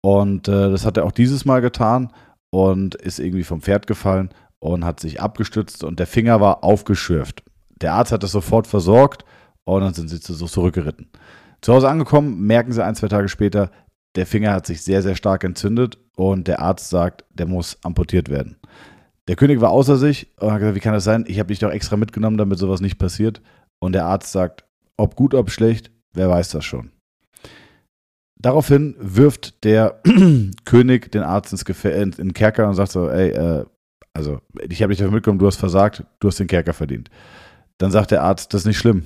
Und 0.00 0.48
äh, 0.48 0.70
das 0.70 0.84
hat 0.84 0.96
er 0.96 1.04
auch 1.04 1.12
dieses 1.12 1.44
Mal 1.44 1.60
getan 1.60 2.12
und 2.50 2.94
ist 2.94 3.18
irgendwie 3.18 3.44
vom 3.44 3.60
Pferd 3.60 3.86
gefallen 3.86 4.30
und 4.58 4.84
hat 4.84 5.00
sich 5.00 5.20
abgestützt 5.20 5.84
und 5.84 5.98
der 5.98 6.06
Finger 6.06 6.40
war 6.40 6.64
aufgeschürft. 6.64 7.42
Der 7.80 7.94
Arzt 7.94 8.12
hat 8.12 8.22
das 8.22 8.32
sofort 8.32 8.66
versorgt 8.66 9.24
und 9.66 9.82
dann 9.82 9.94
sind 9.94 10.08
sie 10.08 10.18
so 10.18 10.46
zurückgeritten. 10.46 11.08
Zu 11.60 11.74
Hause 11.74 11.88
angekommen, 11.88 12.46
merken 12.46 12.72
sie 12.72 12.84
ein, 12.84 12.94
zwei 12.94 13.08
Tage 13.08 13.28
später, 13.28 13.70
der 14.14 14.26
Finger 14.26 14.52
hat 14.52 14.66
sich 14.66 14.82
sehr, 14.82 15.02
sehr 15.02 15.14
stark 15.14 15.44
entzündet 15.44 15.98
und 16.16 16.48
der 16.48 16.60
Arzt 16.60 16.88
sagt, 16.88 17.24
der 17.34 17.46
muss 17.46 17.78
amputiert 17.82 18.30
werden. 18.30 18.56
Der 19.28 19.36
König 19.36 19.60
war 19.60 19.70
außer 19.70 19.96
sich 19.96 20.28
und 20.38 20.52
hat 20.52 20.60
gesagt, 20.60 20.76
wie 20.76 20.80
kann 20.80 20.94
das 20.94 21.04
sein? 21.04 21.24
Ich 21.26 21.38
habe 21.38 21.48
dich 21.48 21.58
doch 21.58 21.70
extra 21.70 21.96
mitgenommen, 21.96 22.38
damit 22.38 22.58
sowas 22.58 22.80
nicht 22.80 22.98
passiert. 22.98 23.42
Und 23.80 23.92
der 23.92 24.06
Arzt 24.06 24.32
sagt, 24.32 24.64
ob 24.96 25.16
gut, 25.16 25.34
ob 25.34 25.50
schlecht, 25.50 25.90
wer 26.12 26.30
weiß 26.30 26.50
das 26.50 26.64
schon. 26.64 26.92
Daraufhin 28.38 28.94
wirft 28.98 29.64
der 29.64 30.00
König 30.64 31.10
den 31.10 31.22
Arzt 31.22 31.52
ins 31.52 31.64
Gefä 31.64 31.90
in, 31.90 32.12
in 32.12 32.28
den 32.28 32.32
Kerker 32.34 32.68
und 32.68 32.74
sagt 32.74 32.92
so, 32.92 33.08
ey, 33.10 33.30
äh, 33.30 33.64
also 34.14 34.40
ich 34.68 34.82
habe 34.82 34.92
dich 34.92 34.98
dafür 34.98 35.12
mitgenommen, 35.12 35.40
du 35.40 35.46
hast 35.46 35.56
versagt, 35.56 36.04
du 36.20 36.28
hast 36.28 36.38
den 36.38 36.46
Kerker 36.46 36.72
verdient. 36.72 37.10
Dann 37.78 37.90
sagt 37.90 38.12
der 38.12 38.22
Arzt, 38.22 38.54
das 38.54 38.62
ist 38.62 38.66
nicht 38.66 38.78
schlimm. 38.78 39.04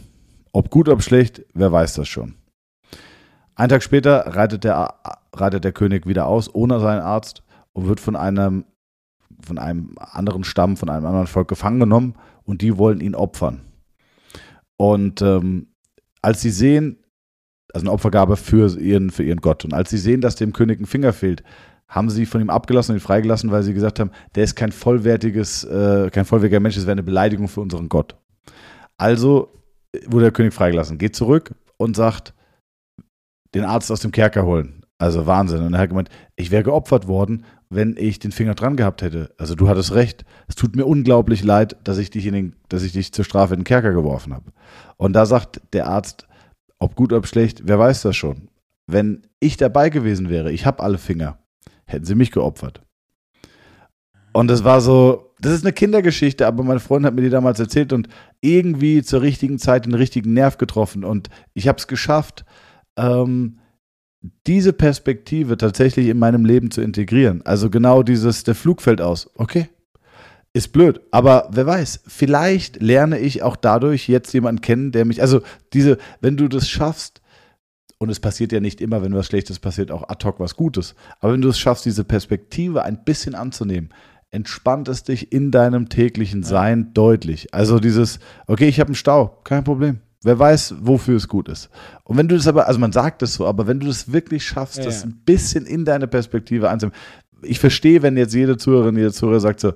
Ob 0.53 0.71
gut, 0.71 0.89
ob 0.89 1.03
schlecht, 1.03 1.43
wer 1.55 1.71
weiß 1.71 1.95
das 1.95 2.09
schon. 2.09 2.35
Ein 3.55 3.69
Tag 3.69 3.83
später 3.83 4.21
reitet 4.27 4.65
der, 4.65 4.95
reitet 5.33 5.65
der 5.65 5.73
König 5.73 6.07
wieder 6.07 6.27
aus, 6.27 6.53
ohne 6.53 6.81
seinen 6.81 7.03
Arzt, 7.03 7.43
und 7.73 7.87
wird 7.87 8.01
von 8.01 8.17
einem, 8.17 8.65
von 9.41 9.59
einem 9.59 9.95
anderen 9.99 10.45
Stamm, 10.45 10.77
von 10.77 10.89
einem 10.89 11.07
anderen 11.07 11.27
Volk 11.27 11.49
gefangen 11.49 11.81
genommen 11.81 12.15
und 12.45 12.63
die 12.63 12.79
wollen 12.79 13.01
ihn 13.01 13.15
opfern. 13.15 13.61
Und 14.77 15.23
ähm, 15.23 15.69
als 16.23 16.41
sie 16.41 16.51
sehen, 16.51 17.05
also 17.73 17.85
eine 17.85 17.93
Opfergabe 17.93 18.37
für 18.37 18.81
ihren, 18.81 19.11
für 19.11 19.23
ihren 19.23 19.41
Gott. 19.41 19.65
Und 19.65 19.75
als 19.75 19.91
sie 19.91 19.99
sehen, 19.99 20.21
dass 20.21 20.35
dem 20.35 20.53
König 20.53 20.81
ein 20.81 20.87
Finger 20.87 21.13
fehlt, 21.13 21.45
haben 21.87 22.11
sie 22.11 22.27
von 22.27 22.41
ihm 22.41 22.51
abgelassen 22.51 22.93
und 22.93 22.99
ihn 22.99 23.05
freigelassen, 23.05 23.51
weil 23.51 23.63
sie 23.63 23.75
gesagt 23.75 24.01
haben, 24.01 24.11
der 24.35 24.45
ist 24.45 24.57
kein 24.57 24.73
vollwertiges, 24.73 25.65
äh, 25.65 26.11
kein 26.11 26.25
vollwertiger 26.25 26.61
Mensch, 26.61 26.77
das 26.77 26.87
wäre 26.87 26.93
eine 26.93 27.03
Beleidigung 27.03 27.49
für 27.49 27.61
unseren 27.61 27.89
Gott. 27.89 28.17
Also 28.97 29.60
wurde 30.07 30.27
der 30.27 30.33
König 30.33 30.55
freigelassen, 30.55 30.99
geht 30.99 31.17
zurück 31.17 31.55
und 31.77 31.97
sagt, 31.97 32.35
den 33.55 33.65
Arzt 33.65 33.91
aus 33.91 34.01
dem 34.01 34.13
Kerker 34.13 34.45
holen. 34.45 34.85
Also 34.99 35.27
Wahnsinn. 35.27 35.63
Und 35.63 35.73
er 35.73 35.81
hat 35.81 35.89
gemeint, 35.89 36.11
ich 36.37 36.51
wäre 36.51 36.63
geopfert 36.63 37.09
worden, 37.09 37.45
wenn 37.71 37.97
ich 37.97 38.19
den 38.19 38.33
Finger 38.33 38.55
dran 38.55 38.77
gehabt 38.77 39.01
hätte. 39.01 39.35
Also 39.39 39.55
du 39.55 39.69
hattest 39.69 39.95
recht. 39.95 40.25
Es 40.47 40.57
tut 40.57 40.77
mir 40.77 40.85
unglaublich 40.85 41.43
leid, 41.43 41.77
dass 41.85 41.99
ich 41.99 42.11
dich 42.11 42.27
in 42.27 42.35
den, 42.35 42.57
dass 42.69 42.83
ich 42.83 42.93
dich 42.93 43.13
zur 43.13 43.25
Strafe 43.25 43.55
in 43.55 43.61
den 43.61 43.65
Kerker 43.65 43.93
geworfen 43.93 44.35
habe. 44.35 44.53
Und 44.99 45.15
da 45.15 45.25
sagt 45.25 45.63
der 45.73 45.87
Arzt, 45.87 46.27
ob 46.79 46.97
gut, 46.97 47.13
ob 47.13 47.27
schlecht, 47.27 47.63
wer 47.65 47.79
weiß 47.79 48.03
das 48.03 48.17
schon. 48.17 48.49
Wenn 48.87 49.23
ich 49.39 49.57
dabei 49.57 49.89
gewesen 49.89 50.29
wäre, 50.29 50.53
ich 50.53 50.67
habe 50.67 50.83
alle 50.83 50.99
Finger, 50.99 51.39
hätten 51.87 52.05
sie 52.05 52.15
mich 52.15 52.31
geopfert. 52.31 52.83
Und 54.33 54.49
das 54.49 54.65
war 54.65 54.81
so, 54.81 55.30
das 55.41 55.53
ist 55.53 55.65
eine 55.65 55.73
Kindergeschichte, 55.73 56.47
aber 56.47 56.63
meine 56.63 56.81
Freundin 56.81 57.07
hat 57.07 57.15
mir 57.15 57.23
die 57.23 57.31
damals 57.31 57.59
erzählt 57.61 57.93
und 57.93 58.09
irgendwie 58.41 59.03
zur 59.03 59.23
richtigen 59.23 59.59
Zeit 59.59 59.87
den 59.87 59.95
richtigen 59.95 60.33
Nerv 60.33 60.59
getroffen. 60.59 61.05
Und 61.05 61.29
ich 61.55 61.69
habe 61.69 61.79
es 61.79 61.87
geschafft, 61.87 62.45
ähm, 62.97 63.59
diese 64.47 64.73
Perspektive 64.73 65.57
tatsächlich 65.57 66.09
in 66.09 66.19
meinem 66.19 66.45
Leben 66.45 66.71
zu 66.71 66.83
integrieren. 66.83 67.41
Also 67.45 67.71
genau 67.71 68.03
dieses, 68.03 68.45
der 68.45 68.55
Flug 68.55 68.83
fällt 68.83 69.01
aus. 69.01 69.31
Okay, 69.35 69.69
ist 70.53 70.73
blöd, 70.73 71.01
aber 71.13 71.49
wer 71.53 71.67
weiß, 71.67 72.01
vielleicht 72.07 72.83
lerne 72.83 73.19
ich 73.19 73.43
auch 73.43 73.55
dadurch 73.57 74.09
jetzt 74.09 74.33
jemanden 74.33 74.61
kennen, 74.61 74.91
der 74.91 75.05
mich, 75.05 75.23
also 75.23 75.43
diese, 75.73 75.97
wenn 76.21 76.37
du 76.37 76.49
das 76.49 76.69
schaffst, 76.69 77.21
und 77.99 78.09
es 78.09 78.19
passiert 78.19 78.51
ja 78.51 78.61
nicht 78.61 78.81
immer, 78.81 79.03
wenn 79.03 79.15
was 79.15 79.27
Schlechtes 79.27 79.59
passiert, 79.61 79.93
auch 79.93 80.09
ad 80.09 80.27
hoc 80.27 80.41
was 80.41 80.57
Gutes, 80.57 80.97
aber 81.21 81.35
wenn 81.35 81.43
du 81.43 81.51
es 81.51 81.59
schaffst, 81.59 81.85
diese 81.85 82.03
Perspektive 82.03 82.83
ein 82.83 83.05
bisschen 83.05 83.37
anzunehmen, 83.37 83.91
entspannt 84.31 84.89
es 84.89 85.03
dich 85.03 85.33
in 85.33 85.51
deinem 85.51 85.89
täglichen 85.89 86.43
Sein 86.43 86.85
ja. 86.85 86.91
deutlich. 86.95 87.53
Also 87.53 87.79
dieses, 87.79 88.21
okay, 88.47 88.69
ich 88.69 88.81
habe 88.81 88.89
einen 88.89 88.95
Stau, 88.95 89.41
kein 89.45 89.65
Problem. 89.65 90.01
Wer 90.23 90.39
weiß, 90.39 90.75
wofür 90.81 91.17
es 91.17 91.29
gut 91.29 91.49
ist. 91.49 91.71
Und 92.05 92.19
wenn 92.19 92.29
du 92.29 92.37
das 92.37 92.47
aber, 92.47 92.69
also 92.69 92.79
man 92.79 92.93
sagt 92.93 93.23
das 93.23 93.35
so, 93.35 93.47
aber 93.47 93.67
wenn 93.67 93.81
du 93.81 93.87
das 93.87 94.13
wirklich 94.13 94.45
schaffst, 94.45 94.79
ja, 94.79 94.85
das 94.85 95.03
ein 95.03 95.23
bisschen 95.25 95.65
in 95.65 95.85
deine 95.85 96.07
Perspektive 96.07 96.69
anzunehmen, 96.69 96.99
ich 97.43 97.59
verstehe, 97.59 98.03
wenn 98.03 98.19
jetzt 98.19 98.35
jede 98.35 98.59
Zuhörerin, 98.59 98.97
jede 98.97 99.13
Zuhörer 99.13 99.41
sagt 99.41 99.61
so, 99.61 99.73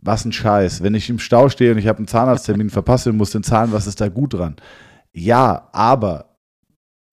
was 0.00 0.24
ein 0.24 0.32
Scheiß. 0.32 0.82
Wenn 0.82 0.94
ich 0.94 1.08
im 1.08 1.20
Stau 1.20 1.48
stehe 1.48 1.72
und 1.72 1.78
ich 1.78 1.86
habe 1.86 1.98
einen 1.98 2.08
Zahnarzttermin 2.08 2.70
verpasse 2.70 3.10
und 3.10 3.16
muss 3.16 3.30
den 3.30 3.44
zahlen, 3.44 3.72
was 3.72 3.86
ist 3.86 4.00
da 4.00 4.08
gut 4.08 4.34
dran? 4.34 4.56
Ja, 5.12 5.68
aber 5.72 6.36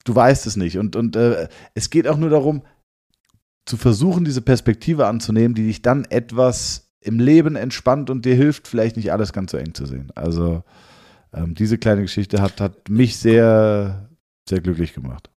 du 0.04 0.16
weißt 0.16 0.48
es 0.48 0.58
nicht. 0.58 0.78
Und, 0.78 0.96
und 0.96 1.16
äh, 1.16 1.48
es 1.76 1.90
geht 1.90 2.08
auch 2.08 2.18
nur 2.18 2.32
darum, 2.32 2.64
zu 3.66 3.78
versuchen, 3.78 4.26
diese 4.26 4.42
Perspektive 4.42 5.08
anzunehmen, 5.08 5.56
die 5.56 5.68
dich 5.68 5.82
dann 5.82 6.06
etwas 6.06 6.92
im 7.00 7.20
Leben 7.20 7.56
entspannt 7.56 8.10
und 8.10 8.26
dir 8.26 8.36
hilft, 8.36 8.68
vielleicht 8.68 8.96
nicht 8.96 9.12
alles 9.12 9.34
ganz 9.34 9.52
so 9.52 9.58
eng 9.58 9.74
zu 9.74 9.86
sehen. 9.86 10.12
Also 10.16 10.64
ähm, 11.34 11.56
diese 11.56 11.78
kleine 11.78 12.02
Geschichte 12.02 12.42
hat, 12.42 12.62
hat 12.62 12.90
mich 12.90 13.18
sehr, 13.18 14.10
sehr 14.48 14.62
glücklich 14.62 14.94
gemacht. 14.94 15.30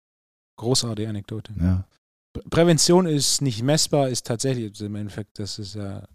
Großartige 0.57 1.09
Anekdote. 1.09 1.53
Ja. 1.59 1.86
Prävention 2.49 3.05
ist 3.05 3.41
nicht 3.41 3.61
messbar, 3.63 4.09
ist 4.09 4.26
tatsächlich 4.26 4.80
im 4.82 4.95
Endeffekt, 4.95 5.39
das 5.39 5.59
ist 5.59 5.76
ja 5.76 6.07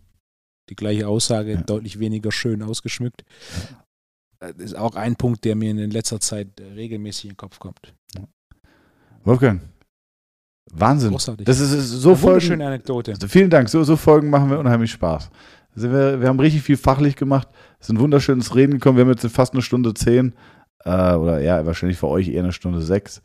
die 0.68 0.74
gleiche 0.74 1.06
Aussage, 1.09 1.52
ja. 1.52 1.62
deutlich 1.62 1.98
weniger 1.98 2.32
schön 2.32 2.62
ausgeschmückt. 2.62 3.24
Das 4.40 4.52
ist 4.56 4.76
auch 4.76 4.94
ein 4.96 5.16
Punkt, 5.16 5.44
der 5.44 5.56
mir 5.56 5.70
in 5.70 5.90
letzter 5.90 6.20
Zeit 6.20 6.61
regelmäßig 6.61 7.24
in 7.24 7.30
den 7.30 7.36
Kopf 7.36 7.59
kommt. 7.59 7.94
Wolfgang, 9.24 9.62
Wahnsinn. 10.73 11.11
Großartig. 11.11 11.47
Das 11.47 11.61
ist, 11.61 11.89
so 11.89 12.15
Folgen. 12.15 12.40
Schöne 12.40 12.66
Anekdote. 12.66 13.15
Vielen 13.28 13.51
Dank. 13.51 13.69
So, 13.69 13.82
so 13.85 13.97
Folgen 13.97 14.31
machen 14.31 14.51
wir 14.51 14.59
unheimlich 14.59 14.90
Spaß. 14.93 15.31
Also 15.74 15.93
wir, 15.93 16.20
wir 16.20 16.28
haben 16.28 16.40
richtig 16.40 16.62
viel 16.62 16.77
fachlich 16.77 17.16
gemacht. 17.16 17.49
Es 17.81 17.89
ist 17.89 17.95
ein 17.95 18.01
wunderschönes 18.01 18.55
Reden 18.55 18.73
gekommen. 18.73 18.97
Wir 18.97 19.05
haben 19.05 19.12
jetzt 19.12 19.27
fast 19.28 19.53
eine 19.53 19.62
Stunde 19.62 19.95
zehn. 19.95 20.35
Äh, 20.85 21.15
oder 21.15 21.40
ja, 21.40 21.65
wahrscheinlich 21.66 21.99
für 21.99 22.09
euch 22.09 22.28
eher 22.28 22.43
eine 22.43 22.53
Stunde 22.53 22.81
sechs. 22.82 23.23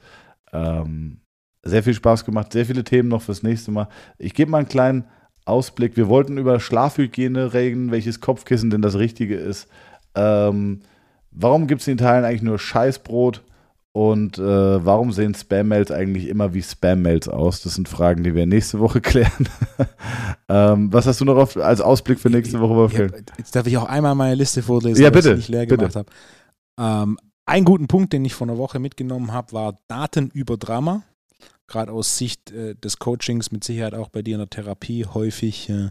Ähm, 0.52 1.20
sehr 1.64 1.84
viel 1.84 1.94
Spaß 1.94 2.26
gemacht. 2.26 2.53
Sehr 2.53 2.65
viele 2.65 2.84
Themen 2.84 3.10
noch 3.10 3.22
fürs 3.22 3.44
nächste 3.44 3.72
Mal. 3.72 3.88
Ich 4.18 4.34
gebe 4.34 4.52
mal 4.52 4.60
einen 4.60 4.68
kleinen 4.68 5.06
Ausblick. 5.45 5.98
Wir 5.98 6.07
wollten 6.07 6.38
über 6.38 6.60
Schlafhygiene 6.60 7.53
reden, 7.53 7.91
welches 7.91 8.22
Kopfkissen 8.22 8.70
denn 8.70 8.82
das 8.82 8.98
Richtige 8.98 9.36
ist. 9.36 9.68
Ähm, 10.15 10.82
warum 11.32 11.68
gibt 11.68 11.82
es 11.82 11.88
in 11.88 11.95
Italien 11.95 12.26
eigentlich 12.26 12.44
nur 12.44 12.60
Scheißbrot? 12.60 13.44
Und 13.95 14.40
äh, 14.40 14.86
warum 14.86 15.11
sehen 15.11 15.36
Spam-Mails 15.36 15.91
eigentlich 15.91 16.28
immer 16.28 16.53
wie 16.56 16.64
Spam-Mails 16.64 17.28
aus? 17.28 17.61
Das 17.61 17.76
sind 17.76 17.88
Fragen, 17.88 18.24
die 18.24 18.34
wir 18.34 18.48
nächste 18.48 18.80
Woche 18.80 19.02
klären. 19.02 19.48
ähm, 20.49 20.91
was 20.91 21.06
hast 21.06 21.22
du 21.22 21.26
noch 21.26 21.38
auf, 21.38 21.57
als 21.57 21.80
Ausblick 21.80 22.20
für 22.20 22.30
nächste 22.30 22.60
Woche, 22.60 22.76
Wolfgang? 22.76 23.24
jetzt 23.38 23.56
darf 23.56 23.68
ich 23.68 23.78
auch 23.78 23.86
einmal 23.86 24.15
meine 24.15 24.36
Liste 24.36 24.64
vorlesen, 24.64 25.03
ja, 25.03 25.11
bitte, 25.11 25.34
ich 25.34 25.48
leer 25.48 25.68
gemacht 25.68 25.95
habe. 25.95 26.11
Ähm, 26.80 27.20
einen 27.45 27.65
guten 27.65 27.88
Punkt, 27.88 28.14
den 28.14 28.26
ich 28.26 28.34
vor 28.34 28.48
einer 28.48 28.57
Woche 28.57 28.80
mitgenommen 28.80 29.32
habe, 29.32 29.52
war 29.53 29.78
Daten 29.88 30.32
über 30.34 30.57
Drama 30.57 31.03
gerade 31.68 31.91
aus 31.91 32.18
Sicht 32.18 32.52
äh, 32.52 32.76
des 32.76 32.99
Coachings 32.99 33.52
mit 33.52 33.64
Sicherheit 33.64 33.94
auch 33.94 34.10
bei 34.10 34.22
dir 34.22 34.36
in 34.36 34.40
der 34.40 34.49
Therapie 34.49 35.06
häufig 35.06 35.70
äh, 35.70 35.90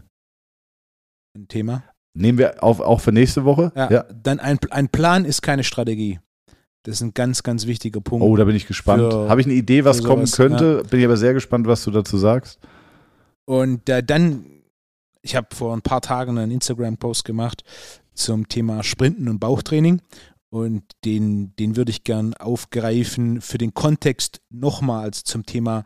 ein 1.35 1.47
Thema. 1.47 1.83
Nehmen 2.15 2.37
wir 2.37 2.63
auf, 2.63 2.79
auch 2.79 3.01
für 3.01 3.11
nächste 3.11 3.43
Woche? 3.43 3.71
Ja, 3.75 3.91
ja. 3.91 4.03
Dann 4.03 4.39
ein, 4.39 4.59
ein 4.69 4.89
Plan 4.89 5.25
ist 5.25 5.41
keine 5.41 5.63
Strategie. 5.63 6.19
Das 6.83 6.95
ist 6.95 7.01
ein 7.01 7.13
ganz, 7.13 7.43
ganz 7.43 7.65
wichtiger 7.65 8.01
Punkt. 8.01 8.25
Oh, 8.25 8.35
da 8.35 8.43
bin 8.43 8.55
ich 8.55 8.67
gespannt. 8.67 9.01
Habe 9.13 9.41
ich 9.41 9.47
eine 9.47 9.55
Idee, 9.55 9.85
was 9.85 10.03
kommen 10.03 10.29
könnte? 10.29 10.81
Ja. 10.83 10.89
Bin 10.89 10.99
ich 10.99 11.05
aber 11.05 11.17
sehr 11.17 11.33
gespannt, 11.33 11.65
was 11.65 11.83
du 11.83 11.91
dazu 11.91 12.17
sagst. 12.17 12.59
Und 13.45 13.89
äh, 13.89 14.03
dann, 14.03 14.45
ich 15.21 15.35
habe 15.35 15.47
vor 15.53 15.73
ein 15.73 15.81
paar 15.81 16.01
Tagen 16.01 16.37
einen 16.37 16.51
Instagram-Post 16.51 17.25
gemacht 17.25 17.63
zum 18.13 18.47
Thema 18.47 18.83
Sprinten 18.83 19.27
und 19.29 19.39
Bauchtraining. 19.39 20.01
und 20.49 20.83
den, 21.03 21.55
den 21.55 21.75
würde 21.75 21.89
ich 21.89 22.03
gern 22.03 22.35
aufgreifen 22.35 23.41
für 23.41 23.57
den 23.57 23.73
Kontext 23.73 24.39
nochmals 24.51 25.23
zum 25.23 25.47
Thema, 25.47 25.83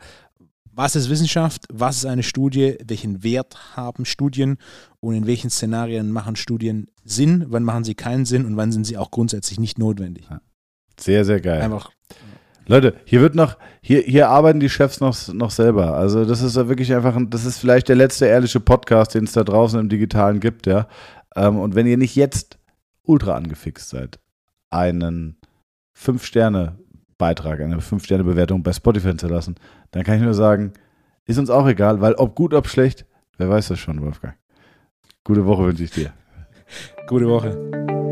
was 0.70 0.94
ist 0.94 1.08
Wissenschaft, 1.08 1.64
was 1.72 1.96
ist 1.96 2.04
eine 2.04 2.22
Studie, 2.22 2.76
welchen 2.86 3.22
Wert 3.22 3.76
haben 3.76 4.04
Studien 4.04 4.58
und 5.00 5.14
in 5.14 5.26
welchen 5.26 5.48
Szenarien 5.48 6.12
machen 6.12 6.36
Studien 6.36 6.90
Sinn, 7.02 7.46
wann 7.48 7.64
machen 7.64 7.82
sie 7.82 7.94
keinen 7.94 8.26
Sinn 8.26 8.44
und 8.44 8.58
wann 8.58 8.70
sind 8.70 8.84
sie 8.84 8.98
auch 8.98 9.10
grundsätzlich 9.10 9.58
nicht 9.58 9.78
notwendig. 9.78 10.28
Sehr, 10.98 11.24
sehr 11.24 11.40
geil. 11.40 11.62
Einfach 11.62 11.90
Leute, 12.68 12.96
hier 13.06 13.22
wird 13.22 13.34
noch, 13.34 13.56
hier, 13.80 14.02
hier 14.02 14.28
arbeiten 14.28 14.60
die 14.60 14.68
Chefs 14.68 15.00
noch, 15.00 15.16
noch 15.32 15.50
selber. 15.50 15.94
Also 15.94 16.26
das 16.26 16.42
ist 16.42 16.54
ja 16.54 16.68
wirklich 16.68 16.94
einfach, 16.94 17.16
ein, 17.16 17.30
das 17.30 17.46
ist 17.46 17.58
vielleicht 17.58 17.88
der 17.88 17.96
letzte 17.96 18.26
ehrliche 18.26 18.60
Podcast, 18.60 19.14
den 19.14 19.24
es 19.24 19.32
da 19.32 19.42
draußen 19.42 19.80
im 19.80 19.88
Digitalen 19.88 20.38
gibt, 20.38 20.66
ja. 20.66 20.86
Ähm, 21.34 21.58
und 21.58 21.74
wenn 21.74 21.86
ihr 21.86 21.96
nicht 21.96 22.14
jetzt 22.14 22.58
ultra 23.04 23.34
angefixt 23.34 23.88
seid, 23.88 24.20
einen 24.68 25.38
5-Sterne-Beitrag, 25.96 27.60
eine 27.60 27.78
5-Sterne-Bewertung 27.78 28.62
bei 28.62 28.74
Spotify 28.74 29.16
zu 29.16 29.28
lassen, 29.28 29.54
dann 29.92 30.04
kann 30.04 30.16
ich 30.16 30.22
nur 30.22 30.34
sagen, 30.34 30.74
ist 31.24 31.38
uns 31.38 31.48
auch 31.48 31.66
egal, 31.66 32.02
weil 32.02 32.14
ob 32.14 32.34
gut, 32.34 32.52
ob 32.52 32.68
schlecht, 32.68 33.06
wer 33.38 33.48
weiß 33.48 33.68
das 33.68 33.78
schon, 33.78 34.02
Wolfgang. 34.02 34.34
Gute 35.24 35.46
Woche 35.46 35.64
wünsche 35.64 35.84
ich 35.84 35.90
dir. 35.90 36.12
gute 37.06 37.28
Woche. 37.28 38.07